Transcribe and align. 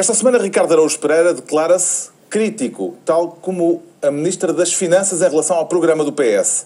Esta 0.00 0.14
semana, 0.14 0.38
Ricardo 0.38 0.72
Araújo 0.72 0.98
Pereira 0.98 1.34
declara-se 1.34 2.08
crítico, 2.30 2.96
tal 3.04 3.36
como 3.42 3.82
a 4.00 4.10
Ministra 4.10 4.50
das 4.50 4.72
Finanças 4.72 5.20
em 5.20 5.28
relação 5.28 5.58
ao 5.58 5.66
programa 5.66 6.02
do 6.02 6.10
PS. 6.10 6.64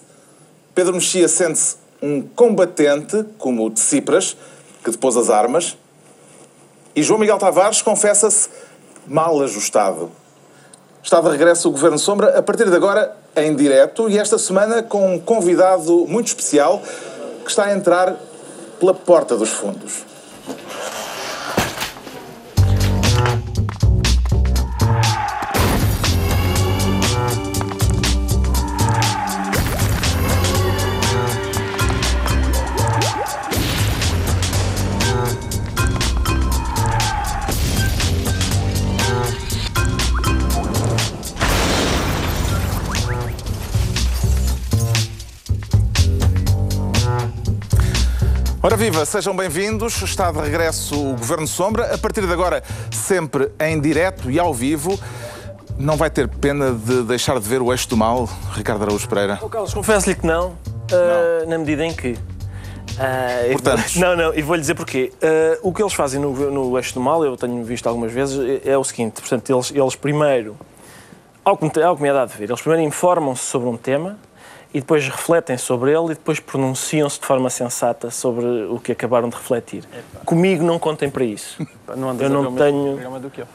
Pedro 0.73 0.93
Mexia 0.93 1.27
sente-se 1.27 1.75
um 2.01 2.21
combatente, 2.21 3.25
como 3.37 3.65
o 3.65 3.69
de 3.69 3.81
Cipras, 3.81 4.37
que 4.81 4.89
depôs 4.89 5.17
as 5.17 5.29
armas, 5.29 5.77
e 6.95 7.03
João 7.03 7.19
Miguel 7.19 7.37
Tavares 7.37 7.81
confessa-se 7.81 8.47
mal 9.05 9.41
ajustado. 9.41 10.09
Está 11.03 11.19
de 11.19 11.27
regresso 11.27 11.67
o 11.67 11.71
Governo 11.73 11.99
Sombra, 11.99 12.39
a 12.39 12.41
partir 12.41 12.69
de 12.69 12.75
agora 12.77 13.17
em 13.35 13.53
direto, 13.53 14.09
e 14.09 14.17
esta 14.17 14.37
semana 14.37 14.81
com 14.81 15.13
um 15.13 15.19
convidado 15.19 16.05
muito 16.07 16.27
especial 16.27 16.81
que 17.43 17.49
está 17.49 17.65
a 17.65 17.73
entrar 17.73 18.15
pela 18.79 18.93
porta 18.93 19.35
dos 19.35 19.49
fundos. 19.49 20.14
Ora 48.65 48.75
viva, 48.75 49.05
sejam 49.05 49.35
bem-vindos. 49.35 50.01
Está 50.01 50.31
de 50.31 50.39
regresso 50.39 50.99
o 50.99 51.11
Governo 51.11 51.45
Sombra. 51.45 51.93
A 51.93 51.99
partir 51.99 52.25
de 52.25 52.33
agora, 52.33 52.63
sempre 52.89 53.51
em 53.59 53.79
direto 53.79 54.31
e 54.31 54.39
ao 54.39 54.51
vivo. 54.51 54.99
Não 55.77 55.95
vai 55.95 56.09
ter 56.09 56.27
pena 56.27 56.71
de 56.71 57.03
deixar 57.03 57.39
de 57.39 57.47
ver 57.47 57.61
o 57.61 57.71
eixo 57.71 57.87
do 57.87 57.95
mal, 57.95 58.27
Ricardo 58.53 58.81
Araújo 58.81 59.07
Pereira? 59.07 59.37
Oh, 59.39 59.47
Carlos, 59.47 59.71
confesso-lhe 59.71 60.15
que 60.15 60.25
não, 60.25 60.53
uh, 60.53 61.47
na 61.47 61.59
medida 61.59 61.85
em 61.85 61.93
que. 61.93 62.13
Uh, 62.13 63.51
Portanto. 63.51 63.83
Não, 63.99 64.15
não, 64.15 64.33
e 64.33 64.41
vou-lhe 64.41 64.61
dizer 64.61 64.73
porquê. 64.73 65.13
Uh, 65.21 65.69
o 65.69 65.71
que 65.71 65.83
eles 65.83 65.93
fazem 65.93 66.19
no, 66.19 66.33
no 66.49 66.75
eixo 66.75 66.95
do 66.95 66.99
mal, 66.99 67.23
eu 67.23 67.37
tenho 67.37 67.63
visto 67.63 67.85
algumas 67.85 68.11
vezes, 68.11 68.63
é, 68.65 68.71
é 68.71 68.77
o 68.79 68.83
seguinte: 68.83 69.21
portanto, 69.21 69.47
eles, 69.47 69.71
eles 69.75 69.95
primeiro, 69.95 70.57
ao 71.43 71.55
que, 71.55 71.79
ao 71.79 71.95
que 71.95 72.01
me 72.01 72.09
é 72.09 72.13
dado 72.13 72.31
de 72.31 72.37
ver, 72.39 72.49
eles 72.49 72.61
primeiro 72.61 72.83
informam-se 72.87 73.43
sobre 73.43 73.69
um 73.69 73.77
tema 73.77 74.17
e 74.75 74.81
depois 74.81 75.07
refletem 75.07 75.57
sobre 75.57 75.91
ele 75.91 76.07
e 76.07 76.15
depois 76.15 76.37
pronunciam-se 76.37 77.17
de 77.17 77.25
forma 77.25 77.49
sensata 77.49 78.11
sobre 78.11 78.45
o 78.45 78.77
que 78.77 78.91
acabaram 78.91 79.29
de 79.29 79.35
refletir. 79.37 79.85
Comigo 80.25 80.65
não 80.65 80.77
contem 80.77 81.09
para 81.09 81.23
isso. 81.23 81.65
Não 81.95 82.19
eu 82.19 82.29
não 82.29 82.55
tenho. 82.55 83.19
do 83.19 83.29
que 83.29 83.41
eu. 83.41 83.47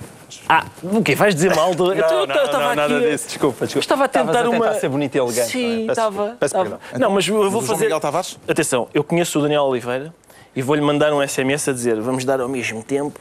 Ah, 0.49 0.65
o 0.85 1.03
quê? 1.03 1.17
Vais 1.17 1.35
dizer 1.35 1.53
mal 1.55 1.75
do. 1.75 1.87
Não, 1.87 1.95
eu, 1.95 2.27
não, 2.29 2.45
estava 2.45 2.59
não, 2.61 2.67
aqui. 2.69 2.77
nada 2.77 2.97
a- 2.97 3.01
disso, 3.01 3.27
desculpa, 3.27 3.67
desculpa. 3.67 3.81
Estava 3.85 4.05
a 4.05 4.09
tentar 4.09 4.31
a 4.31 4.45
tentar 4.45 4.49
uma. 4.49 4.75
ser 4.75 4.89
bonito 4.89 5.17
e 5.17 5.19
elegante, 5.19 5.51
Sim, 5.51 5.81
não 5.83 5.89
é? 5.89 5.93
Estava. 5.93 6.37
Peço 6.39 6.57
estava. 6.57 6.81
Não, 6.97 7.11
mas 7.11 7.27
eu 7.27 7.51
vou 7.51 7.61
fazer. 7.61 7.87
Miguel 7.87 7.99
Tavares? 7.99 8.39
Atenção, 8.47 8.87
eu 8.95 9.03
conheço 9.03 9.37
o 9.41 9.43
Daniel 9.43 9.65
Oliveira 9.65 10.15
e 10.55 10.63
vou-lhe 10.63 10.81
mandar 10.81 11.13
um 11.13 11.21
SMS 11.27 11.69
a 11.69 11.73
dizer: 11.73 12.01
vamos 12.01 12.25
dar 12.25 12.41
ao 12.41 12.49
mesmo 12.49 12.85
tempo. 12.85 13.19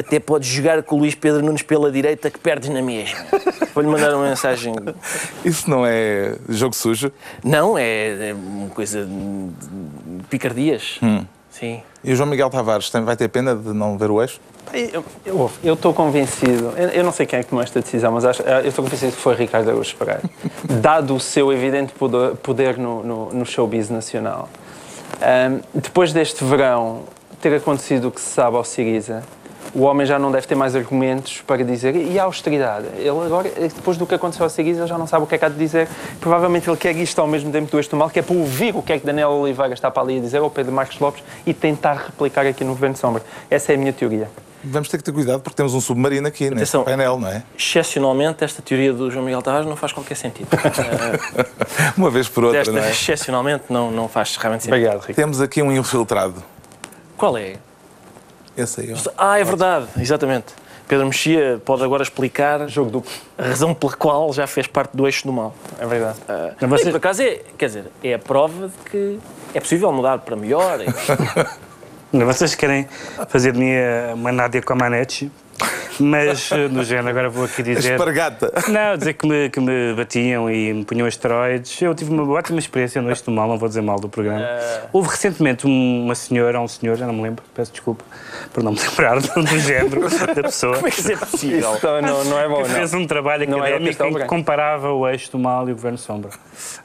Até 0.00 0.18
podes 0.18 0.48
jogar 0.48 0.82
com 0.82 0.96
o 0.96 0.98
Luís 1.00 1.14
Pedro 1.14 1.42
Nunes 1.44 1.62
pela 1.62 1.90
direita 1.92 2.30
que 2.30 2.38
perdes 2.38 2.68
na 2.70 2.80
mesma. 2.82 3.18
Vou-lhe 3.74 3.88
mandar 3.88 4.14
uma 4.14 4.28
mensagem. 4.28 4.74
Isso 5.44 5.68
não 5.68 5.84
é 5.86 6.36
jogo 6.48 6.74
sujo? 6.74 7.12
Não, 7.44 7.76
é, 7.76 8.30
é 8.30 8.34
uma 8.34 8.68
coisa 8.70 9.04
de 9.06 10.24
picardias. 10.28 10.98
Hum. 11.02 11.24
Sim. 11.50 11.82
E 12.02 12.12
o 12.12 12.16
João 12.16 12.28
Miguel 12.28 12.48
Tavares 12.48 12.88
tem- 12.88 13.02
vai 13.04 13.16
ter 13.16 13.28
pena 13.28 13.54
de 13.54 13.72
não 13.74 13.98
ver 13.98 14.10
o 14.10 14.22
eixo? 14.22 14.40
Eu- 14.72 15.74
estou 15.74 15.92
convencido, 15.92 16.72
eu, 16.76 16.88
eu 16.90 17.04
não 17.04 17.12
sei 17.12 17.26
quem 17.26 17.40
é 17.40 17.42
que 17.42 17.48
tomou 17.50 17.62
esta 17.62 17.80
decisão, 17.80 18.12
mas 18.12 18.24
acho- 18.24 18.42
eu 18.42 18.68
estou 18.68 18.84
convencido 18.84 19.12
que 19.12 19.18
foi 19.20 19.34
Ricardo 19.34 19.68
Araújo 19.68 19.94
Pereira. 19.96 20.22
Dado 20.80 21.14
o 21.16 21.20
seu 21.20 21.52
evidente 21.52 21.92
poder, 21.92 22.36
poder 22.36 22.78
no, 22.78 23.02
no, 23.02 23.32
no 23.34 23.44
showbiz 23.44 23.90
nacional. 23.90 24.48
Ahm, 25.20 25.60
depois 25.74 26.12
deste 26.12 26.42
verão 26.44 27.02
ter 27.42 27.52
acontecido 27.54 28.08
o 28.08 28.10
que 28.10 28.20
se 28.20 28.28
sabe 28.30 28.56
ao 28.56 28.64
Siriza, 28.64 29.22
o 29.74 29.82
homem 29.82 30.06
já 30.06 30.18
não 30.18 30.30
deve 30.32 30.46
ter 30.46 30.54
mais 30.54 30.74
argumentos 30.74 31.40
para 31.46 31.64
dizer. 31.64 31.94
E 31.94 32.18
a 32.18 32.24
austeridade? 32.24 32.86
Ele 32.96 33.08
agora, 33.08 33.48
depois 33.48 33.96
do 33.96 34.06
que 34.06 34.14
aconteceu 34.14 34.44
ao 34.44 34.50
Siriza, 34.50 34.86
já 34.86 34.98
não 34.98 35.06
sabe 35.06 35.24
o 35.24 35.26
que 35.26 35.34
é 35.34 35.38
que 35.38 35.44
há 35.44 35.48
de 35.48 35.56
dizer. 35.58 35.88
Provavelmente 36.20 36.68
ele 36.68 36.76
quer 36.76 36.96
isto 36.96 37.20
ao 37.20 37.26
mesmo 37.26 37.50
tempo 37.52 37.70
do 37.70 37.78
este 37.78 37.94
mal, 37.94 38.10
que 38.10 38.18
é 38.18 38.22
para 38.22 38.34
ouvir 38.36 38.74
o 38.74 38.82
que 38.82 38.92
é 38.92 38.98
que 38.98 39.06
Daniel 39.06 39.30
Oliveira 39.30 39.72
está 39.74 39.90
para 39.90 40.02
ali 40.02 40.18
a 40.18 40.20
dizer, 40.20 40.40
ou 40.40 40.50
Pedro 40.50 40.72
Marcos 40.72 40.98
Lopes, 40.98 41.22
e 41.46 41.54
tentar 41.54 41.94
replicar 42.06 42.46
aqui 42.46 42.64
no 42.64 42.70
Governo 42.72 42.96
Sombra. 42.96 43.22
Essa 43.50 43.72
é 43.72 43.74
a 43.74 43.78
minha 43.78 43.92
teoria. 43.92 44.28
Vamos 44.62 44.90
ter 44.90 44.98
que 44.98 45.04
ter 45.04 45.12
cuidado 45.12 45.40
porque 45.40 45.56
temos 45.56 45.72
um 45.72 45.80
submarino 45.80 46.28
aqui 46.28 46.44
neste 46.44 46.54
Atenção. 46.76 46.84
painel, 46.84 47.18
não 47.18 47.28
é? 47.28 47.42
Excepcionalmente, 47.58 48.44
esta 48.44 48.60
teoria 48.60 48.92
do 48.92 49.10
João 49.10 49.24
Miguel 49.24 49.40
Tavares 49.40 49.66
não 49.66 49.74
faz 49.74 49.92
qualquer 49.92 50.16
sentido. 50.16 50.48
Eh, 50.60 51.92
Uma 51.96 52.10
vez 52.10 52.28
por 52.28 52.44
outra, 52.44 52.58
Desta, 52.60 52.72
não 52.72 52.82
é? 52.82 52.90
excepcionalmente, 52.90 53.64
não, 53.70 53.90
não 53.90 54.06
faz 54.08 54.36
realmente 54.36 54.64
sentido. 54.64 54.74
Obrigado, 54.74 55.00
Ricardo. 55.00 55.16
Temos 55.16 55.40
aqui 55.40 55.62
um 55.62 55.72
infiltrado. 55.72 56.42
Qual 57.16 57.38
é? 57.38 57.54
Esse 58.56 58.80
aí, 58.82 58.92
ó. 58.92 59.10
Ah, 59.16 59.38
é 59.38 59.44
verdade, 59.44 59.86
exatamente. 59.98 60.46
Pedro 60.88 61.06
Mexia 61.06 61.60
pode 61.64 61.84
agora 61.84 62.02
explicar 62.02 62.66
Jogo 62.68 62.90
duplo. 62.90 63.10
a 63.38 63.44
razão 63.44 63.72
pela 63.72 63.92
qual 63.92 64.32
já 64.32 64.46
fez 64.46 64.66
parte 64.66 64.96
do 64.96 65.06
eixo 65.06 65.24
do 65.24 65.32
mal. 65.32 65.54
É 65.78 65.86
verdade. 65.86 66.18
Ah, 66.28 66.50
Não, 66.60 66.68
vocês- 66.68 66.88
e 66.88 66.90
por 66.90 66.96
acaso 66.96 67.22
é, 67.22 67.40
quer 67.56 67.66
dizer, 67.66 67.84
é 68.02 68.14
a 68.14 68.18
prova 68.18 68.66
de 68.68 68.90
que 68.90 69.18
é 69.54 69.60
possível 69.60 69.92
mudar 69.92 70.18
para 70.18 70.34
melhor. 70.34 70.78
Não, 72.12 72.26
Vocês 72.26 72.56
querem 72.56 72.88
fazer 73.28 73.52
de 73.52 73.58
mim 73.60 73.70
a- 73.72 74.14
uma 74.14 74.32
Nádia 74.32 74.60
Comaneci, 74.60 75.30
mas 75.98 76.50
eh, 76.52 76.68
no 76.68 76.82
género, 76.84 77.08
agora 77.08 77.28
vou 77.28 77.44
aqui 77.44 77.62
dizer. 77.62 77.92
Espargata. 77.92 78.52
Não, 78.68 78.96
dizer 78.96 79.14
que 79.14 79.26
me, 79.26 79.50
que 79.50 79.60
me 79.60 79.94
batiam 79.94 80.50
e 80.50 80.72
me 80.72 80.84
punham 80.84 81.06
esteroides. 81.06 81.80
Eu 81.82 81.94
tive 81.94 82.10
uma 82.12 82.28
ótima 82.32 82.58
experiência 82.58 83.00
no 83.02 83.10
Este 83.10 83.24
do 83.26 83.30
Mal, 83.32 83.48
não 83.48 83.58
vou 83.58 83.68
dizer 83.68 83.82
mal 83.82 83.98
do 83.98 84.08
programa. 84.08 84.44
Houve 84.92 85.08
recentemente 85.10 85.66
um- 85.66 86.04
uma 86.04 86.14
senhora, 86.14 86.58
ou 86.58 86.64
um 86.64 86.68
senhor, 86.68 86.96
já 86.96 87.06
não 87.06 87.14
me 87.14 87.22
lembro, 87.22 87.44
peço 87.54 87.70
desculpa 87.72 88.04
por 88.52 88.62
não 88.62 88.72
me 88.72 88.78
lembrar 88.80 89.20
do, 89.20 89.28
do 89.42 89.58
género 89.58 90.02
da 90.34 90.42
pessoa. 90.42 90.74
Como 90.76 90.88
é 90.88 90.90
que 90.90 91.00
isso 91.00 91.12
é 91.12 91.16
possível? 91.16 91.74
Isso 91.74 91.86
não, 92.02 92.24
não 92.24 92.38
é 92.40 92.48
bom, 92.48 92.62
que 92.62 92.68
não. 92.68 92.76
fez 92.76 92.94
um 92.94 93.06
trabalho 93.06 93.48
Não 93.48 93.58
era 93.58 93.74
o 93.74 93.76
académico 93.76 93.98
Castelo 93.98 94.18
em 94.18 94.22
que 94.22 94.28
comparava 94.28 94.92
o 94.92 95.08
eixo 95.08 95.30
do 95.32 95.38
mal 95.38 95.68
e 95.68 95.72
o 95.72 95.74
governo 95.74 95.98
sombra. 95.98 96.30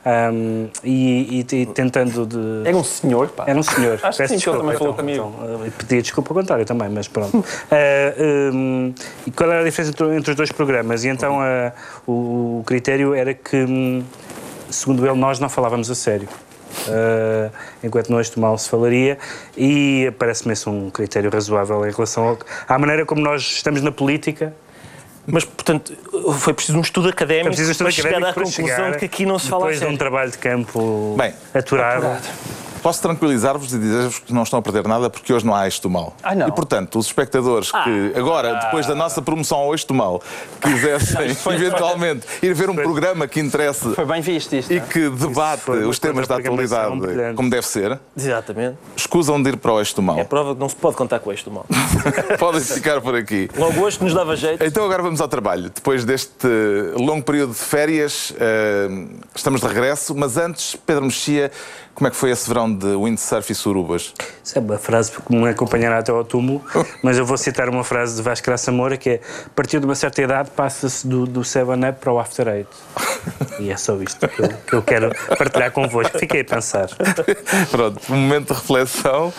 Ahm, 0.06 0.68
e, 0.84 1.44
e- 1.52 1.56
e 1.62 1.66
tentando 1.68 2.26
de. 2.26 2.68
Era 2.68 2.76
um 2.78 2.84
senhor, 2.84 3.30
pá. 3.30 3.46
Era 3.48 3.58
um 3.58 3.64
senhor. 3.64 3.94
Acho 4.04 4.18
que 4.18 4.18
Peço 4.24 4.34
sim, 4.34 4.40
que 4.40 4.50
ele 4.50 4.58
também 4.60 4.78
falou 4.78 4.94
então, 4.94 5.06
comigo. 5.06 5.36
então, 5.44 5.66
eh, 5.66 5.72
Pedia 5.78 6.02
desculpa 6.02 6.32
ao 6.32 6.36
contrário 6.36 6.66
também, 6.66 6.90
mas 6.90 7.08
pronto. 7.08 7.44
Eh, 7.72 8.52
e 9.26 9.32
qual 9.32 9.52
era 9.52 9.62
a 9.62 9.64
diferença 9.64 9.92
entre, 9.92 10.16
entre 10.16 10.32
os 10.32 10.36
dois 10.38 10.52
programas? 10.52 11.04
E 11.04 11.10
então 11.10 11.44
eh, 11.44 11.72
o, 12.06 12.60
o 12.60 12.64
critério 12.66 13.14
era 13.14 13.34
que, 13.34 13.58
hum, 13.58 14.04
segundo 14.70 15.06
ele, 15.06 15.18
nós 15.18 15.40
não 15.40 15.50
falávamos 15.50 15.90
a 15.90 15.96
sério. 15.96 16.28
Eh, 16.88 17.50
enquanto 17.84 18.10
no 18.10 18.20
Este 18.20 18.40
Mal 18.40 18.58
se 18.58 18.70
falaria, 18.70 19.18
e 19.58 20.12
parece-me 20.20 20.54
esse 20.54 20.68
um 20.70 20.90
critério 20.90 21.32
razoável 21.32 21.86
em 21.88 21.92
relação 21.92 22.28
ao, 22.28 22.38
à 22.68 22.78
maneira 22.78 23.06
como 23.06 23.22
nós 23.22 23.42
estamos 23.42 23.82
na 23.82 23.92
política. 23.92 24.54
Mas, 25.28 25.44
portanto, 25.44 25.92
foi 26.38 26.54
preciso 26.54 26.78
um 26.78 26.82
estudo 26.82 27.10
académico 27.10 27.48
preciso 27.48 27.70
um 27.70 27.72
estudo 27.72 27.88
para 27.88 27.92
chegar 27.96 28.10
à 28.10 28.30
académico 28.30 28.34
conclusão 28.44 28.76
chegar, 28.76 28.92
de 28.92 29.00
que 29.00 29.06
aqui 29.06 29.26
não 29.26 29.40
se 29.40 29.50
fala 29.50 29.64
a 29.64 29.68
Depois 29.70 29.80
de 29.80 29.86
um 29.86 29.88
sério. 29.88 29.98
trabalho 29.98 30.32
de 30.32 30.38
campo 30.38 31.16
Bem, 31.18 31.34
aturado. 31.52 32.22
Posso 32.86 33.02
tranquilizar-vos 33.02 33.74
e 33.74 33.80
dizer-vos 33.80 34.20
que 34.20 34.32
não 34.32 34.44
estão 34.44 34.60
a 34.60 34.62
perder 34.62 34.88
nada 34.88 35.10
porque 35.10 35.34
hoje 35.34 35.44
não 35.44 35.56
há 35.56 35.68
do 35.82 35.90
Mal. 35.90 36.14
Ah, 36.22 36.36
não. 36.36 36.48
E, 36.48 36.52
portanto, 36.52 37.00
os 37.00 37.08
espectadores 37.08 37.72
que 37.72 38.14
agora, 38.16 38.60
depois 38.60 38.86
da 38.86 38.94
nossa 38.94 39.24
promoção 39.24 39.58
ao 39.58 39.76
do 39.76 39.94
Mal, 39.96 40.22
quisessem 40.62 41.32
eventualmente 41.56 42.28
ir 42.44 42.54
ver 42.54 42.70
um 42.70 42.76
programa 42.76 43.28
que 43.28 43.40
interesse 43.40 43.96
Foi 43.96 44.06
bem 44.06 44.22
visto 44.22 44.56
isto. 44.56 44.72
e 44.72 44.78
é? 44.78 44.80
que 44.82 45.10
debate 45.10 45.64
foi 45.64 45.84
os 45.84 45.98
temas 45.98 46.28
da 46.28 46.38
atualidade 46.38 47.34
como 47.34 47.50
deve 47.50 47.66
ser, 47.66 48.00
Exatamente. 48.16 48.78
escusam 48.96 49.42
de 49.42 49.50
ir 49.50 49.58
para 49.58 49.74
o 49.74 49.84
do 49.84 50.02
Mal. 50.04 50.20
É 50.20 50.24
prova 50.24 50.54
que 50.54 50.60
não 50.60 50.70
se 50.70 50.76
pode 50.76 50.96
contar 50.96 51.18
com 51.18 51.32
o 51.32 51.34
eixo 51.34 51.46
do 51.46 51.52
mal. 51.52 51.66
Podem 52.38 52.62
ficar 52.62 53.02
por 53.02 53.16
aqui. 53.16 53.50
Logo 53.58 53.82
hoje 53.82 53.98
que 53.98 54.04
nos 54.04 54.14
dava 54.14 54.36
jeito. 54.36 54.64
Então 54.64 54.86
agora 54.86 55.02
vamos 55.02 55.20
ao 55.20 55.28
trabalho. 55.28 55.72
Depois 55.74 56.06
deste 56.06 56.48
longo 56.96 57.24
período 57.24 57.54
de 57.54 57.60
férias, 57.60 58.32
eh, 58.40 59.08
estamos 59.34 59.62
de 59.62 59.68
regresso, 59.68 60.14
mas 60.14 60.38
antes, 60.38 60.76
Pedro 60.86 61.06
Mexia, 61.06 61.52
como 61.96 62.10
é 62.10 62.12
que 62.12 62.18
foi 62.18 62.30
esse 62.30 62.48
verão 62.48 62.72
de 62.72 62.94
windsurf 62.94 63.52
e 63.52 63.56
surubas? 63.56 64.14
Isso 64.44 64.58
é 64.58 64.62
uma 64.62 64.78
frase 64.78 65.12
que 65.14 65.34
me 65.34 65.48
acompanhará 65.48 66.00
até 66.00 66.12
ao 66.12 66.26
túmulo, 66.26 66.62
mas 67.02 67.18
eu 67.18 67.26
vou 67.26 67.38
citar 67.38 67.70
uma 67.70 67.86
frase 67.86 68.18
de 68.18 68.22
Vasco 68.22 68.46
Graça 68.46 68.70
Moura 68.70 68.98
que 68.98 69.12
é 69.12 69.22
a 69.46 69.50
partir 69.56 69.80
de 69.80 69.86
uma 69.86 69.96
certa 69.96 70.22
idade 70.22 70.52
passa-se 70.52 71.08
do, 71.08 71.26
do 71.26 71.42
7-Up 71.42 72.00
para 72.00 72.12
o 72.12 72.20
After 72.20 72.48
Eight. 72.50 72.70
E 73.58 73.72
é 73.72 73.78
só 73.78 73.96
isto 74.02 74.28
que 74.28 74.42
eu, 74.42 74.50
que 74.50 74.74
eu 74.74 74.82
quero 74.84 75.10
partilhar 75.38 75.72
convosco. 75.72 76.20
Fiquei 76.20 76.42
a 76.42 76.46
pensar. 76.46 76.90
Pronto, 77.72 78.02
um 78.10 78.18
momento 78.18 78.54
de 78.54 78.60
reflexão. 78.60 79.34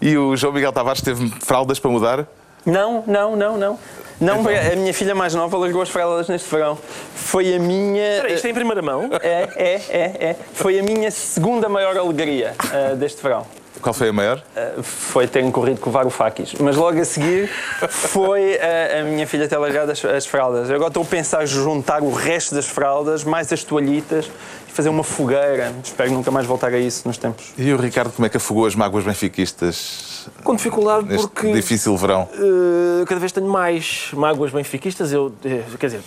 E 0.00 0.16
o 0.16 0.34
João 0.36 0.54
Miguel 0.54 0.72
Tavares 0.72 1.02
teve 1.02 1.30
fraldas 1.40 1.78
para 1.78 1.90
mudar? 1.90 2.26
Não, 2.64 3.04
não, 3.06 3.36
não, 3.36 3.56
não. 3.56 3.78
Não, 4.20 4.42
foi 4.42 4.58
a 4.58 4.74
minha 4.74 4.92
filha 4.92 5.14
mais 5.14 5.32
nova 5.32 5.56
largou 5.56 5.80
as 5.80 5.88
fraldas 5.88 6.26
neste 6.28 6.50
verão. 6.50 6.76
Foi 7.14 7.54
a 7.54 7.58
minha. 7.58 8.16
Espera 8.16 8.32
isto 8.32 8.46
é 8.46 8.50
em 8.50 8.54
primeira 8.54 8.82
mão? 8.82 9.08
É, 9.22 9.48
é, 9.54 9.74
é, 9.88 10.30
é. 10.30 10.36
Foi 10.54 10.78
a 10.78 10.82
minha 10.82 11.10
segunda 11.10 11.68
maior 11.68 11.96
alegria 11.96 12.54
ah, 12.58 12.94
deste 12.96 13.22
verão. 13.22 13.46
Qual 13.80 13.94
foi 13.94 14.08
a 14.08 14.12
maior? 14.12 14.42
Uh, 14.56 14.82
foi 14.82 15.28
terem 15.28 15.50
corrido 15.50 15.80
com 15.80 15.88
o 15.88 15.92
Varoufakis. 15.92 16.54
Mas 16.54 16.76
logo 16.76 16.98
a 17.00 17.04
seguir 17.04 17.48
foi 17.88 18.58
a, 18.58 19.00
a 19.00 19.04
minha 19.04 19.26
filha 19.26 19.46
ter 19.46 19.56
largado 19.56 19.92
as, 19.92 20.04
as 20.04 20.26
fraldas. 20.26 20.68
Eu 20.68 20.76
agora 20.76 20.88
estou 20.88 21.02
a 21.02 21.06
pensar 21.06 21.46
juntar 21.46 22.02
o 22.02 22.12
resto 22.12 22.56
das 22.56 22.66
fraldas, 22.66 23.22
mais 23.22 23.52
as 23.52 23.62
toalhitas 23.62 24.28
e 24.68 24.72
fazer 24.72 24.88
uma 24.88 25.04
fogueira. 25.04 25.72
Espero 25.82 26.10
nunca 26.10 26.30
mais 26.30 26.46
voltar 26.46 26.72
a 26.72 26.78
isso 26.78 27.06
nos 27.06 27.18
tempos. 27.18 27.52
E 27.56 27.72
o 27.72 27.76
Ricardo, 27.76 28.12
como 28.12 28.26
é 28.26 28.28
que 28.28 28.36
afogou 28.36 28.66
as 28.66 28.74
mágoas 28.74 29.04
benfiquistas? 29.04 30.17
Com 30.42 30.54
dificuldade 30.54 31.06
neste 31.06 31.26
porque... 31.26 31.52
difícil 31.52 31.96
verão. 31.96 32.28
Uh, 32.34 33.04
cada 33.06 33.20
vez 33.20 33.32
tenho 33.32 33.48
mais 33.48 34.10
mágoas 34.12 34.50
benfiquistas. 34.52 35.12
Eu, 35.12 35.32
eh, 35.44 35.62
quer 35.78 35.86
dizer, 35.86 36.00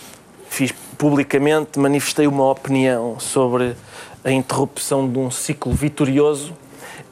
fiz 0.48 0.72
publicamente, 0.98 1.78
manifestei 1.78 2.26
uma 2.26 2.50
opinião 2.50 3.18
sobre 3.18 3.74
a 4.24 4.30
interrupção 4.30 5.08
de 5.08 5.18
um 5.18 5.30
ciclo 5.30 5.72
vitorioso 5.72 6.52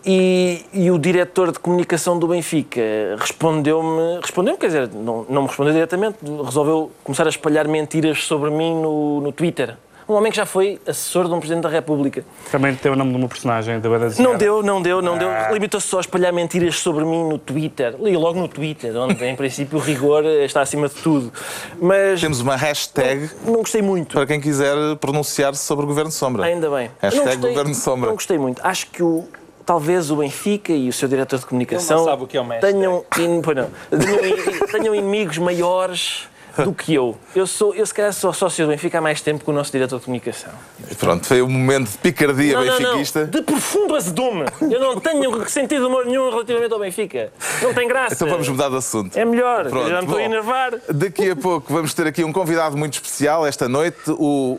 e, 0.04 0.64
e, 0.72 0.90
o 0.90 0.98
diretor 0.98 1.52
de 1.52 1.58
comunicação 1.58 2.18
do 2.18 2.26
Benfica 2.26 2.80
respondeu-me, 3.18 4.20
respondeu 4.22 4.56
quer 4.56 4.68
dizer, 4.68 4.90
não, 4.94 5.26
não 5.28 5.42
me 5.42 5.48
respondeu 5.48 5.74
diretamente, 5.74 6.18
resolveu 6.42 6.90
começar 7.04 7.26
a 7.26 7.28
espalhar 7.28 7.68
mentiras 7.68 8.24
sobre 8.24 8.50
mim 8.50 8.80
no, 8.80 9.20
no 9.20 9.32
Twitter 9.32 9.76
um 10.12 10.16
homem 10.16 10.30
que 10.30 10.36
já 10.36 10.46
foi 10.46 10.80
assessor 10.86 11.26
de 11.26 11.34
um 11.34 11.38
Presidente 11.38 11.62
da 11.62 11.68
República. 11.68 12.24
Também 12.50 12.74
tem 12.74 12.90
o 12.90 12.96
nome 12.96 13.12
de 13.12 13.16
uma 13.16 13.28
personagem 13.28 13.78
da 13.80 13.88
banda 13.88 14.12
Não 14.18 14.36
deu, 14.36 14.62
não 14.62 14.82
deu, 14.82 15.00
não 15.00 15.14
ah. 15.14 15.18
deu. 15.18 15.54
Limitou-se 15.54 15.86
só 15.86 15.98
a 15.98 16.00
espalhar 16.00 16.32
mentiras 16.32 16.78
sobre 16.78 17.04
mim 17.04 17.28
no 17.28 17.38
Twitter. 17.38 17.94
Li 18.00 18.16
logo 18.16 18.38
no 18.38 18.48
Twitter, 18.48 18.94
onde 18.96 19.24
em 19.24 19.36
princípio 19.36 19.78
o 19.78 19.80
rigor 19.80 20.24
está 20.24 20.60
acima 20.62 20.88
de 20.88 20.94
tudo. 20.96 21.32
Mas... 21.80 22.20
Temos 22.20 22.40
uma 22.40 22.56
hashtag... 22.56 23.30
Não, 23.44 23.52
não 23.52 23.60
gostei 23.60 23.82
muito. 23.82 24.14
Para 24.14 24.26
quem 24.26 24.40
quiser 24.40 24.74
pronunciar-se 25.00 25.64
sobre 25.64 25.84
o 25.84 25.88
Governo 25.88 26.10
Sombra. 26.10 26.44
Ainda 26.44 26.68
bem. 26.70 26.90
Hashtag 27.00 27.26
gostei, 27.26 27.50
Governo 27.50 27.74
Sombra. 27.74 28.06
Não 28.08 28.14
gostei 28.14 28.38
muito. 28.38 28.60
Acho 28.64 28.86
que 28.88 29.02
o, 29.02 29.24
talvez 29.64 30.10
o 30.10 30.16
Benfica 30.16 30.72
e 30.72 30.88
o 30.88 30.92
seu 30.92 31.08
diretor 31.08 31.38
de 31.38 31.46
comunicação 31.46 32.04
não 32.04 32.26
que 32.26 32.36
é 32.36 32.58
tenham, 32.58 33.04
in, 33.18 33.40
não, 33.40 33.42
tenham, 33.42 34.66
tenham 34.72 34.94
inimigos 34.94 35.38
maiores 35.38 36.28
do 36.64 36.72
que 36.72 36.94
eu. 36.94 37.16
Eu, 37.34 37.46
sou, 37.46 37.74
eu 37.74 37.84
se 37.84 37.94
calhar 37.94 38.12
sou 38.12 38.32
sócio 38.32 38.66
do 38.66 38.70
Benfica 38.70 38.98
há 38.98 39.00
mais 39.00 39.20
tempo 39.20 39.44
que 39.44 39.50
o 39.50 39.52
nosso 39.52 39.72
diretor 39.72 39.98
de 39.98 40.04
comunicação. 40.04 40.52
Pronto, 40.98 41.26
foi 41.26 41.42
um 41.42 41.48
momento 41.48 41.90
de 41.90 41.98
picardia 41.98 42.54
não, 42.54 42.62
benfiquista. 42.62 43.20
Não, 43.20 43.26
não. 43.26 43.32
De 43.32 43.42
profundo 43.42 43.96
azedume. 43.96 44.44
Eu 44.60 44.80
não 44.80 45.00
tenho 45.00 45.48
sentido 45.48 45.86
humor 45.88 46.06
nenhum 46.06 46.30
relativamente 46.30 46.72
ao 46.72 46.80
Benfica. 46.80 47.32
Não 47.62 47.74
tem 47.74 47.88
graça. 47.88 48.14
Então 48.14 48.28
vamos 48.28 48.48
mudar 48.48 48.68
de 48.68 48.76
assunto. 48.76 49.16
É 49.16 49.24
melhor, 49.24 49.68
Pronto, 49.68 49.88
já 49.88 49.98
me 49.98 50.04
estou 50.04 50.18
a 50.18 50.22
enervar. 50.22 50.72
Daqui 50.88 51.30
a 51.30 51.36
pouco 51.36 51.72
vamos 51.72 51.94
ter 51.94 52.06
aqui 52.06 52.24
um 52.24 52.32
convidado 52.32 52.76
muito 52.76 52.94
especial 52.94 53.46
esta 53.46 53.68
noite, 53.68 53.98
o 54.08 54.58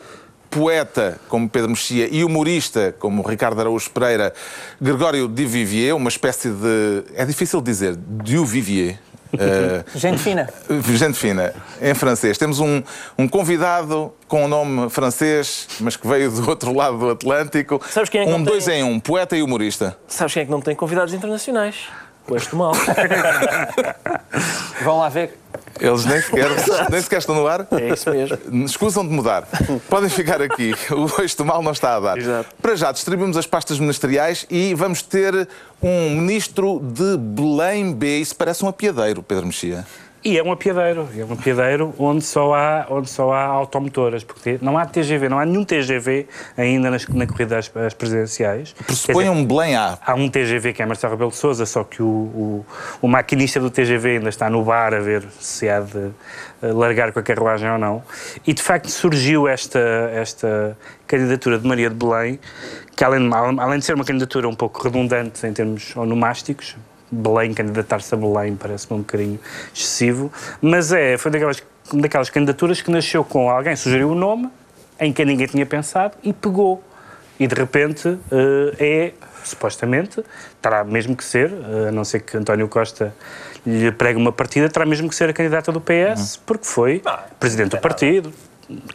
poeta 0.52 1.20
como 1.30 1.50
Pedro 1.50 1.70
Mexia 1.70 2.10
e 2.12 2.24
humorista 2.24 2.94
como 3.00 3.22
Ricardo 3.22 3.60
Araújo 3.62 3.90
Pereira, 3.90 4.34
Gregório 4.80 5.28
de 5.28 5.46
Vivier, 5.46 5.96
uma 5.96 6.10
espécie 6.10 6.50
de. 6.50 7.04
É 7.16 7.26
difícil 7.26 7.62
dizer, 7.62 7.96
de 7.96 8.38
Vivier. 8.46 9.00
Uh, 9.34 9.98
gente 9.98 10.20
fina. 10.20 10.50
Gente 10.94 11.18
fina, 11.18 11.54
em 11.82 11.94
francês. 11.94 12.38
Temos 12.38 12.60
um, 12.60 12.84
um 13.18 13.28
convidado 13.28 14.14
com 14.28 14.44
o 14.44 14.46
um 14.46 14.48
nome 14.48 14.90
francês, 14.90 15.68
mas 15.80 15.96
que 15.96 16.08
veio 16.08 16.32
do 16.32 16.50
outro 16.50 16.74
lado 16.74 16.98
do 16.98 17.10
Atlântico. 17.10 17.82
Sabes 17.90 18.10
quem 18.10 18.22
é 18.22 18.26
que 18.26 18.32
um 18.32 18.44
dois 18.44 18.66
tem... 18.66 18.82
em 18.82 18.84
um, 18.84 19.00
poeta 19.00 19.36
e 19.38 19.42
humorista. 19.42 19.98
Sabes 20.08 20.34
quem 20.34 20.44
é 20.44 20.46
que 20.46 20.52
não 20.52 20.62
tem 20.62 20.76
convidados 20.76 21.14
internacionais? 21.14 21.76
O 22.32 22.36
Este 22.38 22.56
Mal. 22.56 22.72
Vão 24.84 25.00
lá 25.00 25.10
ver. 25.10 25.38
Eles 25.82 26.06
nem 26.06 26.22
sequer, 26.22 26.50
nem 26.90 27.02
sequer 27.02 27.20
estão 27.20 27.36
no 27.36 27.46
ar? 27.46 27.68
É 27.72 27.90
isso 27.90 28.10
mesmo. 28.10 28.38
Escusam 28.66 29.06
de 29.06 29.14
mudar. 29.14 29.46
Podem 29.90 30.10
ficar 30.10 30.42
aqui. 30.42 30.74
O 30.92 31.22
eixo 31.22 31.38
do 31.38 31.46
mal 31.46 31.62
não 31.62 31.74
está 31.74 31.96
a 31.96 32.00
dar. 32.00 32.18
Exato. 32.18 32.56
Para 32.62 32.76
já, 32.76 32.92
distribuímos 32.92 33.36
as 33.36 33.46
pastas 33.46 33.80
ministeriais 33.80 34.46
e 34.50 34.74
vamos 34.74 35.02
ter 35.02 35.48
um 35.82 36.12
ministro 36.12 36.80
de 36.80 37.18
Belém 37.18 37.94
B. 37.94 38.20
Isso 38.20 38.36
parece 38.36 38.64
um 38.64 38.70
apiadeiro, 38.70 39.22
Pedro 39.22 39.48
Mexia. 39.48 39.86
E 40.24 40.38
é 40.38 40.44
um 40.44 40.52
apiadeiro, 40.52 41.10
é 41.18 41.26
um 41.26 41.34
apiadeiro 41.34 41.96
onde 41.98 42.24
só 42.24 42.54
há, 42.54 42.86
onde 42.92 43.10
só 43.10 43.34
há 43.34 43.44
automotoras, 43.44 44.24
porque 44.24 44.60
não 44.62 44.78
há 44.78 44.86
TGV, 44.86 45.28
não 45.28 45.40
há 45.40 45.46
nenhum 45.46 45.66
TGV 45.66 46.28
ainda 46.56 46.92
nas, 46.92 47.08
na 47.08 47.26
corrida 47.26 47.58
às, 47.58 47.76
às 47.76 47.94
presidenciais. 47.96 48.74
Pressupõe 48.86 49.30
um 49.30 49.44
Belém 49.44 49.76
A. 49.76 49.98
Há 50.06 50.14
um 50.14 50.30
TGV 50.30 50.74
que 50.74 50.84
é 50.84 50.86
Marcelo 50.86 51.14
Rebelo 51.14 51.32
de 51.32 51.38
Sousa, 51.38 51.66
só 51.66 51.84
que 51.84 52.04
o, 52.04 52.06
o, 52.06 52.66
o, 53.02 53.08
maquinista 53.08 53.60
do 53.60 53.72
TGV 53.72 54.18
ainda 54.18 54.30
está 54.30 54.48
no 54.48 54.64
bar 54.64 54.94
a 54.94 55.00
ver 55.00 55.26
se 55.40 55.68
há 55.68 55.80
de 55.80 56.12
eh, 56.62 56.72
largar 56.72 57.12
com 57.12 57.20
a 57.20 57.24
carruagem 57.24 57.72
ou 57.72 57.80
não. 57.80 58.04
E 58.46 58.54
de 58.54 58.62
facto 58.62 58.92
surgiu 58.92 59.48
esta, 59.48 59.80
esta 60.14 60.78
candidatura 61.08 61.58
de 61.58 61.68
Maria 61.68 61.90
de 61.90 61.96
Belém, 61.96 62.40
que 62.96 63.04
além, 63.04 63.28
além 63.34 63.80
de 63.80 63.86
ser 63.86 63.96
uma 63.96 64.06
candidatura 64.06 64.48
um 64.48 64.56
pouco 64.56 64.84
redundante 64.84 65.48
em 65.48 65.52
termos 65.52 65.96
onomásticos, 65.98 66.76
Belém, 67.12 67.54
candidatar-se 67.54 68.14
a 68.14 68.18
Belém 68.18 68.56
parece-me 68.56 68.98
um 68.98 69.02
bocadinho 69.02 69.40
excessivo, 69.74 70.32
mas 70.62 70.92
é, 70.94 71.18
foi 71.18 71.32
daquelas, 71.32 71.64
daquelas 71.94 72.30
candidaturas 72.30 72.82
que 72.82 72.90
nasceu 72.90 73.24
com 73.24 73.50
alguém, 73.50 73.76
sugeriu 73.76 74.10
o 74.10 74.12
um 74.14 74.16
nome, 74.16 74.50
em 75.00 75.12
que 75.12 75.26
ninguém 75.26 75.48
tinha 75.48 75.66
pensado 75.66 76.14
e 76.24 76.32
pegou. 76.32 76.84
E 77.40 77.48
de 77.48 77.56
repente 77.56 78.08
uh, 78.08 78.20
é, 78.80 79.14
supostamente, 79.44 80.24
terá 80.62 80.84
mesmo 80.84 81.16
que 81.16 81.24
ser, 81.24 81.52
uh, 81.52 81.88
a 81.90 81.92
não 81.92 82.06
ser 82.06 82.20
que 82.20 82.38
António 82.38 82.68
Costa 82.68 83.14
lhe 83.66 83.92
pregue 83.92 84.18
uma 84.18 84.32
partida, 84.32 84.70
terá 84.70 84.86
mesmo 84.86 85.10
que 85.10 85.16
ser 85.16 85.30
a 85.30 85.34
candidata 85.34 85.72
do 85.72 85.82
PS, 85.82 86.36
uhum. 86.36 86.42
porque 86.46 86.66
foi 86.66 87.02
ah, 87.06 87.26
presidente 87.40 87.72
do 87.72 87.78
partido 87.80 88.32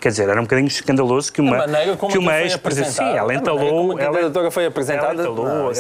quer 0.01 0.11
dizer, 0.11 0.29
era 0.29 0.41
um 0.41 0.45
bocadinho 0.45 0.69
escandaloso 0.69 1.33
que 1.33 1.41
uma, 1.41 1.65
que 2.11 2.19
uma 2.19 2.41
ex-presidente. 2.41 2.93
Sim, 2.93 3.17
ela 3.17 3.35
entalou. 3.35 3.93
A 3.93 3.99
candidatura 3.99 4.51
foi 4.51 4.67
apresentada, 4.67 5.23
ela 5.23 5.33
entalou, 5.33 5.73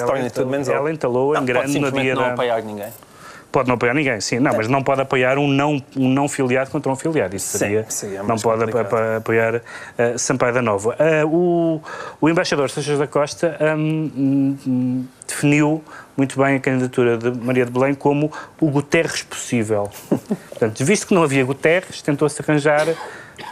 Ela 0.72 0.92
entalou 0.92 1.34
não, 1.34 1.42
em 1.42 1.44
grande 1.44 1.78
no 1.78 1.92
dia 1.92 2.14
não 2.14 2.22
da. 2.22 2.32
apoiar 2.32 2.62
ninguém. 2.62 2.88
Pode 3.56 3.68
não 3.68 3.76
apoiar 3.76 3.94
ninguém, 3.94 4.20
sim. 4.20 4.38
Não, 4.38 4.54
mas 4.54 4.68
não 4.68 4.82
pode 4.82 5.00
apoiar 5.00 5.38
um 5.38 5.48
não, 5.48 5.82
um 5.96 6.08
não 6.10 6.28
filiado 6.28 6.70
contra 6.70 6.92
um 6.92 6.96
filiado. 6.96 7.34
Isso 7.34 7.56
seria. 7.56 7.86
Sim, 7.88 8.08
sim, 8.08 8.16
é 8.16 8.22
não 8.22 8.36
pode 8.36 8.66
complicado. 8.66 9.16
apoiar 9.16 9.56
uh, 9.56 10.18
Sampaio 10.18 10.52
da 10.52 10.60
Nova. 10.60 10.94
Uh, 11.24 11.26
o, 11.26 11.82
o 12.20 12.28
embaixador 12.28 12.68
Seixas 12.68 12.98
da 12.98 13.06
Costa 13.06 13.56
um, 13.78 14.58
um, 14.66 15.06
definiu 15.26 15.82
muito 16.16 16.38
bem 16.38 16.56
a 16.56 16.60
candidatura 16.60 17.16
de 17.16 17.30
Maria 17.30 17.64
de 17.64 17.70
Belém 17.70 17.94
como 17.94 18.30
o 18.60 18.70
Guterres 18.70 19.22
possível. 19.22 19.88
Portanto, 20.50 20.84
visto 20.84 21.06
que 21.06 21.14
não 21.14 21.22
havia 21.22 21.42
Guterres, 21.42 22.02
tentou-se 22.02 22.42
arranjar 22.42 22.86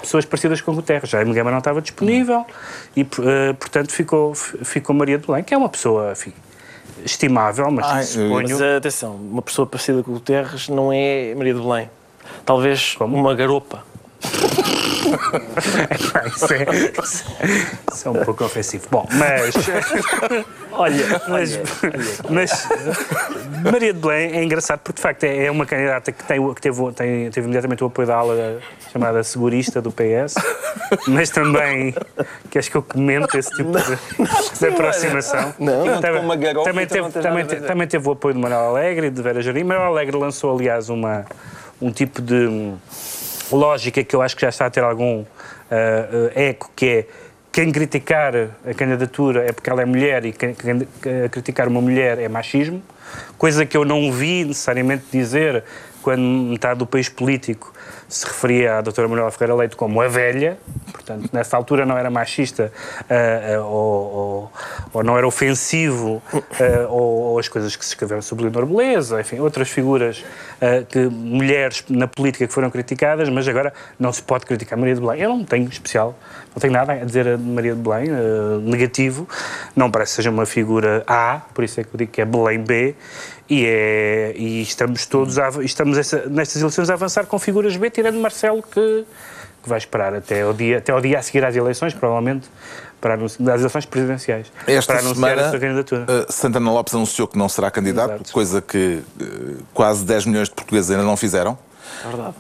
pessoas 0.01 0.25
parecidas 0.25 0.61
com 0.61 0.75
Guterres. 0.75 1.11
Já 1.11 1.21
a 1.21 1.25
Gama 1.25 1.51
não 1.51 1.59
estava 1.59 1.81
disponível 1.81 2.47
e, 2.97 3.03
uh, 3.03 3.55
portanto, 3.59 3.93
ficou, 3.93 4.35
ficou 4.35 4.95
Maria 4.95 5.19
de 5.19 5.27
Belém, 5.27 5.43
que 5.43 5.55
é 5.55 5.57
uma 5.57 5.69
pessoa, 5.69 6.13
enfim, 6.13 6.33
estimável, 7.05 7.71
mas 7.71 7.87
Ai, 7.87 8.03
suponho... 8.05 8.59
Mas 8.59 8.63
atenção, 8.63 9.15
uma 9.15 9.43
pessoa 9.43 9.67
parecida 9.67 10.03
com 10.03 10.13
Guterres 10.13 10.69
não 10.69 10.93
é 10.93 11.35
Maria 11.35 11.55
de 11.55 11.61
Belém. 11.61 11.91
Talvez 12.45 12.95
Como? 12.95 13.17
uma 13.17 13.35
garopa. 13.35 13.85
Isso, 16.27 16.53
é, 16.53 16.67
isso 17.93 18.09
é 18.09 18.11
um 18.11 18.25
pouco 18.25 18.45
ofensivo. 18.45 18.87
Bom, 18.91 19.07
mas. 19.13 19.55
olha, 20.73 21.23
mas, 21.29 21.61
mas 22.29 22.69
Maria 23.63 23.93
de 23.93 24.01
Belém 24.01 24.33
é 24.33 24.45
engraçado 24.45 24.81
porque, 24.81 24.97
de 24.97 25.03
facto, 25.03 25.25
é, 25.25 25.47
é 25.47 25.51
uma 25.51 25.67
candidata 25.67 26.13
que, 26.13 26.25
tem, 26.25 26.55
que 26.55 26.61
teve, 26.61 26.93
tem, 26.93 27.31
teve 27.31 27.47
imediatamente 27.47 27.85
o 27.85 27.87
apoio 27.87 28.09
da 28.09 28.17
ala 28.17 28.61
chamada 28.93 29.23
segurista 29.23 29.81
do 29.81 29.91
PS, 29.91 30.35
mas 31.09 31.31
também. 31.31 31.95
Queres 32.51 32.69
que 32.69 32.77
eu 32.77 32.83
comente 32.83 33.37
esse 33.37 33.51
tipo 33.51 33.73
de, 33.73 34.59
de 34.59 34.67
aproximação? 34.67 35.55
Não, 35.59 35.85
não 35.85 36.01
também, 36.01 36.39
também, 36.65 36.87
teve, 36.87 37.11
também, 37.11 37.47
também 37.47 37.87
teve 37.87 38.09
o 38.09 38.13
apoio 38.13 38.35
de 38.35 38.41
Manuel 38.41 38.69
Alegre 38.69 39.09
e 39.09 39.11
de 39.11 39.23
Vera 39.23 39.43
Jardim. 39.43 39.65
Manuel 39.65 39.89
Alegre 39.89 40.17
lançou, 40.17 40.55
aliás, 40.55 40.89
uma, 40.89 41.25
um 41.81 41.91
tipo 41.91 42.23
de 42.23 42.75
lógica 43.53 44.03
que 44.03 44.15
eu 44.15 44.23
acho 44.23 44.35
que 44.35 44.43
já 44.43 44.49
está 44.49 44.67
a 44.67 44.71
ter 44.71 44.83
algum 44.83 45.21
uh, 45.21 45.27
eco, 46.35 46.71
que 46.75 46.87
é 46.87 47.07
quem 47.53 47.71
criticar 47.71 48.35
a 48.67 48.75
candidatura 48.75 49.45
é 49.45 49.53
porque 49.53 49.71
ela 49.71 49.81
é 49.81 49.85
mulher 49.85 50.25
e 50.25 50.33
quem, 50.33 50.55
quem 50.55 50.89
criticar 51.31 51.69
uma 51.69 51.81
mulher 51.81 52.19
é 52.19 52.29
machismo, 52.29 52.83
coisa 53.39 53.65
que 53.65 53.77
eu 53.77 53.85
não 53.85 54.11
vi 54.11 54.45
necessariamente 54.45 55.05
dizer 55.13 55.63
quando 56.03 56.21
metade 56.21 56.81
do 56.81 56.87
país 56.87 57.09
político 57.09 57.73
se 58.09 58.27
referia 58.27 58.79
à 58.79 58.81
doutora 58.81 59.09
Manuela 59.09 59.31
Ferreira 59.31 59.55
Leite 59.55 59.77
como 59.77 60.01
a 60.01 60.09
velha, 60.09 60.59
portanto, 60.93 61.31
nessa 61.33 61.57
altura 61.57 61.85
não 61.85 61.97
era 61.97 62.11
machista 62.11 62.73
uh, 63.03 63.61
uh, 63.61 63.67
ou, 63.67 64.53
ou, 64.93 65.03
não 65.03 65.17
era 65.17 65.27
ofensivo, 65.27 66.23
uh, 66.33 66.43
ou, 66.89 67.23
ou, 67.23 67.39
as 67.39 67.49
coisas 67.49 67.75
que 67.77 67.85
se 67.85 67.93
escreveram 67.93 68.23
sobre 68.23 68.45
Leonor 68.45 68.67
Beleza, 68.67 69.21
enfim, 69.21 69.41
outras 69.41 69.69
figuras, 69.69 70.25
que, 70.89 70.99
mulheres 71.09 71.85
na 71.91 72.07
política 72.07 72.47
que 72.47 72.53
foram 72.53 72.71
criticadas, 72.71 73.29
mas 73.29 73.47
agora 73.47 73.73
não 73.99 74.13
se 74.13 74.23
pode 74.23 74.47
criticar 74.47 74.79
Maria 74.79 74.95
de 74.95 75.01
Belém. 75.01 75.21
Eu 75.21 75.29
não 75.29 75.45
tenho 75.45 75.69
especial, 75.69 76.17
não 76.55 76.61
tenho 76.61 76.73
nada 76.73 76.93
a 76.93 77.05
dizer 77.05 77.29
a 77.29 77.37
Maria 77.37 77.75
de 77.75 77.81
Belém, 77.83 78.09
negativo, 78.63 79.29
não 79.77 79.91
parece 79.91 80.13
que 80.13 80.17
seja 80.17 80.31
uma 80.31 80.47
figura 80.47 81.05
A, 81.07 81.43
por 81.53 81.65
isso 81.65 81.81
é 81.81 81.85
que 81.85 81.91
eu 81.93 81.99
digo 81.99 82.11
que 82.11 82.23
é 82.23 82.25
Belém 82.25 82.61
B, 82.61 82.95
E, 83.49 83.67
é, 83.67 84.35
e 84.37 84.63
estamos 84.63 85.07
todos 85.07 85.39
a, 85.39 85.51
estamos 85.63 85.99
essa, 85.99 86.25
nestas 86.27 86.63
eleições 86.63 86.89
a 86.89 86.95
avançar 86.95 87.27
com 87.27 87.39
figuras 87.39 87.77
B, 87.77 87.91
tirando 87.91 88.19
Marcelo, 88.19 88.63
que, 88.63 89.05
que 89.63 89.69
vai 89.69 89.79
esperar 89.79 90.15
até 90.15 90.43
ao, 90.43 90.55
dia, 90.55 90.79
até 90.79 90.93
ao 90.93 91.01
dia 91.01 91.19
a 91.19 91.23
seguir 91.23 91.45
às 91.45 91.55
eleições, 91.55 91.93
provavelmente, 91.93 92.49
para 93.01 93.15
às 93.17 93.39
eleições 93.39 93.85
presidenciais. 93.85 94.51
Esta 94.67 94.95
para 94.95 95.03
anunciar 95.03 95.31
semana, 95.31 95.47
a 95.47 95.51
sua 95.51 95.61
candidatura. 95.61 96.03
uh, 96.05 96.33
Santana 96.33 96.73
Lopes 96.73 96.95
anunciou 96.95 97.29
que 97.29 97.37
não 97.37 97.49
será 97.49 97.71
candidato, 97.71 98.15
Exato. 98.15 98.33
coisa 98.33 98.63
que 98.63 99.03
uh, 99.21 99.63
quase 99.75 100.05
10 100.05 100.27
milhões 100.27 100.49
de 100.49 100.55
portugueses 100.55 100.91
ainda 100.91 101.03
não 101.03 101.17
fizeram. 101.17 101.59
É 102.03 102.09
verdade. 102.09 102.35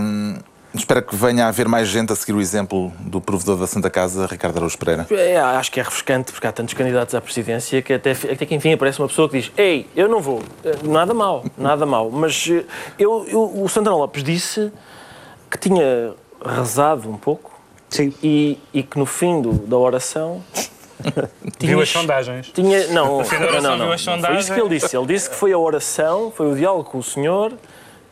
Um, 0.00 0.38
espero 0.74 1.02
que 1.02 1.14
venha 1.14 1.44
a 1.44 1.48
haver 1.48 1.68
mais 1.68 1.88
gente 1.88 2.12
a 2.12 2.16
seguir 2.16 2.32
o 2.32 2.40
exemplo 2.40 2.92
do 3.00 3.20
provedor 3.20 3.56
da 3.56 3.66
Santa 3.66 3.88
Casa, 3.90 4.26
Ricardo 4.26 4.56
Araújo 4.56 4.76
Pereira. 4.78 5.06
É, 5.10 5.36
acho 5.38 5.70
que 5.70 5.78
é 5.80 5.82
refrescante 5.82 6.32
porque 6.32 6.46
há 6.46 6.52
tantos 6.52 6.74
candidatos 6.74 7.14
à 7.14 7.20
presidência 7.20 7.80
que 7.82 7.92
até, 7.92 8.12
até 8.12 8.44
que 8.46 8.54
enfim 8.54 8.72
aparece 8.72 8.98
uma 9.00 9.08
pessoa 9.08 9.28
que 9.28 9.40
diz 9.40 9.52
Ei, 9.56 9.86
eu 9.94 10.08
não 10.08 10.20
vou. 10.20 10.42
Eh, 10.64 10.74
Nada 10.84 11.14
mal, 11.14 11.44
nada 11.56 11.86
mal. 11.86 12.10
Mas 12.10 12.48
eh, 12.50 12.64
eu, 12.98 13.24
eu- 13.28 13.62
o 13.62 13.68
Santana 13.68 13.96
Lopes 13.96 14.22
disse 14.24 14.72
que 15.50 15.58
tinha 15.58 16.12
rezado 16.44 17.08
um 17.08 17.16
pouco 17.16 17.52
Sim. 17.88 18.12
e, 18.22 18.58
e 18.72 18.82
que 18.82 18.98
no 18.98 19.06
fim 19.06 19.40
do- 19.40 19.52
da 19.52 19.76
oração 19.76 20.42
Viu 21.60 21.80
as 21.80 21.88
tinha- 21.88 22.00
sondagens. 22.00 22.50
Tinha, 22.54 22.86
não, 22.88 23.18
não, 23.18 23.76
não, 23.76 23.76
não 23.76 24.22
foi 24.22 24.36
isso 24.38 24.52
que 24.54 24.60
ele 24.60 24.78
disse. 24.78 24.96
Ele 24.96 25.06
disse 25.06 25.28
que 25.28 25.36
foi 25.36 25.52
a 25.52 25.58
oração, 25.58 26.32
foi 26.34 26.50
o 26.50 26.54
diálogo 26.56 26.84
com 26.90 26.98
o 26.98 27.02
senhor 27.02 27.52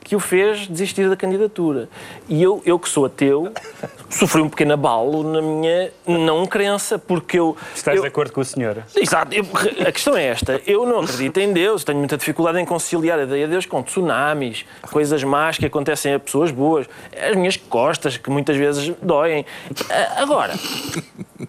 que 0.04 0.16
o 0.16 0.20
fez 0.20 0.66
desistir 0.66 1.08
da 1.08 1.16
candidatura. 1.16 1.88
E 2.28 2.42
eu, 2.42 2.60
eu 2.64 2.78
que 2.78 2.88
sou 2.88 3.04
ateu, 3.06 3.52
sofri 4.10 4.42
um 4.42 4.48
pequeno 4.48 4.74
abalo 4.74 5.22
na 5.22 5.40
minha 5.40 5.90
não 6.06 6.46
crença, 6.46 6.98
porque 6.98 7.38
eu... 7.38 7.56
Estás 7.74 7.96
eu, 7.96 8.02
de 8.02 8.08
acordo 8.08 8.32
com 8.32 8.40
o 8.40 8.44
senhor? 8.44 8.78
Exato, 8.96 9.34
eu- 9.34 9.46
a 9.86 9.92
questão 9.92 10.16
é 10.16 10.24
esta. 10.26 10.60
Eu 10.66 10.86
não 10.86 11.00
acredito 11.00 11.38
em 11.38 11.52
Deus, 11.52 11.84
tenho 11.84 11.98
muita 11.98 12.16
dificuldade 12.16 12.58
em 12.58 12.64
conciliar 12.64 13.18
a 13.18 13.22
ideia 13.22 13.46
de 13.46 13.52
Deus 13.52 13.66
com 13.66 13.82
tsunamis, 13.82 14.64
coisas 14.90 15.22
más 15.24 15.56
que 15.58 15.66
acontecem 15.66 16.14
a 16.14 16.18
pessoas 16.20 16.50
boas, 16.50 16.86
as 17.16 17.36
minhas 17.36 17.56
costas 17.56 18.16
que 18.16 18.30
muitas 18.30 18.56
vezes 18.56 18.92
doem. 19.00 19.44
Ah, 19.90 20.22
Agora, 20.22 20.52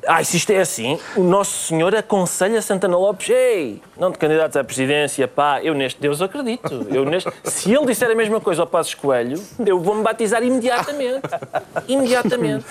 ai, 0.07 0.23
se 0.25 0.37
isto 0.37 0.51
é 0.51 0.59
assim, 0.59 0.99
o 1.15 1.23
Nosso 1.23 1.67
Senhor 1.67 1.93
aconselha 1.95 2.61
Santana 2.61 2.97
Lopes: 2.97 3.29
ei, 3.29 3.81
não 3.97 4.11
te 4.11 4.17
candidates 4.17 4.55
à 4.57 4.63
presidência, 4.63 5.27
pá, 5.27 5.61
eu 5.63 5.73
neste 5.73 5.99
Deus 6.01 6.21
acredito. 6.21 6.87
Eu 6.89 7.05
neste... 7.05 7.31
Se 7.45 7.71
ele 7.73 7.85
disser 7.85 8.09
a 8.09 8.15
mesma 8.15 8.39
coisa 8.43 8.61
ao 8.61 8.67
Passos 8.67 8.93
Coelho, 8.93 9.41
eu 9.65 9.79
vou-me 9.79 10.03
batizar 10.03 10.43
imediatamente. 10.43 11.21
Imediatamente. 11.87 12.65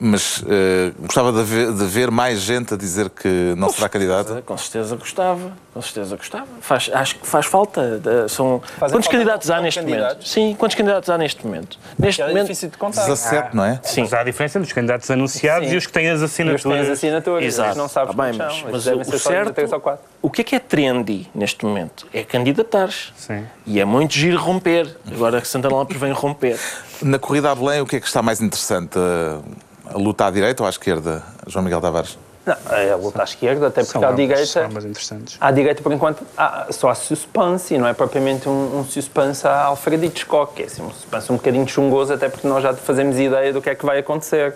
Mas 0.00 0.42
uh, 0.42 0.94
gostava 1.00 1.32
de 1.32 1.42
ver, 1.42 1.72
de 1.72 1.84
ver 1.84 2.10
mais 2.10 2.40
gente 2.40 2.74
a 2.74 2.76
dizer 2.76 3.10
que 3.10 3.54
não 3.56 3.68
será 3.68 3.88
candidato. 3.88 4.42
Com 4.44 4.56
certeza 4.56 4.96
gostava, 4.96 5.52
com 5.76 5.82
certeza 5.82 6.16
gostava. 6.16 6.46
Faz, 6.62 6.90
acho 6.90 7.16
que 7.16 7.26
faz 7.26 7.44
falta. 7.44 8.00
eh, 8.06 8.28
São... 8.28 8.62
Fazem 8.78 8.78
Quantos 8.78 8.90
falta 9.06 9.10
candidatos 9.10 9.50
há 9.50 9.60
neste 9.60 9.80
momento? 9.82 9.98
candidatos? 10.00 10.30
Sim, 10.32 10.56
quantos 10.58 10.74
candidatos 10.74 11.10
há 11.10 11.18
neste 11.18 11.44
momento? 11.46 11.78
Neste 11.98 12.22
É 12.22 12.26
momento. 12.28 12.42
difícil 12.44 12.70
de 12.70 12.78
contar. 12.78 13.02
17, 13.02 13.54
não 13.54 13.62
é? 13.62 13.78
Sim. 13.82 14.00
Mas 14.00 14.14
há 14.14 14.20
a 14.20 14.24
diferença 14.24 14.58
entre 14.58 14.68
os 14.68 14.72
candidatos 14.72 15.10
anunciados 15.10 15.68
Sim. 15.68 15.74
e 15.74 15.76
os 15.76 15.86
que 15.86 15.92
têm 15.92 16.08
as 16.08 16.22
E 16.22 16.24
os 16.24 16.30
que 16.30 16.36
têm 16.38 16.48
assinaturas. 16.54 16.86
as 16.86 16.92
assinaturas, 16.96 17.44
Exato. 17.44 17.68
mas 17.68 17.76
não 17.76 17.88
sabes 17.88 18.16
Tá 18.16 18.22
bem, 18.22 18.32
mas, 18.32 18.52
são. 18.54 18.62
mas 18.70 18.86
Mas 18.86 19.08
o, 19.08 19.18
certo, 19.18 19.90
o 20.22 20.30
que 20.30 20.40
é 20.40 20.44
que 20.44 20.56
é 20.56 20.58
trendy 20.58 21.28
neste 21.34 21.66
momento? 21.66 22.06
É 22.14 22.24
candidatares. 22.24 23.12
Sim. 23.14 23.44
E 23.66 23.78
é 23.78 23.84
muito 23.84 24.14
giro 24.14 24.38
romper. 24.38 24.96
Agora 25.12 25.42
que 25.42 25.46
Santana 25.48 25.74
Lopes 25.74 25.98
vem 26.00 26.12
romper. 26.12 26.58
Na 27.02 27.18
corrida 27.18 27.50
a 27.50 27.54
Belém, 27.54 27.82
o 27.82 27.86
que 27.86 27.96
é 27.96 28.00
que 28.00 28.06
está 28.06 28.22
mais 28.22 28.40
interessante? 28.40 28.96
A, 28.98 29.92
a 29.94 29.98
luta 29.98 30.24
à 30.24 30.30
direita 30.30 30.62
ou 30.62 30.66
à 30.66 30.70
esquerda, 30.70 31.22
João 31.46 31.62
Miguel 31.62 31.82
Tavares? 31.82 32.16
Não, 32.46 32.54
é 32.76 32.92
a 32.92 32.96
luta 32.96 33.22
à 33.22 33.24
esquerda, 33.24 33.66
até 33.66 33.82
São 33.82 34.00
porque 34.00 34.12
à 34.12 34.14
direita. 34.16 34.66
ambas 34.66 34.84
interessantes. 34.84 35.36
À 35.40 35.50
direita, 35.50 35.82
por 35.82 35.92
enquanto, 35.92 36.24
há, 36.38 36.68
só 36.70 36.88
há 36.90 36.94
suspense 36.94 37.74
e 37.74 37.78
não 37.78 37.88
é 37.88 37.92
propriamente 37.92 38.48
um, 38.48 38.78
um 38.78 38.84
suspense 38.84 39.44
a 39.48 39.64
Alfred 39.64 40.06
Hitchcock, 40.06 40.54
que 40.54 40.62
é 40.62 40.66
assim, 40.66 40.82
um 40.82 40.90
suspense 40.92 41.32
um 41.32 41.36
bocadinho 41.36 41.66
chungoso, 41.66 42.12
até 42.14 42.28
porque 42.28 42.46
nós 42.46 42.62
já 42.62 42.72
fazemos 42.72 43.18
ideia 43.18 43.52
do 43.52 43.60
que 43.60 43.68
é 43.68 43.74
que 43.74 43.84
vai 43.84 43.98
acontecer. 43.98 44.54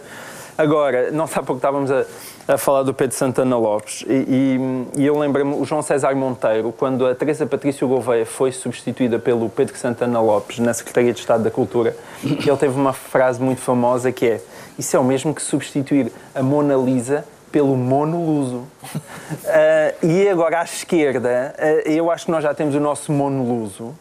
Agora, 0.57 1.11
não 1.11 1.27
sabe 1.27 1.47
porque 1.47 1.59
estávamos 1.59 1.91
a, 1.91 2.05
a 2.47 2.59
falar 2.59 2.83
do 2.83 2.93
Pedro 2.93 3.17
Santana 3.17 3.57
Lopes 3.57 4.05
e, 4.07 4.13
e- 4.13 5.01
e 5.03 5.07
eu 5.07 5.19
lembro-me, 5.19 5.55
o 5.55 5.65
João 5.65 5.81
César 5.81 6.15
Monteiro, 6.15 6.71
quando 6.77 7.07
a 7.07 7.15
Teresa 7.15 7.47
Patrício 7.47 7.89
Gouveia 7.89 8.27
foi 8.27 8.53
substituída 8.53 9.19
pelo 9.19 9.49
Pedro 9.49 9.75
Santana 9.77 10.21
Lopes 10.21 10.59
na 10.59 10.75
Secretaria 10.75 11.15
de 11.15 11.19
Estado 11.21 11.43
da 11.43 11.51
Cultura, 11.51 11.97
ele 12.23 12.57
teve 12.59 12.79
uma 12.79 12.93
frase 12.93 13.41
muito 13.41 13.63
famosa 13.63 14.13
que 14.13 14.27
é 14.27 14.41
isso 14.79 14.95
é 14.95 15.01
o 15.01 15.05
mesmo 15.05 15.35
que 15.35 15.41
substituir 15.43 16.13
a 16.35 16.43
Mona 16.43 16.75
Lisa 16.77 17.25
pelo 17.51 17.77
Mono 17.77 18.25
Luso. 18.25 18.65
Ah, 19.47 19.95
e 20.03 20.29
agora 20.29 20.61
à 20.61 20.65
esquerda, 20.65 21.55
ah, 21.57 21.89
eu 21.89 22.11
acho 22.11 22.25
que 22.25 22.31
nós 22.33 22.43
já 22.43 22.53
temos 22.53 22.75
o 22.75 22.81
nosso 22.81 23.13
Mono 23.13 23.45
Luso, 23.45 23.95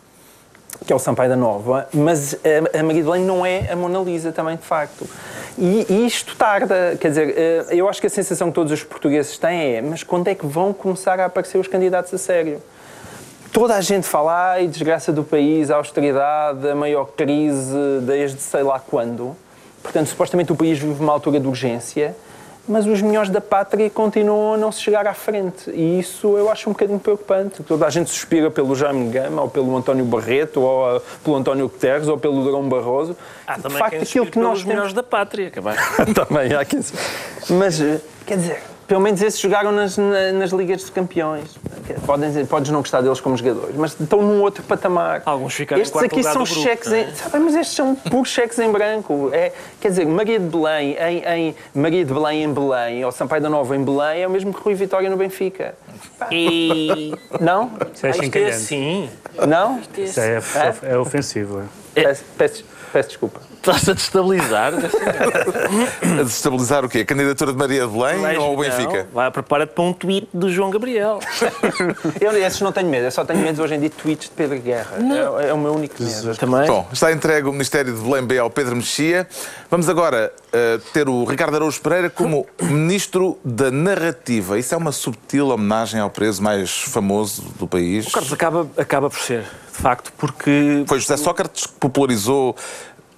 que 0.85 0.91
é 0.91 0.95
o 0.95 0.99
Sampaio 0.99 1.29
da 1.29 1.35
Nova, 1.35 1.87
mas 1.93 2.35
a, 2.35 2.79
a 2.79 2.83
Maria 2.83 3.03
não 3.19 3.45
é 3.45 3.71
a 3.71 3.75
Mona 3.75 3.99
Lisa 3.99 4.31
também, 4.31 4.55
de 4.55 4.63
facto. 4.63 5.07
E, 5.57 5.85
e 5.89 6.05
isto 6.05 6.35
tarda, 6.35 6.97
quer 6.99 7.09
dizer, 7.09 7.35
eh, 7.37 7.65
eu 7.71 7.89
acho 7.89 7.99
que 7.99 8.07
a 8.07 8.09
sensação 8.09 8.47
que 8.47 8.55
todos 8.55 8.71
os 8.71 8.83
portugueses 8.83 9.37
têm 9.37 9.75
é 9.75 9.81
mas 9.81 10.03
quando 10.03 10.27
é 10.29 10.35
que 10.35 10.45
vão 10.45 10.71
começar 10.71 11.19
a 11.19 11.25
aparecer 11.25 11.57
os 11.57 11.67
candidatos 11.67 12.13
a 12.13 12.17
sério? 12.17 12.61
Toda 13.51 13.75
a 13.75 13.81
gente 13.81 14.07
fala, 14.07 14.51
ai, 14.51 14.67
desgraça 14.67 15.11
do 15.11 15.23
país, 15.23 15.69
a 15.69 15.75
austeridade, 15.75 16.67
a 16.69 16.75
maior 16.75 17.05
crise 17.07 17.99
desde 18.03 18.41
sei 18.41 18.63
lá 18.63 18.79
quando. 18.79 19.35
Portanto, 19.83 20.07
supostamente 20.07 20.51
o 20.51 20.55
país 20.55 20.79
vive 20.79 21.01
uma 21.01 21.11
altura 21.11 21.39
de 21.39 21.47
urgência, 21.47 22.15
mas 22.67 22.85
os 22.85 23.01
melhores 23.01 23.29
da 23.29 23.41
pátria 23.41 23.89
continuam 23.89 24.53
a 24.53 24.57
não 24.57 24.71
se 24.71 24.81
chegar 24.81 25.07
à 25.07 25.13
frente. 25.13 25.69
E 25.71 25.99
isso 25.99 26.37
eu 26.37 26.49
acho 26.49 26.69
um 26.69 26.73
bocadinho 26.73 26.99
preocupante. 26.99 27.63
Toda 27.63 27.85
a 27.85 27.89
gente 27.89 28.09
suspira 28.09 28.51
pelo 28.51 28.75
Jaime 28.75 29.09
Gama, 29.09 29.41
ou 29.41 29.49
pelo 29.49 29.75
António 29.75 30.05
Barreto, 30.05 30.61
ou 30.61 30.97
ah, 30.97 31.01
pelo 31.23 31.35
António 31.35 31.67
Guterres, 31.67 32.07
ou 32.07 32.17
pelo 32.17 32.43
Durão 32.43 32.67
Barroso. 32.67 33.15
Há 33.47 33.57
de 33.57 33.63
também 33.63 33.77
facto, 33.77 33.91
quem 33.91 34.01
aquilo 34.01 34.25
que 34.27 34.39
nós 34.39 34.45
pelos 34.45 34.59
temos... 34.59 34.73
melhores 34.73 34.93
da 34.93 35.03
pátria. 35.03 35.47
Acabar. 35.47 35.75
Também 36.13 36.53
há 36.53 36.63
quem. 36.63 36.79
Mas, 37.49 37.81
eh, 37.81 37.99
quer 38.25 38.37
dizer, 38.37 38.61
pelo 38.89 38.99
menos 38.99 39.21
esses 39.21 39.39
jogaram 39.39 39.71
nas, 39.71 39.97
na- 39.97 40.33
nas 40.33 40.49
ligas 40.51 40.83
de 40.83 40.91
campeões. 40.91 41.55
Podem, 42.05 42.45
podes 42.45 42.69
não 42.71 42.81
gostar 42.81 43.01
deles 43.01 43.19
como 43.21 43.37
jogadores, 43.37 43.75
mas 43.75 43.99
estão 43.99 44.21
num 44.21 44.41
outro 44.41 44.63
patamar. 44.63 45.21
Alguns 45.25 45.53
ficaram 45.53 45.81
Estes 45.81 46.01
aqui 46.03 46.17
lugar 46.17 46.33
são 46.33 46.43
do 46.43 46.49
grupo, 46.49 46.61
cheques 46.67 46.91
é? 46.91 47.01
em... 47.01 47.15
Sabe, 47.15 47.39
mas 47.39 47.55
estes 47.55 47.75
são 47.75 47.95
puros 47.95 48.29
cheques 48.29 48.59
em 48.59 48.71
branco. 48.71 49.29
É, 49.31 49.51
quer 49.79 49.89
dizer, 49.89 50.05
Maria 50.05 50.39
de 50.39 50.45
Belém 50.47 50.97
em, 50.99 51.23
em 51.49 51.55
Maria 51.73 52.03
de 52.03 52.13
Belém 52.13 52.43
em 52.43 52.53
Belém, 52.53 53.05
ou 53.05 53.11
Sampaio 53.11 53.41
da 53.41 53.49
Nova 53.49 53.75
em 53.75 53.83
Belém, 53.83 54.21
é 54.23 54.27
o 54.27 54.29
mesmo 54.29 54.53
que 54.53 54.61
Rui 54.61 54.73
Vitória 54.73 55.09
no 55.09 55.17
Benfica. 55.17 55.73
E. 56.31 57.13
Não? 57.39 57.71
Isso 57.93 58.05
é 58.05 58.09
Isto 58.11 58.35
é 58.37 58.45
assim. 58.49 59.09
Não? 59.47 59.79
Isso 59.97 60.19
é, 60.19 60.39
é 60.83 60.97
ofensivo. 60.97 61.63
é. 61.95 62.01
Peço, 62.03 62.23
peço- 62.37 62.65
peço 62.93 63.09
desculpa. 63.09 63.39
Estás 63.59 63.89
a 63.89 63.93
destabilizar. 63.93 64.73
A 66.01 66.23
desestabilizar 66.23 66.85
o 66.85 66.89
quê? 66.89 66.99
A 66.99 67.05
candidatura 67.05 67.51
de 67.51 67.57
Maria 67.57 67.85
de 67.85 67.91
Belém 67.91 68.37
ou 68.37 68.53
o 68.53 68.57
Benfica? 68.57 69.03
Não, 69.03 69.11
vai, 69.13 69.29
prepara-te 69.29 69.73
para 69.73 69.83
um 69.83 69.91
tweet 69.91 70.29
do 70.33 70.49
João 70.49 70.69
Gabriel. 70.69 71.19
Eu 72.21 72.31
esses 72.37 72.61
não 72.61 72.71
tenho 72.71 72.89
medo, 72.89 73.05
eu 73.05 73.11
só 73.11 73.25
tenho 73.25 73.39
medo 73.39 73.61
hoje 73.61 73.75
em 73.75 73.79
dia 73.79 73.89
de 73.89 73.95
tweets 73.95 74.29
de 74.29 74.35
Pedro 74.35 74.59
Guerra. 74.59 74.97
É, 75.39 75.49
é 75.49 75.53
o 75.53 75.57
meu 75.57 75.73
único 75.73 76.01
medo. 76.01 76.35
Também. 76.37 76.67
Bom, 76.67 76.87
está 76.91 77.11
entregue 77.11 77.47
o 77.47 77.51
Ministério 77.51 77.93
de 77.93 78.01
Belém 78.01 78.25
B 78.25 78.37
ao 78.37 78.49
Pedro 78.49 78.75
Mexia. 78.75 79.27
Vamos 79.69 79.89
agora 79.89 80.31
eh, 80.53 80.79
ter 80.93 81.09
o 81.09 81.25
Ricardo 81.25 81.55
Araújo 81.55 81.81
Pereira 81.81 82.09
como 82.09 82.45
Ministro 82.61 83.37
da 83.43 83.69
Narrativa. 83.69 84.57
Isso 84.57 84.73
é 84.73 84.77
uma 84.77 84.91
subtil 84.91 85.49
homenagem 85.49 85.99
ao 85.99 86.09
preso 86.09 86.41
mais 86.41 86.81
famoso 86.81 87.43
do 87.57 87.67
país. 87.67 88.07
O 88.07 88.11
Carlos 88.11 88.33
acaba, 88.33 88.67
acaba 88.77 89.09
por 89.09 89.19
ser, 89.19 89.41
de 89.41 89.81
facto, 89.81 90.11
porque 90.17 90.83
Foi 90.87 90.99
José 90.99 91.17
Sócrates 91.17 91.65
que 91.65 91.73
popularizou 91.73 92.55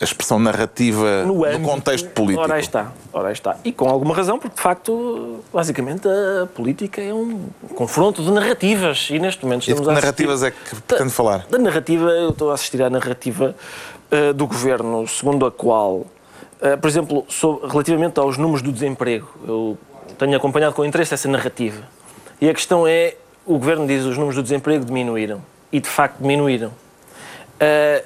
a 0.02 0.04
expressão 0.04 0.40
narrativa 0.40 1.24
no, 1.24 1.46
âmbito- 1.46 1.62
contexto 1.64 2.10
político. 2.10 2.42
Ora 2.42 2.56
aí 2.56 2.62
está, 2.62 2.92
ora 3.14 3.32
está. 3.32 3.58
E 3.64 3.72
com 3.72 3.88
alguma 3.88 4.16
razão, 4.16 4.40
porque 4.40 4.56
de 4.56 4.62
facto, 4.62 5.40
basicamente, 5.54 6.08
a 6.08 6.48
política 6.48 7.00
é 7.02 7.14
um 7.14 7.48
confronto 7.76 8.24
de 8.24 8.32
narrativas. 8.32 9.08
E 9.12 9.20
neste 9.20 9.44
momento 9.46 9.64
E 9.64 9.66
de 9.66 9.72
estamos 9.72 9.88
que 9.88 9.92
a 9.92 10.02
narrativas 10.02 10.44
é 10.44 10.52
que 10.52 10.76
pretende 10.82 11.12
falar? 11.12 11.46
Da 11.50 11.58
narrativa, 11.60 12.10
eu 12.10 12.30
estou 12.32 12.50
a 12.52 12.56
assistir 12.56 12.82
à 12.82 12.90
narrativa 12.90 13.56
eh, 14.10 14.34
do 14.34 14.48
governo, 14.48 15.08
segundo 15.08 15.46
a 15.46 15.52
qual, 15.52 16.06
eh, 16.62 16.76
por 16.78 16.88
exemplo, 16.90 17.24
sobre- 17.30 17.68
relativamente 17.70 18.20
aos 18.20 18.38
números 18.38 18.62
do 18.62 18.72
desemprego, 18.72 19.28
eu 19.48 19.78
tenho 20.18 20.36
acompanhado 20.36 20.74
com 20.74 20.84
interesse 20.84 21.14
essa 21.14 21.30
narrativa. 21.30 21.84
E 22.42 22.50
a 22.50 22.54
questão 22.54 22.88
é: 22.88 23.16
o 23.46 23.54
governo 23.60 23.86
diz 23.86 24.02
que 24.04 24.10
os 24.10 24.16
números 24.18 24.36
do 24.36 24.44
desemprego 24.44 24.84
diminuíram. 24.84 25.42
E 25.72 25.80
de 25.80 25.88
facto 25.88 26.18
diminuíram. 26.20 26.72
Eh, 27.60 28.04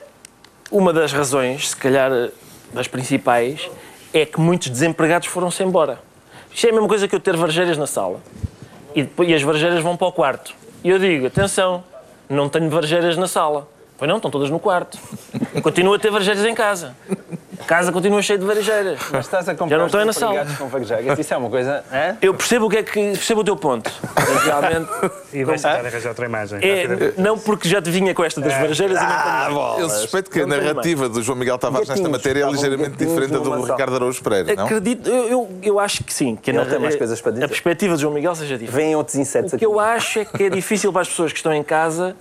uma 0.71 0.91
das 0.91 1.11
razões, 1.11 1.69
se 1.69 1.75
calhar 1.75 2.29
das 2.73 2.87
principais, 2.87 3.69
é 4.13 4.25
que 4.25 4.39
muitos 4.39 4.69
desempregados 4.69 5.27
foram-se 5.27 5.63
embora. 5.63 5.99
Isto 6.53 6.67
é 6.67 6.69
a 6.69 6.73
mesma 6.73 6.87
coisa 6.87 7.07
que 7.07 7.15
eu 7.15 7.19
ter 7.19 7.35
varjeiras 7.35 7.77
na 7.77 7.85
sala. 7.87 8.21
E, 8.95 9.03
depois, 9.03 9.29
e 9.29 9.33
as 9.33 9.41
varjeiras 9.41 9.83
vão 9.83 9.97
para 9.97 10.07
o 10.07 10.11
quarto. 10.11 10.53
E 10.83 10.89
eu 10.89 10.97
digo, 10.97 11.27
atenção, 11.27 11.83
não 12.29 12.47
tenho 12.47 12.69
varjeiras 12.69 13.17
na 13.17 13.27
sala. 13.27 13.67
Pois 13.97 14.09
não, 14.09 14.17
estão 14.17 14.31
todas 14.31 14.49
no 14.49 14.59
quarto. 14.59 14.97
Continuo 15.61 15.93
a 15.93 15.99
ter 15.99 16.11
varjeiras 16.11 16.45
em 16.45 16.53
casa. 16.53 16.95
A 17.59 17.63
casa 17.65 17.91
continua 17.91 18.21
cheia 18.21 18.37
de 18.39 18.45
varejeiras. 18.45 18.99
Mas 19.11 19.25
estás 19.25 19.47
a 19.47 19.51
Já 19.53 19.57
comparar 19.57 19.79
não 19.79 19.85
estou 19.87 20.05
na 20.05 20.13
sala. 20.13 20.45
com 20.57 20.67
varejeiras. 20.67 21.17
Isso 21.19 21.33
é 21.33 21.37
uma 21.37 21.49
coisa... 21.49 21.83
hã? 21.91 22.17
Eu 22.21 22.33
percebo 22.33 22.65
o 22.65 22.69
que 22.69 22.77
é 22.77 22.83
que. 22.83 22.93
percebo 23.11 23.41
o 23.41 23.43
teu 23.43 23.55
ponto. 23.55 23.91
Mas 24.15 24.43
Realmente. 24.45 24.89
E 25.33 25.43
vais 25.43 25.61
tentar 25.61 25.85
arranjar 25.85 26.09
outra 26.09 26.25
imagem. 26.25 26.59
É, 26.61 27.13
não 27.17 27.37
porque 27.37 27.67
já 27.67 27.81
te 27.81 27.89
vinha 27.89 28.13
com 28.13 28.23
esta 28.23 28.39
das 28.41 28.53
varejeiras 28.53 28.97
e 28.97 29.01
não 29.01 29.07
Ah, 29.09 29.45
tenho. 29.47 29.79
Eu 29.79 29.89
suspeito 29.89 30.29
que 30.29 30.39
a 30.41 30.45
Não 30.47 30.57
narrativa 30.57 31.09
do 31.09 31.21
João 31.21 31.37
Miguel 31.37 31.57
Tavares 31.57 31.87
nesta 31.89 32.07
matéria 32.09 32.43
é 32.45 32.49
ligeiramente 32.49 32.95
diferente 32.97 33.31
da 33.31 33.39
do. 33.39 33.61
Ricardo 33.63 33.95
Araújo 33.95 34.21
Pereira, 34.23 34.55
não? 34.55 34.65
Acredito, 34.65 35.09
eu, 35.09 35.27
eu, 35.29 35.49
eu 35.63 35.79
acho 35.79 36.03
que 36.03 36.13
sim. 36.13 36.35
Que 36.35 36.51
a, 36.51 36.53
narra- 36.53 36.69
tem 36.69 36.79
mais 36.79 36.95
coisas 36.95 37.19
para 37.21 37.31
dizer. 37.33 37.45
a 37.45 37.47
perspectiva 37.47 37.95
de 37.95 38.01
João 38.01 38.13
Miguel 38.13 38.35
seja 38.35 38.57
diferente. 38.57 38.75
Vêm 38.85 38.95
outros 38.95 39.15
insetos 39.15 39.51
O 39.53 39.55
aqui. 39.55 39.59
que 39.59 39.65
eu 39.65 39.79
acho 39.79 40.19
é 40.19 40.25
que 40.25 40.43
é 40.43 40.49
difícil 40.49 40.91
para 40.91 41.01
as 41.01 41.07
pessoas 41.09 41.31
que 41.31 41.37
estão 41.37 41.53
em 41.53 41.63
casa, 41.63 42.15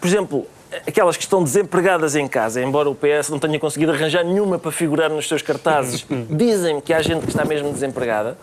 por 0.00 0.06
exemplo, 0.06 0.46
aquelas 0.86 1.16
que 1.16 1.22
estão 1.22 1.42
desempregadas 1.42 2.14
em 2.16 2.26
casa, 2.28 2.60
embora 2.62 2.88
o 2.90 2.94
PS 2.94 3.28
não 3.30 3.38
tenha 3.38 3.58
conseguido 3.58 3.92
arranjar 3.92 4.24
nenhuma 4.24 4.58
para 4.58 4.70
figurar 4.70 5.10
nos 5.10 5.26
seus 5.28 5.42
cartazes, 5.42 6.04
dizem 6.30 6.80
que 6.80 6.92
há 6.92 7.00
gente 7.02 7.22
que 7.22 7.28
está 7.30 7.44
mesmo 7.44 7.72
desempregada. 7.72 8.36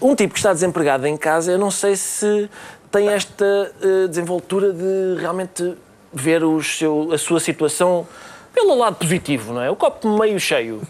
Um 0.00 0.14
tipo 0.14 0.32
que 0.32 0.38
está 0.38 0.52
desempregado 0.52 1.06
em 1.06 1.16
casa, 1.16 1.52
eu 1.52 1.58
não 1.58 1.70
sei 1.70 1.94
se 1.96 2.48
tem 2.90 3.08
esta 3.08 3.44
eh, 3.82 4.08
desenvoltura 4.08 4.72
de 4.72 5.16
realmente 5.20 5.74
ver 6.12 6.42
o 6.42 6.62
seu- 6.62 7.10
a 7.12 7.18
sua 7.18 7.38
situação 7.38 8.06
pelo 8.52 8.74
lado 8.76 8.96
positivo, 8.96 9.52
não 9.52 9.62
é? 9.62 9.70
O 9.70 9.76
copo 9.76 10.08
meio 10.18 10.40
cheio. 10.40 10.80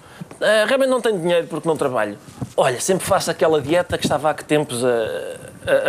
Ah, 0.41 0.65
realmente 0.67 0.89
não 0.89 1.01
tenho 1.01 1.19
dinheiro 1.19 1.47
porque 1.49 1.69
não 1.69 1.77
trabalho. 1.77 2.17
Olha, 2.57 2.81
sempre 2.81 3.05
faço 3.07 3.31
aquela 3.31 3.61
dieta 3.61 3.99
que 3.99 4.05
estava 4.07 4.31
há 4.31 4.35
que 4.35 4.45
tempos 4.45 4.83
a, 4.85 4.89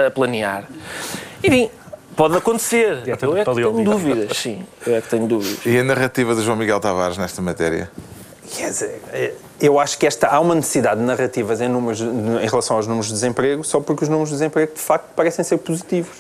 a- 0.03 0.07
a 0.07 0.11
planear. 0.11 0.65
Enfim, 1.43 1.69
pode 2.15 2.35
acontecer. 2.37 3.01
Dieta 3.03 3.25
eu 3.25 3.35
é 3.37 3.43
que 3.45 3.53
tenho 3.53 3.83
dúvidas, 3.83 4.37
sim. 4.37 4.65
Eu 4.85 4.95
é 4.95 5.01
que 5.01 5.09
tenho 5.09 5.27
dúvidas. 5.27 5.65
E 5.65 5.77
a 5.77 5.83
narrativa 5.83 6.33
do 6.35 6.41
João 6.43 6.57
Miguel 6.57 6.79
Tavares 6.79 7.17
nesta 7.17 7.41
matéria? 7.41 7.89
Quer 8.53 8.69
dizer, 8.69 9.01
eh, 9.13 9.33
eu 9.61 9.79
acho 9.79 9.97
que 9.97 10.05
esta, 10.05 10.27
há 10.27 10.39
uma 10.39 10.53
necessidade 10.55 10.99
de 10.99 11.05
narrativas 11.05 11.61
em, 11.61 11.69
números, 11.69 12.01
em 12.01 12.47
relação 12.47 12.75
aos 12.75 12.85
números 12.87 13.07
de 13.07 13.13
desemprego, 13.13 13.63
só 13.63 13.79
porque 13.79 14.03
os 14.03 14.09
números 14.09 14.29
de 14.29 14.35
desemprego, 14.35 14.73
de 14.73 14.79
facto, 14.81 15.05
parecem 15.15 15.43
ser 15.45 15.57
positivos. 15.57 16.17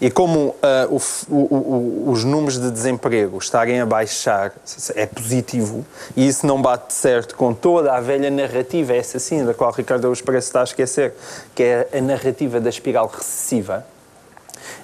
E 0.00 0.10
como 0.10 0.54
ah, 0.62 0.86
o 0.90 0.96
o- 0.96 1.34
o- 1.34 2.06
o- 2.08 2.10
os 2.12 2.22
números 2.22 2.56
de 2.60 2.70
desemprego 2.70 3.36
estarem 3.38 3.80
a 3.80 3.86
baixar 3.86 4.52
é 4.94 5.06
positivo, 5.06 5.84
e 6.14 6.28
isso 6.28 6.46
não 6.46 6.60
bate 6.62 6.92
certo 6.94 7.34
com 7.34 7.52
toda 7.52 7.92
a 7.92 8.00
velha 8.00 8.30
narrativa, 8.30 8.94
essa 8.94 9.18
sim, 9.18 9.44
da 9.44 9.52
qual 9.54 9.72
Ricardo 9.72 10.04
Araújo 10.04 10.22
parece 10.22 10.48
estar 10.48 10.60
a 10.60 10.64
esquecer, 10.64 11.14
que 11.54 11.62
é 11.64 11.88
a 11.92 12.00
narrativa 12.00 12.60
da 12.60 12.68
espiral 12.68 13.10
recessiva, 13.12 13.84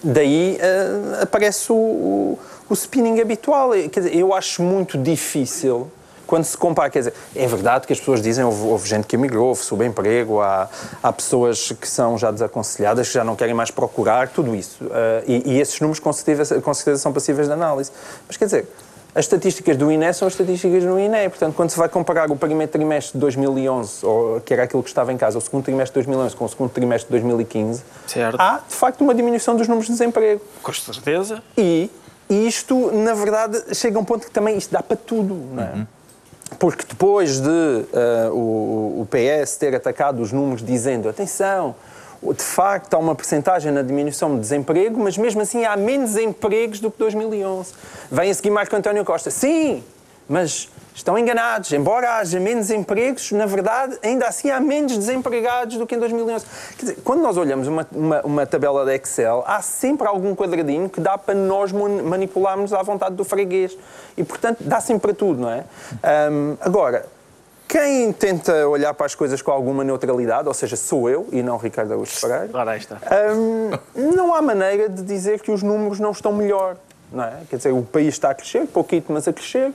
daí 0.03 0.59
ah, 0.61 1.23
aparece 1.23 1.73
o, 1.73 1.76
o, 1.76 2.38
o 2.69 2.75
spinning 2.75 3.21
habitual. 3.21 3.71
Quer 3.91 4.00
dizer, 4.00 4.17
eu 4.17 4.35
acho 4.35 4.62
muito 4.62 4.97
difícil 4.99 5.91
quando 6.26 6.45
se 6.45 6.57
compara. 6.57 6.91
Quer 6.91 7.00
dizer, 7.00 7.14
é 7.35 7.47
verdade 7.47 7.87
que 7.87 7.93
as 7.93 7.99
pessoas 7.99 8.21
dizem 8.23 8.45
houve, 8.45 8.67
houve 8.67 8.88
gente 8.88 9.07
que 9.07 9.17
emigrou, 9.17 9.49
houve 9.49 9.62
subemprego, 9.62 10.41
há, 10.41 10.69
há 11.03 11.12
pessoas 11.12 11.73
que 11.73 11.88
são 11.88 12.19
já 12.19 12.31
desaconselhadas, 12.31 13.09
que 13.09 13.14
já 13.14 13.25
não 13.25 13.37
querem 13.37 13.55
mais 13.55 13.71
procurar, 13.71 14.29
tudo 14.29 14.55
isso. 14.55 14.79
Ah, 14.91 15.23
e, 15.26 15.55
e 15.55 15.61
esses 15.61 15.79
números 15.81 16.00
com 16.00 16.12
certeza, 16.12 16.61
com 16.61 16.75
certeza 16.75 17.03
são 17.03 17.12
passíveis 17.12 17.47
de 17.47 17.53
análise. 17.53 17.91
Mas 18.26 18.37
quer 18.37 18.47
dizer. 18.47 18.69
As 19.14 19.26
estatísticas 19.26 19.76
do 19.76 19.92
INE 19.92 20.12
são 20.12 20.26
as 20.26 20.35
estatísticas 20.35 20.83
do 20.83 20.99
INE. 20.99 21.28
Portanto, 21.28 21.54
quando 21.54 21.71
se 21.71 21.78
vai 21.78 21.88
comparar 21.88 22.30
o 22.30 22.37
primeiro 22.37 22.71
trimestre 22.73 23.12
de 23.12 23.18
2011, 23.21 24.04
ou, 24.04 24.40
que 24.40 24.52
era 24.52 24.64
aquilo 24.64 24.83
que 24.83 24.88
estava 24.88 25.12
em 25.12 25.16
casa, 25.16 25.38
o 25.38 25.40
segundo 25.40 25.64
trimestre 25.64 26.00
de 26.00 26.06
2011 26.06 26.35
com 26.35 26.44
o 26.44 26.49
segundo 26.49 26.71
trimestre 26.71 27.06
de 27.06 27.12
2015, 27.12 27.83
Certo. 28.09 28.37
há, 28.40 28.61
de 28.68 28.75
facto, 28.75 29.02
uma 29.02 29.14
diminuição 29.14 29.54
dos 29.54 29.68
números 29.68 29.87
de 29.87 29.92
desemprego. 29.92 30.40
Com 30.62 30.73
certeza. 30.73 31.42
E 31.56 31.88
isto, 32.28 32.90
na 32.92 33.14
verdade, 33.14 33.62
chega 33.75 33.99
a 33.99 34.00
um 34.00 34.04
ponto 34.04 34.26
que 34.26 34.33
também 34.33 34.56
isto 34.56 34.73
dá 34.73 34.83
para 34.83 34.97
tudo, 34.97 35.35
não 35.52 35.62
é? 35.62 35.87
Porque 36.59 36.85
depois 36.88 37.40
de 37.40 37.85
eh, 37.92 38.28
o, 38.30 39.02
o 39.02 39.09
PS 39.11 39.56
ter 39.56 39.75
atacado 39.75 40.23
os 40.23 40.33
números 40.33 40.64
dizendo 40.64 41.09
atenção, 41.09 41.75
de 42.33 42.43
facto 42.43 42.95
há 42.95 42.99
uma 42.99 43.14
percentagem 43.14 43.71
na 43.71 43.83
diminuição 43.83 44.35
de 44.35 44.40
desemprego, 44.40 44.99
mas 44.99 45.19
mesmo 45.19 45.43
assim 45.43 45.64
há 45.64 45.76
menos 45.76 46.16
empregos 46.16 46.81
do 46.81 46.90
que 46.90 46.99
2011. 46.99 47.75
Vem 48.11 48.31
a 48.31 48.35
seguir 48.35 48.50
Marco 48.50 48.75
António 48.75 49.04
Costa. 49.04 49.31
Sim, 49.31 49.83
mas 50.28 50.69
estão 50.95 51.19
enganados. 51.19 51.73
Embora 51.73 52.19
haja 52.19 52.38
menos 52.38 52.71
empregos, 52.71 53.33
na 53.33 53.47
verdade, 53.47 53.99
ainda 54.02 54.26
assim 54.26 54.50
há 54.50 54.61
menos 54.61 54.97
desempregados 54.97 55.76
do 55.76 55.87
que 55.87 55.95
em 55.95 55.99
2011. 55.99 56.47
Quer 56.76 56.83
dizer, 56.83 56.99
quando 57.04 57.21
nós 57.21 57.37
olhamos 57.37 57.66
uma, 57.66 57.87
uma, 57.93 58.21
uma 58.23 58.47
tabela 58.47 58.85
de 58.85 58.95
Excel, 58.95 59.43
há 59.47 59.61
sempre 59.61 60.07
algum 60.07 60.35
quadradinho 60.35 60.88
que 60.88 61.00
dá 61.00 61.19
para 61.19 61.35
nós 61.35 61.73
manipularmos 61.73 62.73
à 62.73 62.83
vontade 62.83 63.16
do 63.16 63.25
freguês. 63.25 63.76
E, 64.16 64.23
portanto, 64.23 64.59
dá 64.61 64.81
sempre 64.81 65.09
para 65.09 65.14
tudo, 65.14 65.40
não 65.40 65.50
é? 65.50 65.64
Ahm, 66.02 66.57
agora, 66.61 67.07
quem 67.68 68.12
tenta 68.12 68.68
olhar 68.68 68.94
para 68.94 69.06
as 69.06 69.14
coisas 69.14 69.42
com 69.42 69.50
alguma 69.50 69.83
neutralidade, 69.83 70.46
ou 70.46 70.55
seja, 70.55 70.77
sou 70.77 71.09
eu 71.09 71.29
e 71.33 71.42
não 71.42 71.57
Ricardo 71.57 71.92
Araújo 71.92 72.20
Pereira, 72.20 72.50
Ora, 72.53 72.70
aí 72.72 72.79
está. 72.79 72.98
Hum, 73.35 73.70
não 74.14 74.35
há 74.35 74.42
maneira 74.42 74.88
de 74.88 75.03
dizer 75.03 75.40
que 75.40 75.50
os 75.50 75.62
números 75.62 75.98
não 75.98 76.11
estão 76.11 76.33
melhor. 76.33 76.77
Não 77.12 77.24
é? 77.24 77.42
Quer 77.48 77.57
dizer, 77.57 77.72
o 77.72 77.83
país 77.83 78.14
está 78.14 78.31
a 78.31 78.35
crescer, 78.35 78.66
pouquinho, 78.66 79.05
mas 79.09 79.29
a 79.29 79.33
crescer, 79.33 79.72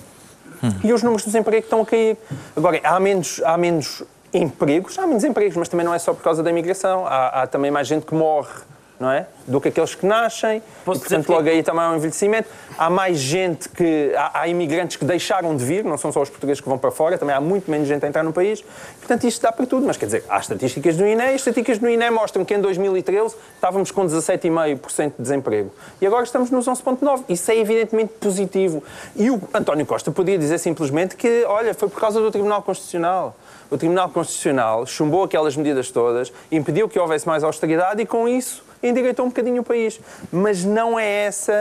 e 0.84 0.92
os 0.92 1.02
números 1.04 1.24
de 1.24 1.28
desemprego 1.30 1.64
estão 1.64 1.82
a 1.82 1.86
cair. 1.86 2.18
Agora, 2.56 2.80
há 2.84 3.00
menos, 3.00 3.42
há 3.44 3.58
menos 3.58 4.04
empregos, 4.34 4.98
há 5.00 5.08
menos 5.08 5.24
empregos, 5.24 5.56
mas 5.56 5.70
também 5.70 5.86
não 5.86 5.94
é 5.94 6.00
só 6.00 6.14
por 6.14 6.24
causa 6.24 6.44
da 6.44 6.50
imigração. 6.50 7.06
Há, 7.06 7.44
há 7.44 7.48
também 7.48 7.72
mais 7.72 7.88
gente 7.88 8.06
que 8.06 8.14
morre, 8.14 8.54
não 9.00 9.10
é? 9.12 9.28
Do 9.48 9.62
que 9.62 9.70
aqueles 9.70 9.96
que 9.96 10.06
nascem. 10.06 10.62
Posso 10.84 11.00
e, 11.00 11.02
portanto, 11.02 11.26
que- 11.26 11.32
logo 11.32 11.48
aí 11.48 11.64
também 11.64 11.82
há 11.84 11.92
um 11.92 11.96
envelhecimento. 11.96 12.50
Há 12.78 12.90
mais 12.90 13.18
gente 13.18 13.70
que. 13.70 14.14
Há, 14.16 14.42
há 14.42 14.48
imigrantes 14.48 14.98
que 14.98 15.06
deixaram 15.06 15.56
de 15.56 15.64
vir, 15.64 15.84
não 15.84 15.98
são 15.98 16.12
só 16.12 16.22
os 16.22 16.30
portugueses 16.30 16.62
que 16.62 16.68
vão 16.68 16.78
para 16.78 16.92
fora, 16.92 17.18
também 17.18 17.36
há 17.36 17.42
muito 17.42 17.70
menos 17.72 17.88
gente 17.88 18.06
a 18.06 18.08
entrar 18.10 18.24
no 18.24 18.34
país. 18.34 18.62
Portanto, 19.00 19.26
isto 19.26 19.42
dá 19.42 19.52
para 19.52 19.66
tudo. 19.66 19.86
Mas 19.86 19.98
quer 19.98 20.06
dizer, 20.08 20.24
há 20.30 20.38
estatísticas 20.40 20.98
do 20.98 21.06
INE 21.06 21.22
e 21.22 21.28
as 21.30 21.36
estatísticas 21.36 21.78
do 21.80 21.90
INE 21.90 22.10
mostram 22.10 22.44
que 22.44 22.54
em 22.54 22.60
2013 22.62 23.36
estávamos 23.56 23.92
com 23.92 24.06
17,5% 24.06 25.14
de 25.18 25.22
desemprego. 25.24 25.72
E 26.02 26.06
agora 26.08 26.24
estamos 26.24 26.52
nos 26.52 26.68
11,9%. 26.68 27.24
Isso 27.30 27.52
é 27.52 27.58
evidentemente 27.58 28.14
positivo. 28.20 28.84
E 29.16 29.30
o 29.32 29.42
António 29.54 29.86
Costa 29.86 30.12
podia 30.12 30.38
dizer 30.38 30.58
simplesmente 30.58 31.16
que, 31.16 31.44
olha, 31.46 31.74
foi 31.74 31.90
por 31.90 32.00
causa 32.00 32.20
do 32.20 32.30
Tribunal 32.32 32.62
Constitucional. 32.62 33.36
O 33.72 33.78
Tribunal 33.78 34.10
Constitucional 34.10 34.86
chumbou 34.86 35.24
aquelas 35.24 35.56
medidas 35.56 35.92
todas, 35.92 36.32
impediu 36.52 36.90
que 36.90 36.98
houvesse 37.00 37.28
mais 37.28 37.44
austeridade 37.44 38.02
e, 38.02 38.06
com 38.06 38.28
isso, 38.28 38.64
endireitou 38.82 39.26
um 39.26 39.30
bocadinho 39.30 39.62
o 39.62 39.64
país. 39.64 40.00
Mas 40.32 40.64
não 40.64 41.00
é 41.00 41.26
essa 41.26 41.54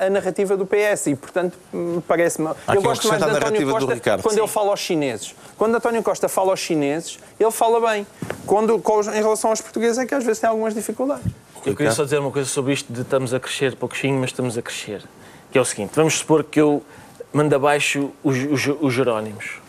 a, 0.00 0.06
a 0.06 0.10
narrativa 0.10 0.56
do 0.56 0.66
PS 0.66 1.06
e, 1.06 1.14
portanto, 1.14 1.58
me 1.72 2.00
parece-me. 2.02 2.50
Eu 2.72 2.82
gosto 2.82 3.08
mais 3.08 3.22
de 3.22 3.28
António 3.28 3.70
Costa 3.70 3.94
Ricardo. 3.94 4.22
quando 4.22 4.34
Sim. 4.34 4.40
ele 4.40 4.48
fala 4.48 4.70
aos 4.70 4.80
chineses. 4.80 5.34
Quando 5.56 5.74
António 5.74 6.02
Costa 6.02 6.28
fala 6.28 6.50
aos 6.50 6.60
chineses, 6.60 7.18
ele 7.38 7.50
fala 7.50 7.80
bem. 7.90 8.06
Quando, 8.46 8.82
em 9.14 9.22
relação 9.22 9.50
aos 9.50 9.60
portugueses, 9.60 9.98
é 9.98 10.06
que 10.06 10.14
às 10.14 10.24
vezes 10.24 10.40
tem 10.40 10.48
algumas 10.48 10.74
dificuldades. 10.74 11.26
Eu 11.64 11.76
queria 11.76 11.92
só 11.92 12.04
dizer 12.04 12.18
uma 12.18 12.30
coisa 12.30 12.48
sobre 12.48 12.72
isto 12.72 12.90
de 12.90 13.02
estamos 13.02 13.34
a 13.34 13.40
crescer 13.40 13.76
pouquinho, 13.76 14.18
mas 14.18 14.30
estamos 14.30 14.56
a 14.56 14.62
crescer. 14.62 15.02
Que 15.52 15.58
é 15.58 15.60
o 15.60 15.64
seguinte, 15.64 15.90
vamos 15.94 16.18
supor 16.18 16.44
que 16.44 16.60
eu 16.60 16.82
mando 17.32 17.54
abaixo 17.54 18.10
os, 18.22 18.36
os, 18.36 18.76
os 18.80 18.92
Jerónimos 18.92 19.60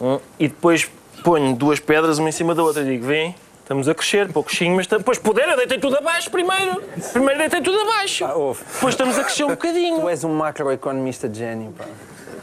hum, 0.00 0.18
e 0.38 0.48
depois 0.48 0.88
ponho 1.22 1.54
duas 1.54 1.78
pedras 1.80 2.18
uma 2.18 2.28
em 2.28 2.32
cima 2.32 2.54
da 2.54 2.62
outra 2.62 2.82
e 2.82 2.86
digo, 2.86 3.06
vem, 3.06 3.34
estamos 3.70 3.88
a 3.88 3.94
crescer 3.94 4.32
pouquinho, 4.32 4.74
mas 4.74 4.88
depois 4.88 5.16
puder, 5.16 5.48
eu 5.48 5.56
deitei 5.56 5.78
tudo 5.78 5.96
abaixo 5.96 6.28
primeiro. 6.28 6.82
Primeiro 7.12 7.38
deitei 7.38 7.60
tudo 7.60 7.78
abaixo. 7.82 8.24
Ah, 8.24 8.34
ouve. 8.34 8.64
Depois 8.64 8.94
estamos 8.94 9.16
a 9.16 9.22
crescer 9.22 9.44
um 9.44 9.50
bocadinho. 9.54 10.00
Tu 10.00 10.08
és 10.08 10.24
um 10.24 10.34
macroeconomista 10.34 11.28
de 11.28 11.38
gênio, 11.38 11.72
pá. 11.78 11.84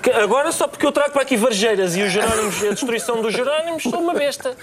Que 0.08 0.14
Agora, 0.14 0.54
só 0.54 0.70
porque 0.70 0.86
eu 0.86 0.92
trago 0.94 1.12
para 1.12 1.22
aqui 1.22 1.36
varjeiras 1.36 1.94
e 1.98 2.02
os 2.02 2.12
Jerónimos, 2.14 2.64
a 2.64 2.70
destruição 2.70 3.22
dos 3.22 3.34
Jerónimos, 3.34 3.84
sou 3.84 4.00
uma 4.00 4.14
besta. 4.14 4.56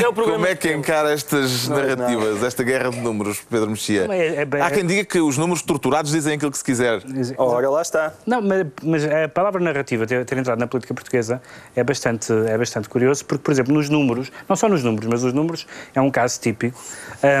É 0.00 0.06
o 0.06 0.12
programa 0.12 0.34
Como 0.34 0.46
é 0.46 0.54
que 0.54 0.72
encara 0.72 1.12
estas 1.12 1.66
narrativas, 1.66 2.40
esta 2.44 2.62
guerra 2.62 2.90
de 2.90 3.00
números, 3.00 3.40
Pedro 3.50 3.68
Mexia? 3.70 4.06
Não, 4.06 4.14
é- 4.14 4.36
é 4.36 4.44
bem- 4.44 4.60
Há 4.60 4.70
quem 4.70 4.86
diga 4.86 5.04
que 5.04 5.18
os 5.20 5.36
números 5.36 5.62
torturados 5.62 6.12
dizem 6.12 6.34
aquilo 6.34 6.52
que 6.52 6.58
se 6.58 6.62
quiser. 6.64 7.02
Ora, 7.36 7.68
lá 7.70 7.82
está. 7.82 8.12
Não, 8.24 8.40
mas, 8.40 8.66
mas 8.84 9.04
a 9.04 9.28
palavra 9.28 9.60
narrativa 9.60 10.06
ter, 10.06 10.24
ter 10.24 10.38
entrado 10.38 10.58
na 10.60 10.68
política 10.68 10.94
portuguesa 10.94 11.42
é 11.74 11.82
bastante, 11.82 12.32
é 12.46 12.56
bastante 12.56 12.88
curioso, 12.88 13.24
porque, 13.24 13.42
por 13.42 13.50
exemplo, 13.50 13.74
nos 13.74 13.88
números, 13.88 14.30
não 14.48 14.54
só 14.54 14.68
nos 14.68 14.84
números, 14.84 15.08
mas 15.10 15.24
os 15.24 15.32
números 15.32 15.66
é 15.92 16.00
um 16.00 16.10
caso 16.10 16.38
típico, 16.40 16.80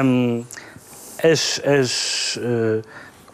hum, 0.04 0.44
as, 1.22 1.60
as, 1.64 2.38
eh, 2.42 2.80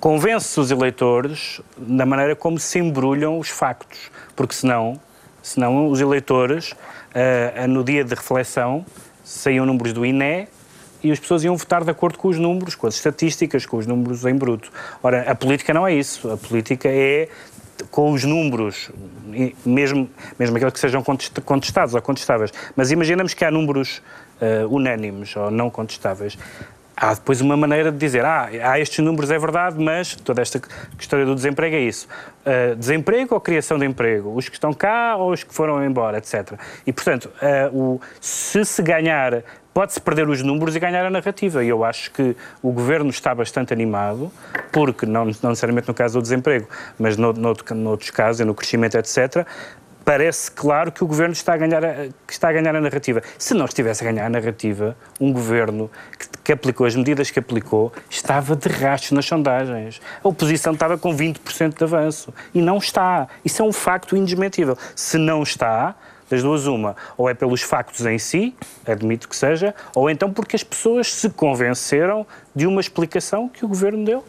convence 0.06 0.60
os 0.60 0.70
eleitores 0.70 1.60
da 1.76 2.06
maneira 2.06 2.36
como 2.36 2.60
se 2.60 2.78
embrulham 2.78 3.40
os 3.40 3.48
factos, 3.48 3.98
porque 4.36 4.54
senão, 4.54 5.00
senão 5.42 5.88
os 5.88 6.00
eleitores, 6.00 6.74
eh, 7.12 7.66
no 7.66 7.82
dia 7.82 8.04
de 8.04 8.14
reflexão, 8.14 8.86
saíam 9.24 9.66
números 9.66 9.92
do 9.92 10.06
INE 10.06 10.46
e 11.02 11.10
as 11.10 11.18
pessoas 11.18 11.42
iam 11.42 11.56
votar 11.56 11.82
de 11.82 11.90
acordo 11.90 12.18
com 12.18 12.28
os 12.28 12.38
números, 12.38 12.76
com 12.76 12.86
as 12.86 12.94
estatísticas, 12.94 13.66
com 13.66 13.78
os 13.78 13.86
números 13.88 14.24
em 14.24 14.36
bruto. 14.36 14.70
Ora, 15.02 15.28
a 15.28 15.34
política 15.34 15.74
não 15.74 15.84
é 15.84 15.92
isso. 15.92 16.30
A 16.30 16.36
política 16.36 16.88
é 16.88 17.28
com 17.90 18.12
os 18.12 18.22
números, 18.22 18.92
mesmo, 19.64 20.08
mesmo 20.38 20.56
aqueles 20.56 20.72
que 20.72 20.78
sejam 20.78 21.02
contest- 21.02 21.40
contestados 21.40 21.94
ou 21.94 22.00
contestáveis. 22.00 22.52
Mas 22.76 22.92
imaginamos 22.92 23.34
que 23.34 23.44
há 23.44 23.50
números 23.50 24.00
eh, 24.40 24.64
unânimes 24.70 25.34
ou 25.34 25.50
não 25.50 25.68
contestáveis. 25.68 26.38
Há 26.96 27.12
depois 27.12 27.40
uma 27.40 27.56
maneira 27.56 27.92
de 27.92 27.98
dizer, 27.98 28.24
ah, 28.24 28.48
há 28.64 28.80
estes 28.80 29.04
números, 29.04 29.30
é 29.30 29.38
verdade, 29.38 29.76
mas 29.78 30.16
toda 30.16 30.40
esta 30.40 30.60
história 30.98 31.26
do 31.26 31.34
desemprego 31.34 31.76
é 31.76 31.80
isso. 31.80 32.08
Uh, 32.46 32.74
desemprego 32.76 33.34
ou 33.34 33.40
criação 33.40 33.78
de 33.78 33.84
emprego? 33.84 34.34
Os 34.34 34.48
que 34.48 34.54
estão 34.56 34.72
cá 34.72 35.16
ou 35.16 35.32
os 35.32 35.44
que 35.44 35.52
foram 35.52 35.84
embora, 35.84 36.16
etc. 36.18 36.52
E, 36.86 36.92
portanto, 36.92 37.30
uh, 37.42 37.76
o, 37.76 38.00
se 38.20 38.64
se 38.64 38.82
ganhar 38.82 39.42
pode-se 39.76 40.00
perder 40.00 40.26
os 40.26 40.40
números 40.40 40.74
e 40.74 40.80
ganhar 40.80 41.04
a 41.04 41.10
narrativa. 41.10 41.62
E 41.62 41.68
eu 41.68 41.84
acho 41.84 42.10
que 42.10 42.34
o 42.62 42.72
governo 42.72 43.10
está 43.10 43.34
bastante 43.34 43.74
animado, 43.74 44.32
porque, 44.72 45.04
não, 45.04 45.26
não 45.26 45.50
necessariamente 45.50 45.86
no 45.86 45.92
caso 45.92 46.18
do 46.18 46.22
desemprego, 46.22 46.66
mas 46.98 47.18
no, 47.18 47.30
no, 47.34 47.54
noutros 47.74 48.10
casos, 48.10 48.46
no 48.46 48.54
crescimento, 48.54 48.96
etc., 48.96 49.46
parece 50.06 50.52
claro 50.52 50.92
que 50.92 51.02
o 51.02 51.06
governo 51.06 51.32
está 51.32 51.54
a 51.54 51.56
ganhar 51.56 51.84
a, 51.84 51.94
que 52.24 52.32
está 52.32 52.48
a 52.48 52.52
ganhar 52.52 52.76
a 52.76 52.80
narrativa. 52.80 53.20
Se 53.36 53.52
não 53.54 53.64
estivesse 53.64 54.04
a 54.06 54.12
ganhar 54.12 54.24
a 54.24 54.30
narrativa, 54.30 54.96
um 55.20 55.32
governo 55.32 55.90
que, 56.16 56.28
que 56.44 56.52
aplicou 56.52 56.86
as 56.86 56.94
medidas 56.94 57.28
que 57.28 57.40
aplicou 57.40 57.92
estava 58.08 58.54
de 58.54 58.68
rastros 58.68 59.10
nas 59.10 59.26
sondagens. 59.26 60.00
A 60.22 60.28
oposição 60.28 60.74
estava 60.74 60.96
com 60.96 61.14
20% 61.14 61.76
de 61.76 61.82
avanço 61.82 62.32
e 62.54 62.62
não 62.62 62.78
está. 62.78 63.26
Isso 63.44 63.60
é 63.60 63.64
um 63.64 63.72
facto 63.72 64.16
indesmentível. 64.16 64.78
Se 64.94 65.18
não 65.18 65.42
está, 65.42 65.96
das 66.30 66.40
duas, 66.40 66.68
uma, 66.68 66.94
ou 67.16 67.28
é 67.28 67.34
pelos 67.34 67.62
factos 67.62 68.06
em 68.06 68.16
si, 68.16 68.54
admito 68.86 69.28
que 69.28 69.34
seja, 69.34 69.74
ou 69.92 70.08
então 70.08 70.32
porque 70.32 70.54
as 70.54 70.62
pessoas 70.62 71.12
se 71.12 71.30
convenceram 71.30 72.24
de 72.54 72.64
uma 72.64 72.80
explicação 72.80 73.48
que 73.48 73.64
o 73.64 73.68
governo 73.68 74.04
deu. 74.04 74.24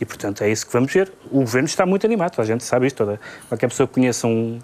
E, 0.00 0.04
portanto, 0.04 0.44
é 0.44 0.50
isso 0.50 0.64
que 0.64 0.72
vamos 0.72 0.92
ver. 0.92 1.12
O 1.32 1.40
governo 1.40 1.66
está 1.66 1.84
muito 1.84 2.06
animado, 2.06 2.40
a 2.40 2.44
gente 2.44 2.62
sabe 2.62 2.86
isto. 2.86 2.98
Toda. 2.98 3.18
Qualquer 3.48 3.68
pessoa 3.68 3.88
que 3.88 3.94
conheça 3.94 4.26
um, 4.26 4.60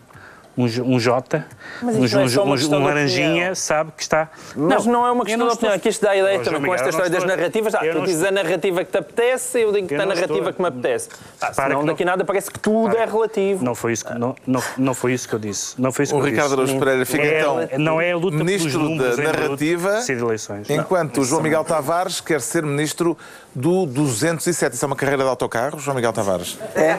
um, 0.57 0.65
um 0.65 0.99
J, 0.99 1.45
um, 1.83 1.89
um, 1.89 2.77
um 2.77 2.85
laranjinha, 2.85 3.55
sabe 3.55 3.93
que 3.97 4.03
está. 4.03 4.29
Mas 4.55 4.85
não, 4.85 4.93
não 4.93 5.07
é 5.07 5.13
uma 5.13 5.25
questão 5.25 5.47
de 5.47 5.55
opinião, 5.55 5.75
aqui 5.75 5.89
isto 5.89 6.03
dá 6.03 6.11
a 6.11 6.17
ideia 6.17 6.41
também 6.41 6.63
com 6.63 6.75
esta 6.75 6.89
história 6.91 7.11
das 7.11 7.25
narrativas. 7.25 7.75
Ah, 7.75 7.81
tu 7.81 8.03
dizes 8.03 8.23
a 8.23 8.31
narrativa 8.31 8.85
que 8.85 8.91
te 8.91 8.99
apetece, 8.99 9.61
eu 9.61 9.73
digo 9.73 9.89
que 9.89 9.95
a 9.95 10.07
narrativa 10.07 10.53
que 10.53 10.61
me 10.61 10.69
apetece. 10.69 11.09
Ah, 11.41 11.53
senão 11.53 11.85
daqui 11.85 12.05
nada 12.05 12.25
parece 12.25 12.51
que 12.51 12.59
tudo 12.59 12.97
é 12.97 13.05
relativo. 13.05 13.65
Não 13.65 13.75
foi 13.75 13.93
isso 13.93 14.05
que, 14.05 14.15
não, 14.19 14.35
não, 14.47 14.63
não 14.77 14.95
foi 14.95 15.13
isso 15.15 15.29
que 15.29 15.35
eu 15.35 15.39
disse. 15.39 15.81
Não 15.81 15.91
foi 15.91 16.05
isso 16.05 16.15
o 16.15 16.21
Ricardo 16.21 16.53
Araújo 16.53 16.79
Pereira 16.79 17.07
fica 17.07 17.23
é, 17.23 17.39
então 17.41 17.69
não 17.79 18.01
é 18.01 18.13
a 18.13 18.17
luta 18.17 18.37
ministro 18.37 18.97
da 18.97 19.17
narrativa, 19.17 20.01
de 20.01 20.13
eleições. 20.13 20.69
enquanto 20.69 21.21
o 21.21 21.25
João 21.25 21.43
Miguel 21.43 21.65
Tavares 21.65 22.21
quer 22.21 22.41
ser 22.41 22.63
ministro 22.63 23.17
do 23.55 23.87
207. 23.87 24.75
Isso 24.75 24.85
é 24.85 24.87
uma 24.87 24.97
carreira 24.97 25.23
de 25.23 25.29
autocarro, 25.29 25.79
João 25.79 25.95
Miguel 25.95 26.13
Tavares? 26.13 26.59
É. 26.75 26.99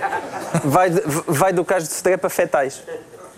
Vai, 0.63 0.89
vai 1.28 1.54
do 1.54 1.63
caso 1.63 1.88
de 1.88 1.94
Sodré 1.94 2.18
para 2.18 2.30
Fetais. 2.30 2.84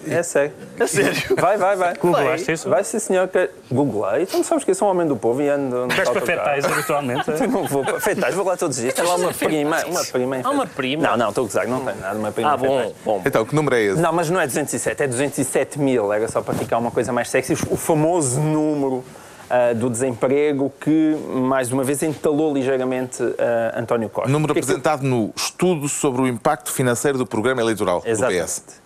É 0.10 0.24
sério. 0.24 0.54
É 0.80 0.88
sério? 0.88 1.36
Vai, 1.36 1.58
vai, 1.58 1.76
vai. 1.76 1.96
Googlaste 1.96 2.52
isso? 2.52 2.70
Vai, 2.70 2.84
sim, 2.84 3.00
senhor. 3.00 3.28
Que... 3.28 3.50
Googlei. 3.72 4.24
Então 4.24 4.44
sabes 4.44 4.64
que 4.64 4.72
eu 4.72 4.76
sou 4.76 4.88
um 4.88 4.92
homem 4.92 5.08
do 5.08 5.16
povo 5.16 5.42
e 5.42 5.50
ando... 5.50 5.88
Vais 5.88 6.10
para 6.10 6.22
fetais 6.22 6.66
habitualmente? 6.66 7.32
É? 7.32 7.48
Não 7.48 7.66
vou 7.66 7.84
para 7.84 8.00
fetais, 8.00 8.36
vou 8.36 8.46
lá 8.46 8.58
todos 8.58 8.78
os 8.78 8.84
dias. 8.84 8.94
Tem 8.94 9.06
lá 9.06 9.16
uma 9.16 9.34
prima. 9.34 9.86
Uma 9.86 10.04
prima 10.04 10.36
Há 10.44 10.50
uma 10.50 10.68
prima? 10.68 11.04
Não, 11.04 11.18
não, 11.18 11.30
estou 11.30 11.44
a 11.44 11.48
gozar, 11.48 11.68
não 11.68 11.84
tem 11.84 11.96
nada. 11.96 12.18
Uma 12.18 12.32
prima 12.32 12.54
ah, 12.54 12.58
bom, 12.58 12.94
bom. 13.04 13.22
Então, 13.26 13.46
que 13.46 13.56
número 13.56 13.76
é 13.76 13.82
esse? 13.82 14.02
Não, 14.02 14.12
mas 14.12 14.30
não 14.30 14.40
é 14.40 14.46
207, 14.46 15.04
é 15.04 15.08
207 15.08 15.80
mil. 15.80 16.12
Era 16.12 16.28
só 16.28 16.42
para 16.42 16.54
ficar 16.54 16.78
uma 16.78 16.92
coisa 16.92 17.12
mais 17.12 17.30
sexy. 17.30 17.54
O 17.70 17.78
famoso 17.78 18.40
número 18.40 19.04
Uh, 19.46 19.76
do 19.76 19.92
desemprego 19.92 20.74
que, 20.82 21.16
mais 21.36 21.72
uma 21.72 21.84
vez, 21.84 22.02
entalou 22.02 22.52
ligeiramente 22.52 23.22
uh, 23.22 23.36
António 23.76 24.10
Costa. 24.10 24.28
Número 24.28 24.54
apresentado 24.54 25.02
que... 25.02 25.06
no 25.06 25.32
estudo 25.36 25.88
sobre 25.88 26.24
o 26.24 26.28
impacto 26.28 26.72
financeiro 26.72 27.16
do 27.20 27.28
programa 27.28 27.62
eleitoral 27.62 28.02
Exatamente. 28.04 28.42
do 28.42 28.46
PS. 28.46 28.85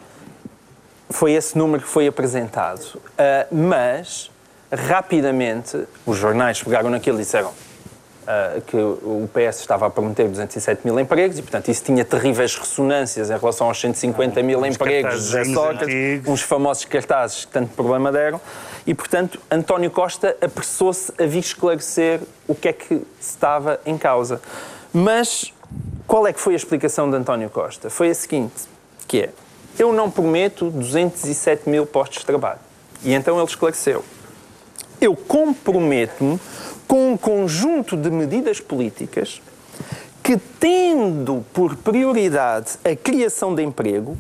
Foi 1.09 1.33
esse 1.33 1.57
número 1.57 1.81
que 1.81 1.89
foi 1.89 2.07
apresentado. 2.07 2.83
Uh, 2.83 3.55
mas, 3.55 4.31
rapidamente, 4.71 5.85
os 6.05 6.17
jornais 6.17 6.61
pegaram 6.61 6.89
naquilo 6.89 7.17
e 7.17 7.23
disseram 7.23 7.49
uh, 7.49 8.61
que 8.61 8.77
o 8.77 9.27
PS 9.33 9.59
estava 9.59 9.87
a 9.87 9.89
prometer 9.89 10.27
207 10.27 10.81
mil 10.85 10.99
empregos 10.99 11.39
e, 11.39 11.41
portanto, 11.41 11.69
isso 11.69 11.83
tinha 11.83 12.05
terríveis 12.05 12.55
ressonâncias 12.55 13.31
em 13.31 13.37
relação 13.37 13.67
aos 13.67 13.79
150 13.79 14.43
mil 14.43 14.63
empregos 14.65 15.31
de 15.31 15.53
Sócrates, 15.53 16.27
uns 16.27 16.41
famosos 16.41 16.85
cartazes 16.85 17.45
que 17.45 17.51
tanto 17.51 17.73
problema 17.73 18.11
deram. 18.11 18.39
E, 18.85 18.93
portanto, 18.93 19.39
António 19.49 19.89
Costa 19.89 20.37
apressou-se 20.41 21.11
a 21.19 21.25
vir 21.25 21.39
esclarecer 21.39 22.21
o 22.47 22.53
que 22.53 22.67
é 22.67 22.73
que 22.73 23.01
estava 23.19 23.79
em 23.85 23.97
causa. 23.97 24.41
Mas 24.93 25.53
qual 26.07 26.25
é 26.25 26.33
que 26.33 26.39
foi 26.39 26.53
a 26.53 26.55
explicação 26.55 27.09
de 27.09 27.17
António 27.17 27.49
Costa? 27.49 27.89
Foi 27.89 28.09
a 28.09 28.15
seguinte, 28.15 28.63
que 29.07 29.21
é, 29.21 29.29
eu 29.79 29.93
não 29.93 30.11
prometo 30.11 30.69
207 30.69 31.69
mil 31.69 31.85
postos 31.85 32.19
de 32.19 32.25
trabalho. 32.25 32.59
E 33.01 33.13
então 33.13 33.37
ele 33.37 33.47
esclareceu. 33.47 34.03
Eu 34.99 35.15
comprometo-me 35.15 36.37
com 36.85 37.13
um 37.13 37.17
conjunto 37.17 37.95
de 37.95 38.11
medidas 38.11 38.59
políticas 38.59 39.41
que, 40.21 40.37
tendo 40.59 41.45
por 41.53 41.77
prioridade 41.77 42.73
a 42.83 42.93
criação 42.93 43.55
de 43.55 43.63
emprego, 43.63 44.17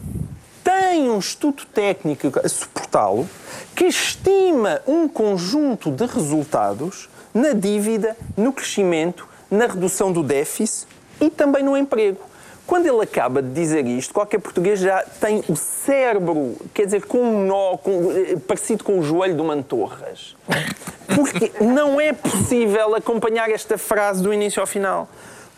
tem 0.63 1.09
um 1.09 1.19
estudo 1.19 1.65
técnico 1.65 2.31
a 2.41 2.47
suportá-lo, 2.47 3.29
que 3.75 3.85
estima 3.85 4.81
um 4.87 5.09
conjunto 5.09 5.91
de 5.91 6.05
resultados 6.05 7.09
na 7.33 7.51
dívida, 7.51 8.15
no 8.37 8.53
crescimento, 8.53 9.27
na 9.51 9.67
redução 9.67 10.11
do 10.11 10.23
déficit 10.23 10.87
e 11.19 11.29
também 11.29 11.63
no 11.63 11.75
emprego. 11.75 12.21
Quando 12.69 12.85
ele 12.85 13.01
acaba 13.01 13.41
de 13.41 13.49
dizer 13.49 13.83
isto, 13.87 14.13
qualquer 14.13 14.37
português 14.37 14.79
já 14.79 15.03
tem 15.19 15.43
o 15.49 15.55
cérebro, 15.55 16.55
quer 16.71 16.85
dizer, 16.85 17.03
com 17.03 17.17
um 17.17 17.43
nó, 17.47 17.75
com, 17.77 18.11
eh, 18.11 18.35
parecido 18.47 18.83
com 18.83 18.99
o 18.99 19.01
joelho 19.01 19.35
de 19.35 19.41
Mantorras. 19.41 20.35
Porque 21.15 21.51
não 21.59 21.99
é 21.99 22.13
possível 22.13 22.93
acompanhar 22.93 23.49
esta 23.49 23.75
frase 23.75 24.21
do 24.21 24.31
início 24.31 24.61
ao 24.61 24.67
final. 24.67 25.09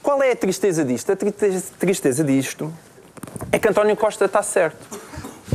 Qual 0.01 0.23
é 0.23 0.31
a 0.31 0.35
tristeza 0.37 0.85
disto? 0.85 1.11
A 1.11 1.17
tristeza 1.77 2.23
disto 2.23 2.73
é 3.51 3.59
que 3.59 3.67
António 3.67 3.97
Costa 3.97 4.23
está 4.23 4.41
certo. 4.41 4.97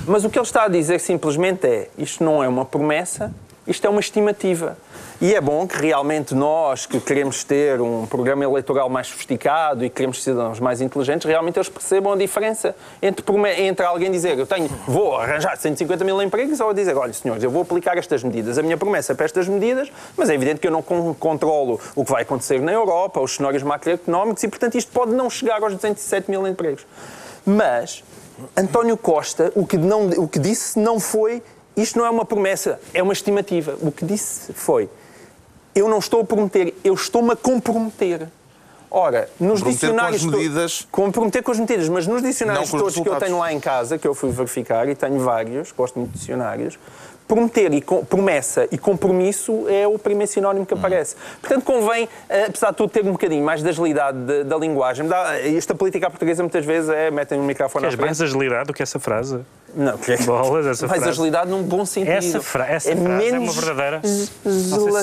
Mas 0.07 0.27
o 0.27 0.29
que 0.29 0.39
ele 0.39 0.45
está 0.45 0.65
a 0.65 0.69
dizer 0.69 1.01
simplesmente 1.01 1.67
é: 1.67 1.89
isto 1.97 2.23
não 2.23 2.45
é 2.45 2.49
uma 2.49 2.67
promessa, 2.67 3.33
isto 3.67 3.87
é 3.87 3.91
uma 3.91 4.01
estimativa. 4.01 4.77
E 5.19 5.35
é 5.35 5.41
bom 5.41 5.67
que 5.67 5.81
realmente 5.81 6.35
nós, 6.35 6.85
que 6.85 7.01
queremos 7.01 7.43
ter 7.43 7.81
um 7.81 8.07
programa 8.07 8.45
eleitoral 8.45 8.91
mais 8.91 9.07
sofisticado 9.07 9.83
e 9.83 9.89
queremos 9.89 10.23
cidadãos 10.23 10.61
mais 10.61 10.83
inteligentes, 10.83 11.27
realmente 11.27 11.57
eles 11.57 11.71
percebam 11.71 12.13
a 12.13 12.17
diferença 12.17 12.77
entre, 13.01 13.25
entre 13.63 13.87
alguém 13.87 14.11
dizer 14.11 14.39
eu 14.39 14.47
tenho, 14.47 14.69
vou 14.87 15.17
arranjar 15.17 15.57
150 15.57 16.05
mil 16.05 16.21
empregos 16.21 16.61
ou 16.61 16.75
dizer, 16.75 16.95
olha, 16.97 17.15
senhores, 17.15 17.43
eu 17.43 17.51
vou 17.51 17.63
aplicar 17.63 17.97
estas 17.97 18.23
medidas. 18.23 18.59
A 18.59 18.63
minha 18.63 18.77
promessa 18.77 19.13
é 19.13 19.15
para 19.15 19.25
estas 19.25 19.49
medidas, 19.49 19.91
mas 20.17 20.29
é 20.29 20.35
evidente 20.35 20.61
que 20.61 20.67
eu 20.67 20.71
não 20.71 20.83
controlo 20.83 21.81
o 21.95 22.05
que 22.05 22.11
vai 22.11 22.23
acontecer 22.23 22.61
na 22.61 22.73
Europa, 22.73 23.19
os 23.19 23.37
cenários 23.37 23.63
macroeconómicos 23.63 24.43
e, 24.43 24.49
portanto, 24.49 24.77
isto 24.77 24.93
pode 24.93 25.13
não 25.13 25.31
chegar 25.31 25.63
aos 25.63 25.75
207 25.75 26.31
mil 26.31 26.47
empregos. 26.47 26.87
Mas 27.47 28.05
António 28.55 28.99
Costa, 28.99 29.51
o 29.55 29.67
que, 29.67 29.79
não, 29.79 30.09
o 30.11 30.29
que 30.29 30.39
disse 30.39 30.79
não 30.79 31.01
foi 31.01 31.43
isto 31.77 31.99
não 31.99 32.07
é 32.07 32.11
uma 32.11 32.25
promessa, 32.25 32.81
é 32.95 33.03
uma 33.03 33.13
estimativa. 33.13 33.77
O 33.81 33.93
que 33.93 34.05
disse 34.05 34.53
foi 34.53 34.89
eu 35.77 35.89
não 35.91 35.99
estou 35.99 36.23
a 36.23 36.25
prometer, 36.25 36.75
eu 36.83 36.95
estou-me 36.95 37.33
a 37.33 37.37
comprometer. 37.37 38.29
Ora, 38.91 39.29
nos 39.39 39.63
dicionários. 39.63 40.23
Com 40.23 40.29
as 40.29 40.35
medidas. 40.35 40.89
Comprometer 40.91 41.43
com 41.43 41.51
as 41.51 41.61
medidas, 41.61 41.89
mas 41.89 42.07
nos 42.07 42.23
dicionários 42.23 42.71
todos 42.71 42.95
que 42.95 43.07
eu 43.07 43.17
tenho 43.17 43.39
lá 43.39 43.53
em 43.53 43.61
casa, 43.61 43.99
que 43.99 44.09
eu 44.09 44.15
fui 44.15 44.31
verificar, 44.31 44.89
e 44.89 44.95
tenho 44.95 45.19
vários, 45.19 45.73
gosto 45.73 45.99
muito 45.99 46.13
de 46.13 46.19
dicionários, 46.19 46.79
prometer 47.27 47.73
e 47.73 47.85
promessa 48.09 48.69
e 48.71 48.79
compromisso 48.79 49.67
é 49.69 49.87
o 49.87 49.99
primeiro 49.99 50.31
sinónimo 50.31 50.65
que 50.65 50.75
aparece. 50.75 51.15
Hum. 51.15 51.37
Portanto, 51.41 51.65
convém, 51.65 52.09
eh, 52.29 52.47
apesar 52.49 52.71
de 52.71 52.77
tudo, 52.77 52.91
ter 52.91 53.05
um 53.05 53.13
bocadinho 53.13 53.45
mais 53.45 53.63
de 53.63 53.69
agilidade 53.69 54.19
de, 54.19 54.45
da 54.45 54.57
linguagem. 54.57 55.07
Esta 55.57 55.75
política 55.75 56.09
portuguesa 56.09 56.43
muitas 56.43 56.65
vezes 56.65 56.91
é 56.91 57.11
metem 57.11 57.39
um 57.39 57.45
microfone 57.45 57.85
Queres 57.85 57.99
mais 57.99 58.21
agilidade 58.21 58.67
do 58.67 58.73
que 58.73 58.83
essa 58.83 58.99
frase? 58.99 59.41
Não, 59.75 59.99
que... 59.99 60.17
Bolas, 60.25 60.67
essa 60.67 60.87
mais 60.89 61.03
frase. 61.03 61.19
agilidade 61.19 61.51
num 61.51 61.63
bom 61.63 61.85
sentido. 61.85 62.13
Essa, 62.13 62.41
fra 62.41 62.67
essa 62.67 62.91
é 62.91 62.97
frase 62.97 63.29
é 63.29 63.39
uma 63.39 63.53
verdadeira. 63.53 64.01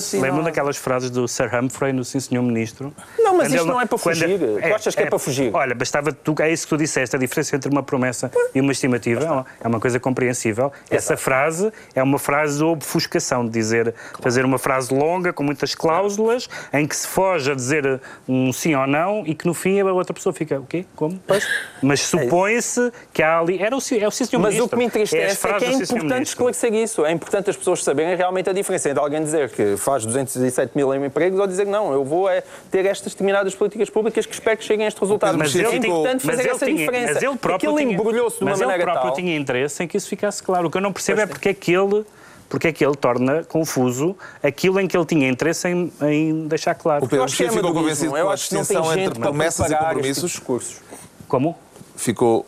Se 0.01 0.17
lembram 0.17 0.43
daquelas 0.43 0.77
frases 0.77 1.11
do 1.11 1.27
Sir 1.27 1.53
Humphrey 1.53 1.93
no 1.93 2.03
Sim 2.03 2.19
Senhor 2.19 2.41
Ministro? 2.41 2.93
Não, 3.19 3.37
mas 3.37 3.49
isto 3.49 3.61
ele... 3.61 3.69
não 3.69 3.79
é 3.79 3.85
para 3.85 3.97
fugir. 3.97 4.39
Quando... 4.39 4.59
É, 4.59 4.69
tu 4.69 4.75
achas 4.75 4.95
que 4.95 5.01
é, 5.01 5.05
é, 5.05 5.09
para 5.09 5.19
fugir? 5.19 5.51
Olha, 5.53 5.75
bastava 5.75 6.11
tu, 6.11 6.35
é 6.39 6.51
isso 6.51 6.65
que 6.65 6.69
tu 6.69 6.77
disseste, 6.77 7.15
a 7.15 7.19
diferença 7.19 7.55
entre 7.55 7.69
uma 7.69 7.83
promessa 7.83 8.31
e 8.55 8.59
uma 8.59 8.71
estimativa 8.71 9.45
é 9.63 9.67
uma 9.67 9.79
coisa 9.79 9.99
compreensível. 9.99 10.71
Essa 10.89 11.15
frase 11.15 11.71
é 11.93 12.01
uma 12.01 12.12
frase 12.19 12.57
de 12.57 12.63
obfuscação, 12.63 13.45
de 13.45 13.51
dizer, 13.51 13.93
fazer 14.21 14.45
uma 14.45 14.57
frase 14.57 14.93
longa 14.93 15.31
com 15.33 15.43
muitas 15.43 15.75
cláusulas, 15.75 16.49
em 16.71 16.87
que 16.87 16.95
se 16.95 17.07
foge 17.07 17.51
a 17.51 17.55
dizer 17.55 18.01
um 18.27 18.51
sim 18.53 18.75
ou 18.75 18.87
não 18.87 19.23
e 19.25 19.35
que 19.35 19.45
no 19.45 19.53
fim 19.53 19.79
a 19.79 19.93
outra 19.93 20.13
pessoa 20.13 20.33
fica, 20.33 20.59
o 20.59 20.65
quê? 20.65 20.85
Como? 20.95 21.19
Pois. 21.25 21.47
Mas 21.81 21.99
é 21.99 22.03
supõe-se 22.03 22.91
que 23.13 23.21
há 23.21 23.39
ali. 23.39 23.61
Era 23.61 23.75
o, 23.75 23.79
é 23.79 24.07
o 24.07 24.11
Sim 24.11 24.25
Senhor 24.25 24.41
Ministro 24.41 24.65
o 24.65 24.69
que 24.69 24.75
me 24.75 24.85
entristece 24.85 25.47
é, 25.47 25.49
é 25.49 25.59
que 25.59 25.65
é 25.65 25.73
importante 25.73 26.27
esclarecer 26.27 26.73
isso. 26.73 27.05
É 27.05 27.11
importante 27.11 27.49
as 27.49 27.57
pessoas 27.57 27.83
saberem 27.83 28.15
realmente 28.15 28.49
a 28.49 28.53
diferença 28.53 28.89
entre 28.89 28.99
alguém 28.99 29.21
dizer 29.21 29.49
que 29.49 29.77
faz 29.77 30.05
207 30.05 30.71
mil 30.75 30.93
empregos 30.93 31.39
ou 31.39 31.47
dizer 31.47 31.65
não, 31.65 31.91
eu 31.91 32.03
vou 32.03 32.29
é, 32.29 32.43
ter 32.71 32.85
estas 32.85 33.13
determinadas 33.13 33.53
políticas 33.55 33.89
públicas 33.89 34.25
que 34.25 34.33
espero 34.33 34.57
que 34.57 34.63
cheguem 34.63 34.85
a 34.85 34.87
este 34.87 34.99
resultado. 34.99 35.37
Mas, 35.37 35.53
mas 35.53 35.73
é 35.73 35.75
importante 35.75 36.25
fazer 36.25 36.47
essa 36.49 36.65
tinha, 36.65 36.77
diferença. 36.77 37.13
Mas 37.15 37.23
ele 37.23 37.37
próprio 37.37 37.79
ele 37.79 37.95
uma 37.95 38.13
mas 38.41 38.61
ele 38.61 38.77
próprio 38.79 39.13
tinha 39.13 39.35
interesse 39.35 39.83
em 39.83 39.87
que 39.87 39.97
isso 39.97 40.07
ficasse 40.07 40.41
claro. 40.41 40.67
O 40.67 40.71
que 40.71 40.77
eu 40.77 40.81
não 40.81 40.93
percebo 40.93 41.17
pois 41.17 41.29
é 41.29 41.31
porque 41.31 41.49
é 41.49 41.53
que 41.53 41.71
ele 41.71 42.02
porque 42.53 42.67
é 42.67 42.71
que 42.71 42.85
ele 42.85 42.95
torna 42.95 43.43
confuso 43.45 44.15
aquilo 44.43 44.79
em 44.79 44.87
que 44.87 44.95
ele 44.95 45.07
tinha 45.07 45.27
interesse 45.27 45.67
em, 45.67 45.91
em 46.03 46.47
deixar 46.47 46.75
claro. 46.75 47.03
O 47.03 47.09
Pedro 47.09 47.25
acho 47.25 47.35
que 47.35 47.41
é 47.41 47.47
Mexia 47.47 47.63
ficou 47.63 47.73
convencido 47.73 48.11
com 48.11 48.17
Eu 48.17 48.29
a 48.29 48.33
acho 48.33 48.47
que 48.47 48.53
não 48.53 48.63
tem 48.63 48.77
distinção 48.77 48.93
gente 48.93 49.07
entre 49.07 49.19
promessas 49.19 49.71
e 49.71 49.73
este 49.73 49.83
compromissos. 49.83 50.33
tipo. 50.33 50.61
Como? 51.27 51.57
Ficou. 51.95 52.45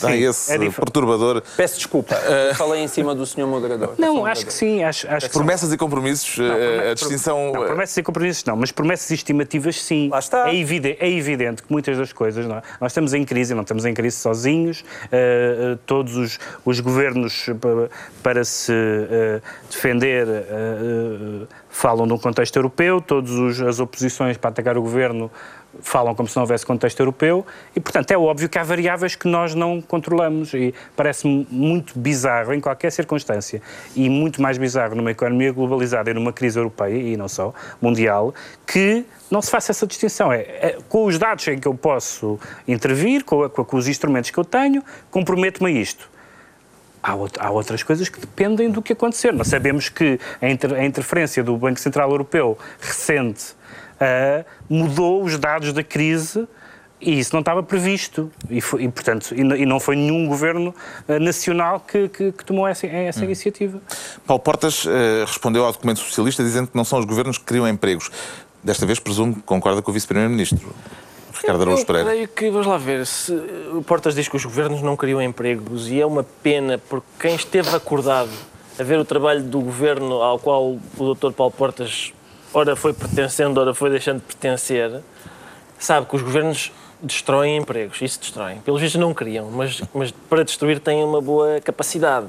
Tem 0.00 0.22
esse 0.22 0.50
é 0.52 0.58
diferente. 0.58 0.76
perturbador. 0.76 1.42
Peço 1.56 1.76
desculpa, 1.76 2.14
falei 2.56 2.82
em 2.82 2.88
cima 2.88 3.14
do 3.14 3.24
senhor 3.26 3.46
moderador. 3.46 3.94
Não, 3.98 4.24
acho 4.24 4.46
que 4.46 4.52
sim. 4.52 4.82
Acho, 4.82 5.06
acho 5.08 5.26
que 5.26 5.32
Promessas 5.32 5.72
e 5.72 5.76
compromissos, 5.76 6.38
Não, 6.38 6.46
eh, 6.46 6.76
prome- 6.76 6.90
a 6.90 6.94
distinção. 6.94 7.52
Não, 7.52 7.62
eh, 7.64 7.66
promessas 7.66 7.96
e 7.96 8.02
compromissos 8.02 8.44
não, 8.44 8.56
mas 8.56 8.72
promessas 8.72 9.10
estimativas 9.10 9.80
sim. 9.82 10.08
Lá 10.08 10.18
está. 10.18 10.48
É 10.50 10.54
evidente, 10.56 10.98
é 11.00 11.10
evidente 11.10 11.62
que 11.62 11.70
muitas 11.72 11.96
das 11.96 12.12
coisas, 12.12 12.46
não 12.46 12.56
é? 12.56 12.62
nós 12.80 12.92
estamos 12.92 13.12
em 13.14 13.24
crise, 13.24 13.54
não 13.54 13.62
estamos 13.62 13.84
em 13.84 13.92
crise 13.94 14.16
sozinhos, 14.16 14.84
eh, 15.12 15.76
todos 15.86 16.16
os, 16.16 16.38
os 16.64 16.80
governos 16.80 17.46
eh, 17.48 17.54
pa- 17.54 17.88
para 18.22 18.44
se 18.44 18.72
eh, 18.72 19.40
defender 19.70 20.26
falam 21.68 22.06
de 22.06 22.12
um 22.14 22.18
contexto 22.18 22.56
europeu, 22.56 23.00
todas 23.00 23.60
as 23.60 23.78
oposições 23.80 24.36
para 24.36 24.48
atacar 24.50 24.78
o 24.78 24.82
governo 24.82 25.30
falam 25.80 26.14
como 26.14 26.28
se 26.28 26.36
não 26.36 26.42
houvesse 26.42 26.64
contexto 26.64 27.00
europeu 27.00 27.46
e, 27.74 27.80
portanto, 27.80 28.10
é 28.10 28.18
óbvio 28.18 28.48
que 28.48 28.58
há 28.58 28.62
variáveis 28.62 29.14
que 29.14 29.28
nós 29.28 29.54
não 29.54 29.80
controlamos 29.80 30.54
e 30.54 30.74
parece-me 30.96 31.46
muito 31.50 31.98
bizarro 31.98 32.54
em 32.54 32.60
qualquer 32.60 32.90
circunstância 32.92 33.60
e 33.94 34.08
muito 34.08 34.40
mais 34.40 34.58
bizarro 34.58 34.94
numa 34.94 35.10
economia 35.10 35.52
globalizada 35.52 36.10
e 36.10 36.14
numa 36.14 36.32
crise 36.32 36.58
europeia 36.58 36.96
e 36.96 37.16
não 37.16 37.28
só, 37.28 37.52
mundial, 37.80 38.34
que 38.66 39.04
não 39.30 39.42
se 39.42 39.50
faça 39.50 39.72
essa 39.72 39.86
distinção. 39.86 40.32
É, 40.32 40.40
é, 40.40 40.78
com 40.88 41.04
os 41.04 41.18
dados 41.18 41.46
em 41.48 41.58
que 41.58 41.66
eu 41.66 41.74
posso 41.74 42.38
intervir, 42.68 43.24
com, 43.24 43.48
com 43.48 43.76
os 43.76 43.88
instrumentos 43.88 44.30
que 44.30 44.38
eu 44.38 44.44
tenho, 44.44 44.82
comprometo-me 45.10 45.70
a 45.70 45.72
isto. 45.80 46.08
Há, 47.02 47.12
out- 47.12 47.38
há 47.38 47.50
outras 47.50 47.82
coisas 47.82 48.08
que 48.08 48.20
dependem 48.20 48.70
do 48.70 48.82
que 48.82 48.92
acontecer. 48.92 49.32
Nós 49.32 49.48
sabemos 49.48 49.88
que 49.88 50.18
a 50.40 50.84
interferência 50.84 51.42
do 51.42 51.56
Banco 51.56 51.78
Central 51.80 52.10
Europeu 52.10 52.58
recente 52.80 53.55
ah, 54.00 54.44
mudou 54.68 55.22
os 55.22 55.38
dados 55.38 55.72
da 55.72 55.82
crise 55.82 56.46
e 57.00 57.18
isso 57.18 57.30
não 57.34 57.40
estava 57.40 57.62
previsto. 57.62 58.30
E, 58.48 58.60
foi- 58.60 58.84
e, 58.84 58.88
portanto, 58.88 59.34
e, 59.34 59.40
e 59.40 59.66
não 59.66 59.78
foi 59.78 59.96
nenhum 59.96 60.26
governo 60.26 60.74
ah, 61.08 61.18
nacional 61.18 61.80
que, 61.80 62.08
que- 62.08 62.32
que 62.32 62.44
tomou 62.44 62.66
essa, 62.66 62.86
essa 62.86 63.24
iniciativa. 63.24 63.80
Paulo 64.26 64.42
Portas 64.42 64.86
eh, 64.86 65.24
respondeu 65.26 65.64
ao 65.64 65.72
documento 65.72 66.00
socialista 66.00 66.42
dizendo 66.42 66.68
que 66.68 66.76
não 66.76 66.84
são 66.84 66.98
os 66.98 67.04
governos 67.04 67.38
que 67.38 67.44
criam 67.44 67.68
empregos. 67.68 68.10
Desta 68.64 68.84
vez, 68.86 68.98
presumo 68.98 69.34
que 69.34 69.42
concorda 69.42 69.80
com 69.82 69.90
o 69.90 69.94
vice-primeiro-ministro, 69.94 70.74
Ricardo 71.32 71.60
Araújo 71.62 71.82
Eu 71.82 71.86
Pereira. 71.86 72.08
creio 72.10 72.28
que, 72.28 72.50
vamos 72.50 72.66
lá 72.66 72.78
ver, 72.78 73.06
se 73.06 73.30
o 73.74 73.82
Portas 73.82 74.14
diz 74.14 74.26
que 74.26 74.34
os 74.34 74.44
governos 74.44 74.82
não 74.82 74.96
criam 74.96 75.20
empregos 75.22 75.88
e 75.88 76.00
é 76.00 76.06
uma 76.06 76.24
pena 76.42 76.78
porque 76.88 77.06
quem 77.20 77.34
esteve 77.36 77.76
acordado 77.76 78.30
a 78.78 78.82
ver 78.82 78.98
o 78.98 79.04
trabalho 79.04 79.42
do 79.44 79.60
governo 79.60 80.14
ao 80.22 80.38
qual 80.38 80.76
o 80.98 81.14
Dr. 81.14 81.30
Paulo 81.32 81.52
Portas 81.52 82.12
ora 82.56 82.74
foi 82.74 82.94
pertencendo, 82.94 83.58
ora 83.58 83.74
foi 83.74 83.90
deixando 83.90 84.16
de 84.16 84.24
pertencer, 84.24 85.02
sabe 85.78 86.06
que 86.06 86.16
os 86.16 86.22
governos 86.22 86.72
destroem 87.02 87.58
empregos, 87.58 88.00
isso 88.00 88.18
destroem. 88.18 88.60
Pelos 88.60 88.80
vistos 88.80 88.98
não 88.98 89.12
criam, 89.12 89.50
mas, 89.50 89.82
mas 89.92 90.10
para 90.10 90.42
destruir 90.42 90.80
têm 90.80 91.04
uma 91.04 91.20
boa 91.20 91.60
capacidade. 91.60 92.26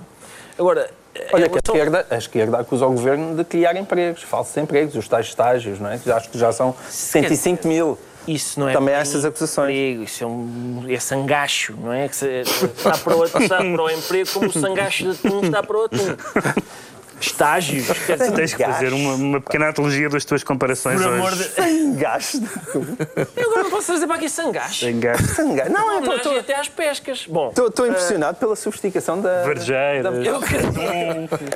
Agora, 0.59 0.89
Olha 1.33 1.49
que 1.49 1.55
a 1.55 1.61
esquerda, 1.65 2.07
a 2.11 2.17
esquerda 2.17 2.59
acusa 2.59 2.85
o 2.85 2.91
governo 2.91 3.35
de 3.35 3.43
criar 3.43 3.75
empregos, 3.75 4.21
falsos 4.21 4.55
empregos, 4.57 4.95
os 4.95 5.07
tais 5.07 5.25
estágios, 5.27 5.79
não 5.79 5.89
é? 5.89 5.99
Acho 6.13 6.29
que 6.29 6.37
já 6.37 6.51
são 6.51 6.75
105 6.89 7.67
mil. 7.67 7.97
Isso 8.27 8.59
não 8.59 8.67
é 8.67 8.73
Também 8.73 8.93
há 8.93 8.97
bem 8.97 9.01
essas 9.01 9.23
acusações. 9.23 9.69
Emprego, 9.73 10.03
isso 10.03 10.23
é 10.23 10.27
um 10.27 10.85
é 10.87 10.99
sangacho, 10.99 11.73
não 11.81 11.93
é? 11.93 12.07
Que 12.09 12.15
se- 12.15 12.41
está, 12.41 12.97
para 12.97 13.15
o, 13.15 13.23
está 13.23 13.57
para 13.57 13.81
o 13.81 13.89
emprego 13.89 14.29
como 14.31 14.47
o 14.47 14.51
sangacho 14.51 15.05
de 15.05 15.27
atum 15.27 15.45
está 15.45 15.63
para 15.63 15.77
o 15.77 15.85
atum. 15.85 15.97
Estágios. 17.19 17.87
Tens 18.35 18.53
que 18.53 18.63
fazer 18.63 18.93
uma, 18.93 19.13
uma 19.15 19.41
pequena 19.41 19.69
antologia 19.69 20.09
das 20.09 20.23
tuas 20.23 20.43
comparações 20.43 21.01
por 21.01 21.13
amor 21.13 21.31
hoje. 21.33 21.49
de... 21.49 21.95
Gasto. 21.97 22.37
Eu 23.35 23.45
agora 23.49 23.63
não 23.63 23.69
posso 23.71 23.87
trazer 23.87 24.05
para 24.07 24.15
aqui 24.17 24.29
sangacho. 24.29 24.85
Em 24.87 24.99
gasto. 24.99 25.41
Não, 25.71 26.03
eu 26.03 26.15
estou- 26.17 26.37
até 26.37 26.55
às 26.55 26.67
pescas. 26.69 27.25
Bom, 27.27 27.51
estou 27.55 27.87
impressionado 27.87 28.37
pela 28.37 28.55
sofisticação 28.55 29.19
da. 29.21 29.43
Vergeiras. 29.43 30.03
da- 30.03 30.11
eu. 30.11 30.39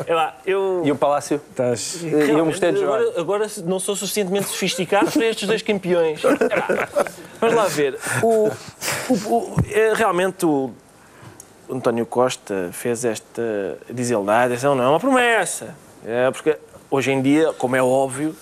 É 0.07 0.13
lá, 0.13 0.35
eu... 0.45 0.81
E 0.85 0.91
o 0.91 0.95
Palácio. 0.95 1.41
Estás... 1.49 1.99
E 2.03 2.31
o 2.31 2.45
Mosteiro 2.45 2.81
agora, 2.83 3.13
agora 3.19 3.47
não 3.65 3.79
sou 3.79 3.95
suficientemente 3.95 4.47
sofisticado 4.47 5.11
para 5.11 5.25
estes 5.27 5.47
dois 5.47 5.61
campeões. 5.61 6.21
Epá, 6.23 6.87
Vamos 7.39 7.55
lá 7.55 7.65
ver. 7.65 7.97
O, 8.21 8.49
o- 9.09 9.13
o- 9.13 9.55
é, 9.71 9.93
realmente 9.93 10.45
o 10.45 10.71
António 11.71 12.05
Costa 12.05 12.69
fez 12.73 13.05
esta. 13.05 13.41
Diz 13.89 14.11
ele, 14.11 14.23
não, 14.23 14.33
atenção, 14.33 14.75
não 14.75 14.83
é 14.83 14.87
uma 14.89 14.99
promessa. 14.99 15.75
É 16.05 16.29
porque 16.31 16.57
hoje 16.89 17.11
em 17.11 17.21
dia, 17.21 17.53
como 17.53 17.75
é 17.75 17.81
óbvio, 17.81 18.35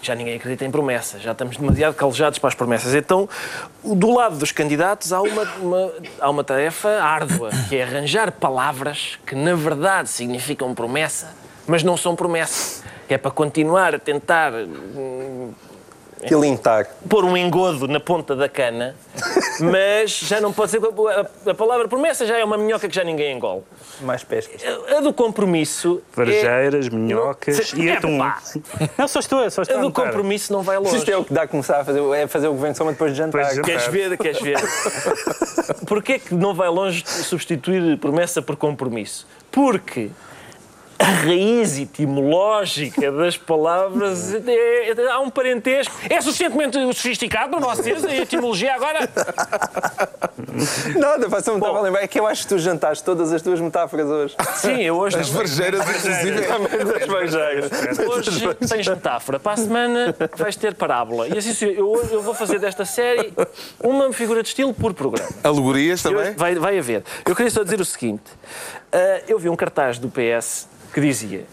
já 0.00 0.14
ninguém 0.14 0.36
acredita 0.36 0.64
em 0.64 0.70
promessas, 0.70 1.20
já 1.20 1.32
estamos 1.32 1.56
demasiado 1.56 1.94
calejados 1.94 2.38
para 2.38 2.48
as 2.48 2.54
promessas. 2.54 2.94
Então, 2.94 3.28
do 3.82 4.12
lado 4.14 4.36
dos 4.36 4.52
candidatos, 4.52 5.12
há 5.12 5.20
uma, 5.20 5.42
uma- 5.60 5.92
há 6.20 6.30
uma 6.30 6.44
tarefa 6.44 6.88
árdua, 7.02 7.50
que 7.68 7.76
é 7.76 7.82
arranjar 7.82 8.30
palavras 8.32 9.18
que 9.26 9.34
na 9.34 9.54
verdade 9.54 10.08
significam 10.08 10.74
promessa, 10.74 11.34
mas 11.66 11.82
não 11.82 11.96
são 11.96 12.14
promessa. 12.14 12.84
É 13.08 13.16
para 13.18 13.30
continuar 13.30 13.94
a 13.94 13.98
tentar 13.98 14.52
hum, 14.52 15.50
Tilintar. 16.26 16.86
pôr 17.08 17.24
um 17.24 17.36
engodo 17.36 17.86
na 17.86 18.00
ponta 18.00 18.34
da 18.34 18.48
cana, 18.48 18.94
mas 19.60 20.10
já 20.10 20.40
não 20.40 20.52
pode 20.52 20.70
ser. 20.70 20.80
A, 20.82 21.50
a 21.50 21.54
palavra 21.54 21.86
promessa 21.88 22.26
já 22.26 22.38
é 22.38 22.44
uma 22.44 22.56
minhoca 22.58 22.88
que 22.88 22.94
já 22.94 23.04
ninguém 23.04 23.36
engole. 23.36 23.62
Mais 24.00 24.24
pescas. 24.24 24.60
A 24.96 25.00
do 25.00 25.12
compromisso. 25.12 26.02
é- 26.12 26.16
Varjeiras, 26.16 26.88
minhocas 26.88 27.72
Não, 27.72 27.84
e 27.84 27.88
é, 27.88 27.96
atum. 27.96 28.18
Não, 28.96 29.08
só 29.08 29.20
estou, 29.20 29.50
só 29.50 29.62
estou 29.62 29.76
A 29.76 29.80
a 29.80 29.82
do 29.82 29.92
compromisso 29.92 30.52
não 30.52 30.62
vai 30.62 30.78
longe. 30.78 30.96
Isto 30.96 31.10
é 31.10 31.16
o 31.16 31.24
que 31.24 31.32
dá 31.32 31.42
a 31.42 31.48
começar 31.48 31.80
a 31.80 31.84
fazer, 31.84 32.00
é 32.14 32.26
fazer 32.26 32.48
o 32.48 32.52
governo 32.52 32.72
de 32.72 32.78
soma 32.78 32.92
depois 32.92 33.12
de 33.12 33.18
jantar. 33.18 33.54
Depois 33.54 33.56
de 33.56 33.62
Queres 33.62 33.86
ver? 33.86 34.16
Queres 34.18 34.40
ver? 34.40 34.58
Porquê 35.86 36.18
que 36.18 36.34
não 36.34 36.54
vai 36.54 36.68
longe 36.68 37.04
substituir 37.06 37.98
promessa 37.98 38.40
por 38.42 38.56
compromisso? 38.56 39.26
Porque 39.50 40.10
a 40.98 41.04
raiz 41.04 41.78
etimológica 41.78 43.10
das 43.12 43.36
palavras 43.36 44.34
é- 44.34 44.90
é- 44.90 45.10
há 45.10 45.20
um 45.20 45.30
parentesco. 45.30 45.94
É 46.10 46.20
suficientemente 46.20 46.76
sofisticado 46.94 47.56
para 47.56 47.74
vocês 47.74 48.04
a 48.04 48.14
etimologia 48.16 48.74
agora? 48.74 49.08
Nada, 50.96 51.28
só 51.42 51.52
me 51.52 51.58
estava 51.58 51.78
a 51.78 51.82
lembrar. 51.82 52.02
É 52.02 52.06
que 52.08 52.18
eu 52.18 52.26
acho 52.26 52.42
que 52.42 52.48
tu 52.48 52.58
jantaste 52.58 53.04
todas 53.04 53.32
as 53.32 53.40
tuas 53.42 53.60
metáforas 53.60 54.06
hoje. 54.08 54.36
Sim, 54.56 54.82
eu 54.82 54.96
hoje. 54.96 55.16
As 55.18 55.28
varjeiras, 55.28 55.80
inclusive. 55.88 56.40
das 56.98 57.06
varjeiras. 57.06 57.70
Hoje 57.98 58.54
tens 58.68 58.88
metáfora, 58.88 59.38
para 59.38 59.52
a 59.52 59.56
semana 59.56 60.14
vais 60.36 60.56
ter 60.56 60.74
parábola. 60.74 61.28
E 61.28 61.38
assim 61.38 61.66
eu, 61.66 61.88
hoje 61.90 62.12
eu 62.12 62.22
vou 62.22 62.34
fazer 62.34 62.58
desta 62.58 62.84
série 62.84 63.32
uma 63.82 64.12
figura 64.12 64.42
de 64.42 64.48
estilo 64.48 64.74
por 64.74 64.94
programa. 64.94 65.28
Alegorias 65.44 66.04
Eu- 66.04 66.12
também. 66.12 66.34
vai, 66.34 66.54
vai 66.56 66.78
haver. 66.78 67.04
Eu 67.24 67.36
queria 67.36 67.50
só 67.50 67.62
dizer 67.62 67.80
o 67.80 67.84
seguinte: 67.84 68.22
eu 69.26 69.38
vi 69.38 69.48
um 69.48 69.56
cartaz 69.56 69.98
do 69.98 70.08
PS 70.08 70.68
que 70.92 71.00
dizia, 71.00 71.46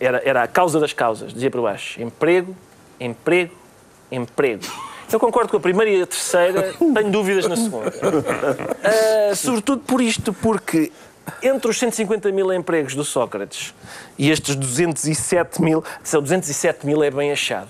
era, 0.00 0.20
era 0.24 0.42
a 0.42 0.48
causa 0.48 0.78
das 0.78 0.92
causas, 0.92 1.32
dizia 1.32 1.50
por 1.50 1.62
baixo: 1.62 2.00
emprego, 2.00 2.56
emprego, 3.00 3.54
emprego. 4.10 4.64
Eu 5.10 5.20
concordo 5.20 5.50
com 5.50 5.56
a 5.56 5.60
primeira 5.60 5.90
e 5.90 6.02
a 6.02 6.06
terceira, 6.06 6.74
tenho 6.78 7.10
dúvidas 7.10 7.46
na 7.46 7.56
segunda. 7.56 7.92
Ah, 8.82 9.34
sobretudo 9.34 9.82
por 9.82 10.00
isto, 10.00 10.32
porque 10.32 10.90
entre 11.42 11.70
os 11.70 11.78
150 11.78 12.30
mil 12.32 12.52
empregos 12.52 12.94
do 12.94 13.04
Sócrates 13.04 13.74
e 14.18 14.30
estes 14.30 14.56
207 14.56 15.62
mil, 15.62 15.84
são 16.02 16.20
207 16.20 16.86
mil 16.86 17.02
é 17.02 17.10
bem 17.10 17.32
achado. 17.32 17.68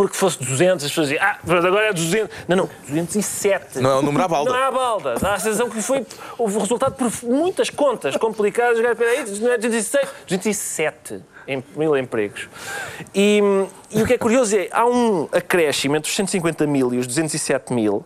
Porque 0.00 0.16
fosse 0.16 0.38
200, 0.38 0.82
as 0.86 0.90
pessoas 0.90 1.08
diziam, 1.08 1.22
ah, 1.26 1.36
mas 1.44 1.62
agora 1.62 1.88
é 1.88 1.92
200. 1.92 2.34
Não, 2.48 2.56
não, 2.56 2.70
207. 2.88 3.80
Não 3.80 3.90
é 3.90 3.96
um 3.98 4.02
número 4.02 4.24
à 4.24 4.28
balda. 4.28 4.50
Não 4.50 4.58
é 4.58 4.64
à 4.64 4.70
balda. 4.70 5.14
Dá 5.20 5.34
a 5.34 5.38
sensação 5.38 5.68
que 5.68 5.82
foi 5.82 6.06
houve 6.38 6.58
resultado 6.58 6.94
por 6.94 7.10
muitas 7.24 7.68
contas 7.68 8.16
complicadas. 8.16 8.78
Peraí, 8.96 9.24
não 9.40 9.50
é 9.52 9.58
206, 9.58 10.08
207 10.26 11.22
em- 11.46 11.62
mil 11.76 11.94
empregos. 11.98 12.48
E, 13.14 13.42
e 13.90 14.02
o 14.02 14.06
que 14.06 14.14
é 14.14 14.18
curioso 14.18 14.56
é, 14.56 14.68
há 14.72 14.86
um 14.86 15.28
acréscimo 15.32 15.96
entre 15.96 16.08
os 16.08 16.16
150 16.16 16.66
mil 16.66 16.94
e 16.94 16.98
os 16.98 17.06
207 17.06 17.70
mil. 17.74 18.02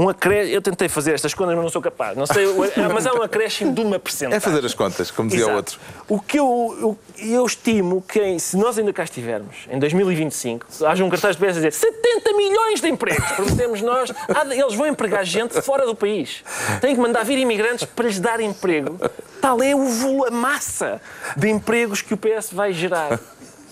Um 0.00 0.08
acréscimo, 0.08 0.54
eu 0.54 0.62
tentei 0.62 0.88
fazer 0.88 1.12
estas 1.12 1.34
contas, 1.34 1.54
mas 1.54 1.62
não 1.62 1.70
sou 1.70 1.82
capaz. 1.82 2.16
Não 2.16 2.24
sei, 2.24 2.46
mas 2.90 3.06
há 3.06 3.12
um 3.12 3.22
acréscimo 3.22 3.74
de 3.74 3.82
uma 3.82 3.98
percentagem. 3.98 4.38
É 4.38 4.40
fazer 4.40 4.64
as 4.64 4.72
contas, 4.72 5.10
como 5.10 5.28
dizia 5.28 5.44
o 5.44 5.50
Exato. 5.50 5.56
outro. 5.58 5.80
O 6.08 6.18
que 6.18 6.38
eu, 6.38 6.78
eu, 6.80 6.98
eu 7.18 7.44
estimo 7.44 8.00
que, 8.00 8.38
se 8.38 8.56
nós 8.56 8.78
ainda 8.78 8.94
cá 8.94 9.04
estivermos, 9.04 9.68
em 9.70 9.78
2025, 9.78 10.66
haja 10.86 11.04
um 11.04 11.10
cartaz 11.10 11.36
de 11.36 11.44
PS 11.44 11.50
a 11.50 11.60
dizer 11.60 11.72
70 11.74 12.32
milhões 12.32 12.80
de 12.80 12.88
empregos, 12.88 13.30
prometemos 13.32 13.82
nós, 13.82 14.10
eles 14.50 14.74
vão 14.74 14.86
empregar 14.86 15.22
gente 15.22 15.60
fora 15.60 15.84
do 15.84 15.94
país. 15.94 16.42
Têm 16.80 16.94
que 16.94 17.00
mandar 17.00 17.22
vir 17.22 17.36
imigrantes 17.36 17.84
para 17.84 18.06
lhes 18.06 18.18
dar 18.18 18.40
emprego. 18.40 18.98
Tal 19.42 19.62
é 19.62 19.74
o 19.74 20.24
a 20.24 20.30
massa 20.30 20.98
de 21.36 21.50
empregos 21.50 22.00
que 22.00 22.14
o 22.14 22.16
PS 22.16 22.50
vai 22.50 22.72
gerar. 22.72 23.20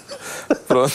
Pronto. 0.67 0.93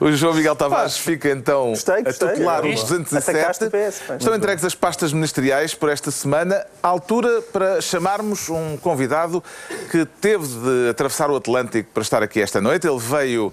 O 0.00 0.10
João 0.12 0.34
Miguel 0.34 0.56
Tavares 0.56 0.96
fica 0.96 1.30
então 1.30 1.70
Gostei, 1.70 2.02
gostei. 2.02 2.28
a 2.28 2.30
tutelar 2.32 2.64
os 2.64 2.82
Atacaste 2.82 3.64
207. 3.64 3.64
o 3.64 3.70
PS. 3.70 4.02
Estão 4.20 4.34
entregues 4.34 4.64
as 4.64 4.74
pastas 4.74 5.12
ministeriais 5.12 5.74
por 5.74 5.88
esta 5.88 6.10
semana, 6.10 6.64
à 6.82 6.88
altura 6.88 7.42
para 7.52 7.80
chamarmos 7.80 8.48
um 8.48 8.76
convidado 8.78 9.42
que 9.90 10.04
teve 10.04 10.46
de 10.46 10.88
atravessar 10.90 11.30
o 11.30 11.36
Atlântico 11.36 11.90
para 11.92 12.02
estar 12.02 12.22
aqui 12.22 12.40
esta 12.40 12.60
noite. 12.60 12.86
Ele 12.86 12.98
veio 12.98 13.52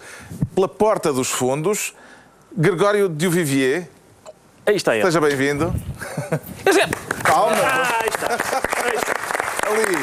pela 0.56 0.68
porta 0.68 1.12
dos 1.14 1.30
fundos. 1.30 1.94
Gregório 2.56 3.08
Duvivier, 3.08 3.88
Aí 4.66 4.76
está 4.76 4.94
ele. 4.96 5.06
seja 5.06 5.22
bem-vindo. 5.22 5.74
Calma, 7.24 7.56
Ah, 7.56 8.00
aí 8.02 8.10
está. 8.10 8.28
ali. 9.68 9.98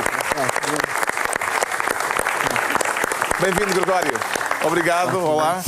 Bem-vindo, 3.41 3.75
Gregório. 3.75 4.13
Obrigado, 4.65 5.19
olá. 5.19 5.63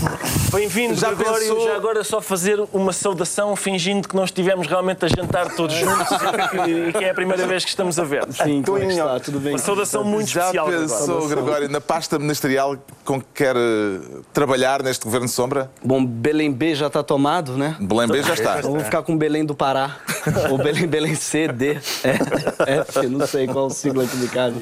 Bem-vindo, 0.53 0.94
Já 0.96 1.12
Gregório. 1.12 1.40
pensou- 1.48 1.64
Já 1.64 1.76
agora 1.76 2.03
só 2.03 2.20
fazer 2.20 2.61
uma 2.72 2.92
saudação 2.92 3.55
fingindo 3.55 4.09
que 4.09 4.16
nós 4.16 4.31
estivemos 4.31 4.66
realmente 4.66 5.05
a 5.05 5.09
jantar 5.09 5.55
todos 5.55 5.76
juntos 5.76 6.07
e 6.66 6.92
que 6.92 7.05
é 7.05 7.11
a 7.11 7.14
primeira 7.14 7.46
vez 7.46 7.62
que 7.64 7.70
estamos 7.70 7.98
a 8.00 8.05
ver. 8.05 8.24
Sim, 8.33 8.62
como 8.62 8.79
é 8.79 8.87
que 8.87 8.92
está? 8.92 9.20
Tudo 9.20 9.38
bem? 9.38 9.53
Uma 9.53 9.59
saudação 9.59 10.03
muito 10.03 10.29
Já 10.29 10.40
especial. 10.46 10.66
pensou, 10.66 11.29
Gregório, 11.29 11.68
na 11.68 11.81
pasta 11.81 12.18
ministerial 12.18 12.76
com 13.05 13.20
que 13.20 13.26
quer 13.33 13.55
eh, 13.57 14.00
trabalhar 14.33 14.83
neste 14.83 15.05
governo 15.05 15.26
de 15.26 15.33
sombra? 15.33 15.70
Bom, 15.85 16.05
Belém 16.05 16.50
B 16.53 16.74
já 16.74 16.88
está 16.88 17.03
tomado, 17.03 17.57
né? 17.57 17.76
Belém 17.79 18.09
B 18.09 18.22
já 18.22 18.35
está. 18.35 18.57
Vamos 18.61 18.83
ficar 18.83 19.03
com 19.03 19.16
Belém 19.16 19.44
do 19.46 19.55
Pará. 19.55 19.96
Ou 20.50 20.59
Belém, 20.59 20.87
Belém 20.88 21.14
C, 21.14 21.46
D. 21.48 21.79
É, 22.66 22.81
F, 22.81 23.07
não 23.07 23.24
sei 23.26 23.46
qual 23.46 23.70
sigla 23.70 24.05
que 24.05 24.16
me 24.16 24.26
cabe. 24.29 24.57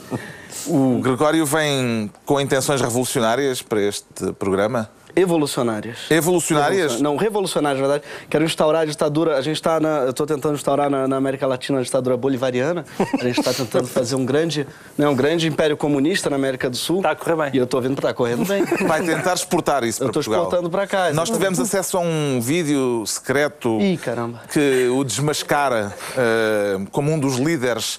O 0.69 1.01
Gregório 1.01 1.47
vem 1.47 2.11
com 2.27 2.41
intenções 2.41 2.81
revolucionárias 2.81 3.63
para 3.63 3.81
este 3.81 4.33
programa? 4.39 4.89
Evolucionárias. 5.17 5.99
Evolucionárias? 6.11 7.01
Não, 7.01 7.17
revolucionárias, 7.17 7.81
na 7.81 7.89
verdade. 7.89 8.13
Quero 8.31 8.45
instaurar 8.45 8.83
a 8.83 8.85
ditadura. 8.85 9.37
A 9.37 9.41
gente 9.41 9.57
está 9.57 9.81
na. 9.81 10.01
Eu 10.01 10.11
estou 10.11 10.27
tentando 10.27 10.55
instaurar 10.55 10.89
na, 10.89 11.09
na 11.09 11.17
América 11.17 11.45
Latina 11.47 11.81
a 11.81 11.83
ditadura 11.83 12.17
bolivariana. 12.17 12.85
A 12.99 13.25
gente 13.25 13.41
está 13.41 13.53
tentando 13.53 13.89
fazer 13.89 14.15
um 14.15 14.25
grande, 14.25 14.65
né, 14.97 15.09
um 15.09 15.17
grande 15.17 15.49
império 15.49 15.77
comunista 15.77 16.31
na 16.31 16.37
América 16.37 16.71
do 16.71 16.77
Sul. 16.77 16.99
Está 16.99 17.13
a 17.13 17.17
correr 17.17 17.37
bem. 17.37 17.51
E 17.55 17.59
eu 17.59 17.65
estou 17.65 17.81
vendo 17.81 17.95
que 17.95 18.01
está 18.01 18.15
correndo 18.15 18.45
bem. 18.45 18.65
Vai 18.87 19.03
tentar 19.03 19.35
exportar 19.35 19.83
isso 19.83 20.03
Eu 20.05 20.11
para 20.11 20.21
estou 20.21 20.33
Portugal. 20.35 20.43
exportando 20.43 20.71
para 20.71 20.87
cá. 20.87 21.13
Nós 21.13 21.31
tivemos 21.31 21.59
acesso 21.59 21.97
a 21.97 22.01
um 22.01 22.41
vídeo 22.41 23.05
secreto 23.07 23.81
Ih, 23.81 23.97
caramba. 23.97 24.43
que 24.53 24.89
o 24.89 25.03
desmascara 25.03 25.93
eh, 26.17 26.79
como 26.93 27.11
um 27.11 27.19
dos 27.19 27.39
líderes 27.39 27.99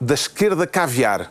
da 0.00 0.14
esquerda 0.14 0.66
caviar. 0.66 1.30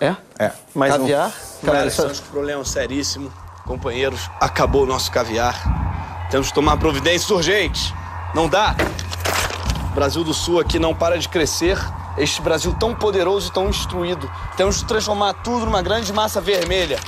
É? 0.00 0.14
É. 0.38 0.52
Mais 0.74 0.94
um. 0.94 0.98
Caviar? 0.98 1.32
Cara, 1.64 1.78
Cara, 1.78 1.86
estamos 1.86 2.20
com 2.20 2.26
um 2.26 2.30
problema 2.30 2.64
seríssimo. 2.64 3.32
Companheiros, 3.64 4.30
acabou 4.40 4.84
o 4.84 4.86
nosso 4.86 5.10
caviar. 5.10 6.28
Temos 6.30 6.48
que 6.48 6.54
tomar 6.54 6.76
providências 6.76 7.30
urgentes. 7.30 7.92
Não 8.34 8.48
dá. 8.48 8.76
O 9.90 9.94
Brasil 9.94 10.22
do 10.22 10.34
Sul 10.34 10.60
aqui 10.60 10.78
não 10.78 10.94
para 10.94 11.18
de 11.18 11.28
crescer. 11.28 11.78
Este 12.18 12.40
Brasil 12.40 12.74
tão 12.78 12.94
poderoso 12.94 13.48
e 13.48 13.52
tão 13.52 13.68
instruído. 13.68 14.30
Temos 14.56 14.82
que 14.82 14.88
transformar 14.88 15.34
tudo 15.34 15.66
numa 15.66 15.82
grande 15.82 16.12
massa 16.12 16.40
vermelha. 16.40 16.98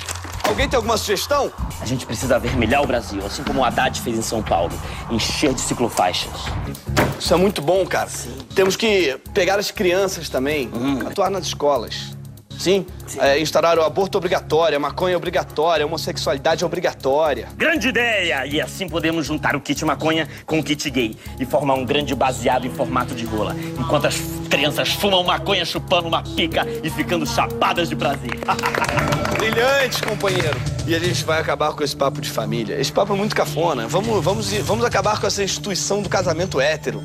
Alguém 0.48 0.68
tem 0.68 0.76
alguma 0.76 0.96
sugestão? 0.96 1.52
A 1.80 1.84
gente 1.84 2.06
precisa 2.06 2.36
avermelhar 2.36 2.82
o 2.82 2.86
Brasil, 2.86 3.24
assim 3.24 3.44
como 3.44 3.60
o 3.60 3.64
Haddad 3.64 4.00
fez 4.00 4.16
em 4.18 4.22
São 4.22 4.42
Paulo. 4.42 4.72
Encher 5.10 5.52
de 5.52 5.60
ciclofaixas. 5.60 6.32
Isso 7.20 7.32
é 7.32 7.36
muito 7.36 7.60
bom, 7.60 7.86
cara. 7.86 8.08
Temos 8.54 8.74
que 8.74 9.20
pegar 9.34 9.58
as 9.58 9.70
crianças 9.70 10.28
também, 10.28 10.70
atuar 11.06 11.30
nas 11.30 11.44
escolas. 11.44 12.17
Sim, 12.58 12.84
É, 13.20 13.40
instaurar 13.40 13.78
o 13.78 13.82
aborto 13.82 14.18
obrigatório, 14.18 14.76
a 14.76 14.80
maconha 14.80 15.16
obrigatória, 15.16 15.84
a 15.84 15.86
homossexualidade 15.86 16.64
obrigatória. 16.64 17.48
Grande 17.56 17.88
ideia! 17.88 18.44
E 18.46 18.60
assim 18.60 18.86
podemos 18.86 19.26
juntar 19.26 19.56
o 19.56 19.60
kit 19.60 19.82
maconha 19.84 20.28
com 20.44 20.58
o 20.58 20.62
kit 20.62 20.90
gay 20.90 21.16
e 21.40 21.46
formar 21.46 21.74
um 21.74 21.86
grande 21.86 22.14
baseado 22.14 22.66
em 22.66 22.70
formato 22.70 23.14
de 23.14 23.24
rola. 23.24 23.56
Enquanto 23.78 24.06
as 24.08 24.16
crianças 24.50 24.90
fumam 24.92 25.22
maconha 25.22 25.64
chupando 25.64 26.08
uma 26.08 26.22
pica 26.22 26.66
e 26.82 26.90
ficando 26.90 27.24
chapadas 27.26 27.88
de 27.88 27.96
prazer. 27.96 28.38
Brilhante, 29.38 30.02
companheiro. 30.02 30.60
E 30.86 30.94
a 30.94 30.98
gente 30.98 31.24
vai 31.24 31.40
acabar 31.40 31.72
com 31.72 31.82
esse 31.84 31.96
papo 31.96 32.20
de 32.20 32.28
família. 32.28 32.78
Esse 32.78 32.92
papo 32.92 33.12
é 33.14 33.16
muito 33.16 33.34
cafona. 33.34 33.86
Vamos, 33.86 34.22
vamos, 34.22 34.52
vamos 34.52 34.84
acabar 34.84 35.20
com 35.20 35.26
essa 35.26 35.42
instituição 35.42 36.02
do 36.02 36.08
casamento 36.08 36.60
hétero. 36.60 37.02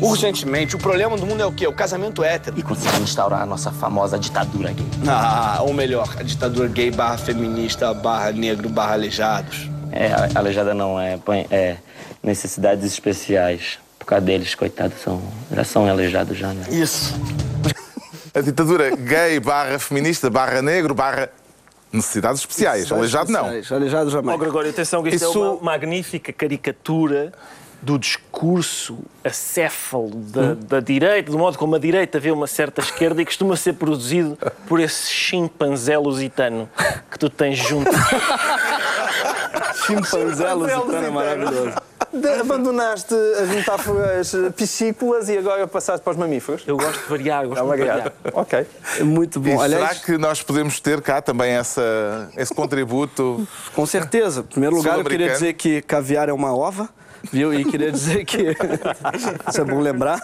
Urgentemente. 0.00 0.76
O 0.76 0.78
problema 0.78 1.16
do 1.16 1.24
mundo 1.26 1.42
é 1.42 1.46
o 1.46 1.52
quê? 1.52 1.66
O 1.66 1.72
casamento 1.72 2.22
hétero. 2.22 2.58
E 2.58 2.62
conseguir 2.62 3.00
instaurar 3.02 3.42
a 3.42 3.46
nossa 3.46 3.70
famosa 3.70 4.18
ditadura 4.18 4.72
gay. 4.72 4.86
Ah, 5.08 5.58
ou 5.62 5.72
melhor, 5.72 6.08
a 6.18 6.22
ditadura 6.22 6.68
gay 6.68 6.90
barra 6.90 7.16
feminista 7.18 7.92
barra 7.94 8.32
negro 8.32 8.68
barra 8.68 8.94
aleijados. 8.94 9.68
É, 9.92 10.08
a- 10.12 10.28
aleijada 10.38 10.74
não, 10.74 11.00
é, 11.00 11.16
põe- 11.16 11.46
é 11.50 11.76
necessidades 12.22 12.84
especiais. 12.84 13.78
Por 13.98 14.06
causa 14.06 14.24
deles, 14.26 14.54
coitados, 14.54 15.00
são, 15.00 15.22
já 15.50 15.64
são 15.64 15.88
aleijados 15.88 16.36
já, 16.36 16.48
né? 16.52 16.64
Isso. 16.70 17.14
A 18.34 18.40
ditadura 18.40 18.94
gay 18.96 19.38
barra 19.40 19.78
feminista 19.78 20.28
barra 20.28 20.60
negro 20.60 20.94
barra 20.94 21.30
necessidades 21.92 22.40
especiais. 22.40 22.90
Aleijado 22.90 23.30
não. 23.30 23.46
Aleijado 23.46 24.10
jamais. 24.10 24.38
Gregório, 24.40 24.68
atenção 24.70 25.02
que 25.02 25.10
isto 25.10 25.28
Isso- 25.30 25.38
é 25.44 25.48
uma 25.50 25.62
magnífica 25.62 26.32
caricatura 26.32 27.32
do 27.84 27.98
discurso 27.98 28.98
acéfalo 29.22 30.10
da, 30.10 30.54
da 30.54 30.80
direita, 30.80 31.30
do 31.30 31.38
modo 31.38 31.58
como 31.58 31.74
a 31.76 31.78
direita 31.78 32.18
vê 32.18 32.30
uma 32.30 32.46
certa 32.46 32.80
esquerda 32.80 33.20
e 33.20 33.24
costuma 33.24 33.56
ser 33.56 33.74
produzido 33.74 34.38
por 34.66 34.80
esse 34.80 35.10
chimpanzé 35.12 35.96
lusitano 35.98 36.68
que 37.10 37.18
tu 37.18 37.28
tens 37.28 37.58
junto. 37.58 37.90
Chimpanzé 39.86 40.52
lusitano 40.52 41.06
é 41.06 41.10
maravilhoso. 41.10 41.74
De- 42.12 42.28
abandonaste 42.40 43.12
as 43.42 43.48
metáforas 43.48 44.32
piscícolas 44.56 45.28
e 45.28 45.36
agora 45.36 45.66
passaste 45.66 46.02
para 46.02 46.12
os 46.12 46.16
mamíferos? 46.16 46.62
Eu 46.66 46.76
gosto 46.76 47.02
de 47.02 47.08
variar, 47.08 47.46
gosto 47.46 47.58
É 47.60 47.62
uma 47.62 47.76
de 47.76 47.84
variar. 47.84 48.12
Ok. 48.32 48.66
Muito 49.00 49.38
E 49.40 49.42
bom. 49.42 49.50
será 49.60 49.64
Aliás, 49.64 49.98
que 50.04 50.16
nós 50.16 50.40
podemos 50.42 50.78
ter 50.80 51.00
cá 51.02 51.20
também 51.20 51.52
essa, 51.52 52.30
esse 52.36 52.54
contributo? 52.54 53.46
com 53.74 53.84
certeza. 53.84 54.40
Em 54.40 54.44
primeiro 54.44 54.76
lugar, 54.76 54.98
eu 54.98 55.04
queria 55.04 55.30
dizer 55.30 55.54
que 55.54 55.82
caviar 55.82 56.28
é 56.28 56.32
uma 56.32 56.56
ova. 56.56 56.88
Viu? 57.32 57.52
E 57.52 57.64
queria 57.64 57.90
dizer 57.90 58.24
que. 58.24 58.38
Isso 59.48 59.60
é 59.60 59.64
bom 59.64 59.80
lembrar. 59.80 60.20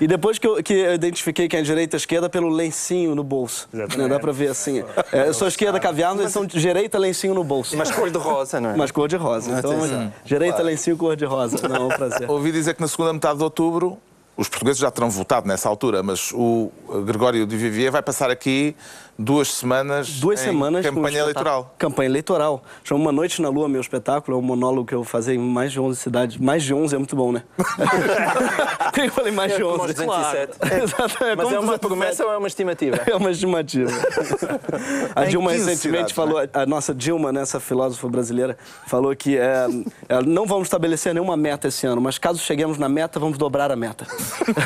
E 0.00 0.06
depois 0.06 0.38
que 0.38 0.46
eu, 0.46 0.62
que 0.62 0.72
eu 0.72 0.94
identifiquei 0.94 1.48
quem 1.48 1.60
é 1.60 1.62
direita 1.62 1.96
e 1.96 1.98
esquerda 1.98 2.28
pelo 2.28 2.48
lencinho 2.48 3.14
no 3.14 3.24
bolso. 3.24 3.68
Né? 3.72 3.86
Dá 4.08 4.18
pra 4.18 4.32
ver 4.32 4.48
assim. 4.48 4.84
É, 5.12 5.28
eu 5.28 5.34
sou 5.34 5.48
esquerda 5.48 5.78
caviar, 5.78 6.12
mas 6.12 6.20
eles 6.20 6.32
são 6.32 6.44
direita, 6.46 6.98
lencinho 6.98 7.34
no 7.34 7.44
bolso. 7.44 7.76
Mas 7.76 7.90
cor 7.90 8.10
de 8.10 8.18
rosa, 8.18 8.60
não 8.60 8.70
é? 8.70 8.76
Mas 8.76 8.90
cor 8.90 9.08
de 9.08 9.16
rosa. 9.16 9.58
Então, 9.58 10.12
direita, 10.24 10.62
lencinho, 10.62 10.96
cor 10.96 11.16
de 11.16 11.24
rosa. 11.24 11.56
Não, 11.68 11.76
é 11.76 11.80
um 11.80 11.88
prazer. 11.88 12.28
Ouvi 12.30 12.52
dizer 12.52 12.74
que 12.74 12.80
na 12.80 12.88
segunda 12.88 13.12
metade 13.12 13.38
de 13.38 13.44
outubro, 13.44 13.98
os 14.36 14.48
portugueses 14.48 14.80
já 14.80 14.90
terão 14.90 15.10
votado 15.10 15.46
nessa 15.46 15.68
altura, 15.68 16.02
mas 16.02 16.32
o 16.32 16.70
Gregório 17.04 17.46
de 17.46 17.56
Vivier 17.56 17.92
vai 17.92 18.02
passar 18.02 18.30
aqui 18.30 18.74
duas 19.18 19.48
semanas 19.52 20.08
Duas 20.20 20.40
em 20.40 20.44
semanas. 20.44 20.84
campanha 20.84 21.18
eleitoral. 21.20 21.74
Campanha 21.78 22.08
eleitoral. 22.08 22.62
Chama 22.82 23.00
Uma 23.00 23.12
Noite 23.12 23.40
na 23.40 23.48
Lua, 23.48 23.68
meu 23.68 23.80
espetáculo. 23.80 24.36
É 24.36 24.40
um 24.40 24.42
monólogo 24.42 24.86
que 24.86 24.94
eu 24.94 25.04
fazer 25.04 25.34
em 25.34 25.38
mais 25.38 25.70
de 25.72 25.78
11 25.80 25.98
cidades. 26.00 26.36
Mais 26.38 26.62
de 26.62 26.74
11 26.74 26.94
é 26.94 26.98
muito 26.98 27.14
bom, 27.14 27.30
né? 27.32 27.42
Por 27.56 28.92
que 28.92 29.00
eu 29.02 29.10
falei 29.12 29.32
mais 29.32 29.52
de 29.54 29.60
É 29.62 29.64
como 29.64 29.82
11? 29.82 29.90
os 29.90 29.94
207. 29.94 30.52
Exatamente. 30.82 31.36
Mas 31.36 31.44
como 31.44 31.56
é 31.56 31.60
uma 31.60 31.78
207. 31.78 31.78
promessa 31.80 32.24
ou 32.26 32.32
é 32.32 32.36
uma 32.38 32.48
estimativa? 32.48 33.00
É 33.06 33.16
uma 33.16 33.30
estimativa. 33.30 33.90
A 35.14 35.24
Dilma 35.24 35.52
15 35.52 35.64
recentemente 35.66 36.12
cidades, 36.12 36.12
falou, 36.12 36.38
a 36.52 36.66
nossa 36.66 36.94
Dilma, 36.94 37.30
né, 37.32 37.42
essa 37.42 37.60
filósofa 37.60 38.08
brasileira, 38.08 38.56
falou 38.86 39.14
que 39.14 39.36
é, 39.36 39.66
é, 40.08 40.22
não 40.22 40.46
vamos 40.46 40.66
estabelecer 40.66 41.12
nenhuma 41.12 41.36
meta 41.36 41.68
esse 41.68 41.86
ano, 41.86 42.00
mas 42.00 42.16
caso 42.18 42.38
cheguemos 42.38 42.78
na 42.78 42.88
meta, 42.88 43.20
vamos 43.20 43.36
dobrar 43.38 43.70
a 43.70 43.76
meta. 43.76 44.06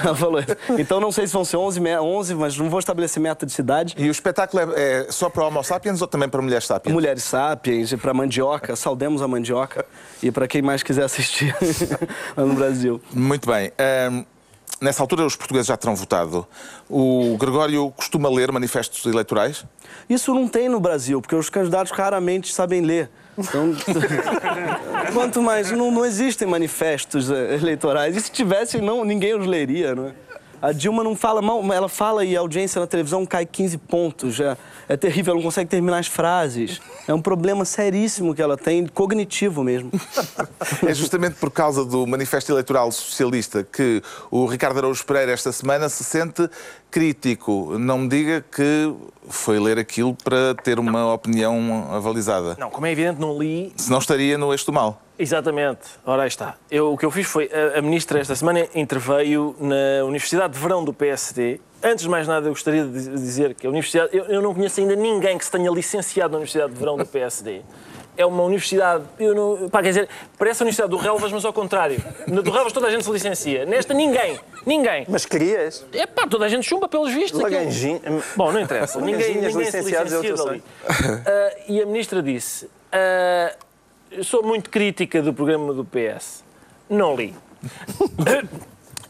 Ela 0.05 0.15
falou 0.15 0.39
isso. 0.41 0.57
Então 0.79 1.01
não 1.01 1.11
sei 1.11 1.27
se 1.27 1.33
vão 1.33 1.45
ser 1.45 1.57
11, 1.57 1.81
me- 1.81 1.99
11 1.99 2.35
mas 2.35 2.57
não 2.57 2.71
vou 2.71 2.79
estabelecer 2.79 3.21
meta 3.23 3.45
de 3.45 3.53
cidade. 3.53 3.95
E 3.99 4.09
o 4.09 4.11
espetáculo 4.11 4.36
é, 4.43 5.07
é 5.07 5.13
só 5.13 5.29
para 5.29 5.45
Homo 5.45 5.63
sapiens 5.63 6.01
ou 6.01 6.09
também 6.09 6.29
para 6.29 6.43
mulheres 6.43 6.67
sapiens? 6.67 6.93
Mulheres 6.93 7.23
Sapiens, 7.23 7.93
e 7.93 7.97
para 7.97 8.13
mandioca, 8.15 8.77
saudemos 8.77 9.23
a 9.23 9.29
mandioca. 9.29 9.85
E 10.23 10.31
para 10.31 10.47
quem 10.47 10.63
mais 10.63 10.83
quiser 10.83 11.05
assistir 11.05 11.55
lá 12.37 12.45
no 12.45 12.55
Brasil. 12.55 13.01
Muito 13.13 13.49
bem. 13.49 13.73
Ahm, 13.79 14.25
nessa 14.81 15.03
altura 15.03 15.25
os 15.25 15.37
portugueses 15.37 15.67
já 15.67 15.77
terão 15.77 15.95
votado. 15.95 16.47
O 16.89 17.37
Gregório 17.39 17.91
costuma 17.93 18.29
ler 18.29 18.53
manifestos 18.53 19.05
eleitorais? 19.07 19.65
Isso 20.09 20.35
não 20.35 20.49
tem 20.49 20.69
no 20.69 20.81
Brasil, 20.81 21.21
porque 21.21 21.35
os 21.35 21.51
candidatos 21.51 21.93
raramente 21.93 22.53
sabem 22.53 22.81
ler. 22.81 23.11
Então, 23.39 23.75
quanto 25.13 25.43
mais, 25.43 25.71
não, 25.71 25.91
não 25.91 26.05
existem 26.05 26.49
manifestos 26.49 27.31
eh, 27.31 27.55
eleitorais. 27.55 28.17
E 28.17 28.21
se 28.21 28.31
tivesse, 28.31 28.81
não, 28.81 29.05
ninguém 29.05 29.35
os 29.35 29.47
leria, 29.47 29.95
não 29.95 30.07
é? 30.07 30.26
A 30.61 30.73
Dilma 30.73 31.05
não 31.05 31.15
fala 31.15 31.43
mal, 31.43 31.63
ela 31.73 31.89
fala 31.89 32.25
e 32.25 32.37
a 32.37 32.41
audiência 32.41 32.81
na 32.81 32.87
televisão 32.87 33.27
cai 33.27 33.45
15 33.45 33.79
pontos. 33.79 34.35
Já 34.35 34.57
é 34.89 34.97
terrível, 34.97 35.33
ela 35.33 35.41
não 35.41 35.45
consegue 35.45 35.69
terminar 35.69 35.99
as 35.99 36.07
frases. 36.07 36.81
É 37.07 37.13
um 37.13 37.21
problema 37.21 37.65
seríssimo 37.65 38.35
que 38.35 38.41
ela 38.41 38.57
tem, 38.57 38.87
cognitivo 38.87 39.63
mesmo. 39.63 39.91
É 40.87 40.93
justamente 40.93 41.35
por 41.35 41.51
causa 41.51 41.85
do 41.85 42.07
Manifesto 42.07 42.53
Eleitoral 42.53 42.91
Socialista 42.91 43.65
que 43.65 44.03
o 44.31 44.47
Ricardo 44.47 44.79
Araújo 44.79 45.05
Pereira 45.05 45.33
esta 45.33 45.53
semana 45.53 45.89
se 45.89 46.03
sente 46.05 46.49
crítico. 46.91 47.79
Não 47.79 47.99
me 47.99 48.09
diga 48.09 48.45
que 48.51 48.93
foi 49.29 49.59
ler 49.59 49.79
aquilo 49.79 50.15
para 50.15 50.55
ter 50.55 50.79
uma 50.79 51.13
opinião 51.13 51.89
avalizada. 51.93 52.57
Não, 52.59 52.71
como 52.71 52.87
é 52.87 52.93
evidente, 52.93 53.21
não 53.21 53.39
li. 53.39 53.73
Se 53.77 53.91
não 53.91 53.99
estaria 53.99 54.37
no 54.37 54.53
eixo 54.53 54.67
do 54.67 54.73
mal. 54.73 55.01
Exatamente. 55.19 55.81
Ora, 56.05 56.23
aí 56.23 56.29
está. 56.29 56.57
Eu, 56.71 56.93
o 56.93 56.99
que 56.99 57.05
eu 57.05 57.11
fiz 57.11 57.27
foi, 57.27 57.51
a, 57.53 57.79
a 57.79 57.83
ministra 57.83 58.21
esta 58.21 58.35
semana 58.35 58.67
interveio 58.75 59.57
na 59.59 60.05
Universidade 60.05 60.53
de 60.53 60.59
Verão 60.59 60.85
do 60.85 60.93
PSD. 60.93 61.61
Antes 61.83 62.05
de 62.05 62.11
mais 62.11 62.29
nada, 62.29 62.47
eu 62.47 62.53
gostaria 62.53 62.85
de 62.85 63.11
dizer 63.11 63.55
que 63.55 63.67
a 63.67 63.71
Universidade... 63.71 64.17
Eu, 64.17 64.25
eu 64.25 64.43
não 64.43 64.55
conheço 64.55 64.81
ainda 64.81 64.95
ninguém 64.95 65.39
que 65.39 65.45
se 65.45 65.51
tenha 65.51 65.71
licenciado 65.71 66.33
na 66.33 66.39
Universidade 66.39 66.73
de 66.73 66.79
Verão 66.79 66.97
do 66.97 67.07
PSD. 67.07 67.63
É 68.19 68.25
uma 68.25 68.43
universidade, 68.45 69.05
eu 69.19 69.35
não, 69.35 69.69
pá, 69.69 69.83
quer 69.83 69.89
dizer, 69.89 70.09
parece 70.39 70.63
a 70.63 70.65
Universidade 70.65 70.91
do 70.91 70.97
Relvas, 70.97 71.31
mas 71.31 71.45
ao 71.45 71.53
contrário. 71.53 72.03
Na 72.27 72.41
do 72.41 72.51
Relvas 72.51 72.73
toda 72.73 72.87
a 72.87 72.91
gente 72.91 73.05
se 73.05 73.11
licencia. 73.11 73.67
Nesta, 73.67 73.93
ninguém. 73.93 74.41
Ninguém. 74.65 75.05
Mas 75.07 75.27
querias? 75.27 75.85
É 75.93 76.07
pá, 76.07 76.27
toda 76.27 76.47
a 76.47 76.49
gente 76.49 76.67
chumba 76.67 76.89
pelos 76.89 77.13
vistos. 77.13 77.41
Laganjinho. 77.41 78.01
Bom, 78.35 78.53
não 78.53 78.61
interessa. 78.61 79.01
ninguém 79.03 79.35
ninguém 79.35 79.51
se 79.71 79.77
é 79.77 79.83
licencia 79.83 80.35
dali. 80.35 80.63
Ah, 80.89 81.57
e 81.69 81.83
a 81.83 81.85
ministra 81.85 82.23
disse: 82.23 82.71
ah, 82.91 83.55
eu 84.11 84.25
sou 84.25 84.43
muito 84.43 84.71
crítica 84.71 85.21
do 85.23 85.33
programa 85.33 85.73
do 85.73 85.85
PS. 85.85 86.45
Não 86.89 87.17
li. 87.17 87.35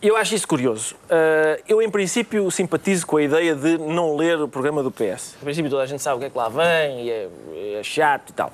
Eu 0.02 0.14
acho 0.16 0.34
isso 0.34 0.46
curioso. 0.46 0.94
Ah, 1.08 1.58
eu, 1.66 1.80
em 1.80 1.90
princípio, 1.90 2.48
simpatizo 2.50 3.06
com 3.06 3.16
a 3.16 3.22
ideia 3.22 3.54
de 3.54 3.78
não 3.78 4.14
ler 4.14 4.38
o 4.40 4.46
programa 4.46 4.82
do 4.82 4.90
PS. 4.90 5.34
Em 5.40 5.44
princípio, 5.44 5.70
toda 5.70 5.82
a 5.82 5.86
gente 5.86 6.02
sabe 6.02 6.16
o 6.16 6.18
que 6.20 6.26
é 6.26 6.30
que 6.30 6.36
lá 6.36 6.48
vem, 6.50 7.06
e 7.06 7.10
é, 7.10 7.28
é 7.78 7.82
chato 7.82 8.28
e 8.30 8.32
tal. 8.34 8.52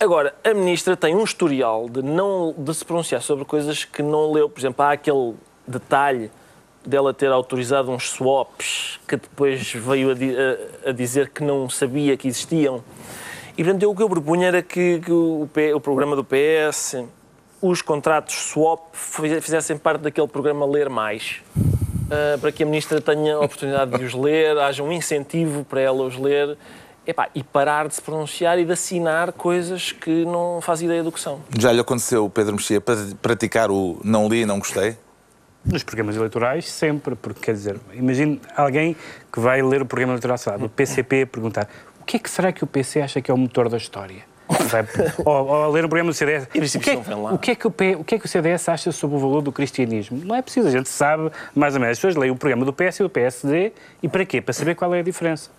Agora, 0.00 0.34
a 0.42 0.54
ministra 0.54 0.96
tem 0.96 1.14
um 1.14 1.22
historial 1.22 1.86
de, 1.88 2.02
não, 2.02 2.54
de 2.56 2.74
se 2.74 2.84
pronunciar 2.84 3.20
sobre 3.20 3.44
coisas 3.44 3.84
que 3.84 4.02
não 4.02 4.32
leu. 4.32 4.48
Por 4.48 4.58
exemplo, 4.58 4.82
há 4.84 4.92
aquele 4.92 5.34
detalhe 5.68 6.30
dela 6.84 7.12
ter 7.12 7.30
autorizado 7.30 7.90
uns 7.90 8.08
swaps 8.10 8.98
que 9.06 9.16
depois 9.16 9.70
veio 9.74 10.10
a, 10.10 10.14
di- 10.14 10.34
a- 10.34 10.88
a 10.88 10.92
dizer 10.92 11.28
que 11.28 11.44
não 11.44 11.68
sabia 11.68 12.16
que 12.16 12.26
existiam. 12.26 12.82
E, 13.56 13.64
portanto, 13.64 13.82
eu, 13.82 13.90
o 13.90 13.96
que 13.96 14.02
eu 14.02 14.08
propunha 14.08 14.48
era 14.48 14.62
que, 14.62 15.00
que 15.00 15.12
o, 15.12 15.48
P- 15.52 15.74
o 15.74 15.80
programa 15.80 16.14
do 16.16 16.24
PS, 16.24 17.04
os 17.60 17.82
contratos 17.82 18.34
swap, 18.34 18.80
fize- 18.92 19.40
fizessem 19.40 19.76
parte 19.76 20.02
daquele 20.02 20.28
programa 20.28 20.64
Ler 20.66 20.88
Mais, 20.88 21.36
ah, 22.10 22.38
para 22.40 22.50
que 22.52 22.62
a 22.62 22.66
ministra 22.66 23.00
tenha 23.00 23.34
a 23.36 23.40
oportunidade 23.40 23.96
de 23.98 24.04
os 24.04 24.14
ler, 24.14 24.56
haja 24.58 24.82
um 24.82 24.92
incentivo 24.92 25.64
para 25.64 25.80
ela 25.80 26.02
os 26.04 26.16
ler. 26.16 26.56
Epá, 27.06 27.28
e 27.34 27.42
parar 27.42 27.88
de 27.88 27.94
se 27.94 28.02
pronunciar 28.02 28.58
e 28.58 28.64
de 28.64 28.72
assinar 28.72 29.32
coisas 29.32 29.90
que 29.90 30.24
não 30.26 30.60
faz 30.60 30.80
ideia 30.82 31.02
do 31.02 31.10
que 31.10 31.18
são. 31.18 31.40
Já 31.58 31.72
lhe 31.72 31.80
aconteceu, 31.80 32.28
Pedro 32.30 32.52
Mexia, 32.54 32.80
pra- 32.80 32.94
praticar 33.20 33.70
o 33.70 33.98
não 34.04 34.28
li 34.28 34.42
e 34.42 34.46
não 34.46 34.58
gostei? 34.58 34.96
Nos 35.64 35.82
programas 35.82 36.14
eleitorais, 36.16 36.70
sempre, 36.70 37.14
porque 37.16 37.40
quer 37.40 37.52
dizer, 37.52 37.78
imagine 37.94 38.40
alguém 38.56 38.96
que 39.32 39.40
vai 39.40 39.60
ler 39.62 39.82
o 39.82 39.86
programa 39.86 40.12
eleitoral, 40.12 40.38
lá, 40.46 40.56
do 40.58 40.68
PCP, 40.68 41.26
perguntar 41.26 41.68
o 41.89 41.89
que 42.10 42.16
é 42.16 42.20
que 42.20 42.30
será 42.30 42.52
que 42.52 42.64
o 42.64 42.66
PC 42.66 43.00
acha 43.02 43.20
que 43.20 43.30
é 43.30 43.34
o 43.34 43.36
motor 43.38 43.68
da 43.68 43.76
história? 43.76 44.28
Ou, 45.24 45.32
ou 45.46 45.70
ler 45.70 45.84
o 45.84 45.88
programa 45.88 46.10
do 46.10 46.14
CDS. 46.14 46.46
Princípio 46.46 46.98
O 46.98 47.04
que, 47.04 47.10
é, 47.12 47.14
o, 47.14 47.38
que 47.38 47.50
é 47.52 47.54
que 47.54 47.66
o 47.66 47.70
P- 47.70 47.96
o 47.96 48.04
que 48.04 48.14
é 48.16 48.18
que 48.18 48.26
o 48.26 48.28
CDS 48.28 48.68
acha 48.68 48.90
sobre 48.90 49.16
o 49.16 49.20
valor 49.20 49.42
do 49.42 49.52
cristianismo? 49.52 50.20
Não 50.24 50.34
é 50.34 50.42
preciso, 50.42 50.66
a 50.66 50.70
gente 50.72 50.88
sabe 50.88 51.30
mais 51.54 51.74
ou 51.74 51.80
menos. 51.80 51.92
As 51.92 51.98
pessoas 51.98 52.16
leem 52.16 52.32
o 52.32 52.36
programa 52.36 52.64
do 52.64 52.72
PS 52.72 52.98
e 53.00 53.02
do 53.04 53.08
PSD 53.10 53.72
e 54.02 54.08
para 54.08 54.24
quê? 54.26 54.40
Para 54.40 54.52
saber 54.52 54.74
qual 54.74 54.92
é 54.94 54.98
a 54.98 55.02
diferença. 55.02 55.50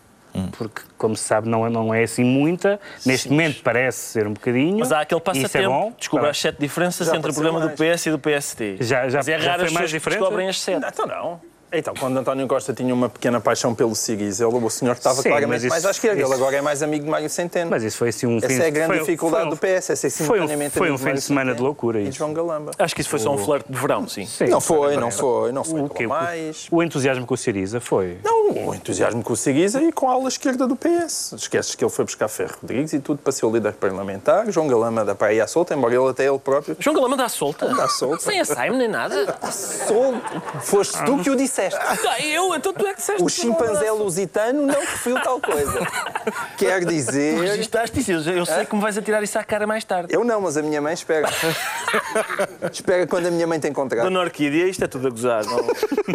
Porque, 0.58 0.82
como 0.97 1.14
se 1.16 1.24
sabe, 1.24 1.49
não 1.49 1.66
é, 1.66 1.70
não 1.70 1.93
é 1.93 2.04
assim 2.04 2.24
muita. 2.24 2.80
Neste 3.06 3.30
momento 3.30 3.62
parece 3.64 3.97
ser 3.97 4.28
um 4.28 4.34
bocadinho. 4.34 4.80
Mas 4.80 4.91
há 4.91 5.02
aquele 5.02 5.20
é 5.20 5.24
passatempo. 5.24 5.70
bom. 5.70 5.93
Descobrir 5.97 6.26
Tá 6.26 6.32
as 6.32 6.39
sete 6.39 6.58
diferenças 6.60 7.08
Já 7.08 7.18
entre 7.18 7.32
o 7.32 7.34
programa 7.34 7.60
do 7.60 7.66
mais. 7.78 7.97
PS 7.97 8.06
e 8.06 8.12
do 8.12 8.20
PSD. 8.20 8.78
Já- 8.80 9.10
já- 9.10 9.18
Mas 9.20 9.28
é 9.28 9.39
já 9.39 9.52
raro 9.52 9.60
foi 9.60 9.68
as 9.68 9.74
mais 9.74 9.86
pessoas 9.86 9.91
que 9.91 9.97
diferente? 9.97 10.20
descobrem 10.20 10.47
as 10.49 10.62
sete. 10.62 10.80
Não, 10.80 10.88
então 10.89 11.06
não. 11.06 11.41
Então, 11.74 11.93
quando 11.97 12.17
António 12.17 12.47
Costa 12.47 12.74
tinha 12.74 12.93
uma 12.93 13.07
pequena 13.07 13.39
paixão 13.39 13.74
pelo 13.74 13.95
Siriza, 13.95 14.45
ele, 14.45 14.55
o 14.57 14.69
senhor 14.69 14.91
estava 14.91 15.22
Sim, 15.22 15.30
claramente 15.30 15.49
mas 15.49 15.63
isso- 15.63 15.69
mais 15.69 15.86
à 15.86 15.91
esquerda. 15.91 16.19
isso- 16.22 16.28
Ele 16.30 16.34
agora 16.41 16.55
é 16.57 16.61
mais 16.61 16.84
amigo 16.84 17.05
de 17.05 17.09
Mário 17.09 17.30
Centeno. 17.30 17.72
Mas 17.72 17.82
isso 17.84 17.97
foi 17.97 18.09
assim 18.09 18.28
um 18.28 18.41
fim 18.41 18.45
Essa 18.47 18.63
é 18.63 18.67
a 18.67 18.69
grande 18.69 18.88
foi- 18.89 18.99
dificuldade 18.99 19.43
foi 19.43 19.47
um- 19.47 19.49
do 19.51 19.57
PS, 19.57 19.89
é 19.91 19.95
ser 19.95 20.09
foi 20.09 20.24
um- 20.24 20.28
simultaneamente 20.34 20.78
foi 20.78 20.91
um 20.91 20.97
fim 20.97 21.13
de 21.13 21.22
semana 21.22 21.55
de 21.55 21.61
loucura, 21.61 22.01
de 22.03 22.09
isso. 22.09 22.17
João 22.17 22.34
Galamba. 22.34 22.72
Acho 22.78 22.93
que 22.93 22.99
isso 22.99 23.09
foi 23.09 23.19
só 23.19 23.34
um 23.34 23.38
flerte 23.38 23.72
de 23.72 23.78
verão, 23.80 24.05
sim. 24.05 24.26
Sim, 24.26 24.47
Não 24.47 24.59
foi, 24.59 24.97
não 24.97 25.09
foi, 25.11 25.51
não 25.53 25.63
foi. 25.63 25.82
O? 25.82 25.88
Falou 25.88 26.09
mais. 26.09 26.67
o 26.69 26.84
entusiasmo 26.84 27.26
com 27.26 27.34
o 27.34 27.38
Siriza 27.38 27.80
foi. 27.80 28.17
Não, 28.22 28.51
o 28.67 28.76
entusiasmo 28.76 29.24
com 29.24 29.32
o 29.32 29.38
Siriza 29.38 29.82
e 29.82 29.93
com 29.93 30.09
a 30.09 30.13
ala 30.13 30.28
esquerda 30.28 30.67
do 30.67 30.76
PS. 30.76 31.34
Esqueces 31.38 31.74
que 31.76 31.86
ele 31.86 31.91
foi 31.91 32.03
buscar 32.03 32.28
Ferro 32.28 32.55
Rodrigues 32.61 32.91
e 32.91 32.99
tudo 32.99 33.19
para 33.19 33.32
ser 33.32 33.45
o 33.45 33.51
líder 33.51 33.72
parlamentar. 33.74 34.51
João 34.51 34.67
Galamba 34.67 35.05
da 35.05 35.15
Praia 35.15 35.45
à 35.45 35.47
solta, 35.47 35.74
embora 35.74 35.93
ele 35.95 36.09
até 36.09 36.28
ele 36.28 36.38
próprio 36.38 36.76
João 36.80 36.95
Galama 36.97 37.15
dá 37.15 37.30
solta. 37.30 37.74
Dá 37.74 37.88
solta. 37.88 38.19
Sem 38.24 38.41
assaime 38.41 38.78
nem 38.78 38.89
nada. 38.89 39.38
solto. 39.49 40.41
Foste 40.63 41.01
tu 41.05 41.17
que 41.19 41.30
o 41.30 41.36
disseste. 41.38 41.61
Ah, 41.74 42.22
Eu, 42.24 42.55
então 42.55 42.74
tu 42.74 42.86
é 42.86 42.91
que 42.91 42.97
disseste 42.97 43.22
O 43.24 43.30
chimpanzé 43.30 43.91
lusitano 43.91 44.66
não 44.66 44.80
referiu 44.80 45.22
tal 45.22 45.39
coisa. 45.39 45.80
Quer 46.57 46.86
dizer. 46.86 47.39
Registaste 47.39 47.99
isso. 47.99 48.12
Eu 48.12 48.38
eu 48.41 48.45
sei 48.45 48.66
que 48.66 48.76
me 48.76 48.82
vais 48.82 48.97
atirar 48.97 49.22
isso 49.24 49.38
à 49.38 49.43
cara 49.43 49.66
mais 49.68 49.84
tarde. 49.84 50.14
Eu 50.14 50.24
não, 50.24 50.41
mas 50.41 50.57
a 50.57 50.62
minha 50.62 50.82
mãe 50.82 50.93
espera. 50.93 51.28
espera 52.72 53.07
quando 53.07 53.28
a 53.28 53.32
minha 53.32 53.47
mãe 53.47 53.59
tem 53.59 53.72
contrato. 53.74 54.03
Dona 54.03 54.20
Orquídea, 54.22 54.68
isto 54.68 54.84
é 54.84 54.88
tudo 54.88 55.07
a 55.07 55.09
gozar. 55.09 55.45
Não, 55.45 55.68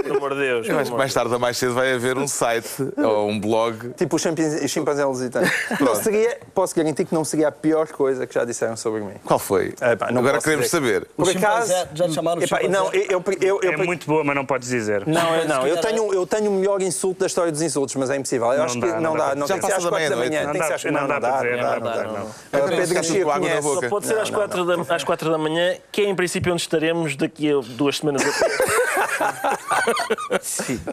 pelo 0.03 0.17
amor 0.17 0.35
de 0.35 0.41
Deus. 0.41 0.67
Eu 0.67 0.71
pelo 0.71 0.81
acho 0.81 0.85
que 0.85 0.89
amor 0.95 0.99
mais 0.99 1.15
tarde 1.15 1.33
ou 1.33 1.39
mais 1.39 1.57
cedo 1.57 1.75
vai 1.75 1.93
haver 1.95 2.17
um 2.19 2.27
site 2.29 2.69
ou 2.97 3.29
um 3.29 3.39
blog. 3.41 3.91
Tipo 3.95 4.17
o 4.17 4.19
chimpanzé, 4.19 4.65
o 4.65 4.69
chimpanzé 4.69 5.05
lusitano. 5.05 5.49
Não 5.81 5.95
seria, 5.95 6.39
posso 6.55 6.75
garantir 6.75 7.05
que 7.05 7.15
não 7.15 7.25
seria 7.25 7.49
a 7.49 7.53
pior 7.53 7.89
coisa 7.89 8.27
que 8.27 8.35
já 8.35 8.45
disseram 8.45 8.77
sobre 8.77 9.01
mim. 9.01 9.15
Qual 9.25 9.39
foi? 9.39 9.75
Epá, 9.81 10.11
não 10.11 10.21
Agora 10.21 10.41
queremos 10.41 10.67
dizer. 10.67 10.77
saber. 10.77 11.07
Por 11.17 11.29
acaso. 11.29 11.73
já 11.95 12.09
te 12.09 12.13
chamaram 12.15 12.43
Epá, 12.43 12.59
chimpanzé? 12.59 12.79
não, 12.79 12.93
eu, 12.93 13.03
eu, 13.11 13.25
eu, 13.41 13.61
eu- 13.63 13.73
É 13.73 13.77
muito 13.77 14.07
boa, 14.07 14.25
mas 14.25 14.35
não 14.37 14.45
podes 14.47 14.69
dizer. 14.69 15.07
Não, 15.07 15.36
eu, 15.43 15.49
não, 15.49 15.67
eu 15.67 15.77
tenho, 15.81 16.15
eu 16.15 16.27
tenho 16.27 16.51
o 16.51 16.55
melhor 16.55 16.81
insulto 16.83 17.21
da 17.21 17.27
história 17.27 17.51
dos 17.53 17.63
insultos, 17.63 17.95
mas 17.97 18.11
é 18.11 18.17
impossível. 18.17 18.47
Eu 18.53 18.59
Não 18.59 18.65
acho 18.65 18.81
dá, 18.81 18.87
que 18.87 18.93
não 18.95 19.01
não 19.01 19.17
dá 19.17 19.35
Não 19.35 19.47
Já 19.47 19.55
tem 19.55 19.63
que 19.63 19.67
ser 19.67 19.73
às 19.73 19.85
passa 19.85 19.91
da 19.91 19.97
4 19.99 20.11
da 20.11 20.17
meia-noite. 20.17 20.31
manhã. 20.31 20.45
Não 20.47 20.53
Tem 20.53 20.61
que 20.61 20.67
ser 20.67 20.75
às 20.75 20.83
dá- 20.83 20.91
não 20.91 21.01
não 21.01 21.09
não 21.09 21.21
não 21.21 22.13
não. 22.13 22.27
A 22.27 22.69
Pedro 22.69 23.31
água 23.31 23.35
na 23.35 23.39
conhece. 23.41 23.63
boca. 23.63 23.89
Pode 23.89 24.07
ser 24.07 24.19
às 24.19 24.31
quatro, 24.31 24.65
da, 24.65 24.95
às 24.95 25.05
quatro 25.05 25.31
da 25.31 25.39
manhã, 25.39 25.77
que 25.93 26.03
é 26.03 26.05
em 26.05 26.15
princípio 26.15 26.53
onde 26.53 26.63
estaremos 26.63 27.17
daqui 27.17 27.51
a 27.53 27.61
duas 27.61 27.99
semanas. 27.99 28.23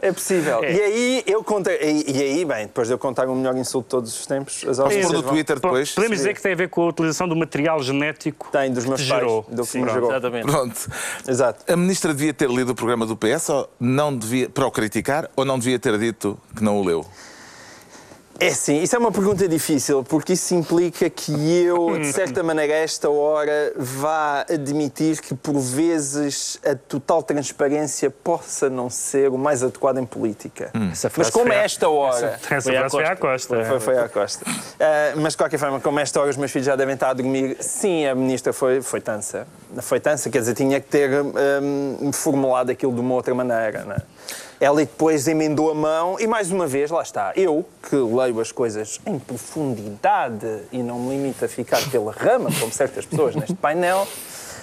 É 0.02 0.12
possível. 0.12 0.64
E 0.64 0.82
aí 0.82 1.24
eu 1.26 1.44
contei. 1.44 1.78
E, 1.82 2.12
e 2.18 2.22
aí, 2.22 2.46
bem, 2.46 2.66
depois 2.66 2.88
de 2.88 2.94
eu 2.94 2.98
contar 2.98 3.28
o 3.28 3.36
melhor 3.36 3.56
insulto 3.58 3.86
de 3.86 3.90
todos 3.90 4.20
os 4.20 4.26
tempos, 4.26 4.64
as 4.68 4.78
no 4.78 5.22
vão- 5.22 5.24
Twitter 5.24 5.56
depois. 5.60 5.92
Podemos 5.92 6.18
dizer 6.18 6.34
que 6.34 6.42
tem 6.42 6.54
a 6.54 6.56
ver 6.56 6.70
com 6.70 6.82
a 6.84 6.88
utilização 6.90 7.28
do 7.28 7.36
material 7.36 7.82
genético 7.82 8.48
Tem 8.52 8.72
dos 8.72 8.86
meus 8.86 9.02
que 9.02 9.08
pais, 9.08 9.22
gerou. 9.22 9.46
do 9.50 9.64
que 9.64 9.70
Sim, 9.70 9.80
me 9.80 9.84
pronto. 9.86 9.96
gerou. 9.96 10.12
Exatamente. 10.12 10.46
Pronto. 10.46 10.90
Exato. 11.28 11.74
A 11.74 11.76
ministra 11.76 12.14
devia 12.14 12.34
ter 12.34 12.50
lido 12.50 12.72
o 12.72 12.76
programa 12.76 13.06
do 13.06 13.16
PS 13.16 13.50
ou 13.50 13.70
não 13.80 14.16
devia, 14.16 14.33
para 14.54 14.66
o 14.66 14.72
criticar 14.72 15.30
ou 15.36 15.46
não 15.46 15.60
devia 15.60 15.80
ter 15.80 15.98
dito 15.98 16.40
que 16.56 16.64
não 16.64 16.78
o 16.78 16.84
leu? 16.84 17.06
É 18.40 18.50
sim, 18.50 18.82
isso 18.82 18.96
é 18.96 19.00
uma 19.00 19.12
pergunta 19.12 19.48
difícil, 19.48 20.04
porque 20.04 20.34
isso 20.34 20.54
implica 20.56 21.10
que 21.10 21.32
eu, 21.64 21.98
de 22.00 22.12
certa 22.12 22.42
maneira, 22.42 22.74
a 22.74 22.78
esta 22.78 23.10
hora, 23.10 23.72
vá 23.78 24.46
admitir 24.52 25.22
que, 25.22 25.36
por 25.36 25.58
vezes, 25.60 26.60
a 26.66 26.76
total 26.76 27.22
transparência 27.24 28.10
possa 28.10 28.70
não 28.70 28.90
ser 28.90 29.30
o 29.30 29.38
mais 29.38 29.64
adequado 29.64 30.00
em 30.00 30.06
política. 30.06 30.72
Essa 30.92 31.12
Mas 31.16 31.30
como 31.30 31.52
a 31.54 31.56
à- 31.56 31.60
esta 31.60 31.88
hora. 31.88 32.40
Essa 32.50 32.62
Foi 32.62 32.76
à 32.76 32.80
frase 32.80 32.92
foi 32.92 33.06
à 33.06 33.16
Costa. 33.16 33.56
Costa. 33.56 33.66
Foi, 33.66 33.80
foi 33.80 33.98
à 34.00 34.10
Costa. 34.10 34.46
Ah, 34.80 35.14
mas, 35.16 35.34
de 35.34 35.38
qualquer 35.38 35.60
forma, 35.60 35.80
como 35.80 36.00
a 36.00 36.02
esta 36.02 36.20
hora 36.20 36.30
os 36.30 36.38
meus 36.38 36.52
filhos 36.52 36.66
já 36.66 36.76
devem 36.76 36.96
estar 36.96 37.12
a 37.12 37.14
dormir, 37.14 37.56
sim, 37.60 38.06
a 38.08 38.16
ministra 38.16 38.52
foi, 38.52 38.82
foi 38.82 39.00
tança. 39.00 39.48
Foi 39.82 40.00
tança, 40.00 40.30
quer 40.30 40.40
dizer, 40.40 40.56
tinha 40.56 40.82
que 40.82 40.88
ter 40.90 41.10
hum, 41.22 42.12
formulado 42.12 42.72
aquilo 42.72 42.94
de 42.94 43.00
uma 43.00 43.14
outra 43.14 43.34
maneira. 43.34 43.84
Não 43.86 43.94
é? 43.94 44.02
Ela 44.60 44.78
depois 44.78 45.28
emendou 45.28 45.72
a 45.72 45.76
mão 45.76 46.20
e, 46.20 46.28
mais 46.28 46.52
uma 46.52 46.68
vez, 46.68 46.90
lá 46.92 47.02
está. 47.02 47.34
Eu, 47.36 47.66
que 47.90 47.96
leio 47.96 48.40
as 48.40 48.52
coisas 48.52 49.00
em 49.06 49.20
profundidade 49.20 50.62
e 50.72 50.82
não 50.82 51.00
me 51.00 51.16
limito 51.16 51.44
a 51.44 51.48
ficar 51.48 51.82
pela 51.90 52.12
rama, 52.12 52.50
como 52.60 52.72
certas 52.72 53.06
pessoas 53.06 53.36
neste 53.36 53.56
painel, 53.56 54.08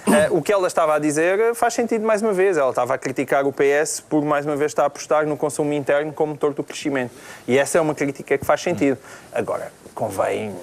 eh, 0.07 0.27
o 0.31 0.41
que 0.41 0.51
ela 0.51 0.67
estava 0.67 0.95
a 0.95 0.99
dizer 0.99 1.53
faz 1.53 1.73
sentido 1.73 2.05
mais 2.05 2.21
uma 2.21 2.33
vez. 2.33 2.57
Ela 2.57 2.69
estava 2.69 2.95
a 2.95 2.97
criticar 2.97 3.45
o 3.45 3.53
PS 3.53 4.01
por 4.01 4.23
mais 4.23 4.45
uma 4.45 4.55
vez 4.55 4.71
estar 4.71 4.83
a 4.83 4.87
apostar 4.87 5.25
no 5.27 5.37
consumo 5.37 5.73
interno 5.73 6.11
como 6.11 6.33
motor 6.33 6.53
do 6.53 6.63
crescimento. 6.63 7.11
E 7.47 7.57
essa 7.57 7.77
é 7.77 7.81
uma 7.81 7.93
crítica 7.93 8.37
que 8.37 8.45
faz 8.45 8.61
sentido. 8.61 8.97
Agora, 9.31 9.71
convém 9.93 10.53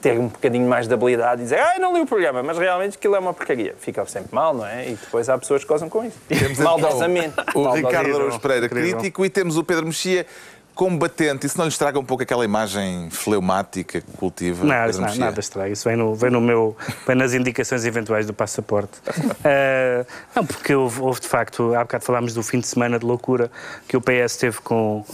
ter 0.00 0.18
um 0.18 0.28
bocadinho 0.28 0.68
mais 0.68 0.86
de 0.86 0.94
habilidade 0.94 1.42
e 1.42 1.44
dizer 1.44 1.58
ah, 1.58 1.78
não 1.78 1.94
li 1.94 2.00
o 2.00 2.06
programa, 2.06 2.42
mas 2.42 2.58
realmente 2.58 2.96
aquilo 2.96 3.16
é 3.16 3.18
uma 3.18 3.34
porcaria. 3.34 3.74
Fica 3.78 4.04
sempre 4.06 4.34
mal, 4.34 4.54
não 4.54 4.66
é? 4.66 4.90
E 4.90 4.94
depois 4.94 5.28
há 5.28 5.36
pessoas 5.36 5.62
que 5.62 5.68
gozam 5.68 5.88
com 5.88 6.04
isso. 6.04 6.18
Temos 6.28 6.58
Maldosamente. 6.58 7.34
o. 7.54 7.72
Ricardo 7.72 8.14
Araújo 8.14 8.40
Pereira 8.40 8.68
crítico 8.68 9.24
e 9.24 9.30
temos 9.30 9.56
o 9.56 9.64
Pedro 9.64 9.86
Mexia 9.86 10.26
combatente, 10.74 11.46
isso 11.46 11.58
não 11.58 11.66
lhe 11.66 11.70
estraga 11.70 11.98
um 11.98 12.04
pouco 12.04 12.22
aquela 12.22 12.44
imagem 12.44 13.10
fleumática 13.10 14.00
que 14.00 14.12
cultiva? 14.16 14.64
Não, 14.64 14.86
isso 14.86 15.00
não, 15.00 15.14
nada 15.16 15.40
estraga. 15.40 15.70
Isso 15.70 15.88
vem, 15.88 15.96
no, 15.96 16.14
vem, 16.14 16.30
no 16.30 16.40
meu, 16.40 16.76
vem 17.06 17.16
nas 17.16 17.34
indicações 17.34 17.84
eventuais 17.84 18.26
do 18.26 18.32
passaporte. 18.32 18.98
Eh, 19.44 20.06
não, 20.34 20.46
porque 20.46 20.74
houve, 20.74 21.00
houve, 21.00 21.20
de 21.20 21.26
facto, 21.26 21.74
há 21.74 21.80
bocado 21.80 22.04
falámos 22.04 22.32
do 22.32 22.42
fim 22.42 22.60
de 22.60 22.66
semana 22.66 22.98
de 22.98 23.04
loucura 23.04 23.50
que 23.88 23.96
o 23.96 24.00
PS 24.00 24.36
teve 24.36 24.60
com 24.60 25.04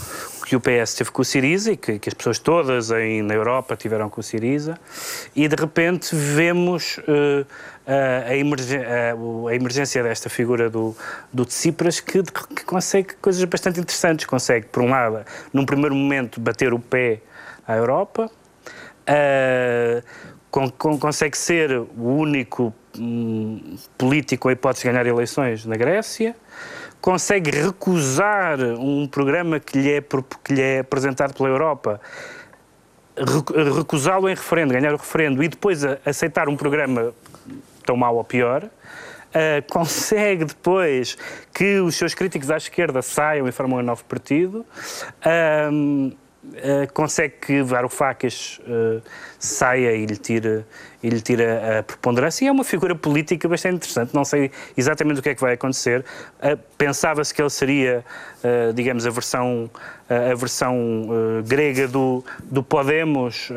que 0.49 0.57
o 0.57 0.61
PS 0.61 0.95
teve 0.95 1.11
com 1.11 1.21
o 1.21 1.25
Siriza 1.25 1.73
e 1.73 1.77
que, 1.77 1.99
que 1.99 2.09
as 2.09 2.15
pessoas 2.15 2.39
todas 2.39 2.91
em, 2.91 3.21
na 3.23 3.35
Europa 3.35 3.77
tiveram 3.77 4.09
com 4.09 4.21
o 4.21 4.25
Siriza 4.25 4.79
e 5.37 5.47
de 5.47 5.55
repente 5.55 6.15
vemos 6.17 6.99
eh, 7.07 7.45
a, 7.87 8.31
a 8.31 8.37
emergen- 8.37 8.83
a- 8.83 9.55
emergência 9.55 10.03
desta 10.03 10.31
figura 10.31 10.71
do, 10.71 10.97
do 11.33 11.45
Tsipras 11.45 12.01
que, 12.01 12.23
que 12.23 12.65
consegue 12.65 13.15
coisas 13.21 13.45
bastante 13.45 13.79
interessantes. 13.81 14.25
Consegue, 14.27 14.67
por 14.67 14.83
um 14.83 14.89
lado, 14.91 15.25
num 15.53 15.67
primeiro 15.67 15.95
momento, 15.95 16.41
bater 16.41 16.73
o 16.73 16.79
pé 16.79 17.21
à 17.67 17.77
Europa, 17.77 18.31
Uh, 19.11 20.03
con- 20.51 20.69
con- 20.71 20.99
consegue 20.99 21.35
ser 21.39 21.71
o 21.79 21.89
único 21.97 22.75
hum, 22.99 23.77
político 23.97 24.43
com 24.43 24.49
a 24.51 24.53
hipótese 24.53 24.83
de 24.87 24.93
ganhar 24.93 25.07
eleições 25.07 25.65
na 25.65 25.77
Grécia, 25.77 26.37
consegue 27.01 27.51
recusar 27.51 28.61
um 28.61 29.07
programa 29.07 29.61
que 29.61 29.79
lhe 29.79 29.93
é, 29.93 30.01
que 30.45 30.55
lhe 30.55 30.63
é 30.63 30.79
apresentado 30.81 31.35
pela 31.35 31.49
Europa, 31.49 32.01
recu- 33.17 33.55
recusá-lo 33.77 34.29
em 34.29 34.35
referendo, 34.35 34.73
ganhar 34.73 34.93
o 34.93 34.97
referendo 34.97 35.43
e 35.43 35.49
depois 35.49 35.83
aceitar 36.05 36.49
um 36.49 36.57
programa 36.57 37.13
tão 37.85 37.97
mau 37.97 38.17
ou 38.17 38.25
pior. 38.25 38.65
Uh, 39.29 39.61
consegue 39.71 40.47
depois 40.47 41.19
que 41.53 41.81
os 41.81 41.95
seus 41.97 42.15
críticos 42.15 42.51
à 42.51 42.57
esquerda 42.57 43.03
saiam 43.03 43.47
e 43.47 43.53
formam 43.53 43.79
um 43.79 43.83
novo 43.83 44.03
partido. 44.05 44.65
Uh, 45.23 46.17
consegue 46.95 47.35
que 47.35 47.63
Varoufakis 47.63 48.59
uh, 48.61 49.03
saia 49.39 49.93
e 49.95 50.07
lhe 50.07 50.17
tire, 50.17 50.65
e 51.03 51.09
lhe 51.09 51.21
tire 51.21 51.45
a, 51.45 51.83
preponderância. 51.83 52.45
E 52.45 52.49
é 52.49 52.53
uma 52.53 52.65
figura 52.65 52.95
política 52.95 53.49
bastante 53.49 53.77
interessante. 53.77 54.15
Não 54.15 54.25
sei 54.25 54.51
exatamente 54.77 55.21
o 55.21 55.23
que 55.23 55.31
é 55.31 55.35
que 55.35 55.41
vai 55.41 55.55
acontecer. 55.55 56.05
Uh, 56.39 56.59
Pensava-se 56.77 57.35
que 57.35 57.43
ele 57.43 57.51
seria, 57.51 58.05
uh, 58.45 58.73
digamos, 58.73 59.05
a 59.05 59.11
versão, 59.11 59.69
uh, 60.09 60.33
a 60.33 60.35
versão 60.35 61.09
grega 61.45 61.89
do, 61.89 62.25
do 62.45 62.63
Podemos 62.63 63.51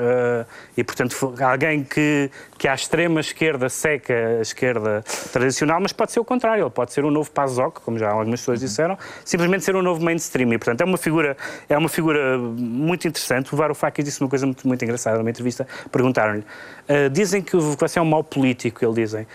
e, 0.75 0.83
portanto, 0.83 1.35
alguém 1.39 1.83
que, 1.83 2.31
que 2.57 2.67
à 2.67 2.73
extrema 2.73 3.19
esquerda 3.19 3.69
seca 3.69 4.13
a 4.39 4.41
esquerda 4.41 5.03
tradicional, 5.31 5.79
mas 5.79 5.93
pode 5.93 6.11
ser 6.11 6.19
o 6.19 6.25
contrário. 6.25 6.63
Ele 6.63 6.69
pode 6.69 6.93
ser 6.93 7.05
um 7.05 7.11
novo 7.11 7.29
PASOK, 7.29 7.81
como 7.81 7.99
já 7.99 8.09
algumas 8.09 8.39
pessoas 8.39 8.59
disseram, 8.59 8.97
simplesmente 9.23 9.63
ser 9.63 9.75
um 9.75 9.81
novo 9.81 10.03
mainstream. 10.03 10.51
E, 10.53 10.57
portanto, 10.57 10.81
é 10.81 10.85
uma 10.85 10.97
figura, 10.97 11.37
é 11.69 11.77
uma 11.77 11.89
figura 11.89 12.37
muito 12.39 13.07
interessante. 13.07 13.53
O 13.53 13.57
Varoufakis 13.57 14.03
disse 14.03 14.21
uma 14.21 14.29
coisa 14.29 14.45
muito, 14.45 14.67
muito 14.67 14.83
engraçada 14.83 15.19
numa 15.19 15.29
entrevista. 15.29 15.67
Perguntaram-lhe, 15.91 16.43
"Ah, 16.91 17.07
dizem 17.09 17.41
que 17.41 17.55
você 17.55 17.99
é 17.99 18.01
um 18.01 18.05
mau 18.05 18.23
político, 18.23 18.83
ele 18.83 18.93
dizem. 18.93 19.25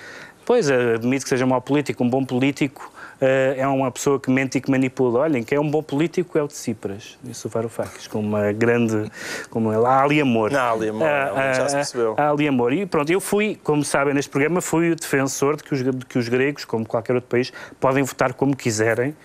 Pois, 0.45 0.71
ah, 0.71 0.95
admito 0.95 1.25
que 1.25 1.29
seja 1.29 1.45
um 1.45 1.49
mau 1.49 1.61
político, 1.61 2.05
um 2.05 2.09
bom 2.09 2.25
político 2.25 2.93
ah, 3.21 3.25
é 3.57 3.67
uma 3.67 3.91
pessoa 3.91 4.21
que 4.21 4.31
mente 4.31 4.59
e 4.59 4.61
que 4.61 4.71
manipula. 4.71 5.21
Olhem, 5.21 5.43
quem 5.43 5.57
é 5.57 5.61
um 5.61 5.69
bom 5.71 5.83
político 5.83 6.39
é 6.39 6.43
o 6.43 6.47
de 6.47 6.55
Tsipras, 6.55 7.19
disse 7.23 7.47
o 7.47 7.51
Varoufakis, 7.51 8.07
com 8.07 8.21
uma 8.21 8.53
grande... 8.53 9.11
Como 9.51 9.73
ele, 9.73 9.85
há 9.87 10.03
ali 10.03 10.21
amor. 10.21 10.51
Não, 10.51 10.61
há 10.61 10.71
ali 10.71 10.89
amor, 10.89 11.09
Ah, 11.09 11.53
já 11.53 11.69
se 11.69 11.75
ah, 11.75 11.79
percebeu. 11.79 12.15
há 12.17 12.31
ali 12.31 12.47
amor. 12.47 12.73
E 12.73 12.85
pronto, 12.87 13.11
eu 13.11 13.21
fui, 13.21 13.59
como 13.65 13.83
sabem 13.83 14.15
neste 14.15 14.31
programa, 14.31 14.61
fui 14.61 14.91
o 14.91 14.97
defensor 14.97 15.57
de 15.57 15.65
que 15.65 15.73
os, 15.75 15.83
de 15.83 16.07
que 16.07 16.19
os 16.19 16.29
gregos, 16.29 16.65
como 16.65 16.87
qualquer 16.87 17.15
outro 17.15 17.29
país, 17.29 17.53
podem 17.81 18.05
votar 18.05 18.35
como 18.35 18.55
quiserem, 18.55 19.17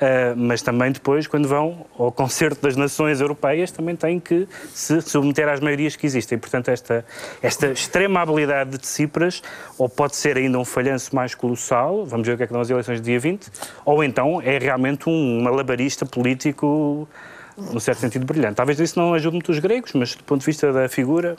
ah, 0.00 0.34
mas 0.34 0.62
também 0.62 0.90
depois, 0.90 1.26
quando 1.26 1.46
vão 1.46 1.86
ao 1.98 2.10
concerto 2.10 2.62
das 2.62 2.74
nações 2.74 3.20
europeias, 3.20 3.70
também 3.70 3.94
têm 3.94 4.18
que 4.18 4.48
se 4.72 5.00
submeter 5.02 5.46
às 5.46 5.60
maiorias 5.60 5.94
que 5.94 6.06
existem. 6.06 6.38
Portanto, 6.38 6.68
esta, 6.68 7.04
esta 7.42 7.66
extrema 7.66 8.20
habilidade 8.20 8.70
de 8.70 8.78
Tsipras, 8.78 9.42
ou 9.76 9.88
pode 9.88 10.16
ser 10.16 10.38
ainda 10.38 10.58
um 10.58 10.64
falhanço 10.64 11.14
mais 11.14 11.34
colossal, 11.34 12.06
vamos 12.06 12.26
ver 12.26 12.34
o 12.34 12.36
que 12.38 12.44
é 12.44 12.46
que 12.46 12.52
dão 12.52 12.62
as 12.62 12.70
eleições 12.70 13.00
de 13.00 13.04
dia 13.04 13.20
20, 13.20 13.50
ou 13.84 14.02
então 14.02 14.40
é 14.40 14.58
realmente 14.58 15.08
um 15.08 15.42
malabarista 15.42 16.06
político, 16.06 17.06
no 17.58 17.78
certo 17.78 17.98
sentido, 17.98 18.24
brilhante. 18.24 18.54
Talvez 18.54 18.80
isso 18.80 18.98
não 18.98 19.12
ajude 19.12 19.34
muito 19.34 19.52
os 19.52 19.58
gregos, 19.58 19.92
mas 19.92 20.14
do 20.14 20.24
ponto 20.24 20.40
de 20.40 20.46
vista 20.46 20.72
da 20.72 20.88
figura, 20.88 21.36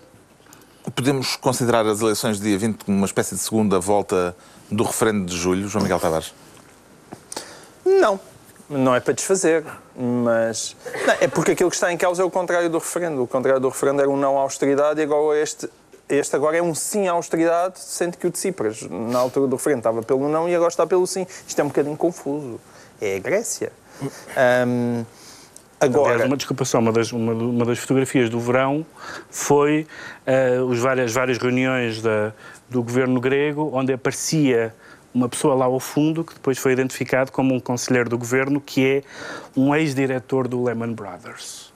Podemos 0.96 1.36
considerar 1.36 1.86
as 1.86 2.02
eleições 2.02 2.38
de 2.38 2.44
dia 2.44 2.58
20 2.58 2.86
como 2.86 2.98
uma 2.98 3.06
espécie 3.06 3.36
de 3.36 3.42
segunda 3.42 3.80
volta 3.80 4.36
do 4.70 4.84
referendo 4.84 5.28
de 5.28 5.38
julho, 5.38 5.68
João 5.68 5.84
Miguel 5.84 6.00
Tavares? 6.00 6.34
Não, 7.86 8.20
não 8.72 8.96
é 8.96 9.00
para 9.00 9.14
desfazer, 9.14 9.64
mas 9.96 10.76
não, 11.06 11.14
é 11.20 11.28
porque 11.28 11.52
aquilo 11.52 11.70
que 11.70 11.76
está 11.76 11.92
em 11.92 11.98
causa 11.98 12.22
é 12.22 12.26
o 12.26 12.30
contrário 12.30 12.70
do 12.70 12.78
referendo. 12.78 13.22
O 13.24 13.28
contrário 13.28 13.60
do 13.60 13.70
referendo 13.70 14.02
era 14.02 14.10
um 14.10 14.18
não 14.18 14.38
à 14.38 14.42
austeridade 14.42 15.00
e 15.00 15.04
agora 15.04 15.40
este, 15.40 15.70
este 16.10 16.36
agora 16.36 16.58
é 16.58 16.62
um 16.62 16.74
sim 16.74 17.08
à 17.08 17.12
austeridade, 17.12 17.80
sendo 17.80 18.18
que 18.18 18.28
o 18.28 18.32
de 18.32 18.40
Cipras, 18.40 18.82
na 18.84 19.20
altura 19.20 19.48
do 19.48 19.56
referendo, 19.56 19.80
estava 19.80 20.02
pelo 20.02 20.28
não 20.30 20.48
e 20.48 20.56
agora 20.56 20.70
está 20.70 20.88
pelo 20.88 21.06
sim. 21.06 21.28
Isto 21.48 21.60
é 21.60 21.64
um 21.64 21.68
bocadinho 21.68 21.98
confuso. 21.98 22.60
É 23.00 23.18
a 23.18 23.20
Grécia. 23.20 23.72
Aliás, 25.80 25.96
agora, 25.96 26.26
uma 26.28 26.38
desculpa 26.38 26.64
só, 26.64 26.78
uma 26.78 26.92
das, 26.92 27.12
uma, 27.12 27.34
uma 27.34 27.66
das 27.66 27.80
fotografias 27.80 28.30
do 28.30 28.40
verão 28.40 28.86
foi 29.32 29.88
eh, 30.28 30.60
os 30.62 30.78
várias, 30.78 31.12
várias 31.12 31.40
reuniões 31.40 32.02
da, 32.04 32.32
do 32.70 32.84
governo 32.84 33.20
grego, 33.20 33.72
onde 33.74 33.92
aparecia 33.92 34.76
uma 35.14 35.28
pessoa 35.28 35.54
lá 35.56 35.66
ao 35.66 35.80
fundo, 35.80 36.24
que 36.24 36.34
depois 36.34 36.58
foi 36.58 36.72
identificado 36.74 37.32
como 37.32 37.54
um 37.54 37.60
conselheiro 37.60 38.10
do 38.10 38.18
governo, 38.18 38.62
que 38.62 38.86
é 38.86 39.04
um 39.56 39.76
ex-diretor 39.76 40.48
do 40.48 40.64
Lehman 40.64 40.94
Brothers. 40.94 41.72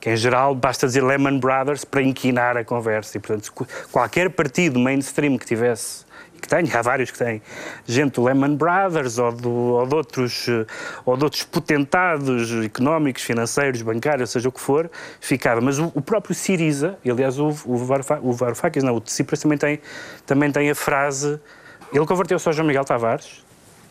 Que 0.00 0.10
em 0.10 0.16
geral 0.16 0.54
basta 0.54 0.86
dizer 0.86 1.02
Lehman 1.02 1.38
Brothers 1.38 1.84
para 1.84 2.02
inquinar 2.02 2.56
a 2.56 2.64
conversa. 2.64 3.16
E, 3.16 3.20
portanto, 3.20 3.52
qu- 3.52 3.66
qualquer 3.90 4.30
partido 4.30 4.78
mainstream 4.78 5.36
que 5.36 5.44
tivesse 5.44 6.04
e 6.34 6.40
que 6.40 6.48
tenha, 6.48 6.66
há 6.78 6.82
vários 6.82 7.10
que 7.10 7.18
têm, 7.18 7.42
gente 7.86 8.14
do 8.14 8.24
Lehman 8.24 8.56
Brothers 8.56 9.18
ou, 9.18 9.30
do, 9.32 9.50
ou, 9.50 9.86
de 9.86 9.94
outros, 9.94 10.48
eh, 10.48 10.66
ou 11.04 11.16
de 11.16 11.24
outros 11.24 11.42
potentados 11.44 12.50
económicos, 12.64 13.22
financeiros, 13.22 13.82
bancários, 13.82 14.30
seja 14.30 14.48
o 14.48 14.52
que 14.52 14.60
for, 14.60 14.90
ficava. 15.20 15.60
Mas 15.60 15.78
o, 15.78 15.92
o 15.94 16.00
próprio 16.00 16.34
Siriza, 16.34 16.98
e, 17.04 17.10
aliás, 17.10 17.38
o, 17.38 17.48
o 17.66 18.32
Varoufakis, 18.32 18.82
não, 18.82 18.96
o 18.96 19.00
Tsipras 19.00 19.40
também 19.40 19.58
tem, 19.58 19.78
também 20.26 20.50
tem 20.50 20.70
a 20.70 20.74
frase. 20.74 21.38
Ele 21.92 22.06
converteu-se 22.06 22.48
ao 22.48 22.52
João 22.52 22.66
Miguel 22.66 22.84
Tavares, 22.84 23.44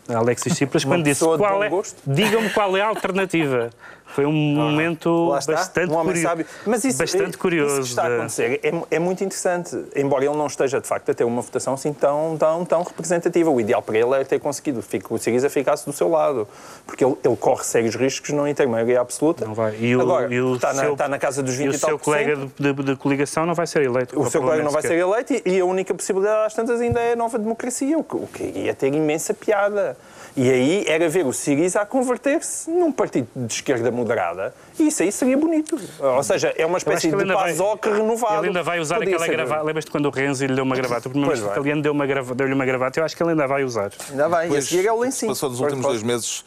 Alexis 0.08 0.54
Tsipras, 0.54 0.84
quando 0.84 1.04
disse: 1.04 1.24
qual 1.24 1.62
é, 1.62 1.68
gosto." 1.68 2.00
digam-me 2.06 2.50
qual 2.50 2.76
é 2.76 2.80
a 2.80 2.86
alternativa. 2.86 3.70
Foi 4.14 4.26
um 4.26 4.32
momento 4.32 5.28
Lá 5.28 5.38
está, 5.38 5.52
bastante, 5.54 5.92
um 5.92 6.04
curio-. 6.04 6.46
Mas 6.66 6.84
isso, 6.84 6.98
bastante 6.98 7.38
curioso. 7.38 7.74
Isso 7.74 7.82
que 7.82 7.88
está 7.88 8.04
a 8.04 8.14
acontecer 8.16 8.60
é, 8.62 8.72
é 8.96 8.98
muito 8.98 9.24
interessante, 9.24 9.76
embora 9.96 10.24
ele 10.24 10.36
não 10.36 10.46
esteja, 10.46 10.80
de 10.80 10.86
facto, 10.86 11.10
a 11.10 11.14
ter 11.14 11.24
uma 11.24 11.40
votação 11.42 11.74
assim 11.74 11.92
tão, 11.92 12.36
tão, 12.38 12.64
tão 12.64 12.82
representativa. 12.82 13.50
O 13.50 13.60
ideal 13.60 13.80
para 13.82 13.98
ele 13.98 14.14
é 14.14 14.24
ter 14.24 14.38
conseguido 14.38 14.82
que 14.82 15.02
o 15.14 15.18
Siriza 15.18 15.48
ficasse 15.48 15.86
do 15.86 15.92
seu 15.92 16.08
lado, 16.08 16.46
porque 16.86 17.04
ele, 17.04 17.16
ele 17.24 17.36
corre 17.36 17.64
sérios 17.64 17.94
riscos 17.96 18.30
não 18.30 18.52
ter 18.52 18.66
maioria 18.68 19.00
absoluta. 19.00 19.44
Não 19.46 19.54
vai. 19.54 19.76
E 19.80 19.96
o, 19.96 20.00
Agora, 20.00 20.32
e 20.32 20.40
o 20.40 20.54
está, 20.56 20.74
na, 20.74 20.82
seu, 20.82 20.92
está 20.92 21.08
na 21.08 21.18
casa 21.18 21.42
dos 21.42 21.54
20 21.54 21.68
e 21.68 21.72
e, 21.72 21.76
o 21.76 21.80
tal 21.80 21.88
seu 21.90 21.98
por 21.98 22.14
cento. 22.14 22.24
colega 22.24 22.36
de, 22.58 22.72
de- 22.74 22.82
de 22.82 22.96
coligação 22.96 23.46
não 23.46 23.54
vai 23.54 23.66
ser 23.66 23.82
eleito. 23.82 24.20
O 24.20 24.30
seu 24.30 24.42
colega 24.42 24.62
não 24.62 24.70
vai 24.70 24.82
ser 24.82 24.88
sequer. 24.88 25.00
eleito 25.00 25.32
e, 25.32 25.42
e 25.56 25.60
a 25.60 25.64
única 25.64 25.94
possibilidade 25.94 26.46
às 26.46 26.54
tantas 26.54 26.80
ainda 26.80 27.00
é 27.00 27.12
a 27.12 27.16
nova 27.16 27.38
democracia, 27.38 27.96
o 27.98 28.04
que, 28.04 28.16
o 28.16 28.26
que 28.26 28.42
ia 28.42 28.74
ter 28.74 28.92
imensa 28.92 29.32
piada. 29.32 29.96
E 30.34 30.48
aí 30.50 30.84
era 30.88 31.08
ver 31.10 31.26
o 31.26 31.32
Siriza 31.32 31.82
a 31.82 31.86
converter-se 31.86 32.70
num 32.70 32.90
partido 32.90 33.28
de 33.36 33.52
esquerda 33.52 33.90
moderada 33.90 34.54
e 34.78 34.86
isso 34.88 35.02
aí 35.02 35.12
seria 35.12 35.36
bonito. 35.36 35.78
Ou 36.00 36.22
seja, 36.22 36.54
é 36.56 36.64
uma 36.64 36.78
espécie 36.78 37.08
de 37.10 37.14
ainda 37.14 37.34
vai- 37.34 37.52
renovado. 37.52 38.38
Ele 38.38 38.46
ainda 38.48 38.62
vai 38.62 38.80
usar 38.80 38.96
Podia 38.96 39.14
aquela 39.16 39.30
gravata. 39.30 39.62
Lembras-te 39.62 39.90
quando 39.90 40.06
o 40.06 40.10
Renzi 40.10 40.46
lhe 40.46 40.54
deu 40.54 40.64
uma 40.64 40.74
gravata? 40.74 41.08
O 41.08 41.12
vai. 41.12 41.36
italiano 41.36 41.82
deu 41.82 41.92
uma 41.92 42.06
grava- 42.06 42.34
deu-lhe 42.34 42.54
uma 42.54 42.64
gravata. 42.64 42.98
Eu 42.98 43.04
acho 43.04 43.14
que 43.14 43.22
ele 43.22 43.30
ainda 43.30 43.46
vai 43.46 43.62
usar. 43.62 43.90
Ainda 44.10 44.28
vai, 44.28 44.48
e 44.50 44.56
a 44.56 44.62
seguir 44.62 44.86
é 44.86 44.92
o 44.92 45.00
lencinho. 45.00 45.30
passou 45.32 45.50
nos 45.50 45.60
últimos 45.60 45.84
dois 45.84 46.02
meses, 46.02 46.44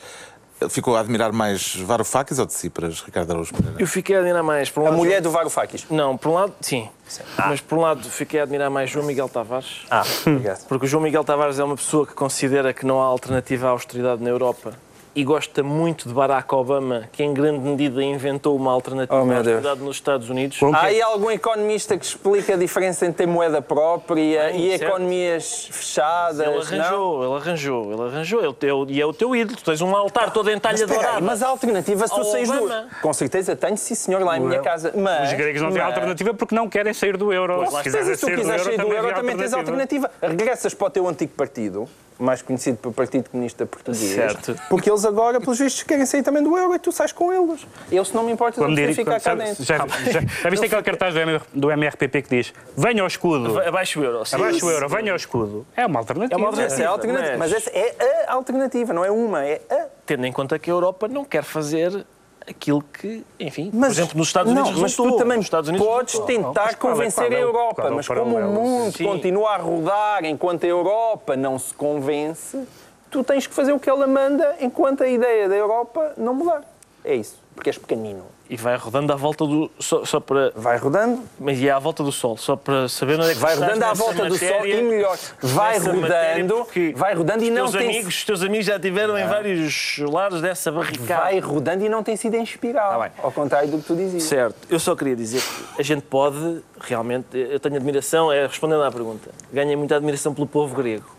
ficou 0.70 0.96
a 0.96 1.00
admirar 1.00 1.32
mais 1.32 1.76
Varoufakis 1.76 2.40
ou 2.40 2.46
Tsipras, 2.46 3.02
Ricardo 3.02 3.32
Araújo 3.32 3.54
Pereira? 3.54 3.76
Eu 3.80 3.88
fiquei 3.88 4.16
a 4.16 4.20
admirar 4.20 4.44
mais. 4.44 4.70
Por 4.70 4.84
um 4.84 4.88
A 4.88 4.90
lado, 4.90 4.98
mulher 4.98 5.22
do 5.22 5.30
Varoufakis. 5.32 5.86
Não, 5.90 6.18
por 6.18 6.30
um 6.30 6.34
lado, 6.34 6.54
sim. 6.62 6.90
Mas 7.38 7.62
por 7.62 7.78
um 7.78 7.82
lado, 7.82 8.10
fiquei 8.10 8.40
a 8.40 8.44
admirar 8.44 8.70
mais 8.70 8.90
João 8.90 9.06
Miguel 9.06 9.30
Tavares. 9.30 9.86
Ah, 9.92 10.04
obrigado. 10.26 10.66
Porque 10.68 10.86
o 10.86 10.88
João 10.88 11.04
Miguel 11.04 11.24
Tavares 11.24 11.60
é 11.60 11.64
uma 11.64 11.76
pessoa 11.76 12.06
que 12.08 12.14
considera 12.14 12.74
que 12.74 12.86
não 12.86 13.02
há 13.02 13.06
alternativa 13.06 13.68
à 13.68 13.70
austeridade 13.72 14.24
na 14.24 14.30
Europa 14.30 14.74
e 15.16 15.24
gosta 15.24 15.64
muito 15.64 16.10
de 16.10 16.14
Barack 16.14 16.54
Obama, 16.54 17.08
que 17.12 17.24
em 17.24 17.34
grande 17.34 17.60
medida 17.60 18.04
inventou 18.04 18.54
uma 18.56 18.72
alternativa 18.74 19.16
Oh, 19.24 19.32
à 19.32 19.36
austeridade 19.38 19.80
nos 19.82 19.96
Estados 19.96 20.30
Unidos. 20.30 20.60
Há 20.74 20.82
aí 20.88 21.02
algum 21.02 21.32
economista 21.32 21.98
que 21.98 22.04
explica 22.06 22.54
a 22.54 22.58
diferença 22.58 23.06
entre 23.06 23.26
ter 23.26 23.26
moeda 23.26 23.62
própria 23.62 24.52
e 24.52 24.72
certo. 24.78 24.84
economias 24.92 25.70
fechadas? 25.72 26.40
Ele 26.40 26.52
não? 26.52 26.60
arranjou, 26.62 27.24
ele 27.24 27.34
arranjou, 27.42 27.92
ele 27.94 28.02
arranjou. 28.02 28.44
Ele, 28.44 28.54
teu- 28.54 28.86
e 28.90 29.00
é 29.02 29.06
o 29.06 29.14
teu 29.14 29.34
ídolo. 29.34 29.58
Tu 29.58 29.64
tens 29.64 29.82
um 29.82 29.96
altar 29.96 30.32
todo 30.34 30.52
em 30.52 30.60
talha 30.60 30.86
dourada. 30.86 31.22
mas 31.22 31.42
a 31.42 31.48
alternativa, 31.48 32.06
se 32.08 32.14
tu 32.14 32.24
saís 32.26 32.50
do... 32.52 32.70
Com 33.02 33.14
certeza 33.14 33.56
tenho, 33.56 33.78
sim 33.78 33.96
senhor, 33.96 34.22
lá 34.22 34.38
em 34.38 34.42
minha 34.42 34.60
casa. 34.60 34.92
Mas, 34.96 35.30
Os 35.32 35.38
gregos 35.38 35.62
não 35.62 35.70
têm 35.72 35.78
mas- 35.82 35.94
alternativa 35.94 36.34
porque 36.34 36.54
não 36.54 36.68
querem 36.68 36.94
sair 36.94 37.16
do 37.16 37.32
euro. 37.32 37.66
Certeza, 37.72 38.16
se 38.16 38.26
tu 38.26 38.36
quiseres 38.36 38.64
sair 38.64 38.78
do 38.78 38.92
euro, 38.92 39.14
também 39.16 39.38
tens 39.38 39.54
alternativa. 39.54 40.12
Regressas 40.22 40.74
para 40.74 40.88
o 40.88 40.90
teu 40.90 41.08
antigo 41.08 41.32
partido 41.38 41.88
mais 42.18 42.42
conhecido 42.42 42.78
pelo 42.78 42.94
Partido 42.94 43.30
Comunista 43.30 43.66
Português. 43.66 44.00
Certo. 44.16 44.56
Porque 44.70 44.90
eles 44.90 45.04
agora, 45.06 45.40
pelos 45.40 45.60
vistos, 45.60 45.84
querem 45.84 46.06
sair 46.06 46.24
também 46.24 46.42
do 46.42 46.58
euro 46.58 46.74
e 46.76 46.80
tu 46.80 46.92
sais 46.92 47.12
com 47.12 47.32
eles. 47.34 47.66
Eu, 47.92 48.06
se 48.06 48.14
não 48.16 48.24
me 48.24 48.32
importa, 48.32 48.62
Quando 48.62 48.76
diria- 48.76 48.96
ficar 48.96 49.20
cá 49.20 49.36
dentro. 49.36 49.64
já, 49.64 49.78
já, 49.78 50.22
já 50.44 50.50
viste 50.50 50.66
aquele 50.66 50.82
cartaz 50.84 51.14
do, 51.14 51.20
M- 51.20 51.42
do 51.54 51.72
MRPP 51.72 52.22
que 52.22 52.30
diz 52.30 52.54
venha 52.78 53.02
ao 53.02 53.08
escudo, 53.08 53.60
Abaixo 53.60 54.00
o 54.00 54.04
euro. 54.04 54.26
sim. 54.26 54.36
abaixo 54.36 54.66
o 54.66 54.72
euro, 54.72 54.88
venha 54.90 55.12
ao 55.12 55.18
escudo? 55.18 55.66
É 55.76 55.86
uma 55.86 56.00
alternativa. 56.00 56.40
É 56.40 56.44
uma 56.50 56.62
Essa 56.64 56.84
é 56.84 56.86
alternativa. 56.86 57.38
Mas 57.38 57.52
essa 57.52 57.70
é 57.72 58.26
a 58.28 58.34
alternativa, 58.34 58.94
não 58.94 59.04
é 59.04 59.12
uma, 59.12 59.44
é 59.46 59.62
a. 59.70 59.86
Tendo 60.06 60.26
em 60.26 60.32
conta 60.32 60.58
que 60.60 60.70
a 60.70 60.74
Europa 60.74 61.08
não 61.08 61.26
quer 61.26 61.44
fazer 61.44 62.06
aquilo 62.48 62.82
que, 62.82 63.24
enfim, 63.40 63.72
por 63.72 63.78
Mas, 63.80 63.92
exemplo, 63.98 64.18
nos 64.18 64.28
Estados 64.28 64.52
Unidos 64.52 64.72
não, 64.72 64.80
mas 64.82 64.92
resultou. 64.92 65.12
tu 65.14 65.18
também 65.18 65.40
Estados 65.40 65.70
Unidos 65.70 65.88
podes 65.88 66.14
resultou. 66.14 66.36
tentar 66.46 66.66
Mas 66.66 66.76
qual 66.76 66.94
é- 66.94 66.96
convencer 66.96 67.32
é 67.32 67.36
a 67.36 67.40
Europa, 67.40 67.82
é 67.84 67.90
o 67.92 67.96
mas 67.96 68.08
como 68.08 68.38
o 68.38 68.42
mundo 68.54 68.96
Sim. 68.98 69.06
continua 69.06 69.50
a 69.52 69.58
rodar 69.58 70.26
enquanto 70.26 70.64
a 70.64 70.68
Europa 70.68 71.36
não 71.36 71.58
se 71.58 71.74
convence, 71.74 72.68
tu 73.10 73.24
tens 73.24 73.48
que 73.48 73.54
fazer 73.54 73.72
o 73.74 73.80
que 73.80 73.90
ela 73.90 74.06
manda 74.08 74.56
enquanto 74.62 75.02
a 75.04 75.08
ideia 75.08 75.50
da 75.50 75.56
Europa 75.56 76.14
não 76.18 76.34
mudar. 76.34 76.62
É 77.04 77.16
isso, 77.16 77.40
porque 77.56 77.70
és 77.70 77.78
pequenino. 77.78 78.24
E 78.48 78.56
vai 78.56 78.76
rodando 78.76 79.12
à 79.12 79.16
volta 79.16 79.44
do. 79.46 79.72
Só, 79.80 80.06
só 80.06 80.20
para. 80.20 80.52
Vai 80.56 80.78
rodando, 80.78 81.24
Mas 81.40 81.60
e 81.60 81.68
é 81.68 81.72
à 81.72 81.80
volta 81.80 82.04
do 82.04 82.12
Sol, 82.12 82.38
só 82.38 82.56
para 82.56 82.88
saber 82.88 83.20
onde 83.20 83.32
é 83.32 83.34
que 83.34 83.40
vai 83.40 83.56
rodando 83.56 83.84
à 83.84 83.94
volta 83.94 84.26
do 84.26 84.38
Sol 84.38 84.48
matéria, 84.48 84.80
e 84.80 84.84
melhor, 84.84 85.18
vai 85.42 85.80
matéria, 85.80 86.44
rodando, 86.44 86.68
vai 86.96 87.14
rodando 87.16 87.44
e 87.44 87.50
não 87.50 87.64
teus 87.64 87.72
tem 87.72 87.90
amigos, 87.90 88.16
os 88.16 88.24
teus 88.24 88.44
amigos 88.44 88.66
já 88.68 88.76
estiveram 88.76 89.18
em 89.18 89.26
vários 89.26 89.98
lados 89.98 90.42
dessa 90.42 90.72
barricada. 90.72 91.22
vai 91.22 91.40
rodando 91.40 91.86
e 91.86 91.90
não 91.90 92.04
tem 92.04 92.16
sido 92.16 92.36
em 92.36 92.44
espiral. 92.44 93.02
Bem. 93.02 93.12
ao 93.24 93.32
contrário 93.32 93.70
do 93.70 93.80
que 93.80 93.86
tu 93.86 93.96
dizias. 93.96 94.24
Certo, 94.24 94.56
eu 94.70 94.80
só 94.80 94.96
queria 94.96 95.16
dizer 95.16 95.42
que 95.42 95.82
a 95.82 95.84
gente 95.84 96.04
pode, 96.04 96.62
realmente, 96.82 97.26
eu 97.34 97.60
tenho 97.60 97.76
admiração, 97.76 98.32
é 98.32 98.46
respondendo 98.46 98.84
à 98.84 98.92
pergunta, 98.92 99.32
ganhei 99.52 99.76
muita 99.76 99.96
admiração 99.96 100.36
pelo 100.36 100.46
povo 100.46 100.76
grego. 100.76 101.16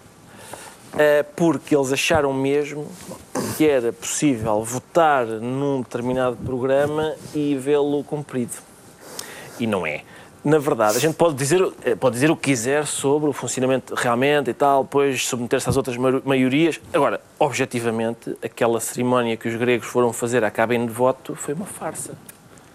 É, 0.96 1.22
porque 1.22 1.76
eles 1.76 1.92
acharam 1.92 2.32
mesmo 2.32 2.88
que 3.56 3.66
era 3.66 3.92
possível 3.92 4.62
votar 4.62 5.24
num 5.26 5.80
determinado 5.80 6.36
programa 6.36 7.14
e 7.34 7.54
vê-lo 7.56 8.04
cumprido. 8.04 8.52
E 9.58 9.66
não 9.66 9.86
é. 9.86 10.02
Na 10.44 10.58
verdade, 10.58 10.96
a 10.96 11.00
gente 11.00 11.14
pode 11.16 11.34
dizer, 11.34 11.60
eh, 11.84 11.96
pode 11.96 12.14
dizer 12.14 12.30
o 12.30 12.36
que 12.36 12.50
quiser 12.50 12.86
sobre 12.86 13.28
o 13.28 13.32
funcionamento 13.32 13.94
realmente 13.96 14.50
e 14.50 14.54
tal, 14.54 14.84
depois 14.84 15.26
submeter-se 15.26 15.68
às 15.68 15.76
outras 15.76 15.96
ma- 15.96 16.20
maiorias. 16.24 16.80
Agora, 16.92 17.20
objetivamente, 17.38 18.36
aquela 18.44 18.78
cerimónia 18.78 19.36
que 19.36 19.48
os 19.48 19.56
gregos 19.56 19.88
foram 19.88 20.12
fazer 20.12 20.44
à 20.44 20.50
cabine 20.50 20.86
de 20.86 20.92
voto 20.92 21.34
foi 21.34 21.54
uma 21.54 21.66
farsa. 21.66 22.12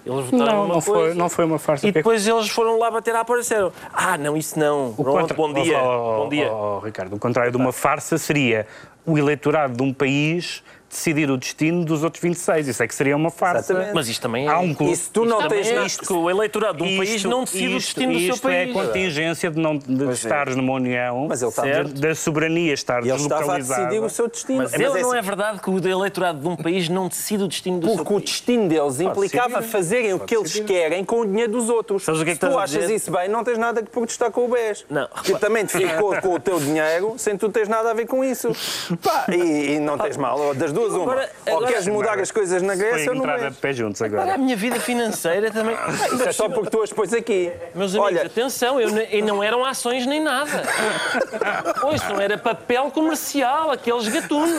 Eles 0.06 0.26
votaram 0.30 0.62
Não, 0.64 0.68
não 0.68 0.82
foi, 0.82 0.94
coisa 0.96 1.16
não 1.16 1.30
foi 1.30 1.46
uma 1.46 1.60
farsa. 1.60 1.88
e 1.88 1.92
depois 1.92 2.28
eles 2.28 2.50
foram 2.50 2.80
lá 2.80 2.90
bater 2.90 3.16
à 3.16 3.24
porta 3.24 3.42
e 3.42 3.44
disseram 3.44 3.72
ah, 3.94 4.18
não, 4.18 4.36
isso 4.36 4.58
não. 4.58 4.90
O 4.98 5.04
Pronto, 5.04 5.20
contra- 5.20 5.38
bom 5.38 5.54
dia. 5.54 5.78
Oh, 5.82 5.88
oh, 5.88 6.24
bom 6.24 6.30
dia. 6.30 6.52
oh, 6.52 6.80
Ricardo, 6.80 7.16
o 7.16 7.20
contrário 7.20 7.52
de 7.52 7.58
uma 7.58 7.72
farsa 7.72 8.18
seria 8.18 8.66
o 9.06 9.18
eleitorado 9.18 9.76
de 9.76 9.84
um 9.84 9.94
país 9.94 10.64
decidir 10.92 11.30
o 11.32 11.38
destino 11.38 11.86
dos 11.86 12.04
outros 12.04 12.22
26. 12.22 12.68
Isso 12.68 12.84
é 12.84 12.88
que 12.88 12.94
seria 12.94 13.16
uma 13.16 13.32
farsa. 13.32 13.72
Exatamente. 13.74 13.96
Mas 13.96 14.08
isto 14.10 14.22
também 14.22 14.46
é. 14.48 14.50
Há 14.50 14.60
um 14.60 14.74
clube. 14.74 14.94
E 14.94 14.96
se 14.96 15.10
tu 15.10 15.26
não 15.26 15.40
Isto 15.40 15.50
tens 15.50 15.68
é 15.70 15.86
isto 15.86 16.06
que 16.06 16.14
o 16.14 16.30
eleitorado 16.30 16.78
de 16.78 16.84
um 16.84 16.98
país 16.98 17.10
Isto- 17.16 17.30
não 17.30 17.44
decide 17.44 17.74
o 17.74 17.78
isto- 17.78 17.88
destino 17.88 18.14
do 18.14 18.20
seu 18.20 18.36
isto 18.36 18.50
é 18.50 18.66
país. 18.66 18.74
contingência 18.74 19.50
de 19.52 19.60
não 19.60 19.78
de 19.78 20.12
estares 20.12 20.56
numa 20.56 20.74
União, 20.74 21.28
Mas 21.30 21.42
ele 21.42 21.52
da 22.00 22.16
soberania 22.16 22.74
estar 22.74 23.00
ele 23.00 23.12
estava 23.12 23.26
a 23.26 23.38
deslocalizada. 23.58 23.82
decidir 23.86 24.06
o 24.06 24.10
seu 24.10 24.28
destino. 24.28 24.58
Mas, 24.60 24.72
Mas 24.72 24.80
ele 24.82 24.84
é 25.00 25.02
não 25.02 25.10
assim, 25.10 25.18
é 25.18 25.22
verdade 25.22 25.60
que 25.62 25.70
o 25.70 25.88
eleitorado 25.88 26.40
de 26.40 26.48
um 26.48 26.56
país 26.56 26.90
não 26.90 27.08
decide 27.08 27.44
o 27.44 27.48
destino 27.48 27.80
do 27.80 27.88
seu 27.88 27.96
Porque 27.98 28.14
o 28.14 28.18
país. 28.18 28.30
destino 28.30 28.68
deles 28.68 29.00
implicava 29.00 29.48
decidir. 29.56 29.72
fazerem 29.72 30.14
o 30.14 30.20
que 30.20 30.36
eles 30.36 30.60
querem 30.60 31.06
com 31.06 31.22
o 31.22 31.26
dinheiro 31.26 31.52
dos 31.52 31.70
outros. 31.70 32.04
Sabes 32.04 32.22
o 32.22 32.24
que 32.24 32.32
é 32.32 32.36
que 32.36 32.46
Se 32.46 32.52
tu 32.52 32.58
a 32.58 32.64
achas 32.64 32.90
isso 32.90 33.12
bem, 33.12 33.30
não 33.30 33.44
tens 33.44 33.58
nada 33.58 33.82
que 33.82 33.90
protestar 33.90 34.32
com 34.32 34.46
o 34.46 34.48
BES. 34.50 34.86
Não, 34.90 35.08
Que 35.24 35.38
também 35.40 35.66
te 35.66 35.78
ficou 35.78 36.16
com 36.22 36.34
o 36.36 36.40
teu 36.40 36.60
dinheiro 36.60 37.14
sem 37.18 37.38
tu 37.38 37.50
teres 37.50 37.70
nada 37.70 37.92
a 37.92 37.94
ver 37.94 38.06
com 38.08 38.24
isso. 38.24 38.50
Pá, 39.02 39.26
e, 39.32 39.76
e 39.76 39.80
não 39.80 39.98
tens 39.98 40.18
mal. 40.18 40.54
Das 40.56 40.72
duas, 40.72 40.81
uma. 40.90 41.02
Agora- 41.04 41.30
ou 41.48 41.58
agora- 41.58 41.72
queres 41.72 41.88
mudar 41.88 42.20
as 42.20 42.32
coisas 42.32 42.62
na 42.62 42.76
Grécia 42.76 43.12
ou 43.12 43.20
de 43.20 43.28
BES. 43.28 43.58
pé 43.58 43.74
juntos 43.74 44.02
Agora, 44.02 44.22
a 44.22 44.24
agora. 44.26 44.38
minha 44.38 44.56
vida 44.56 44.80
financeira 44.80 45.52
também. 45.52 45.76
Isso 46.14 46.24
é 46.28 46.32
só 46.32 46.48
porque 46.50 46.70
tu 46.70 46.82
as 46.82 46.94
pões 46.94 47.14
aqui. 47.14 47.52
Meus 47.76 47.92
amigos, 47.96 48.12
Olha, 48.12 48.26
atenção, 48.26 48.80
eu, 48.80 48.90
e 49.10 49.22
não 49.22 49.44
eram 49.44 49.66
ações 49.66 50.06
nem 50.06 50.22
nada. 50.22 50.64
Pois, 51.82 52.02
não 52.08 52.20
era 52.22 52.38
papel 52.38 52.92
comercial, 52.92 53.72
aqueles 53.72 54.08
gatunos. 54.08 54.52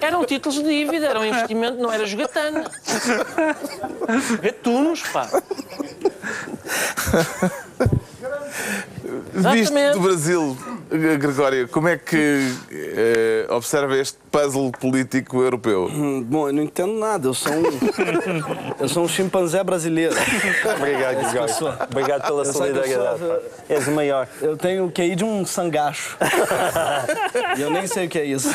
Eram 0.00 0.24
títulos 0.24 0.56
de 0.62 0.68
dívida, 0.68 1.06
era 1.06 1.20
um 1.20 1.24
investimento, 1.24 1.78
não 1.80 1.92
era 1.92 2.04
jogatana. 2.06 2.64
Gatunos, 4.42 5.02
pá. 5.02 5.28
Visto 9.32 9.74
do 9.94 10.00
Brasil, 10.00 10.56
Gregório, 10.90 11.68
como 11.68 11.88
é 11.88 11.96
que 11.96 12.52
eh, 12.70 13.46
observa 13.50 13.96
este 13.96 14.18
puzzle 14.30 14.70
político 14.72 15.42
europeu? 15.42 15.86
Hum, 15.86 16.22
Bom, 16.22 16.48
eu 16.48 16.52
não 16.52 16.62
entendo 16.62 16.92
nada. 16.94 17.28
Eu 17.28 17.34
sou 17.34 17.52
um, 17.52 17.62
eu 18.78 18.88
sou 18.88 19.04
um 19.04 19.08
chimpanzé 19.08 19.62
brasileiro. 19.64 20.14
Obrigado, 20.76 21.30
Gregório. 21.30 21.78
Obrigado 21.90 22.26
pela 22.26 22.44
solidariedade. 22.44 23.18
sou-. 23.18 23.40
És 23.68 23.88
o 23.88 23.92
maior. 23.92 24.28
Eu 24.40 24.56
tenho 24.56 24.86
o 24.86 24.92
QI 24.92 25.16
de 25.16 25.24
um 25.24 25.44
sangacho. 25.44 26.16
e 27.56 27.60
eu 27.60 27.70
nem 27.70 27.86
sei 27.86 28.06
o 28.06 28.08
que 28.08 28.18
é 28.18 28.24
isso. 28.24 28.48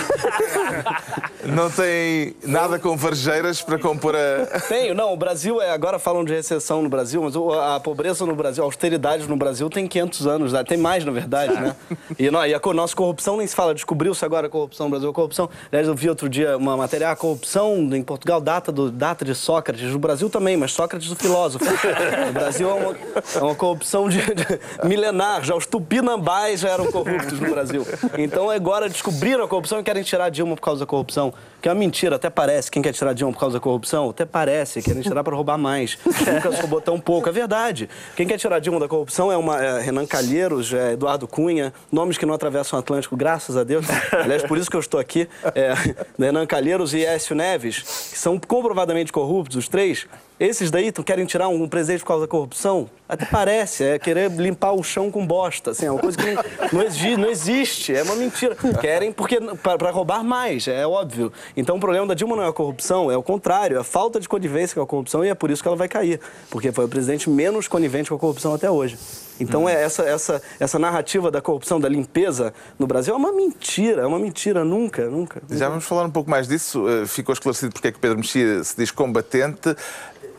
Não 1.44 1.70
tem 1.70 2.36
nada 2.44 2.80
com 2.80 2.96
varjeiras 2.96 3.62
para 3.62 3.78
compor 3.78 4.16
a. 4.16 4.60
Tenho, 4.62 4.94
não. 4.94 5.14
O 5.14 5.18
Brasil 5.18 5.62
é. 5.62 5.72
Agora 5.72 6.00
falam 6.00 6.24
de 6.24 6.34
recessão 6.34 6.82
no 6.82 6.90
Brasil, 6.90 7.22
mas 7.22 7.34
a 7.36 7.80
pobreza 7.80 8.26
no 8.26 8.36
Brasil, 8.36 8.64
a 8.64 8.68
austeridade 8.68 9.28
no 9.28 9.36
Brasil 9.36 9.70
tem 9.70 9.88
500 9.88 10.28
anos, 10.28 10.41
né? 10.50 10.64
tem 10.64 10.78
mais, 10.78 11.04
na 11.06 11.12
verdade, 11.12 11.54
né? 11.54 11.76
E, 12.18 12.30
não, 12.32 12.46
e 12.46 12.54
a 12.54 12.60
nossa 12.74 12.96
corrupção 12.96 13.38
nem 13.38 13.48
se 13.48 13.56
fala, 13.56 13.74
descobriu-se 13.74 14.24
agora 14.24 14.48
a 14.48 14.50
corrupção 14.50 14.88
no 14.88 14.92
Brasil. 14.92 15.10
A 15.10 15.14
corrupção. 15.14 15.50
Aliás, 15.72 15.88
eu 15.88 15.96
vi 15.96 16.10
outro 16.10 16.30
dia 16.30 16.58
uma 16.58 16.78
matéria, 16.78 17.10
ah, 17.10 17.12
a 17.12 17.16
corrupção 17.16 17.78
em 17.94 18.04
Portugal 18.04 18.40
data, 18.40 18.72
do, 18.72 18.92
data 18.92 19.26
de 19.26 19.36
Sócrates, 19.36 19.92
no 19.92 20.00
Brasil 20.00 20.30
também, 20.30 20.56
mas 20.58 20.72
Sócrates 20.72 21.12
o 21.12 21.16
filósofo. 21.16 21.66
No 22.28 22.34
Brasil 22.34 22.70
é 22.70 22.74
uma, 22.74 22.96
é 23.36 23.40
uma 23.44 23.56
corrupção 23.56 24.08
de, 24.08 24.18
de 24.20 24.88
milenar, 24.88 25.44
já 25.44 25.56
os 25.56 25.66
tupinambás 25.66 26.62
já 26.62 26.70
eram 26.70 26.92
corruptos 26.92 27.40
no 27.40 27.50
Brasil. 27.50 27.86
Então 28.18 28.50
agora 28.50 28.88
descobriram 28.88 29.44
a 29.44 29.48
corrupção 29.48 29.80
e 29.80 29.84
querem 29.84 30.04
tirar 30.04 30.30
Dilma 30.30 30.56
por 30.56 30.62
causa 30.62 30.82
da 30.82 30.86
corrupção. 30.86 31.34
Que 31.62 31.70
é 31.70 31.72
uma 31.72 31.78
mentira, 31.78 32.16
até 32.16 32.30
parece. 32.30 32.72
Quem 32.72 32.82
quer 32.82 32.94
tirar 32.94 33.14
Dilma 33.14 33.34
por 33.34 33.40
causa 33.40 33.58
da 33.58 33.60
corrupção? 33.60 34.10
Até 34.10 34.26
parece, 34.26 34.82
querem 34.82 35.02
tirar 35.02 35.24
para 35.24 35.36
roubar 35.36 35.58
mais. 35.58 35.98
Nunca 36.06 36.52
se 36.52 36.62
roubou 36.62 36.82
tão 36.82 37.00
pouco. 37.00 37.30
É 37.30 37.32
verdade. 37.32 37.90
Quem 38.16 38.28
quer 38.28 38.38
tirar 38.38 38.60
Dilma 38.60 38.80
da 38.80 38.88
corrupção 38.88 39.32
é, 39.32 39.38
uma, 39.38 39.62
é 39.62 39.82
Renan 39.82 40.06
Calheiros, 40.06 40.31
é 40.38 40.94
Eduardo 40.94 41.28
Cunha, 41.28 41.74
nomes 41.92 42.18
que 42.18 42.26
não 42.26 42.34
atravessam 42.34 42.78
o 42.78 42.80
Atlântico, 42.80 43.16
graças 43.16 43.58
a 43.58 43.64
Deus. 43.64 43.86
Aliás, 44.12 44.44
por 44.44 44.58
isso 44.58 44.70
que 44.70 44.76
eu 44.76 44.80
estou 44.80 45.00
aqui. 45.00 45.28
É, 45.56 45.74
Renan 46.18 46.46
Calheiros 46.46 46.94
e 46.94 47.04
Écio 47.04 47.36
Neves, 47.36 47.80
que 48.12 48.20
são 48.20 48.40
comprovadamente 48.40 49.12
corruptos, 49.12 49.58
os 49.58 49.68
três. 49.68 50.08
Esses 50.42 50.72
daí 50.72 50.92
querem 50.92 51.24
tirar 51.24 51.50
um 51.50 51.68
presidente 51.68 52.00
por 52.00 52.08
causa 52.08 52.26
da 52.26 52.28
corrupção? 52.28 52.90
Até 53.08 53.26
parece, 53.26 53.84
é 53.84 54.00
querer 54.00 54.32
limpar 54.32 54.72
o 54.72 54.82
chão 54.82 55.12
com 55.12 55.24
bosta, 55.24 55.70
assim, 55.70 55.86
é 55.86 55.92
uma 55.92 56.00
coisa 56.00 56.18
que 56.18 56.34
não, 56.74 57.20
não 57.20 57.30
existe, 57.30 57.94
é 57.94 58.02
uma 58.02 58.16
mentira. 58.16 58.56
Querem 58.80 59.12
porque 59.12 59.38
para 59.62 59.92
roubar 59.92 60.24
mais, 60.24 60.68
é 60.68 60.88
óbvio. 60.88 61.32
Então 61.56 61.76
o 61.76 61.80
problema 61.80 62.08
da 62.08 62.16
Dilma 62.16 62.36
não 62.36 62.44
é 62.44 62.48
a 62.48 62.54
corrupção, 62.54 63.12
é 63.12 63.16
o 63.16 63.22
contrário, 63.22 63.78
é 63.78 63.80
a 63.80 63.84
falta 63.84 64.20
de 64.20 64.28
conivência 64.28 64.74
com 64.74 64.82
a 64.82 64.88
corrupção 64.88 65.24
e 65.24 65.30
é 65.30 65.36
por 65.36 65.52
isso 65.52 65.62
que 65.62 65.68
ela 65.68 65.78
vai 65.78 65.88
cair, 65.88 66.20
porque 66.50 66.72
foi 66.72 66.86
o 66.86 66.90
presidente 66.90 67.30
menos 67.30 67.68
conivente 67.68 68.10
com 68.10 68.16
a 68.16 68.20
corrupção 68.20 68.56
até 68.56 68.72
hoje. 68.72 68.98
Então 69.40 69.68
é 69.68 69.74
essa, 69.82 70.04
essa, 70.04 70.42
essa 70.60 70.78
narrativa 70.78 71.32
da 71.32 71.42
corrupção, 71.42 71.80
da 71.80 71.90
limpeza 71.90 72.54
no 72.78 72.86
Brasil 72.86 73.14
é 73.14 73.18
uma 73.18 73.32
mentira, 73.32 74.04
é 74.04 74.06
uma 74.06 74.20
mentira, 74.20 74.64
nunca, 74.64 75.08
nunca. 75.10 75.42
Já 75.50 75.68
vamos 75.70 75.86
falar 75.86 76.04
um 76.06 76.12
pouco 76.12 76.30
mais 76.30 76.48
disso. 76.48 76.88
Eh, 76.88 77.06
Ficou 77.08 77.34
esclarecido 77.34 77.72
porque 77.74 77.88
é 77.88 77.92
que 77.92 78.00
Pedro 78.00 78.18
Mexia 78.18 78.64
se 78.64 78.76
diz 78.78 78.92
combatente. 78.92 79.76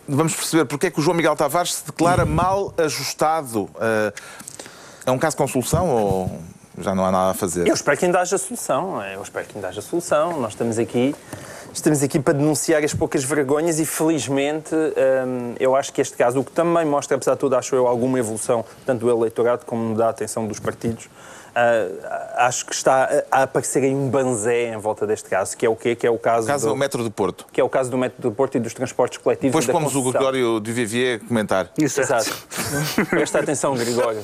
Vamos 0.09 0.35
perceber 0.35 0.65
porque 0.67 0.87
é 0.87 0.91
que 0.91 1.01
o 1.01 1.03
João 1.03 1.17
Miguel 1.17 1.35
Tavares 1.35 1.75
se 1.75 1.87
declara 1.87 2.25
mal 2.25 2.73
ajustado. 2.79 3.69
Eh, 3.81 4.13
É 5.07 5.11
um 5.11 5.19
caso 5.19 5.37
com 5.37 5.49
solução 5.49 5.89
ou 5.91 6.41
já 6.79 6.95
não 6.95 7.05
há 7.05 7.11
nada 7.11 7.31
a 7.33 7.35
fazer? 7.35 7.67
Eu 7.67 7.75
espero 7.75 7.99
que 7.99 8.05
ainda 8.05 8.21
haja 8.21 8.39
solução. 8.39 9.03
Eu 9.05 9.21
espero 9.23 9.47
que 9.47 9.57
ainda 9.57 9.69
haja 9.69 9.83
solução. 9.83 10.41
Nós 10.41 10.53
estamos 10.53 10.79
aqui, 10.79 11.13
estamos 11.73 12.03
aqui 12.03 12.19
para 12.19 12.35
denunciar 12.35 12.85
as 12.85 12.93
poucas 12.93 13.25
vergonhas 13.25 13.79
e, 13.81 13.87
felizmente, 13.87 14.75
hum, 14.75 15.55
eu 15.59 15.75
acho 15.75 15.93
que 15.93 16.01
este 16.01 16.17
caso, 16.17 16.41
o 16.41 16.45
que 16.45 16.53
também 16.53 16.85
mostra, 16.85 17.17
apesar 17.17 17.35
de 17.35 17.41
tudo, 17.41 17.57
acho 17.57 17.75
eu, 17.75 17.87
alguma 17.87 18.19
evolução, 18.19 18.65
tanto 18.85 19.07
do 19.07 19.11
eleitorado 19.11 19.65
como 19.65 19.97
da 19.97 20.09
atenção 20.09 20.47
dos 20.47 20.59
partidos, 20.59 21.09
ah, 21.55 22.47
acho 22.47 22.67
que 22.67 22.75
está 22.75 23.25
a 23.31 23.43
aparecer 23.43 23.83
aí 23.85 23.95
um 23.95 24.09
banzé 24.09 24.73
em 24.73 24.77
volta 24.79 25.07
deste 25.07 25.29
caso, 25.29 25.57
que 25.57 25.67
é 25.67 25.69
o 25.69 25.77
quê? 25.77 25.95
Que 25.95 26.07
é 26.07 26.11
o 26.11 26.19
caso, 26.19 26.47
O 26.47 26.49
caso 26.49 26.69
do, 26.69 26.75
o 26.75 26.77
Metro 26.77 27.03
do 27.05 27.11
Porto. 27.11 27.47
que 27.53 27.61
é 27.61 27.65
o 27.65 27.69
caso 27.69 27.91
do 27.91 27.99
método 27.99 28.31
do 28.31 28.35
Porto 28.35 28.57
e 28.57 28.61
dos 28.61 28.75
transportes 28.75 29.19
coletivos 29.19 29.53
Depois 29.53 29.67
pomos 29.67 29.95
o. 29.97 30.03
Gregório 30.11 30.61
de 30.61 30.73
Vivier 30.73 31.21
comentar. 31.21 31.71
Exato. 31.79 32.35
Presta 33.11 33.41
atenção, 33.41 33.75
Gregório. 33.75 34.21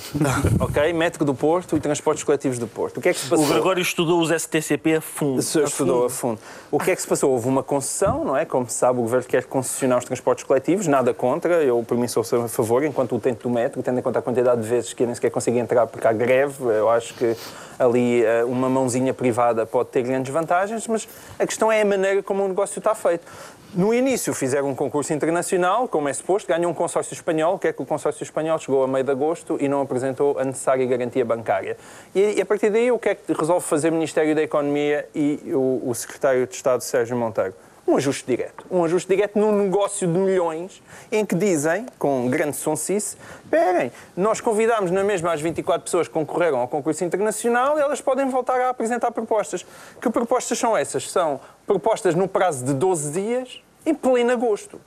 ok? 0.61 0.93
Método 0.93 1.27
do 1.27 1.35
Porto 1.35 1.77
e 1.77 1.81
transportes 1.81 2.25
coletivos 2.25 2.59
do 2.59 2.67
Porto. 2.67 2.99
O 2.99 3.01
que 3.01 3.11
é 3.11 3.15
que 3.15 3.21
se 3.21 3.29
passou? 3.29 3.45
O 3.45 3.49
Gregório 3.49 3.81
estudou 3.81 4.21
os 4.21 4.31
STCP 4.31 4.97
a 4.97 5.01
fundo. 5.01 5.43
Se 5.43 5.61
estudou 5.63 6.07
a 6.07 6.11
fundo. 6.11 6.41
O 6.71 6.79
que 6.79 6.91
é 6.91 6.97
que 6.97 7.01
se 7.03 7.09
passou? 7.09 7.31
Houve 7.31 7.49
uma 7.49 7.63
concessão, 7.63 8.25
não 8.25 8.37
é? 8.37 8.45
Como 8.45 8.69
se 8.69 8.75
sabe, 8.77 8.99
o 8.99 9.03
governo 9.03 9.27
quer 9.27 9.45
concessionar 9.45 9.99
os 9.99 10.05
transportes 10.05 10.45
coletivos, 10.45 10.87
nada 10.87 11.15
contra. 11.15 11.63
Eu, 11.63 11.83
por 11.87 11.97
mim, 11.97 12.09
sou 12.09 12.23
a 12.23 12.49
favor, 12.49 12.85
enquanto 12.85 13.15
utente 13.15 13.43
do 13.43 13.51
metro, 13.51 13.83
tendo 13.83 13.99
em 13.99 14.03
conta 14.03 14.19
a 14.19 14.23
quantidade 14.23 14.61
de 14.61 14.69
vezes 14.69 14.93
que 14.93 15.03
eu 15.03 15.07
nem 15.07 15.15
sequer 15.15 15.31
consigo 15.31 15.59
entrar 15.59 15.87
porque 15.87 16.07
há 16.07 16.13
greve. 16.13 16.65
Eu 16.65 16.89
acho 16.89 17.15
que 17.19 17.37
ali 17.79 18.25
eh, 18.25 18.45
uma 18.45 18.69
mãozinha 18.69 19.13
privada 19.13 19.67
pode 19.67 19.91
ter 19.91 20.03
grandes 20.03 20.33
vantagens, 20.33 20.87
mas 20.87 21.09
a 21.39 21.47
questão 21.47 21.71
é 21.71 21.83
a 21.83 21.85
maneira 21.85 22.23
como 22.23 22.45
o 22.45 22.49
negócio 22.49 22.79
está 22.79 22.95
feito. 22.95 23.27
No 23.75 23.93
início 23.93 24.33
fizeram 24.33 24.71
um 24.71 24.75
concurso 24.75 25.13
internacional, 25.13 25.87
como 25.87 26.09
é 26.09 26.13
suposto, 26.13 26.49
ganham 26.49 26.71
um 26.71 26.75
consórcio 26.75 27.13
espanhol, 27.13 27.59
que 27.59 27.69
é 27.69 27.73
que 27.73 27.83
o 27.83 27.85
consórcio 27.85 28.23
espanhol 28.23 28.59
chegou 28.59 28.83
a 28.83 28.89
meio 28.89 29.05
de 29.05 29.11
agosto 29.11 29.59
e 29.61 29.69
não 29.69 29.83
apresentou 29.83 30.39
a 30.39 30.45
necessária 30.45 30.87
garantia 30.87 31.23
bancária. 31.25 31.77
E, 32.15 32.39
e 32.39 32.41
a 32.41 32.47
partir 32.47 32.71
daí, 32.71 32.91
o 32.91 32.99
que 32.99 33.11
é 33.11 33.15
que 33.15 33.31
resolve 33.33 33.67
fazer 33.67 33.91
o 33.91 33.93
Ministério 33.93 34.35
da 34.35 34.43
Economia 34.43 35.07
e 35.15 35.39
o, 35.53 35.83
o 35.85 35.95
Secretário 35.95 36.47
de 36.47 36.55
Estado, 36.55 36.81
Sérgio 36.81 37.15
Monteiro? 37.15 37.53
Um 37.89 37.97
ajuste 37.97 38.27
direto. 38.27 38.67
Um 38.71 38.85
ajuste 38.85 39.09
direto 39.09 39.39
num 39.39 39.51
negócio 39.51 40.07
de 40.07 40.13
milhões, 40.13 40.83
em 41.11 41.25
que 41.25 41.35
dizem, 41.35 41.87
com 41.99 42.29
grande 42.29 42.55
sonsice, 42.55 43.17
esperem, 43.43 43.91
nós 44.15 44.43
convidámos 44.43 44.91
na 44.91 45.03
mesma 45.03 45.33
as 45.33 45.41
24 45.41 45.85
pessoas 45.85 46.07
que 46.07 46.13
concorreram 46.13 46.59
ao 46.59 46.69
concurso 46.69 47.03
internacional 47.03 47.79
elas 47.79 48.03
podem 48.03 48.29
voltar 48.29 48.61
a 48.61 48.69
apresentar 48.69 49.11
propostas. 49.11 49.65
Que 50.03 50.11
propostas 50.11 50.59
são 50.59 50.77
essas? 50.77 51.11
São 51.11 51.41
propostas 51.67 52.15
no 52.15 52.29
prazo 52.29 52.63
de 52.63 52.75
12 52.75 53.11
dias, 53.11 53.63
em 53.87 53.95
pleno 53.95 54.33
agosto. 54.33 54.79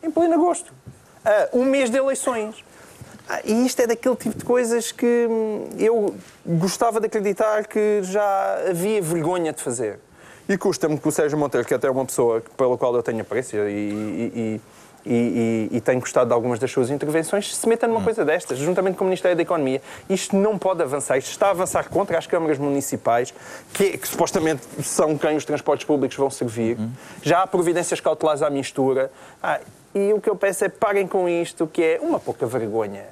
Em 0.00 0.08
pleno 0.08 0.34
agosto. 0.34 0.72
Uh, 1.52 1.58
um 1.58 1.64
mês 1.64 1.90
de 1.90 1.98
eleições. 1.98 2.64
Ah, 3.28 3.40
e 3.44 3.66
isto 3.66 3.80
é 3.80 3.88
daquele 3.88 4.14
tipo 4.14 4.38
de 4.38 4.44
coisas 4.44 4.92
que 4.92 5.26
hum, 5.28 5.68
eu 5.76 6.14
gostava 6.46 7.00
de 7.00 7.06
acreditar 7.06 7.66
que 7.66 8.04
já 8.04 8.68
havia 8.70 9.02
vergonha 9.02 9.52
de 9.52 9.60
fazer. 9.60 9.98
E 10.48 10.56
custa-me 10.56 10.98
que 10.98 11.08
o 11.08 11.10
Sérgio 11.10 11.36
Monteiro, 11.36 11.66
que 11.66 11.74
até 11.74 11.88
é 11.88 11.90
uma 11.90 12.04
pessoa 12.04 12.42
pela 12.56 12.76
qual 12.78 12.94
eu 12.94 13.02
tenho 13.02 13.20
apreço 13.20 13.56
e, 13.56 13.60
e, 13.60 14.60
e, 15.04 15.68
e, 15.72 15.80
tenho 15.80 16.00
gostado 16.00 16.28
de 16.28 16.34
algumas 16.34 16.58
das 16.58 16.70
suas 16.70 16.90
intervenções, 16.90 17.54
se 17.54 17.68
meta 17.68 17.86
numa 17.86 18.02
coisa 18.02 18.24
destas, 18.24 18.58
juntamente 18.58 18.96
com 18.96 19.04
o 19.04 19.06
Ministério 19.06 19.36
da 19.36 19.42
Economia. 19.42 19.80
Isto 20.08 20.36
não 20.36 20.58
pode 20.58 20.82
avançar. 20.82 21.16
Isto 21.16 21.30
está 21.30 21.48
a 21.48 21.50
avançar 21.50 21.88
contra 21.88 22.18
as 22.18 22.26
câmaras 22.26 22.58
municipais, 22.58 23.32
que, 23.72 23.98
que 23.98 24.06
supostamente 24.06 24.62
são 24.82 25.16
quem 25.16 25.36
os 25.36 25.44
transportes 25.44 25.86
públicos 25.86 26.16
vão 26.16 26.30
servir. 26.30 26.76
Já 27.22 27.42
há 27.42 27.46
providências 27.46 28.00
cautelares 28.00 28.42
à 28.42 28.50
mistura. 28.50 29.10
Ah, 29.42 29.60
e 29.94 30.12
o 30.12 30.20
que 30.20 30.28
eu 30.28 30.36
peço 30.36 30.64
é 30.64 30.68
parem 30.68 31.06
com 31.06 31.28
isto, 31.28 31.66
que 31.66 31.82
é 31.82 32.00
uma 32.00 32.20
pouca 32.20 32.46
vergonha. 32.46 33.04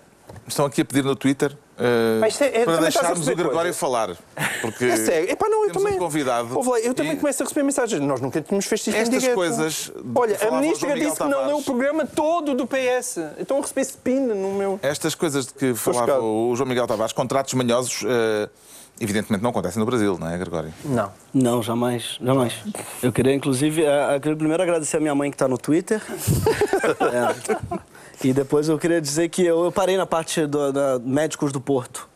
Estão 0.47 0.67
aqui 0.67 0.83
a 0.83 0.85
pedir 0.85 1.05
no 1.05 1.17
Twitter 1.17 1.57
uh, 1.79 2.21
Mas 2.21 2.41
é- 2.41 2.63
é- 2.63 2.65
para 2.65 2.77
deixarmos 2.79 3.27
o 3.29 3.35
Gregório 3.35 3.53
coisas. 3.61 3.77
falar. 3.77 4.17
Porque 4.61 4.85
É 4.87 4.97
sério. 4.97 5.31
Epá, 5.31 5.49
não, 5.49 5.63
eu 5.65 5.69
temos 5.71 5.83
também. 5.83 5.97
um 5.97 5.99
convidado. 5.99 6.61
Lá, 6.71 6.79
eu 6.81 6.95
também 6.95 7.13
e 7.13 7.17
começo 7.17 7.43
a 7.43 7.47
receber 7.47 7.63
mensagens. 7.65 8.01
Nós 8.01 8.21
nunca 8.21 8.41
tínhamos 8.41 8.65
feito 8.67 8.81
isto 8.89 8.91
em 8.97 9.01
Estas 9.01 9.21
direto. 9.21 9.35
coisas 9.35 9.93
Olha, 10.15 10.39
a 10.49 10.61
ministra 10.61 10.95
disse 10.95 11.17
que 11.17 11.21
não 11.23 11.29
leu 11.29 11.39
Tavares. 11.41 11.61
o 11.61 11.65
programa 11.65 12.07
todo 12.07 12.55
do 12.55 12.67
PS. 12.67 13.19
Então 13.39 13.57
eu 13.59 13.63
recebi 13.63 13.81
spin 13.83 14.21
no 14.21 14.55
meu. 14.55 14.79
Estas 14.83 15.15
coisas 15.15 15.47
de 15.47 15.55
que 15.55 15.75
falava 15.75 16.21
o 16.21 16.55
João 16.57 16.69
Miguel 16.69 16.87
Tavares, 16.87 17.13
contratos 17.13 17.55
manhosos, 17.55 18.03
uh, 18.03 18.49
evidentemente 19.01 19.43
não 19.43 19.51
acontecem 19.51 19.81
no 19.81 19.87
Brasil, 19.87 20.17
não 20.19 20.29
é, 20.31 20.39
Gregório? 20.39 20.73
Não. 20.85 21.11
Não, 21.33 21.63
jamais, 21.63 22.17
jamais. 22.23 22.55
Eu 23.03 23.13
queria, 23.13 23.35
inclusive, 23.35 23.85
a- 23.87 24.15
a- 24.15 24.21
queria 24.21 24.37
primeiro 24.37 24.63
agradecer 24.63 24.99
a 24.99 25.01
minha 25.01 25.15
mãe 25.15 25.31
que 25.31 25.35
está 25.35 25.49
no 25.49 25.59
Twitter. 25.59 26.01
É. 27.01 27.85
E 28.25 28.33
depois 28.33 28.71
eu 28.71 28.79
queria 28.79 29.03
dizer 29.03 29.29
que 29.29 29.45
eu, 29.45 29.71
parei 29.71 29.99
na 29.99 30.07
parte 30.07 30.47
do, 30.47 30.73
da 30.73 30.99
médicos 30.99 31.53
do 31.53 31.61
Porto. 31.61 32.09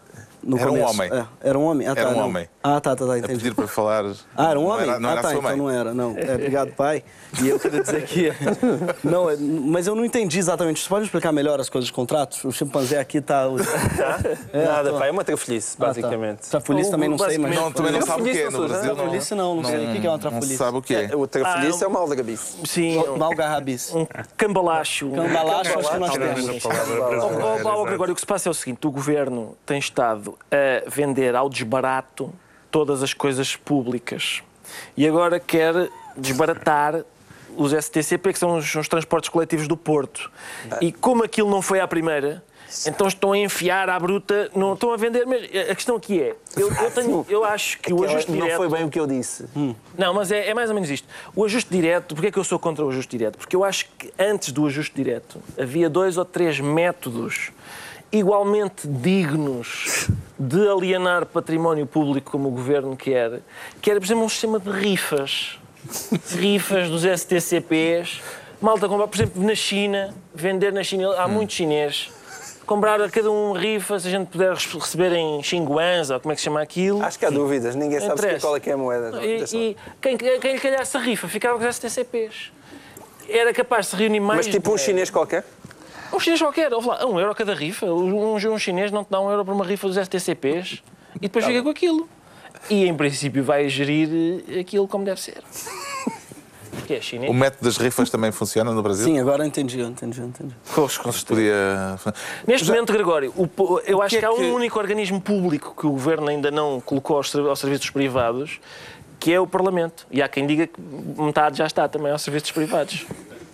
No 0.42 0.56
Era 0.56 0.70
um 0.70 0.74
começo. 0.74 0.90
homem. 0.94 1.10
É, 1.12 1.26
era 1.48 1.58
um 1.58 1.64
homem? 1.64 1.86
Ah, 1.88 1.94
tá, 1.94 2.00
Era 2.00 2.10
um 2.10 2.14
não. 2.16 2.26
homem. 2.26 2.48
Ah, 2.62 2.80
tá, 2.80 2.94
tá, 2.96 3.06
tá, 3.06 3.12
A 3.12 3.18
entendi. 3.18 3.34
pedir 3.38 3.54
para 3.54 3.66
falar. 3.66 4.04
Ah, 4.36 4.50
era 4.50 4.58
um 4.58 4.64
Não 4.64 4.70
homem? 4.70 4.88
Era, 4.88 5.00
não 5.00 5.08
ah, 5.08 5.12
era 5.12 5.20
tá, 5.22 5.28
a 5.28 5.30
sua 5.32 5.38
então 5.40 5.50
mãe. 5.50 5.58
não 5.58 5.70
era, 5.70 5.92
não. 5.94 6.14
É, 6.16 6.34
obrigado, 6.34 6.72
pai. 6.72 7.02
E 7.42 7.48
eu 7.48 7.58
queria 7.58 7.82
dizer 7.82 8.04
que. 8.04 8.32
Não, 9.04 9.28
é- 9.30 9.36
mas 9.36 9.86
eu 9.86 9.94
não 9.94 10.04
entendi 10.04 10.38
exatamente. 10.38 10.80
Você 10.82 10.88
pode 10.88 11.04
explicar 11.04 11.30
melhor 11.32 11.60
as 11.60 11.68
coisas 11.68 11.88
dos 11.90 11.94
contratos? 11.94 12.42
O 12.44 12.50
chimpanzé 12.52 12.98
aqui 12.98 13.20
tá. 13.20 13.44
É, 14.52 14.64
Nada, 14.64 14.90
tô- 14.90 14.98
pá, 14.98 15.06
é 15.06 15.10
uma 15.10 15.24
trafelice, 15.24 15.74
Ah, 15.76 15.80
tá. 15.80 15.86
basicamente. 15.88 16.48
Trafolhice 16.48 16.90
também 16.90 17.08
não 17.08 17.18
sei, 17.18 17.36
mas. 17.38 17.54
Não, 17.54 17.70
também 17.72 17.92
não 17.92 18.02
sabe 18.02 18.22
o 18.22 18.24
que 18.24 18.38
é 18.40 18.50
no 18.50 18.66
Brasil. 18.66 18.88
não 18.88 18.96
Trafolhice 18.96 19.34
não, 19.34 19.54
não 19.56 19.64
sei 19.64 19.76
o 19.76 19.92
que 19.92 19.98
é 19.98 20.00
uma 20.00 20.12
Não 20.12 20.18
trafolhice. 20.18 20.56
sabe 20.56 20.78
o 20.78 20.82
que 20.82 20.94
é. 20.94 21.10
O 21.16 21.26
trafelice 21.26 21.82
Ah, 21.82 21.86
é 21.86 21.88
uma 21.88 22.00
aldrabice. 22.00 22.56
Sim, 22.64 22.98
um, 22.98 23.16
Malgarrabice. 23.18 23.96
um 23.96 24.06
cambalacho. 24.36 25.10
Cambalacho, 25.10 25.78
acho 25.78 25.90
que 25.90 25.98
nós 25.98 26.12
temos. 26.12 26.66
a 26.66 27.62
Paulo 27.62 27.84
Gregório, 27.86 28.12
o 28.12 28.14
que 28.14 28.20
se 28.20 28.26
passa 28.26 28.48
é 28.48 28.50
o 28.50 28.54
seguinte: 28.54 28.86
o 28.86 28.90
governo 28.90 29.56
tem 29.66 29.78
estado 29.78 30.27
a 30.50 30.88
vender 30.88 31.34
ao 31.36 31.48
desbarato 31.48 32.32
todas 32.70 33.02
as 33.02 33.14
coisas 33.14 33.56
públicas 33.56 34.42
e 34.96 35.06
agora 35.06 35.38
quer 35.40 35.74
desbaratar 36.16 37.02
os 37.56 37.72
STCP, 37.72 38.32
que 38.32 38.38
são 38.38 38.56
os, 38.56 38.74
os 38.74 38.86
transportes 38.88 39.28
coletivos 39.30 39.66
do 39.66 39.76
Porto. 39.76 40.30
E 40.80 40.92
como 40.92 41.24
aquilo 41.24 41.50
não 41.50 41.62
foi 41.62 41.80
à 41.80 41.88
primeira. 41.88 42.42
Então 42.86 43.08
estão 43.08 43.32
a 43.32 43.38
enfiar 43.38 43.88
à 43.88 43.98
bruta, 43.98 44.50
não 44.54 44.74
estão 44.74 44.92
a 44.92 44.96
vender 44.98 45.26
mesmo. 45.26 45.48
A 45.70 45.74
questão 45.74 45.96
aqui 45.96 46.20
é, 46.20 46.36
eu, 46.54 46.70
eu, 46.70 46.90
tenho- 46.90 47.26
eu 47.26 47.42
acho 47.42 47.78
que 47.80 47.90
o 47.94 48.04
ajuste 48.04 48.30
não 48.30 48.40
direto... 48.42 48.56
foi 48.58 48.68
bem 48.68 48.84
o 48.84 48.90
que 48.90 49.00
eu 49.00 49.06
disse. 49.06 49.46
Não, 49.96 50.12
mas 50.12 50.30
é, 50.30 50.48
é 50.48 50.52
mais 50.52 50.68
ou 50.68 50.74
menos 50.74 50.90
isto. 50.90 51.08
O 51.34 51.46
ajuste 51.46 51.70
direto, 51.70 52.14
porquê 52.14 52.28
é 52.28 52.30
que 52.30 52.38
eu 52.38 52.44
sou 52.44 52.58
contra 52.58 52.84
o 52.84 52.90
ajuste 52.90 53.16
direto? 53.16 53.38
Porque 53.38 53.56
eu 53.56 53.64
acho 53.64 53.86
que 53.98 54.12
antes 54.18 54.52
do 54.52 54.66
ajuste 54.66 54.94
direto 54.94 55.40
havia 55.58 55.88
dois 55.88 56.18
ou 56.18 56.26
três 56.26 56.60
métodos 56.60 57.52
igualmente 58.10 58.86
dignos 58.86 60.08
de 60.38 60.68
alienar 60.68 61.26
património 61.26 61.86
público 61.86 62.30
como 62.30 62.48
o 62.48 62.50
governo 62.50 62.96
quer, 62.96 63.40
que 63.80 63.90
era, 63.90 64.00
por 64.00 64.06
exemplo, 64.06 64.24
um 64.24 64.28
sistema 64.28 64.58
de 64.58 64.70
rifas. 64.70 65.58
Rifas 66.30 66.88
dos 66.88 67.02
STCPs. 67.02 68.20
Malta 68.60 68.88
comprar, 68.88 69.06
por 69.06 69.16
exemplo, 69.16 69.42
na 69.42 69.54
China, 69.54 70.14
vender 70.34 70.72
na 70.72 70.82
China, 70.82 71.14
há 71.16 71.28
muito 71.28 71.52
chinês. 71.52 72.10
Comprar 72.66 73.00
a 73.00 73.08
cada 73.08 73.30
um 73.30 73.52
rifa, 73.52 73.98
se 73.98 74.08
a 74.08 74.10
gente 74.10 74.28
puder 74.28 74.52
receber 74.52 75.12
em 75.12 75.42
xinguans, 75.42 76.10
ou 76.10 76.20
como 76.20 76.32
é 76.32 76.34
que 76.34 76.40
se 76.40 76.44
chama 76.44 76.60
aquilo. 76.60 77.02
Acho 77.02 77.18
que 77.18 77.24
há 77.24 77.30
dúvidas, 77.30 77.74
ninguém 77.74 78.00
sabe 78.00 78.40
qual 78.40 78.56
é 78.56 78.60
que 78.60 78.68
é 78.68 78.74
a 78.74 78.76
moeda. 78.76 79.24
E, 79.24 79.44
e 79.54 79.76
quem, 80.02 80.16
quem 80.16 80.52
lhe 80.52 80.60
calhasse 80.60 80.96
a 80.96 81.00
rifa 81.00 81.28
ficava 81.28 81.58
com 81.58 81.66
os 81.66 81.76
STCPs. 81.76 82.52
Era 83.28 83.54
capaz 83.54 83.86
de 83.86 83.90
se 83.92 83.96
reunir 83.96 84.20
mais. 84.20 84.46
Mas 84.46 84.54
tipo 84.54 84.72
um 84.72 84.76
chinês 84.76 85.08
qualquer? 85.08 85.44
Um 86.12 86.20
chinês 86.20 86.40
qualquer, 86.40 86.72
ouve 86.72 86.88
lá, 86.88 87.04
um 87.06 87.18
euro 87.20 87.34
cada 87.34 87.54
rifa. 87.54 87.86
Um, 87.86 88.34
um 88.34 88.58
chinês 88.58 88.90
não 88.90 89.04
te 89.04 89.10
dá 89.10 89.20
um 89.20 89.30
euro 89.30 89.44
para 89.44 89.54
uma 89.54 89.64
rifa 89.64 89.86
dos 89.88 89.96
STCPs 89.96 90.82
e 91.16 91.20
depois 91.20 91.44
Tá 91.44 91.50
fica 91.50 91.62
com 91.62 91.68
aquilo. 91.70 92.08
E 92.70 92.86
em 92.86 92.94
princípio 92.94 93.44
vai 93.44 93.68
gerir 93.68 94.42
eh, 94.48 94.60
aquilo 94.60 94.88
como 94.88 95.04
deve 95.04 95.20
ser. 95.20 95.42
Que 96.86 96.94
é 96.94 97.00
chinês? 97.02 97.30
O 97.30 97.34
método 97.34 97.64
das 97.64 97.76
rifas 97.76 98.08
também 98.08 98.32
funciona 98.32 98.72
no 98.72 98.82
Brasil? 98.82 99.04
Sim, 99.04 99.18
agora 99.18 99.46
entendi, 99.46 99.78
entendi, 99.78 100.22
entendi. 100.22 100.54
Com 100.74 100.88
certeza. 100.88 101.26
Podia... 101.26 101.98
Neste 102.46 102.66
momento, 102.66 102.90
Gregório, 102.94 103.30
o 103.36 103.80
eu 103.84 104.00
acho 104.00 104.14
que 104.14 104.20
que, 104.20 104.24
é 104.24 104.28
há 104.28 104.32
um 104.32 104.36
que- 104.36 104.44
único 104.44 104.78
organismo 104.78 105.20
público 105.20 105.74
que 105.78 105.86
o 105.86 105.90
governo 105.90 106.28
ainda 106.28 106.50
não 106.50 106.80
colocou 106.80 107.18
aos, 107.18 107.34
aos 107.34 107.58
serviços 107.58 107.90
privados, 107.90 108.58
que 109.20 109.30
é 109.30 109.38
o 109.38 109.46
Parlamento. 109.46 110.06
E 110.10 110.22
há 110.22 110.28
quem 110.28 110.46
diga 110.46 110.66
que 110.66 110.80
metade 111.20 111.58
já 111.58 111.66
está 111.66 111.86
também 111.88 112.10
aos 112.10 112.22
serviços 112.22 112.50
privados. 112.52 113.04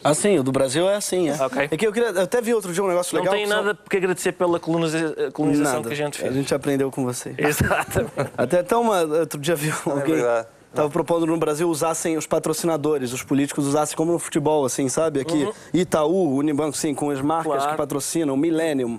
Ah, 0.04 0.14
sim, 0.14 0.38
o 0.38 0.42
do 0.42 0.52
Brasil 0.52 0.88
é 0.88 0.96
assim, 0.96 1.30
é. 1.30 1.34
Ok. 1.42 1.68
É 1.70 1.76
que 1.76 1.86
eu 1.86 1.92
queria. 1.92 2.10
eu 2.10 2.22
até 2.22 2.40
vi 2.42 2.52
outro 2.52 2.72
dia 2.72 2.84
um 2.84 2.88
negócio 2.88 3.14
Não 3.16 3.22
legal. 3.22 3.34
tem 3.34 3.44
que 3.44 3.50
só- 3.50 3.62
nada 3.62 3.78
que 3.88 3.96
agradecer 3.96 4.32
pela 4.32 4.60
coloniza- 4.60 5.30
colonização 5.32 5.76
Nada. 5.76 5.88
que 5.88 5.94
a 5.94 5.96
gente 5.96 6.18
fez. 6.18 6.30
A 6.30 6.34
gente 6.34 6.54
aprendeu 6.54 6.90
com 6.90 7.02
você. 7.04 7.34
Exatamente. 7.38 8.12
Até 8.36 8.60
até 8.60 8.76
uma. 8.76 9.00
Outro 9.02 9.40
dia 9.40 9.56
vi 9.56 9.72
alguém. 9.86 10.16
verdade. 10.16 10.48
Tava 10.74 10.90
propondo 10.90 11.24
no 11.24 11.36
Brasil 11.36 11.68
usassem 11.70 12.16
os 12.16 12.26
patrocinadores, 12.26 13.12
os 13.12 13.22
políticos 13.22 13.64
usassem 13.64 13.96
como 13.96 14.10
no 14.10 14.18
futebol, 14.18 14.64
assim, 14.64 14.88
sabe? 14.88 15.20
Aqui, 15.20 15.48
Itaú, 15.72 16.34
Unibanco, 16.36 16.76
sim, 16.76 16.92
com 16.92 17.10
as 17.10 17.20
marcas 17.20 17.52
Claro. 17.54 17.70
que 17.70 17.76
patrocinam, 17.76 18.36
Millennium. 18.36 18.98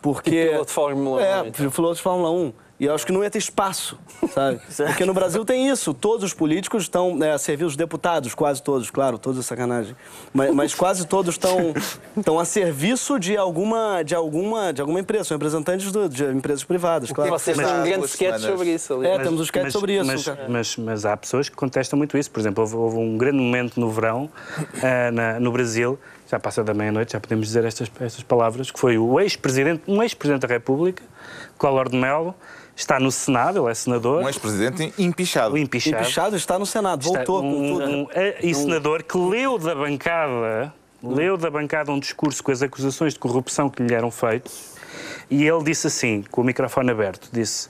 Porque. 0.00 0.30
piloto 0.50 0.66
de 0.66 0.72
Fórmula 0.72 1.16
1, 1.16 1.20
É, 1.20 1.48
então. 1.48 1.70
piloto 1.70 1.96
de 1.96 2.02
Fórmula 2.02 2.30
1. 2.30 2.52
E 2.78 2.84
eu 2.84 2.94
acho 2.94 3.06
que 3.06 3.12
não 3.12 3.24
ia 3.24 3.30
ter 3.30 3.38
espaço, 3.38 3.98
sabe? 4.34 4.60
Porque 4.76 5.06
no 5.06 5.14
Brasil 5.14 5.42
tem 5.46 5.68
isso. 5.70 5.94
Todos 5.94 6.24
os 6.24 6.34
políticos 6.34 6.82
estão 6.82 7.18
é, 7.24 7.32
a 7.32 7.38
servir 7.38 7.64
os 7.64 7.74
deputados, 7.74 8.34
quase 8.34 8.62
todos, 8.62 8.90
claro, 8.90 9.16
todos 9.16 9.40
é 9.40 9.42
sacanagem. 9.42 9.96
Mas, 10.32 10.54
mas 10.54 10.74
quase 10.76 11.06
todos 11.06 11.34
estão, 11.36 11.72
estão 12.14 12.38
a 12.38 12.44
serviço 12.44 13.18
de 13.18 13.34
alguma, 13.34 14.02
de 14.04 14.14
alguma, 14.14 14.74
de 14.74 14.82
alguma 14.82 15.00
empresa, 15.00 15.24
são 15.24 15.36
representantes 15.36 15.90
do- 15.90 16.06
de 16.06 16.24
empresas 16.26 16.64
privadas, 16.64 17.10
claro. 17.10 17.30
Vocês 17.30 17.56
Mas- 17.56 17.66
têm 17.66 17.80
um 17.80 17.82
grande 17.84 18.06
sketch 18.06 18.40
sobre 18.40 18.74
isso 18.74 18.92
ali. 18.92 19.06
É, 19.06 19.18
temos 19.20 19.40
um 19.40 19.44
sketch 19.44 19.70
sobre 19.70 19.96
isso. 19.98 20.06
Mas, 20.06 20.26
mas, 20.48 20.76
mas 20.76 21.06
há 21.06 21.16
pessoas 21.16 21.48
que 21.48 21.56
contestam 21.56 21.96
muito 21.96 22.18
isso. 22.18 22.30
Por 22.30 22.40
exemplo, 22.40 22.62
houve, 22.62 22.76
houve 22.76 22.96
um 22.98 23.16
grande 23.16 23.38
momento 23.38 23.80
no 23.80 23.90
verão, 23.90 24.28
ah, 24.82 25.10
na- 25.10 25.40
no 25.40 25.50
Brasil, 25.50 25.98
já 26.30 26.38
passa 26.38 26.62
da 26.62 26.74
meia-noite, 26.74 27.14
já 27.14 27.20
podemos 27.20 27.46
dizer 27.46 27.64
estas, 27.64 27.90
estas 28.00 28.22
palavras, 28.22 28.70
que 28.70 28.78
foi 28.78 28.98
o 28.98 29.18
ex-presidente, 29.18 29.82
um 29.88 30.02
ex-presidente 30.02 30.42
da 30.42 30.48
República, 30.48 31.02
Collor 31.56 31.88
de 31.88 31.96
Mello, 31.96 32.34
está 32.76 33.00
no 33.00 33.10
Senado, 33.10 33.58
ele 33.62 33.70
é 33.70 33.74
senador, 33.74 34.22
Um 34.22 34.28
ex-presidente 34.28 34.92
empichado. 34.98 35.54
o 35.54 35.58
E 35.58 35.62
empichado. 35.62 36.04
Pichado 36.04 36.36
está 36.36 36.58
no 36.58 36.66
Senado, 36.66 37.00
Está 37.00 37.24
voltou 37.24 37.40
com 37.40 37.48
um, 37.48 37.68
tudo. 37.78 37.90
um- 37.90 38.06
e 38.42 38.54
senador 38.54 39.02
que 39.02 39.16
leu 39.18 39.58
da 39.58 39.74
bancada, 39.74 40.72
leu 41.02 41.36
da 41.36 41.50
bancada 41.50 41.90
um 41.90 41.98
discurso 41.98 42.42
com 42.44 42.52
as 42.52 42.62
acusações 42.62 43.14
de 43.14 43.18
corrupção 43.18 43.68
que 43.70 43.82
lhe 43.82 43.94
eram 43.94 44.10
feitas. 44.10 44.76
E 45.28 45.44
ele 45.44 45.64
disse 45.64 45.88
assim, 45.88 46.22
com 46.30 46.40
o 46.42 46.44
microfone 46.44 46.88
aberto, 46.90 47.28
disse, 47.32 47.68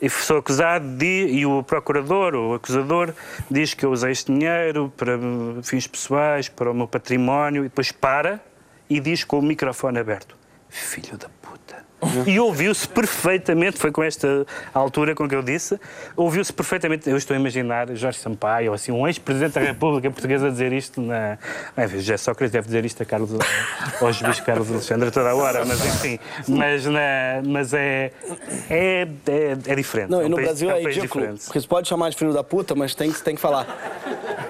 "Eu 0.00 0.08
sou 0.08 0.36
acusado 0.38 0.86
de, 0.96 1.26
e 1.30 1.44
o 1.44 1.60
procurador, 1.64 2.32
o 2.36 2.54
acusador, 2.54 3.12
diz 3.50 3.74
que 3.74 3.84
eu 3.84 3.90
usei 3.90 4.12
este 4.12 4.32
dinheiro 4.32 4.92
para 4.96 5.18
fins 5.64 5.86
pessoais, 5.88 6.48
para 6.48 6.70
o 6.70 6.74
meu 6.74 6.86
património, 6.86 7.62
e 7.64 7.68
depois 7.68 7.90
para 7.90 8.40
e 8.88 9.00
diz 9.00 9.24
com 9.24 9.40
o 9.40 9.42
microfone 9.42 9.98
aberto, 9.98 10.36
filho 10.68 11.16
da. 11.18 11.28
E 12.26 12.38
ouviu-se 12.40 12.86
perfeitamente, 12.88 13.78
foi 13.78 13.90
com 13.92 14.02
esta 14.02 14.44
altura 14.74 15.14
com 15.14 15.28
que 15.28 15.34
eu 15.34 15.42
disse, 15.42 15.78
ouviu-se 16.16 16.52
perfeitamente, 16.52 17.08
eu 17.08 17.16
estou 17.16 17.34
a 17.36 17.38
imaginar 17.38 17.88
Jorge 17.94 18.18
Sampaio, 18.18 18.70
ou 18.70 18.74
assim, 18.74 18.90
um 18.92 19.06
ex-presidente 19.06 19.54
da 19.54 19.60
República 19.60 20.10
Portuguesa 20.10 20.48
a 20.48 20.50
dizer 20.50 20.72
isto 20.72 21.00
na... 21.00 21.38
Bem, 21.76 21.88
José 21.88 22.16
Sócrates 22.16 22.52
deve 22.52 22.66
dizer 22.66 22.84
isto 22.84 23.02
a 23.02 23.06
Carlos, 23.06 23.30
ao 24.00 24.12
juiz 24.12 24.40
Carlos 24.40 24.70
Alexandre 24.70 25.10
toda 25.10 25.30
a 25.30 25.34
hora, 25.34 25.64
mas 25.64 25.84
enfim, 25.84 26.18
mas, 26.48 26.84
na, 26.86 27.00
mas 27.46 27.72
é, 27.72 28.10
é, 28.68 29.08
é, 29.28 29.56
é 29.66 29.74
diferente. 29.74 30.10
Não, 30.10 30.20
É 30.20 30.24
um 30.24 30.26
e 30.26 30.28
no 30.28 30.36
país- 30.36 30.46
Brasil 30.48 30.70
é 30.70 30.74
um 30.74 30.76
é 30.76 30.80
ridículo. 30.82 31.06
diferente. 31.24 31.44
Porque 31.44 31.60
você 31.60 31.66
pode 31.68 31.88
chamar 31.88 32.10
de 32.10 32.16
filho 32.16 32.32
da 32.32 32.42
puta, 32.44 32.74
mas 32.74 32.94
tem 32.94 33.12
que, 33.12 33.22
tem 33.22 33.34
que 33.34 33.40
falar. 33.40 33.66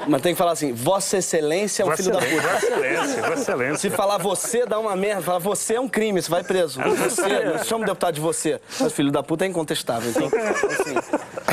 Mas 0.09 0.21
tem 0.21 0.35
que 0.35 0.39
falar 0.39 0.53
assim, 0.53 0.73
Vossa 0.73 1.19
Excelência 1.19 1.83
é 1.83 1.87
um 1.87 1.91
Vossa 1.91 2.03
filho 2.03 2.15
da 2.15 2.21
puta. 2.21 2.41
Vossa 2.41 2.67
Excelência, 2.67 3.23
Vossa 3.23 3.43
Excelência. 3.43 3.77
Se 3.77 3.91
falar 3.91 4.19
você, 4.19 4.67
dá 4.67 4.79
uma 4.79 4.97
merda. 4.97 5.23
Falar 5.23 5.39
você 5.39 5.75
é 5.75 5.81
um 5.81 5.89
crime, 5.89 6.21
você 6.21 6.31
vai 6.31 6.43
preso. 6.43 6.81
Você, 6.83 7.42
não 7.45 7.65
chama 7.65 7.85
o 7.85 7.87
deputado 7.87 8.15
de 8.15 8.21
você. 8.21 8.61
Mas 8.81 8.93
filho 8.93 9.11
da 9.11 9.23
puta 9.23 9.45
é 9.45 9.49
incontestável. 9.49 10.11
Então, 10.11 10.27
assim, 10.81 10.95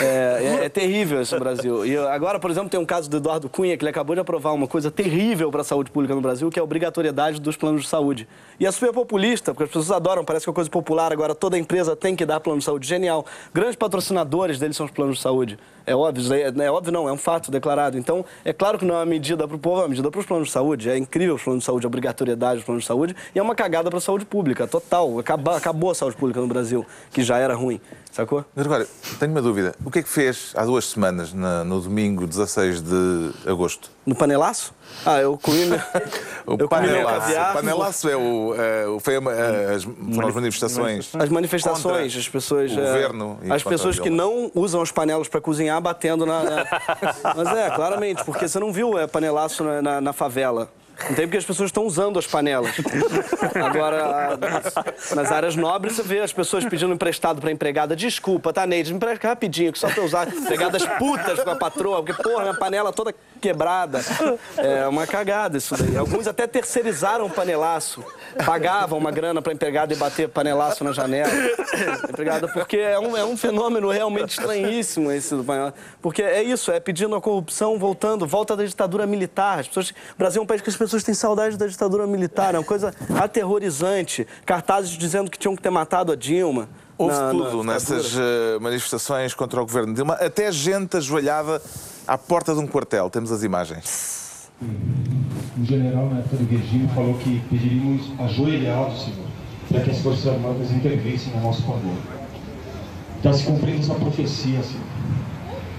é, 0.02 0.60
é- 0.62 0.66
é 0.66 0.70
terrível 0.70 1.22
esse 1.22 1.38
Brasil. 1.38 1.86
E 1.86 1.98
agora, 1.98 2.40
por 2.40 2.50
exemplo, 2.52 2.70
tem 2.70 2.80
um 2.80 2.86
caso 2.86 3.10
do 3.10 3.18
Eduardo 3.18 3.50
Cunha, 3.50 3.78
que 3.78 3.84
ele 3.84 3.90
acabou 3.90 4.16
de 4.16 4.22
aprovar 4.22 4.54
uma 4.54 4.68
coisa 4.68 4.90
terrível 4.92 5.52
para 5.52 5.62
a 5.62 5.64
saúde 5.64 5.92
pública 5.92 6.14
no 6.16 6.22
Brasil, 6.22 6.50
que 6.50 6.60
é 6.60 6.62
a 6.62 6.64
obrigatoriedade 6.64 7.40
dos 7.40 7.56
planos 7.56 7.84
de 7.84 7.88
saúde. 7.88 8.28
E 8.60 8.66
é 8.66 8.72
super 8.72 8.94
populista, 8.94 9.54
porque 9.54 9.64
as 9.64 9.70
pessoas 9.70 9.92
adoram, 9.92 10.24
parece 10.26 10.46
que 10.46 10.50
é 10.50 10.54
coisa 10.54 10.70
popular. 10.70 11.12
Agora 11.12 11.34
toda 11.36 11.58
empresa 11.58 11.96
tem 11.96 12.16
que 12.16 12.26
dar 12.26 12.40
plano 12.40 12.60
de 12.60 12.66
saúde. 12.66 12.88
Genial. 12.88 13.26
Grandes 13.54 13.76
patrocinadores 13.76 14.60
deles 14.60 14.76
são 14.76 14.86
os 14.86 14.92
planos 14.92 15.18
de 15.18 15.22
saúde. 15.22 15.58
É 15.86 15.96
óbvio, 15.96 16.34
é, 16.34 16.66
é 16.66 16.72
óbvio 16.72 16.92
não, 16.94 17.10
é 17.10 17.12
um 17.12 17.18
fato 17.18 17.50
declarado. 17.50 17.98
Então, 17.98 18.24
é 18.46 18.54
claro 18.54 18.78
que 18.78 18.86
não 18.86 18.94
é 18.96 19.00
uma 19.00 19.06
medida 19.08 19.48
para 19.48 19.56
o 19.56 19.60
povo, 19.60 19.78
é 19.80 19.84
uma 19.84 19.90
medida 19.90 20.12
para 20.12 20.20
os 20.20 20.26
planos 20.26 20.48
de 20.50 20.54
saúde. 20.54 20.88
É 20.90 20.96
incrível 20.98 21.34
os 21.36 21.42
planos 21.42 21.62
de 21.62 21.66
saúde, 21.66 21.86
a 21.86 21.88
obrigatoriedade 21.88 22.58
dos 22.58 22.66
planos 22.66 22.84
de 22.84 22.88
saúde, 22.88 23.16
e 23.34 23.40
é 23.40 23.42
uma 23.42 23.56
cagada 23.56 23.90
para 23.90 23.98
a 23.98 24.02
saúde 24.02 24.24
pública, 24.24 24.68
total. 24.68 25.18
Acabou, 25.18 25.54
acabou 25.56 25.90
a 25.90 25.96
saúde 25.96 26.16
pública 26.16 26.40
no 26.42 26.48
Brasil, 26.48 26.86
que 27.12 27.24
já 27.24 27.38
era 27.40 27.56
ruim, 27.56 27.82
sacou? 28.12 28.46
Gregório, 28.56 28.86
tenho 29.20 29.32
uma 29.32 29.42
dúvida. 29.42 29.74
O 29.90 29.92
que 29.92 29.98
é 29.98 30.04
que 30.04 30.10
fez 30.10 30.52
há 30.56 30.64
duas 30.66 30.86
semanas, 30.86 31.34
na- 31.34 31.64
no 31.64 31.82
domingo 31.82 32.28
16 32.28 32.80
de 32.80 33.32
agosto? 33.44 33.90
No 34.06 34.14
panelaço? 34.14 34.72
Ah, 35.04 35.18
eu 35.20 35.36
comi. 35.36 35.66
O 36.46 36.52
eu 36.54 36.68
comi 36.68 36.88
panelaço. 36.88 37.20
caviar. 37.22 37.50
O 37.52 37.54
panelaço 37.56 38.10
é 38.10 38.16
o, 38.16 38.56
é, 38.56 39.00
foi 39.00 39.18
uma- 39.18 39.32
as, 39.32 39.84
foram 39.84 40.28
as 40.28 40.36
manifestações. 40.36 41.10
As 41.18 41.30
manifestações, 41.30 42.16
as 42.16 42.30
pessoas. 42.30 42.72
o 42.72 42.80
é, 42.80 42.86
governo 42.86 43.40
e 43.42 43.52
as 43.52 43.64
pessoas 43.64 44.00
que 44.00 44.12
não 44.12 44.52
usam 44.54 44.80
os 44.82 44.92
panelos 44.92 45.28
para 45.28 45.42
cozinhar 45.42 45.82
batendo 45.82 46.24
na. 46.24 46.44
na- 46.44 46.66
Mas 47.36 47.48
é, 47.58 47.70
claramente, 47.72 48.24
porque 48.24 48.48
você 48.48 48.60
não 48.60 48.72
viu 48.72 48.96
é, 48.98 49.08
panelaço 49.08 49.64
na, 49.64 49.82
na- 49.82 50.02
na 50.02 50.14
favela. 50.14 50.72
Não 51.08 51.16
tem 51.16 51.26
porque 51.26 51.38
as 51.38 51.46
pessoas 51.46 51.70
estão 51.70 51.86
usando 51.86 52.20
as 52.20 52.28
panelas. 52.28 52.76
Agora, 53.56 54.38
nas 55.16 55.32
áreas 55.32 55.56
nobres, 55.56 55.96
você 55.96 56.04
vê 56.04 56.20
as 56.20 56.34
pessoas 56.34 56.66
pedindo 56.66 56.94
emprestado 56.94 57.40
pra 57.40 57.52
empregada. 57.52 57.96
Desculpa, 57.96 58.52
tá, 58.52 58.66
Neide? 58.66 58.92
Me 58.92 58.98
empresta 58.98 59.28
rapidinho, 59.28 59.72
que 59.72 59.80
só 59.80 59.90
pra 59.90 60.04
usar. 60.04 60.28
Empregadas 60.28 60.86
putas 60.98 61.40
com 61.44 61.50
a 61.50 61.56
patroa, 61.56 62.04
porque, 62.04 62.22
porra, 62.22 62.44
minha 62.44 62.54
panela 62.56 62.92
toda 62.92 63.14
quebrada. 63.40 64.02
É 64.58 64.88
uma 64.88 65.08
cagada 65.08 65.58
isso 65.58 65.76
daí. 65.76 65.98
Alguns 65.98 66.28
até 66.28 66.46
terceirizaram 66.46 67.26
o 67.26 67.30
panelaço. 67.30 68.04
Pagavam 68.46 69.00
uma 69.00 69.12
grana 69.12 69.42
pra 69.42 69.54
empregada 69.54 69.94
e 69.94 69.96
bater 69.96 70.30
panelaço 70.30 70.84
na 70.84 70.92
janela. 70.92 71.32
Empregada, 72.10 72.48
porque 72.48 72.78
é 72.78 73.00
um, 73.00 73.18
é 73.18 73.24
um 73.26 73.38
fenômeno 73.38 73.90
realmente 73.90 74.32
estranhíssimo 74.32 75.12
esse 75.12 75.36
do 75.36 75.44
panelaço. 75.44 75.76
Porque 76.02 76.22
é 76.22 76.44
isso, 76.44 76.72
é 76.72 76.80
pedindo 76.80 77.16
a 77.16 77.22
corrupção, 77.22 77.80
voltando, 77.80 78.28
volta 78.28 78.56
da 78.56 78.64
ditadura 78.64 79.08
militar. 79.08 79.60
As 79.60 79.68
pessoas, 79.68 79.90
o 79.90 80.18
Brasil 80.18 80.42
é 80.42 80.44
um 80.44 80.48
país 80.48 80.62
que 80.62 80.70
as 80.70 80.78
pessoas 80.78 81.04
têm 81.04 81.14
saudade 81.14 81.58
da 81.58 81.68
ditadura 81.68 82.06
militar. 82.06 82.54
É 82.56 82.58
uma 82.58 82.64
coisa 82.64 82.94
aterrorizante. 83.20 84.28
Cartazes 84.46 84.92
dizendo 84.92 85.32
que 85.32 85.38
tinham 85.38 85.56
que 85.56 85.62
ter 85.62 85.70
matado 85.70 86.12
a 86.12 86.16
Dilma. 86.16 86.70
Houve 87.00 87.16
na- 87.16 87.32
tudo 87.32 87.64
nessas 87.64 88.14
eh, 88.16 88.60
manifestações 88.60 89.34
contra 89.34 89.62
o 89.62 89.66
governo 89.66 89.88
de 89.88 89.96
Dilma, 89.96 90.16
até 90.16 90.52
gente 90.52 90.98
ajoelhada 90.98 91.62
à 92.06 92.18
porta 92.18 92.54
de 92.54 92.60
um 92.60 92.68
quartel. 92.68 93.10
Temos 93.10 93.32
as 93.32 93.42
imagens. 93.42 94.50
Um 94.62 95.66
general, 95.66 96.10
na 96.10 96.20
época 96.20 96.36
do 96.36 96.46
regime, 96.46 96.90
falou 96.94 97.14
que 97.14 97.42
pediríamos 97.50 98.12
ajoelhados, 98.20 99.04
Senhor, 99.06 99.26
para 99.70 99.80
que 99.82 99.92
as 99.92 100.00
Forças 100.00 100.28
Armadas 100.28 100.72
intervissem 100.72 101.32
a 101.38 101.40
nosso 101.40 101.62
favor. 101.62 101.96
Está 103.18 103.32
se 103.32 103.44
cumprindo 103.44 103.80
essa 103.80 103.96
profecia, 103.96 104.62
Senhor. 104.62 104.84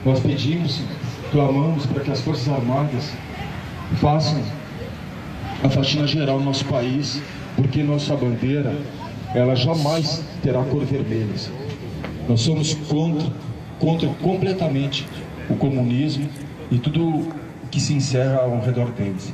Nós 0.06 0.20
pedimos, 0.20 0.76
Senhor, 0.76 0.90
clamamos 1.30 1.84
para 1.84 2.02
que 2.02 2.10
as 2.10 2.20
Forças 2.22 2.48
Armadas 2.48 3.10
façam 4.00 4.42
a 5.62 5.68
faxina 5.68 6.06
geral 6.06 6.38
no 6.38 6.46
nosso 6.46 6.64
país, 6.64 7.20
porque 7.56 7.82
nossa 7.82 8.16
bandeira, 8.16 8.74
ela 9.34 9.54
jamais 9.54 10.22
terá 10.42 10.62
cor 10.64 10.84
vermelha. 10.84 11.34
Nós 12.28 12.40
somos 12.40 12.74
contra, 12.74 13.26
contra 13.78 14.08
completamente 14.22 15.06
o 15.48 15.56
comunismo 15.56 16.28
e 16.70 16.78
tudo 16.78 17.28
que 17.70 17.80
se 17.80 17.92
encerra 17.94 18.40
ao 18.42 18.60
redor 18.60 18.90
deles. 18.92 19.32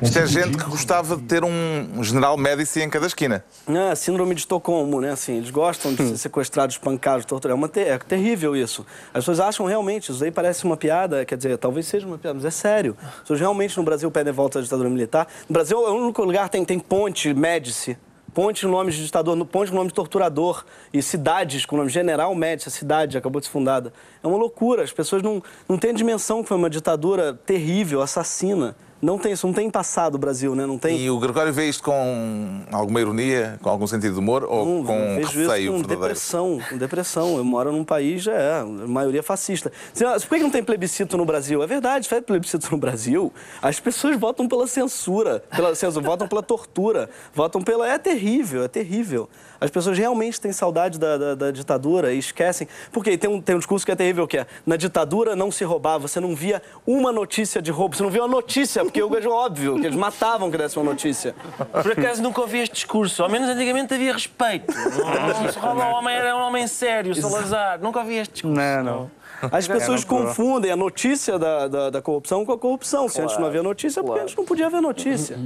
Isto 0.00 0.18
é 0.18 0.26
gente 0.26 0.58
que 0.58 0.64
gostava 0.64 1.14
de 1.14 1.22
ter 1.22 1.44
um 1.44 2.02
general 2.02 2.36
Médici 2.36 2.80
em 2.82 2.90
cada 2.90 3.06
esquina. 3.06 3.44
Ah, 3.68 3.94
síndrome 3.94 4.34
de 4.34 4.40
Estocolmo, 4.40 5.00
né? 5.00 5.12
Assim, 5.12 5.36
eles 5.36 5.50
gostam 5.50 5.94
de 5.94 6.04
ser 6.08 6.16
sequestrados, 6.16 6.74
espancados, 6.74 7.24
torturados. 7.24 7.56
É, 7.56 7.64
uma 7.64 7.68
te- 7.68 7.88
é 7.88 7.96
terrível 7.98 8.56
isso. 8.56 8.84
As 9.14 9.20
pessoas 9.20 9.38
acham 9.38 9.64
realmente, 9.64 10.10
isso 10.10 10.24
aí 10.24 10.32
parece 10.32 10.64
uma 10.64 10.76
piada, 10.76 11.24
quer 11.24 11.36
dizer, 11.36 11.56
talvez 11.56 11.86
seja 11.86 12.04
uma 12.04 12.18
piada, 12.18 12.34
mas 12.34 12.44
é 12.44 12.50
sério. 12.50 12.96
As 13.00 13.20
pessoas 13.20 13.38
realmente 13.38 13.76
no 13.78 13.84
Brasil 13.84 14.10
pedem 14.10 14.32
volta 14.32 14.58
à 14.58 14.62
ditadura 14.62 14.90
militar. 14.90 15.28
No 15.48 15.52
Brasil 15.52 15.78
é 15.86 15.90
o 15.90 15.94
único 15.94 16.24
lugar 16.24 16.46
que 16.46 16.52
tem, 16.52 16.64
tem 16.64 16.80
ponte, 16.80 17.32
Médici. 17.32 17.96
Ponte 18.34 18.64
no 18.64 18.72
nome 18.72 18.90
de 18.90 19.04
ditador, 19.04 19.36
ponte 19.44 19.70
no 19.70 19.76
nome 19.76 19.88
de 19.88 19.94
torturador. 19.94 20.64
E 20.92 21.02
cidades 21.02 21.66
com 21.66 21.76
o 21.76 21.78
nome 21.78 21.90
General 21.90 22.34
Médici, 22.34 22.68
a 22.68 22.72
cidade 22.72 23.18
acabou 23.18 23.40
de 23.40 23.46
ser 23.46 23.52
fundada. 23.52 23.92
É 24.22 24.26
uma 24.26 24.38
loucura. 24.38 24.82
As 24.82 24.92
pessoas 24.92 25.22
não, 25.22 25.42
não 25.68 25.76
têm 25.76 25.92
dimensão 25.92 26.42
que 26.42 26.48
foi 26.48 26.56
uma 26.56 26.70
ditadura 26.70 27.34
terrível, 27.44 28.00
assassina. 28.00 28.74
Não 29.02 29.18
tem 29.18 29.32
isso, 29.32 29.44
não 29.48 29.52
tem 29.52 29.68
passado 29.68 30.14
o 30.14 30.18
Brasil, 30.18 30.54
né? 30.54 30.64
Não 30.64 30.78
tem. 30.78 30.96
E 31.00 31.10
o 31.10 31.18
Gregório 31.18 31.52
vê 31.52 31.68
isto 31.68 31.82
com 31.82 32.60
alguma 32.70 33.00
ironia, 33.00 33.58
com 33.60 33.68
algum 33.68 33.84
sentido 33.84 34.12
de 34.12 34.18
humor 34.20 34.44
ou 34.48 34.64
Não, 34.64 34.84
com 34.84 35.16
vejo 35.16 35.40
receio 35.40 35.74
isso 35.74 35.82
com 35.82 35.88
depressão, 35.88 36.60
com 36.70 36.78
depressão. 36.78 37.36
Eu 37.36 37.44
moro 37.44 37.72
num 37.72 37.82
país, 37.84 38.22
já 38.22 38.32
é, 38.32 38.60
a 38.60 38.64
maioria 38.64 39.20
fascista. 39.20 39.72
Você- 39.92 40.04
Por 40.04 40.28
que 40.28 40.36
que 40.36 40.42
não 40.44 40.50
tem 40.50 40.62
plebiscito 40.62 41.16
no 41.16 41.24
Brasil? 41.24 41.60
É 41.64 41.66
verdade, 41.66 42.08
faz 42.08 42.22
plebiscito 42.24 42.68
no 42.70 42.78
Brasil. 42.78 43.32
As 43.60 43.80
pessoas 43.80 44.16
votam 44.16 44.46
pela 44.46 44.68
censura, 44.68 45.42
pela 45.50 45.74
censura, 45.74 46.06
votam 46.06 46.28
pela 46.28 46.42
tortura, 46.42 47.10
votam 47.34 47.60
pela... 47.60 47.88
É 47.88 47.98
terrível, 47.98 48.62
é 48.62 48.68
terrível. 48.68 49.28
As 49.62 49.70
pessoas 49.70 49.96
realmente 49.96 50.40
têm 50.40 50.52
saudade 50.52 50.98
da, 50.98 51.16
da- 51.16 51.34
da 51.34 51.50
ditadura 51.50 52.12
e 52.12 52.18
esquecem. 52.18 52.66
Porque 52.90 53.16
tem 53.16 53.30
um, 53.30 53.40
tem 53.40 53.54
um 53.54 53.58
discurso 53.58 53.86
que 53.86 53.92
é 53.92 53.96
terrível, 53.96 54.26
que 54.26 54.38
é, 54.38 54.46
na 54.66 54.76
ditadura 54.76 55.36
não 55.36 55.50
se 55.52 55.62
roubava, 55.64 56.08
você 56.08 56.18
não 56.20 56.34
via 56.34 56.60
uma 56.86 57.12
notícia 57.12 57.62
de 57.62 57.70
roubo, 57.70 57.96
você 57.96 58.02
não 58.02 58.10
via 58.10 58.22
uma 58.22 58.28
notícia, 58.28 58.82
porque 58.84 59.00
eu 59.00 59.08
vejo 59.08 59.30
óbvio 59.30 59.78
que 59.80 59.86
eles 59.86 59.96
matavam 59.96 60.50
que 60.50 60.58
desse 60.58 60.76
uma 60.78 60.84
notícia. 60.90 61.34
Por 61.82 61.92
acaso 61.92 62.22
nunca 62.22 62.40
ouvi 62.40 62.58
este 62.58 62.74
discurso. 62.74 63.22
Ao 63.22 63.28
menos 63.28 63.48
antigamente 63.48 63.94
havia 63.94 64.12
respeito. 64.12 64.74
Não, 64.74 65.42
não 65.42 65.52
se 65.52 65.58
rouba 65.58 65.84
o 65.86 65.92
homem, 65.92 66.14
era 66.16 66.36
um 66.36 66.40
homem 66.40 66.66
sério, 66.66 67.14
Salazar. 67.14 67.80
Nunca 67.80 68.00
ouvi 68.00 68.14
este 68.16 68.32
discurso. 68.34 68.56
Não, 68.60 68.82
não. 68.82 69.10
As 69.50 69.66
pessoas 69.66 70.04
prova. 70.04 70.26
confundem 70.26 70.70
a 70.70 70.76
notícia 70.76 71.38
da, 71.38 71.66
da, 71.68 71.90
da 71.90 72.02
corrupção 72.02 72.44
com 72.44 72.52
a 72.52 72.58
corrupção. 72.58 73.08
Se 73.08 73.20
antes 73.20 73.36
não 73.38 73.46
havia 73.46 73.62
notícia, 73.62 74.00
é 74.00 74.02
porque 74.02 74.20
antes 74.20 74.36
não 74.36 74.44
podia 74.44 74.66
haver 74.66 74.80
notícia. 74.80 75.38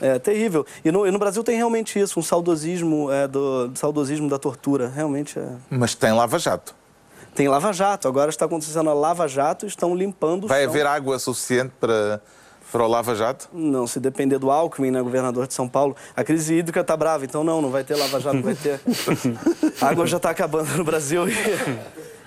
É 0.00 0.18
terrível. 0.18 0.66
E 0.84 0.90
no, 0.90 1.06
e 1.06 1.10
no 1.10 1.18
Brasil 1.18 1.42
tem 1.42 1.56
realmente 1.56 1.98
isso, 1.98 2.18
um 2.18 2.22
saudosismo, 2.22 3.10
é, 3.10 3.26
do, 3.26 3.70
saudosismo 3.74 4.28
da 4.28 4.38
tortura. 4.38 4.88
Realmente 4.88 5.38
é. 5.38 5.48
Mas 5.70 5.94
tem 5.94 6.12
lava-jato. 6.12 6.74
Tem 7.36 7.48
Lava 7.48 7.70
Jato. 7.70 8.08
Agora 8.08 8.30
está 8.30 8.46
acontecendo 8.46 8.88
a 8.88 8.94
Lava 8.94 9.28
Jato 9.28 9.66
e 9.66 9.68
estão 9.68 9.94
limpando 9.94 10.44
o 10.44 10.48
Vai 10.48 10.64
haver 10.64 10.86
água 10.86 11.18
suficiente 11.18 11.70
para, 11.78 12.22
para 12.72 12.82
o 12.82 12.88
lava-jato? 12.88 13.50
Não, 13.52 13.86
se 13.86 14.00
depender 14.00 14.38
do 14.38 14.50
Alckmin, 14.50 14.90
né, 14.90 15.02
governador 15.02 15.46
de 15.46 15.52
São 15.52 15.68
Paulo, 15.68 15.94
a 16.16 16.24
crise 16.24 16.54
hídrica 16.54 16.80
está 16.80 16.96
brava, 16.96 17.26
então 17.26 17.44
não, 17.44 17.60
não 17.60 17.70
vai 17.70 17.84
ter 17.84 17.94
Lava 17.94 18.18
Jato, 18.18 18.36
não 18.36 18.42
vai 18.42 18.54
ter. 18.54 18.80
A 19.82 19.88
água 19.88 20.06
já 20.06 20.16
está 20.16 20.30
acabando 20.30 20.78
no 20.78 20.84
Brasil 20.84 21.28
e, 21.28 21.34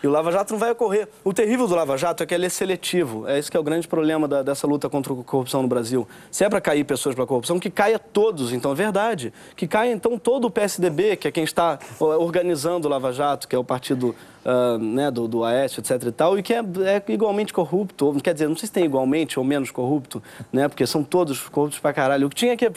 e 0.04 0.08
o 0.08 0.12
Lava 0.12 0.32
Jato 0.32 0.54
não 0.54 0.60
vai 0.60 0.72
ocorrer. 0.72 1.08
O 1.24 1.34
terrível 1.34 1.68
do 1.68 1.76
Lava 1.76 1.98
Jato 1.98 2.24
é 2.24 2.26
que 2.26 2.34
ele 2.34 2.46
é 2.46 2.50
seletivo. 2.50 3.28
É 3.28 3.38
esse 3.38 3.50
que 3.52 3.58
é 3.58 3.60
o 3.60 3.64
grande 3.64 3.88
problema 3.88 4.28
da- 4.28 4.42
dessa 4.44 4.66
luta 4.66 4.90
contra 4.90 5.12
a 5.14 5.16
corrupção 5.24 5.62
no 5.62 5.68
Brasil. 5.68 6.08
Se 6.32 6.44
é 6.44 6.50
para 6.50 6.62
cair 6.62 6.84
pessoas 6.84 7.16
para 7.16 7.26
corrupção, 7.26 7.60
que 7.60 7.70
caia 7.70 8.00
todos, 8.00 8.54
então 8.54 8.72
é 8.72 8.76
verdade. 8.76 9.34
Que 9.56 9.68
caia 9.68 9.92
então 9.92 10.18
todo 10.18 10.46
o 10.46 10.52
PSDB, 10.52 11.16
que 11.18 11.28
é 11.28 11.32
quem 11.32 11.44
está 11.44 11.78
organizando 12.00 12.88
o 12.88 12.92
Lava 12.92 13.12
Jato, 13.12 13.48
que 13.48 13.56
é 13.56 13.60
o 13.60 13.64
partido 13.64 14.16
ah, 14.46 14.78
né, 14.80 15.12
do, 15.12 15.28
do 15.28 15.44
Aécio, 15.44 15.80
etc 15.82 16.02
e 16.08 16.12
tal, 16.12 16.38
e 16.40 16.44
que 16.44 16.54
é, 16.54 16.60
é 16.60 17.04
igualmente 17.12 17.52
corrupto. 17.54 18.16
Quer 18.24 18.34
dizer, 18.34 18.48
não 18.48 18.56
sei 18.56 18.68
se 18.68 18.72
tem 18.74 18.86
igualmente 18.86 19.38
ou 19.40 19.46
menos 19.46 19.72
corrupto, 19.72 20.22
né? 20.52 20.68
Porque 20.68 20.86
são 20.88 21.04
todos 21.04 21.40
corruptos 21.50 21.80
pra 21.80 21.92
caralho. 21.94 22.28
O 22.28 22.30
que 22.30 22.36
tinha 22.36 22.56
que 22.58 22.66
é, 22.66 22.72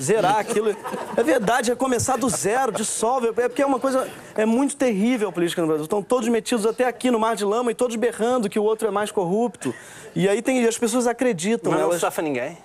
zerar 0.00 0.38
aquilo. 0.38 0.74
É 1.16 1.22
verdade, 1.22 1.70
é 1.70 1.74
começar 1.74 2.16
do 2.16 2.28
zero, 2.28 2.72
dissolve. 2.72 3.28
É 3.28 3.48
porque 3.48 3.62
é 3.62 3.66
uma 3.66 3.80
coisa. 3.80 4.08
É 4.36 4.44
muito 4.44 4.76
terrível 4.76 5.28
a 5.28 5.32
política 5.32 5.60
no 5.62 5.68
Brasil. 5.68 5.84
Estão 5.84 6.02
todos 6.02 6.28
metidos 6.28 6.66
até 6.66 6.84
aqui 6.86 7.10
no 7.10 7.18
mar 7.18 7.36
de 7.36 7.44
lama 7.44 7.70
e 7.70 7.74
todos 7.74 7.96
berrando 7.96 8.48
que 8.48 8.58
o 8.58 8.62
outro 8.64 8.86
é 8.86 8.90
mais 8.90 9.10
corrupto. 9.10 9.74
E 10.14 10.28
aí 10.28 10.40
tem, 10.42 10.64
as 10.66 10.78
pessoas 10.78 11.06
acreditam. 11.06 11.70
Mas 11.72 11.80
não 11.80 11.88
elas 11.88 12.00
safa 12.00 12.20
ninguém. 12.22 12.56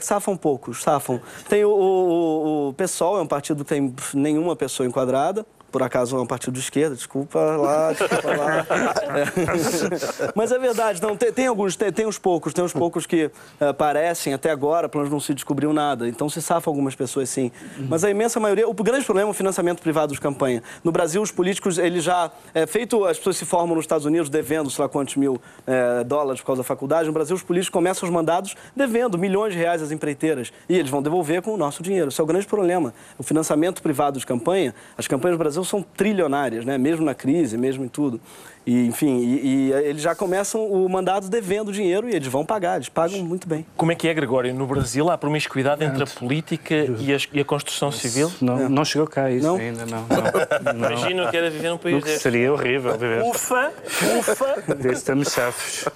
safam 0.00 0.36
poucos, 0.36 0.82
safam. 0.82 1.20
Tem 1.48 1.64
o, 1.64 1.70
o- 1.70 1.74
o- 1.74 2.68
o 2.68 2.72
PSOL 2.72 3.18
é 3.18 3.22
um 3.22 3.26
partido 3.26 3.64
que 3.64 3.68
tem 3.68 3.94
nenhuma 4.14 4.56
pessoa 4.56 4.86
enquadrada. 4.86 5.46
Por 5.72 5.82
acaso 5.82 6.16
é 6.18 6.20
um 6.20 6.26
partido 6.26 6.52
de 6.52 6.60
esquerda, 6.60 6.94
desculpa 6.94 7.38
lá, 7.38 7.92
desculpa 7.92 8.36
lá. 8.36 8.66
É. 8.68 10.32
Mas 10.36 10.52
é 10.52 10.58
verdade, 10.58 11.00
não, 11.00 11.16
tem, 11.16 11.32
tem 11.32 11.46
alguns, 11.46 11.74
tem, 11.76 11.90
tem 11.90 12.06
uns 12.06 12.18
poucos, 12.18 12.52
tem 12.52 12.62
uns 12.62 12.74
poucos 12.74 13.06
que 13.06 13.24
uh, 13.24 13.64
aparecem 13.70 14.34
até 14.34 14.50
agora, 14.50 14.86
pelo 14.86 15.02
menos 15.02 15.12
não 15.12 15.20
se 15.20 15.32
descobriu 15.32 15.72
nada. 15.72 16.06
Então 16.06 16.28
se 16.28 16.42
safa 16.42 16.68
algumas 16.68 16.94
pessoas 16.94 17.30
sim. 17.30 17.50
Mas 17.88 18.04
a 18.04 18.10
imensa 18.10 18.38
maioria, 18.38 18.68
o 18.68 18.74
grande 18.74 19.06
problema 19.06 19.30
é 19.30 19.32
o 19.32 19.34
financiamento 19.34 19.80
privado 19.80 20.12
de 20.12 20.20
campanha. 20.20 20.62
No 20.84 20.92
Brasil, 20.92 21.22
os 21.22 21.30
políticos, 21.30 21.78
eles 21.78 22.04
já, 22.04 22.30
é 22.52 22.66
feito, 22.66 23.06
as 23.06 23.16
pessoas 23.16 23.38
se 23.38 23.46
formam 23.46 23.74
nos 23.74 23.84
Estados 23.84 24.04
Unidos 24.04 24.28
devendo, 24.28 24.70
sei 24.70 24.82
lá 24.82 24.88
quantos 24.90 25.16
mil 25.16 25.40
é, 25.66 26.04
dólares 26.04 26.42
por 26.42 26.48
causa 26.48 26.60
da 26.60 26.64
faculdade. 26.64 27.06
No 27.06 27.14
Brasil, 27.14 27.34
os 27.34 27.42
políticos 27.42 27.72
começam 27.72 28.06
os 28.06 28.14
mandados 28.14 28.54
devendo 28.76 29.16
milhões 29.16 29.54
de 29.54 29.58
reais 29.58 29.80
às 29.80 29.90
empreiteiras. 29.90 30.52
E 30.68 30.76
eles 30.76 30.90
vão 30.90 31.02
devolver 31.02 31.40
com 31.40 31.54
o 31.54 31.56
nosso 31.56 31.82
dinheiro. 31.82 32.08
Esse 32.08 32.20
é 32.20 32.24
o 32.24 32.26
grande 32.26 32.46
problema. 32.46 32.92
O 33.16 33.22
financiamento 33.22 33.82
privado 33.82 34.18
de 34.18 34.26
campanha, 34.26 34.74
as 34.98 35.08
campanhas 35.08 35.34
no 35.34 35.38
Brasil 35.38 35.61
são 35.64 35.82
trilionárias, 35.82 36.64
né? 36.64 36.76
mesmo 36.78 37.04
na 37.04 37.14
crise, 37.14 37.56
mesmo 37.56 37.84
em 37.84 37.88
tudo. 37.88 38.20
E, 38.64 38.86
enfim, 38.86 39.18
e, 39.18 39.46
e 39.46 39.72
eles 39.72 40.00
já 40.02 40.14
começam 40.14 40.64
o 40.64 40.88
mandato 40.88 41.28
devendo 41.28 41.72
dinheiro 41.72 42.08
e 42.08 42.14
eles 42.14 42.28
vão 42.28 42.46
pagar, 42.46 42.76
eles 42.76 42.88
pagam 42.88 43.18
muito 43.24 43.48
bem. 43.48 43.66
Como 43.76 43.90
é 43.90 43.94
que 43.96 44.06
é, 44.06 44.14
Gregório? 44.14 44.54
No 44.54 44.66
Brasil 44.68 45.10
há 45.10 45.18
promiscuidade 45.18 45.84
entre 45.84 46.00
a 46.04 46.06
política 46.06 46.74
e 47.00 47.12
a, 47.12 47.18
e 47.32 47.40
a 47.40 47.44
construção 47.44 47.90
civil? 47.90 48.30
Não, 48.40 48.68
não 48.68 48.84
chegou 48.84 49.08
cá 49.08 49.28
isso 49.32 49.44
Não? 49.46 49.56
ainda, 49.56 49.84
não. 49.84 50.06
não, 50.06 50.72
não. 50.74 50.90
Imagino 50.92 51.28
que 51.28 51.36
era 51.36 51.50
viver 51.50 51.70
num 51.70 51.78
país 51.78 52.04
deste. 52.04 52.20
seria 52.22 52.52
horrível 52.52 52.92
viver. 52.96 53.22
Ufa, 53.22 53.72
ufa, 54.20 54.74
Desse 54.76 54.94
estamos 54.94 55.32
chafes. 55.32 55.88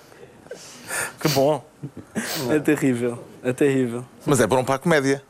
que 1.21 1.29
bom. 1.29 1.65
É 2.51 2.59
terrível, 2.59 3.23
é 3.45 3.53
terrível. 3.53 4.05
Mas 4.25 4.41
é 4.41 4.47
bom 4.47 4.65
para 4.65 4.75
a 4.75 4.79
comédia. 4.79 5.23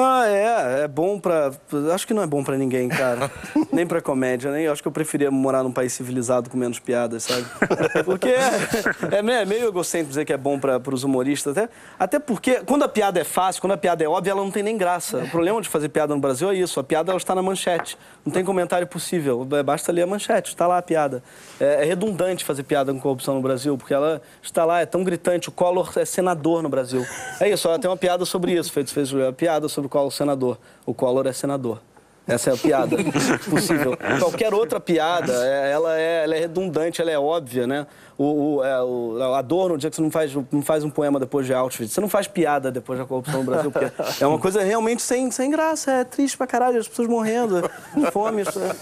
Ah, 0.00 0.24
é, 0.26 0.84
é 0.84 0.88
bom 0.88 1.18
pra. 1.18 1.50
Acho 1.94 2.06
que 2.06 2.14
não 2.14 2.22
é 2.22 2.26
bom 2.26 2.42
pra 2.44 2.56
ninguém, 2.56 2.88
cara. 2.88 3.30
nem 3.72 3.86
pra 3.86 4.00
comédia, 4.00 4.50
nem. 4.50 4.64
Eu 4.64 4.72
acho 4.72 4.82
que 4.82 4.88
eu 4.88 4.92
preferia 4.92 5.30
morar 5.30 5.62
num 5.62 5.72
país 5.72 5.92
civilizado 5.92 6.48
com 6.50 6.56
menos 6.56 6.78
piadas, 6.78 7.24
sabe? 7.24 7.44
Porque 8.04 8.28
é, 8.28 9.16
é 9.18 9.22
meio- 9.22 9.38
é 9.38 9.44
meio 9.44 9.68
egocêntrico 9.68 10.08
dizer 10.10 10.24
que 10.24 10.32
é 10.32 10.36
bom 10.36 10.58
para 10.58 10.80
os 10.92 11.04
humoristas, 11.04 11.56
até, 11.56 11.68
até 11.98 12.18
porque 12.18 12.60
quando 12.66 12.82
a 12.84 12.88
piada 12.88 13.20
é 13.20 13.24
fácil, 13.24 13.60
quando 13.60 13.72
a 13.72 13.76
piada 13.76 14.02
é 14.04 14.08
óbvia, 14.08 14.30
ela 14.32 14.42
não 14.42 14.50
tem 14.50 14.62
nem 14.62 14.76
graça. 14.76 15.18
O 15.18 15.30
problema 15.30 15.60
de 15.60 15.68
fazer 15.68 15.88
piada 15.88 16.14
no 16.14 16.20
Brasil 16.20 16.50
é 16.50 16.54
isso: 16.54 16.78
a 16.80 16.84
piada 16.84 17.10
ela 17.10 17.18
está 17.18 17.34
na 17.34 17.42
manchete. 17.42 17.96
Não 18.24 18.32
tem 18.32 18.44
comentário 18.44 18.86
possível. 18.86 19.46
É, 19.52 19.62
Basta 19.62 19.90
ler 19.92 20.02
a 20.02 20.06
manchete, 20.06 20.50
está 20.50 20.66
lá 20.66 20.78
a 20.78 20.82
piada. 20.82 21.22
É, 21.60 21.82
é 21.82 21.84
redundante 21.84 22.44
fazer 22.44 22.62
piada 22.62 22.92
com 22.92 23.00
corrupção 23.00 23.34
no 23.34 23.40
Brasil, 23.42 23.76
porque 23.76 23.94
ela 23.94 24.20
está 24.42 24.64
lá, 24.64 24.80
é 24.80 24.86
tão 24.86 25.02
gritante. 25.04 25.48
O 25.48 25.52
Collor 25.52 25.92
é 25.96 26.04
senador 26.04 26.62
no 26.62 26.68
Brasil. 26.68 27.04
É 27.40 27.48
isso, 27.48 27.66
ela 27.68 27.78
tem 27.78 27.90
uma 27.90 27.96
piada 27.96 28.24
sobre 28.24 28.52
isso. 28.52 28.72
Fez, 28.72 28.90
fez 28.92 29.12
uma 29.12 29.32
piada 29.32 29.68
sobre 29.68 29.87
o 29.88 29.90
Collor 29.90 30.12
senador. 30.12 30.58
O 30.86 30.94
Collor 30.94 31.26
é 31.26 31.32
senador. 31.32 31.80
Essa 32.26 32.50
é 32.50 32.52
a 32.52 32.56
piada 32.58 32.94
possível. 33.48 33.96
Qualquer 34.20 34.52
outra 34.52 34.78
piada, 34.78 35.32
é- 35.46 35.72
ela 35.72 35.98
é, 35.98 36.24
ela 36.24 36.36
é 36.36 36.38
redundante, 36.40 37.00
ela 37.00 37.10
é 37.10 37.18
óbvia, 37.18 37.66
né? 37.66 37.86
O, 38.18 38.56
o, 38.56 38.64
é, 38.64 38.82
o 38.82 39.34
Adorno, 39.34 39.76
o 39.76 39.78
dia 39.78 39.88
que 39.88 39.96
você 39.96 40.02
não 40.02 40.10
faz, 40.10 40.34
não 40.52 40.60
faz 40.60 40.84
um 40.84 40.90
poema 40.90 41.18
depois 41.18 41.46
de 41.46 41.54
Auschwitz, 41.54 41.94
você 41.94 42.00
não 42.02 42.08
faz 42.08 42.26
piada 42.26 42.70
depois 42.70 42.98
da 42.98 43.06
corrupção 43.06 43.38
no 43.38 43.44
Brasil, 43.44 43.70
porque 43.70 43.90
é 44.20 44.26
uma 44.26 44.38
coisa 44.38 44.60
realmente 44.62 45.00
sem, 45.00 45.30
sem 45.30 45.50
graça, 45.50 45.90
é 45.90 46.04
triste 46.04 46.36
pra 46.36 46.46
caralho, 46.46 46.78
as 46.78 46.86
pessoas 46.86 47.08
morrendo, 47.08 47.62
com 47.94 48.02
fome. 48.10 48.42
Isso, 48.42 48.58
é... 48.60 48.76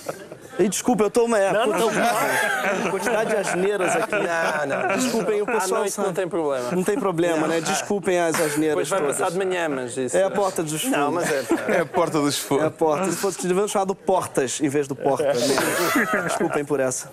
E 0.59 0.69
desculpa, 0.69 1.05
eu 1.05 1.11
tô 1.11 1.25
uma. 1.25 1.39
É, 1.39 1.53
Não, 1.53 1.67
não, 1.67 1.91
quantidade 2.91 3.31
de 3.31 3.37
asneiras 3.37 3.95
aqui. 3.97 4.15
Não, 4.15 4.67
não. 4.67 4.97
Desculpem, 4.97 5.43
o 5.43 5.45
À 5.51 5.53
pessoal. 5.53 5.81
noite 5.81 5.93
sabe. 5.95 6.09
não 6.09 6.15
tem 6.15 6.29
problema. 6.29 6.71
Não 6.73 6.83
tem 6.85 6.99
problema, 6.99 7.47
né? 7.47 7.61
Desculpem 7.61 8.19
as 8.19 8.35
asneiras. 8.41 8.69
Depois 8.77 8.89
vai 8.89 9.01
todas. 9.01 9.19
passar 9.19 9.31
de 9.33 9.39
manhã, 9.39 9.69
mas 9.69 9.97
isso... 9.97 10.17
É 10.17 10.23
a 10.25 10.31
porta 10.31 10.63
dos 10.63 10.81
fundos. 10.83 10.99
Não, 10.99 11.13
mas 11.13 11.31
é... 11.31 11.45
É 11.69 11.81
a 11.81 11.87
porta 11.87 12.21
dos 12.21 12.51
É 12.51 12.65
a 12.65 12.71
porta. 12.71 13.11
Se 13.11 13.17
fosse 13.17 13.47
devendo 13.47 13.69
chamado 13.69 13.95
Portas 13.95 14.61
em 14.61 14.69
vez 14.69 14.89
do 14.89 14.95
Porta. 14.97 15.25
mesmo. 15.35 16.23
Desculpem 16.25 16.65
por 16.65 16.81
essa. 16.81 17.11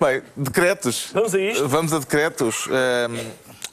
Bem, 0.00 0.22
decretos. 0.36 1.10
Vamos 1.12 1.34
a 1.34 1.38
isto? 1.40 1.68
Vamos 1.68 1.92
a 1.92 1.98
decretos. 1.98 2.68
Ehm, 2.70 3.16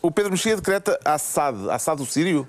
o 0.05 0.11
Pedro 0.11 0.31
Mexia 0.31 0.55
decreta 0.55 0.99
Assad. 1.03 1.69
Assad 1.69 1.99
o 1.99 2.05
Sírio? 2.05 2.45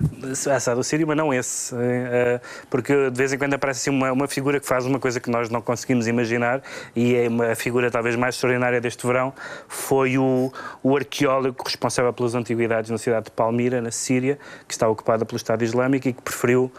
Assado 0.54 0.80
o 0.80 0.84
Sírio, 0.84 1.06
mas 1.06 1.16
não 1.16 1.32
esse. 1.32 1.74
eh, 1.74 2.38
eh, 2.38 2.40
Porque 2.68 3.10
de 3.10 3.16
vez 3.16 3.32
em 3.32 3.38
quando 3.38 3.54
aparece 3.54 3.80
assim 3.80 3.90
uma, 3.90 4.12
uma 4.12 4.28
figura 4.28 4.60
que 4.60 4.66
faz 4.66 4.84
uma 4.84 4.98
coisa 4.98 5.18
que 5.18 5.30
nós 5.30 5.48
não 5.48 5.62
conseguimos 5.62 6.06
imaginar 6.06 6.60
e 6.94 7.14
é 7.14 7.28
uma 7.28 7.54
figura 7.54 7.90
talvez 7.90 8.14
mais 8.14 8.34
extraordinária 8.34 8.80
deste 8.80 9.06
verão 9.06 9.32
foi 9.68 10.18
o, 10.18 10.52
o 10.82 10.96
arqueólogo 10.96 11.62
responsável 11.64 12.12
pelas 12.12 12.34
antiguidades 12.34 12.90
na 12.90 12.98
cidade 12.98 13.26
de 13.26 13.30
Palmira, 13.30 13.80
na 13.80 13.90
Síria, 13.90 14.38
que 14.68 14.74
está 14.74 14.88
ocupada 14.88 15.24
pelo 15.24 15.36
Estado 15.36 15.64
Islâmico 15.64 16.08
e 16.08 16.12
que 16.12 16.22
preferiu, 16.22 16.70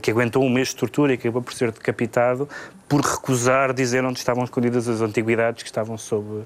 que 0.00 0.10
aguentou 0.10 0.42
um 0.42 0.48
mês 0.48 0.68
de 0.68 0.76
tortura 0.76 1.12
e 1.12 1.18
que 1.18 1.28
acabou 1.28 1.42
por 1.42 1.52
ser 1.52 1.70
decapitado 1.72 2.48
por 2.92 3.00
recusar 3.00 3.72
dizer 3.72 4.04
onde 4.04 4.18
estavam 4.18 4.44
escondidas 4.44 4.86
as 4.86 5.00
antiguidades 5.00 5.62
que 5.62 5.68
estavam 5.70 5.96
sob, 5.96 6.42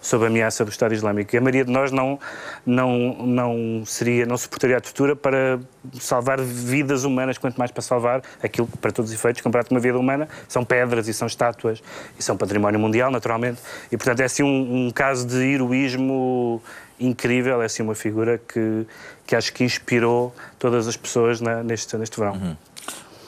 sob 0.00 0.24
ameaça 0.24 0.64
do 0.64 0.70
Estado 0.70 0.94
Islâmico. 0.94 1.36
E 1.36 1.36
a 1.36 1.42
maioria 1.42 1.62
de 1.62 1.70
nós 1.70 1.92
não, 1.92 2.18
não, 2.64 3.18
não, 3.18 3.82
seria, 3.84 4.24
não 4.24 4.38
suportaria 4.38 4.78
a 4.78 4.80
tortura 4.80 5.14
para 5.14 5.60
salvar 6.00 6.40
vidas 6.40 7.04
humanas, 7.04 7.36
quanto 7.36 7.58
mais 7.58 7.70
para 7.70 7.82
salvar 7.82 8.22
aquilo 8.42 8.66
que, 8.66 8.78
para 8.78 8.90
todos 8.90 9.10
os 9.10 9.14
efeitos, 9.14 9.42
comparado 9.42 9.68
com 9.68 9.74
uma 9.74 9.80
vida 9.80 9.98
humana, 9.98 10.26
são 10.48 10.64
pedras 10.64 11.06
e 11.06 11.12
são 11.12 11.28
estátuas 11.28 11.82
e 12.18 12.22
são 12.22 12.34
património 12.34 12.80
mundial, 12.80 13.10
naturalmente. 13.10 13.60
E, 13.92 13.96
portanto, 13.98 14.20
é 14.20 14.24
assim 14.24 14.42
um, 14.42 14.86
um 14.86 14.90
caso 14.90 15.26
de 15.26 15.36
heroísmo 15.36 16.62
incrível, 16.98 17.60
é 17.60 17.66
assim 17.66 17.82
uma 17.82 17.94
figura 17.94 18.38
que, 18.38 18.86
que 19.26 19.36
acho 19.36 19.52
que 19.52 19.64
inspirou 19.64 20.34
todas 20.58 20.86
as 20.88 20.96
pessoas 20.96 21.42
na- 21.42 21.62
neste, 21.62 21.94
neste 21.98 22.18
verão. 22.18 22.56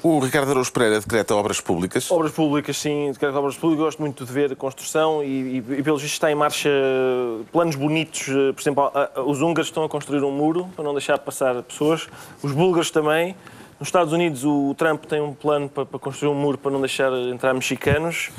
O 0.03 0.19
Ricardo 0.19 0.51
Araújo 0.51 0.73
Pereira 0.73 0.99
decreta 0.99 1.33
obras 1.33 1.61
públicas. 1.61 2.11
Obras 2.11 2.33
públicas, 2.33 2.77
sim, 2.77 3.13
de 3.13 3.25
obras 3.27 3.55
públicas, 3.55 3.85
gosto 3.85 4.03
muito 4.03 4.25
de 4.25 4.33
ver 4.33 4.57
construção 4.57 5.23
e, 5.23 5.27
e, 5.27 5.57
e 5.59 5.83
pelos 5.83 6.03
vistos 6.03 6.17
está 6.17 6.29
em 6.29 6.35
marcha 6.35 6.69
planos 7.53 7.77
bonitos. 7.77 8.27
eh, 8.29 8.53
Por 8.53 8.61
exemplo, 8.61 8.91
os 9.25 9.41
húngaros 9.41 9.69
estão 9.69 9.85
a 9.85 9.89
construir 9.89 10.25
um 10.25 10.33
muro 10.33 10.69
para 10.75 10.85
não 10.85 10.93
deixar 10.93 11.19
passar 11.19 11.63
pessoas, 11.63 12.09
os 12.43 12.51
búlgaros 12.51 12.91
também. 12.91 13.37
Nos 13.79 13.89
Estados 13.89 14.13
Unidos, 14.13 14.45
o 14.45 14.75
Trump 14.77 15.05
tem 15.07 15.21
um 15.21 15.35
plano 15.35 15.69
para, 15.69 15.85
para 15.85 15.99
construir 15.99 16.31
um 16.31 16.37
muro 16.37 16.57
para 16.59 16.71
não 16.71 16.81
deixar 16.81 17.13
entrar 17.13 17.53
mexicanos. 17.55 18.31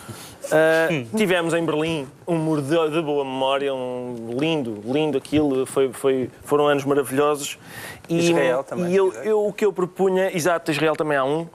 Ah, 0.52 0.88
tivemos 1.16 1.54
em 1.54 1.66
Berlim 1.66 2.08
um 2.28 2.38
muro 2.38 2.62
de, 2.62 2.90
de 2.92 3.02
boa 3.02 3.26
memória, 3.26 3.74
um 3.74 4.38
lindo, 4.40 4.82
lindo 4.86 5.18
aquilo, 5.18 5.66
foi, 5.66 5.92
foi, 5.92 6.30
foram 6.44 6.68
anos 6.68 6.86
maravilhosos. 6.86 7.58
E, 8.10 8.20
Israel 8.20 8.64
também, 8.64 8.92
E 8.92 8.96
eu, 8.96 9.14
eu, 9.14 9.46
o 9.48 9.54
que 9.54 9.66
eu 9.66 9.72
propunha, 9.72 10.36
exato, 10.36 10.72
Israel 10.72 10.96
também 10.96 11.18
há 11.18 11.24
um. 11.24 11.48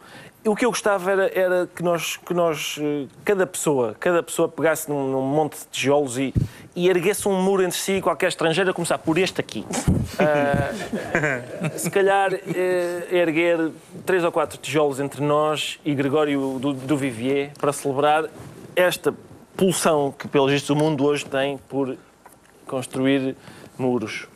O 0.46 0.54
que 0.54 0.64
eu 0.64 0.70
gostava 0.70 1.10
era, 1.10 1.38
era 1.38 1.68
que 1.74 1.82
nós, 1.82 2.16
que 2.16 2.32
nós, 2.32 2.78
eh, 2.80 3.06
cada 3.24 3.46
pessoa, 3.46 3.94
cada 3.98 4.22
pessoa 4.22 4.48
pegasse 4.48 4.88
num, 4.88 5.10
num 5.10 5.20
monte 5.20 5.58
de 5.58 5.66
tijolos 5.66 6.16
e, 6.16 6.32
e 6.74 6.88
erguesse 6.88 7.28
um 7.28 7.42
muro 7.42 7.62
entre 7.62 7.76
si, 7.76 8.00
qualquer 8.00 8.28
estrangeiro, 8.28 8.70
a 8.70 8.72
começar 8.72 8.98
por 8.98 9.18
este 9.18 9.40
aqui. 9.40 9.66
Ah, 10.18 10.72
se 11.76 11.90
calhar 11.90 12.32
eh, 12.32 13.08
erguer 13.10 13.70
três 14.06 14.24
ou 14.24 14.32
quatro 14.32 14.56
tijolos 14.58 15.00
entre 15.00 15.20
nós 15.20 15.78
e 15.84 15.94
Gregório 15.94 16.58
do, 16.58 16.72
do 16.72 16.96
Vivier 16.96 17.52
para 17.58 17.72
celebrar 17.72 18.24
esta 18.74 19.12
pulsão 19.56 20.14
que, 20.16 20.28
pelos 20.28 20.52
vistos, 20.52 20.70
o 20.70 20.76
mundo 20.76 21.04
hoje 21.04 21.26
tem 21.26 21.58
por 21.68 21.96
construir 22.64 23.36
muros. 23.76 24.28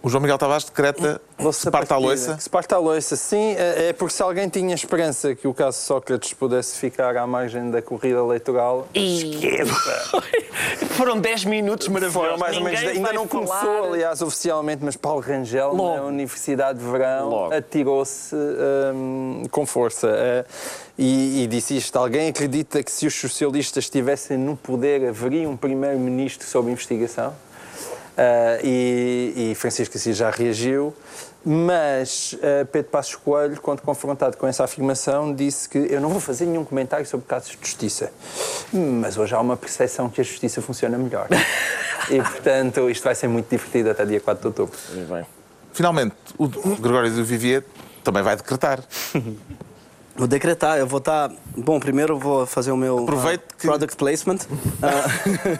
O 0.00 0.08
João 0.08 0.20
Miguel 0.22 0.38
Tavares 0.38 0.64
decreta 0.64 1.20
Sparta 1.52 1.68
a 1.68 1.70
partida. 1.72 1.98
loiça. 1.98 2.38
Sparta 2.40 2.76
a 2.76 2.78
loiça, 2.78 3.16
sim. 3.16 3.54
É 3.56 3.88
é 3.88 3.92
porque 3.92 4.14
se 4.14 4.22
alguém 4.22 4.48
tinha 4.48 4.74
esperança 4.74 5.34
que 5.34 5.46
o 5.48 5.54
caso 5.54 5.78
Sócrates 5.80 6.32
pudesse 6.32 6.76
ficar 6.78 7.16
à 7.16 7.26
margem 7.26 7.70
da 7.70 7.82
corrida 7.82 8.18
eleitoral, 8.18 8.86
Foram 10.90 11.18
10 11.20 11.44
minutos 11.44 11.88
maravilhosos. 11.88 12.28
foram 12.28 12.38
mais 12.38 12.56
ou 12.56 12.64
menos. 12.64 12.80
Ainda 12.80 13.12
não 13.12 13.26
falar. 13.28 13.46
começou, 13.46 13.92
aliás, 13.92 14.20
oficialmente, 14.22 14.84
mas 14.84 14.96
Paulo 14.96 15.20
Rangel, 15.20 15.72
na 15.74 15.82
Logo. 15.82 16.06
Universidade 16.08 16.78
de 16.78 16.84
Verão, 16.84 17.50
atirou-se 17.52 18.34
hum, 18.34 19.44
com 19.50 19.64
força. 19.66 20.08
Eh, 20.10 20.44
e, 20.98 21.44
e 21.44 21.46
disse 21.46 21.76
isto: 21.76 21.96
alguém 21.96 22.28
acredita 22.28 22.82
que 22.82 22.90
se 22.90 23.06
os 23.06 23.14
socialistas 23.14 23.84
estivessem 23.84 24.36
no 24.36 24.56
poder 24.56 25.08
haveria 25.08 25.48
um 25.48 25.56
primeiro-ministro 25.56 26.46
sob 26.46 26.70
investigação? 26.70 27.32
Ah, 28.18 28.58
e, 28.64 29.52
e 29.52 29.54
Francisco 29.54 29.96
Assis 29.96 30.16
já 30.16 30.28
reagiu, 30.28 30.92
mas 31.46 32.36
ah, 32.42 32.66
Pedro 32.70 32.90
Passos 32.90 33.14
Coelho, 33.14 33.60
quando 33.60 33.80
confrontado 33.80 34.36
com 34.36 34.46
essa 34.48 34.64
afirmação, 34.64 35.32
disse 35.32 35.68
que 35.68 35.78
eu 35.78 36.00
não 36.00 36.08
vou 36.08 36.20
fazer 36.20 36.46
nenhum 36.46 36.64
comentário 36.64 37.06
sobre 37.06 37.26
casos 37.26 37.50
de 37.52 37.58
justiça, 37.60 38.12
mas 38.72 39.16
hoje 39.16 39.36
há 39.36 39.40
uma 39.40 39.56
percepção 39.56 40.10
que 40.10 40.20
a 40.20 40.24
justiça 40.24 40.60
funciona 40.60 40.98
melhor. 40.98 41.28
e, 42.10 42.20
portanto, 42.20 42.90
isto 42.90 43.04
vai 43.04 43.14
ser 43.14 43.28
muito 43.28 43.48
divertido 43.48 43.90
até 43.90 44.04
dia 44.04 44.20
4 44.20 44.40
de 44.40 44.46
outubro. 44.48 44.78
Finalmente, 45.72 46.16
o 46.36 46.48
Gregório 46.48 47.12
do 47.12 47.24
Vivier 47.24 47.62
também 48.02 48.22
vai 48.22 48.34
decretar. 48.34 48.82
Vou 50.18 50.26
decretar, 50.26 50.78
eu 50.78 50.86
vou 50.86 50.98
estar. 50.98 51.30
Bom, 51.56 51.78
primeiro 51.78 52.14
eu 52.14 52.18
vou 52.18 52.44
fazer 52.44 52.72
o 52.72 52.76
meu 52.76 52.98
Aproveite 52.98 53.44
ah, 53.48 53.54
que- 53.56 53.66
product 53.68 53.96
placement. 53.96 54.38
Ah, 54.80 55.04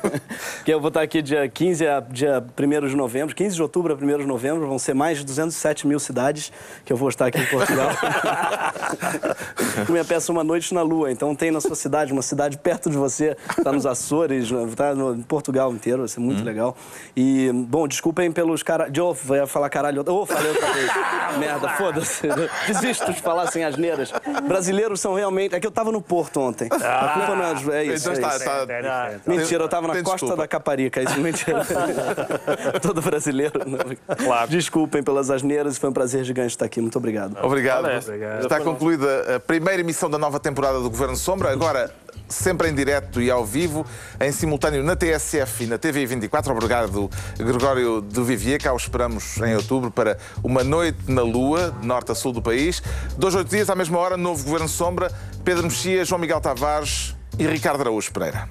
que 0.64 0.72
eu 0.72 0.80
vou 0.80 0.88
estar 0.88 1.02
aqui 1.02 1.20
dia 1.20 1.48
15 1.48 1.86
a 1.86 1.98
dia 2.00 2.44
1 2.56 2.88
de 2.88 2.96
novembro, 2.96 3.34
15 3.34 3.56
de 3.56 3.62
outubro 3.62 3.92
a 3.92 3.96
1 3.96 4.18
de 4.18 4.26
novembro. 4.26 4.66
Vão 4.66 4.78
ser 4.78 4.94
mais 4.94 5.18
de 5.18 5.24
207 5.24 5.86
mil 5.86 5.98
cidades 5.98 6.52
que 6.84 6.92
eu 6.92 6.96
vou 6.96 7.08
estar 7.08 7.26
aqui 7.26 7.40
em 7.40 7.46
Portugal. 7.46 7.90
Minha 9.88 10.04
peça 10.04 10.30
Uma 10.30 10.44
Noite 10.44 10.72
na 10.74 10.82
Lua. 10.82 11.10
Então 11.10 11.34
tem 11.34 11.50
na 11.50 11.60
sua 11.60 11.74
cidade, 11.74 12.12
uma 12.12 12.22
cidade 12.22 12.58
perto 12.58 12.90
de 12.90 12.96
você, 12.96 13.36
está 13.56 13.72
nos 13.72 13.86
Açores, 13.86 14.50
está 14.50 14.94
no 14.94 15.14
em 15.14 15.22
Portugal 15.22 15.72
inteiro, 15.72 16.00
vai 16.00 16.08
ser 16.08 16.20
muito 16.20 16.44
legal. 16.44 16.76
E, 17.16 17.50
bom, 17.52 17.88
desculpem 17.88 18.30
pelos 18.30 18.62
caras. 18.62 18.92
Novo, 18.92 19.20
vai 19.24 19.46
falar 19.46 19.68
caralho. 19.70 20.04
Ô, 20.06 20.26
falei 20.26 20.50
outra 20.50 20.72
vez. 20.72 20.90
Merda, 21.38 21.68
foda-se. 21.70 22.28
Desisto 22.66 23.12
de 23.12 23.20
falar 23.20 23.46
sem 23.48 23.64
asneiras. 23.64 24.12
Brasileiros 24.48 25.00
são 25.00 25.14
realmente. 25.14 25.54
É 25.54 25.60
que 25.60 25.66
eu 25.66 25.70
tava 25.70 25.92
no 25.92 26.00
Porto 26.00 26.40
ontem. 26.40 26.68
A 26.72 27.08
culpa 27.14 27.34
não 27.36 27.44
é. 27.44 27.78
É 27.80 27.84
isso. 27.84 28.10
Então 28.10 28.28
é 28.28 28.28
isso. 28.28 28.42
está- 28.42 29.10
Mentira, 29.26 29.62
eu 29.64 29.68
tava 29.68 29.86
na 29.88 29.94
Tem 29.94 30.02
costa 30.02 30.18
desculpa. 30.18 30.42
da 30.42 30.48
Caparica, 30.48 31.02
isso 31.02 31.20
mentira. 31.20 31.62
Todo 32.82 33.00
brasileiro. 33.02 33.60
Claro. 34.24 34.50
Desculpem 34.50 35.02
pelas 35.02 35.30
asneiras, 35.30 35.78
foi 35.78 35.90
um 35.90 35.92
prazer 35.92 36.24
gigante 36.24 36.48
estar 36.50 36.64
aqui. 36.64 36.80
Muito 36.80 36.96
obrigado. 36.98 37.36
Obrigado. 37.42 37.86
Obrigado. 37.86 38.42
Está 38.42 38.60
concluída 38.60 39.36
a 39.36 39.40
primeira 39.40 39.80
emissão 39.80 40.08
da 40.10 40.18
nova 40.18 40.40
temporada 40.40 40.80
do 40.80 40.90
Governo 40.90 41.16
Sombra. 41.16 41.50
Agora, 41.52 41.90
sempre 42.28 42.68
em 42.68 42.74
direto 42.74 43.20
e 43.20 43.30
ao 43.30 43.44
vivo, 43.44 43.84
em 44.20 44.32
simultâneo 44.32 44.82
na 44.82 44.96
TSF 44.96 45.64
e 45.64 45.66
na 45.66 45.78
TV 45.78 46.06
24. 46.06 46.52
Obrigado, 46.52 47.10
Gregório 47.36 48.00
do 48.00 48.24
Vivier. 48.24 48.60
Cá 48.60 48.72
o 48.72 48.76
esperamos 48.76 49.38
em 49.38 49.54
outubro 49.54 49.90
para 49.90 50.18
uma 50.42 50.64
noite 50.64 50.98
na 51.06 51.22
Lua, 51.22 51.74
de 51.80 51.86
norte 51.86 52.12
a 52.12 52.14
sul 52.14 52.32
do 52.32 52.42
país. 52.42 52.82
Dois, 53.16 53.34
oito 53.34 53.48
dias, 53.48 53.70
à 53.70 53.74
mesma 53.74 53.98
hora, 53.98 54.16
novo 54.16 54.44
Governo 54.44 54.68
Sombra. 54.68 55.10
Pedro 55.44 55.64
Mexia, 55.64 56.04
João 56.04 56.20
Miguel 56.20 56.40
Tavares 56.40 57.14
e 57.38 57.46
Ricardo 57.46 57.80
Araújo 57.80 58.12
Pereira. 58.12 58.48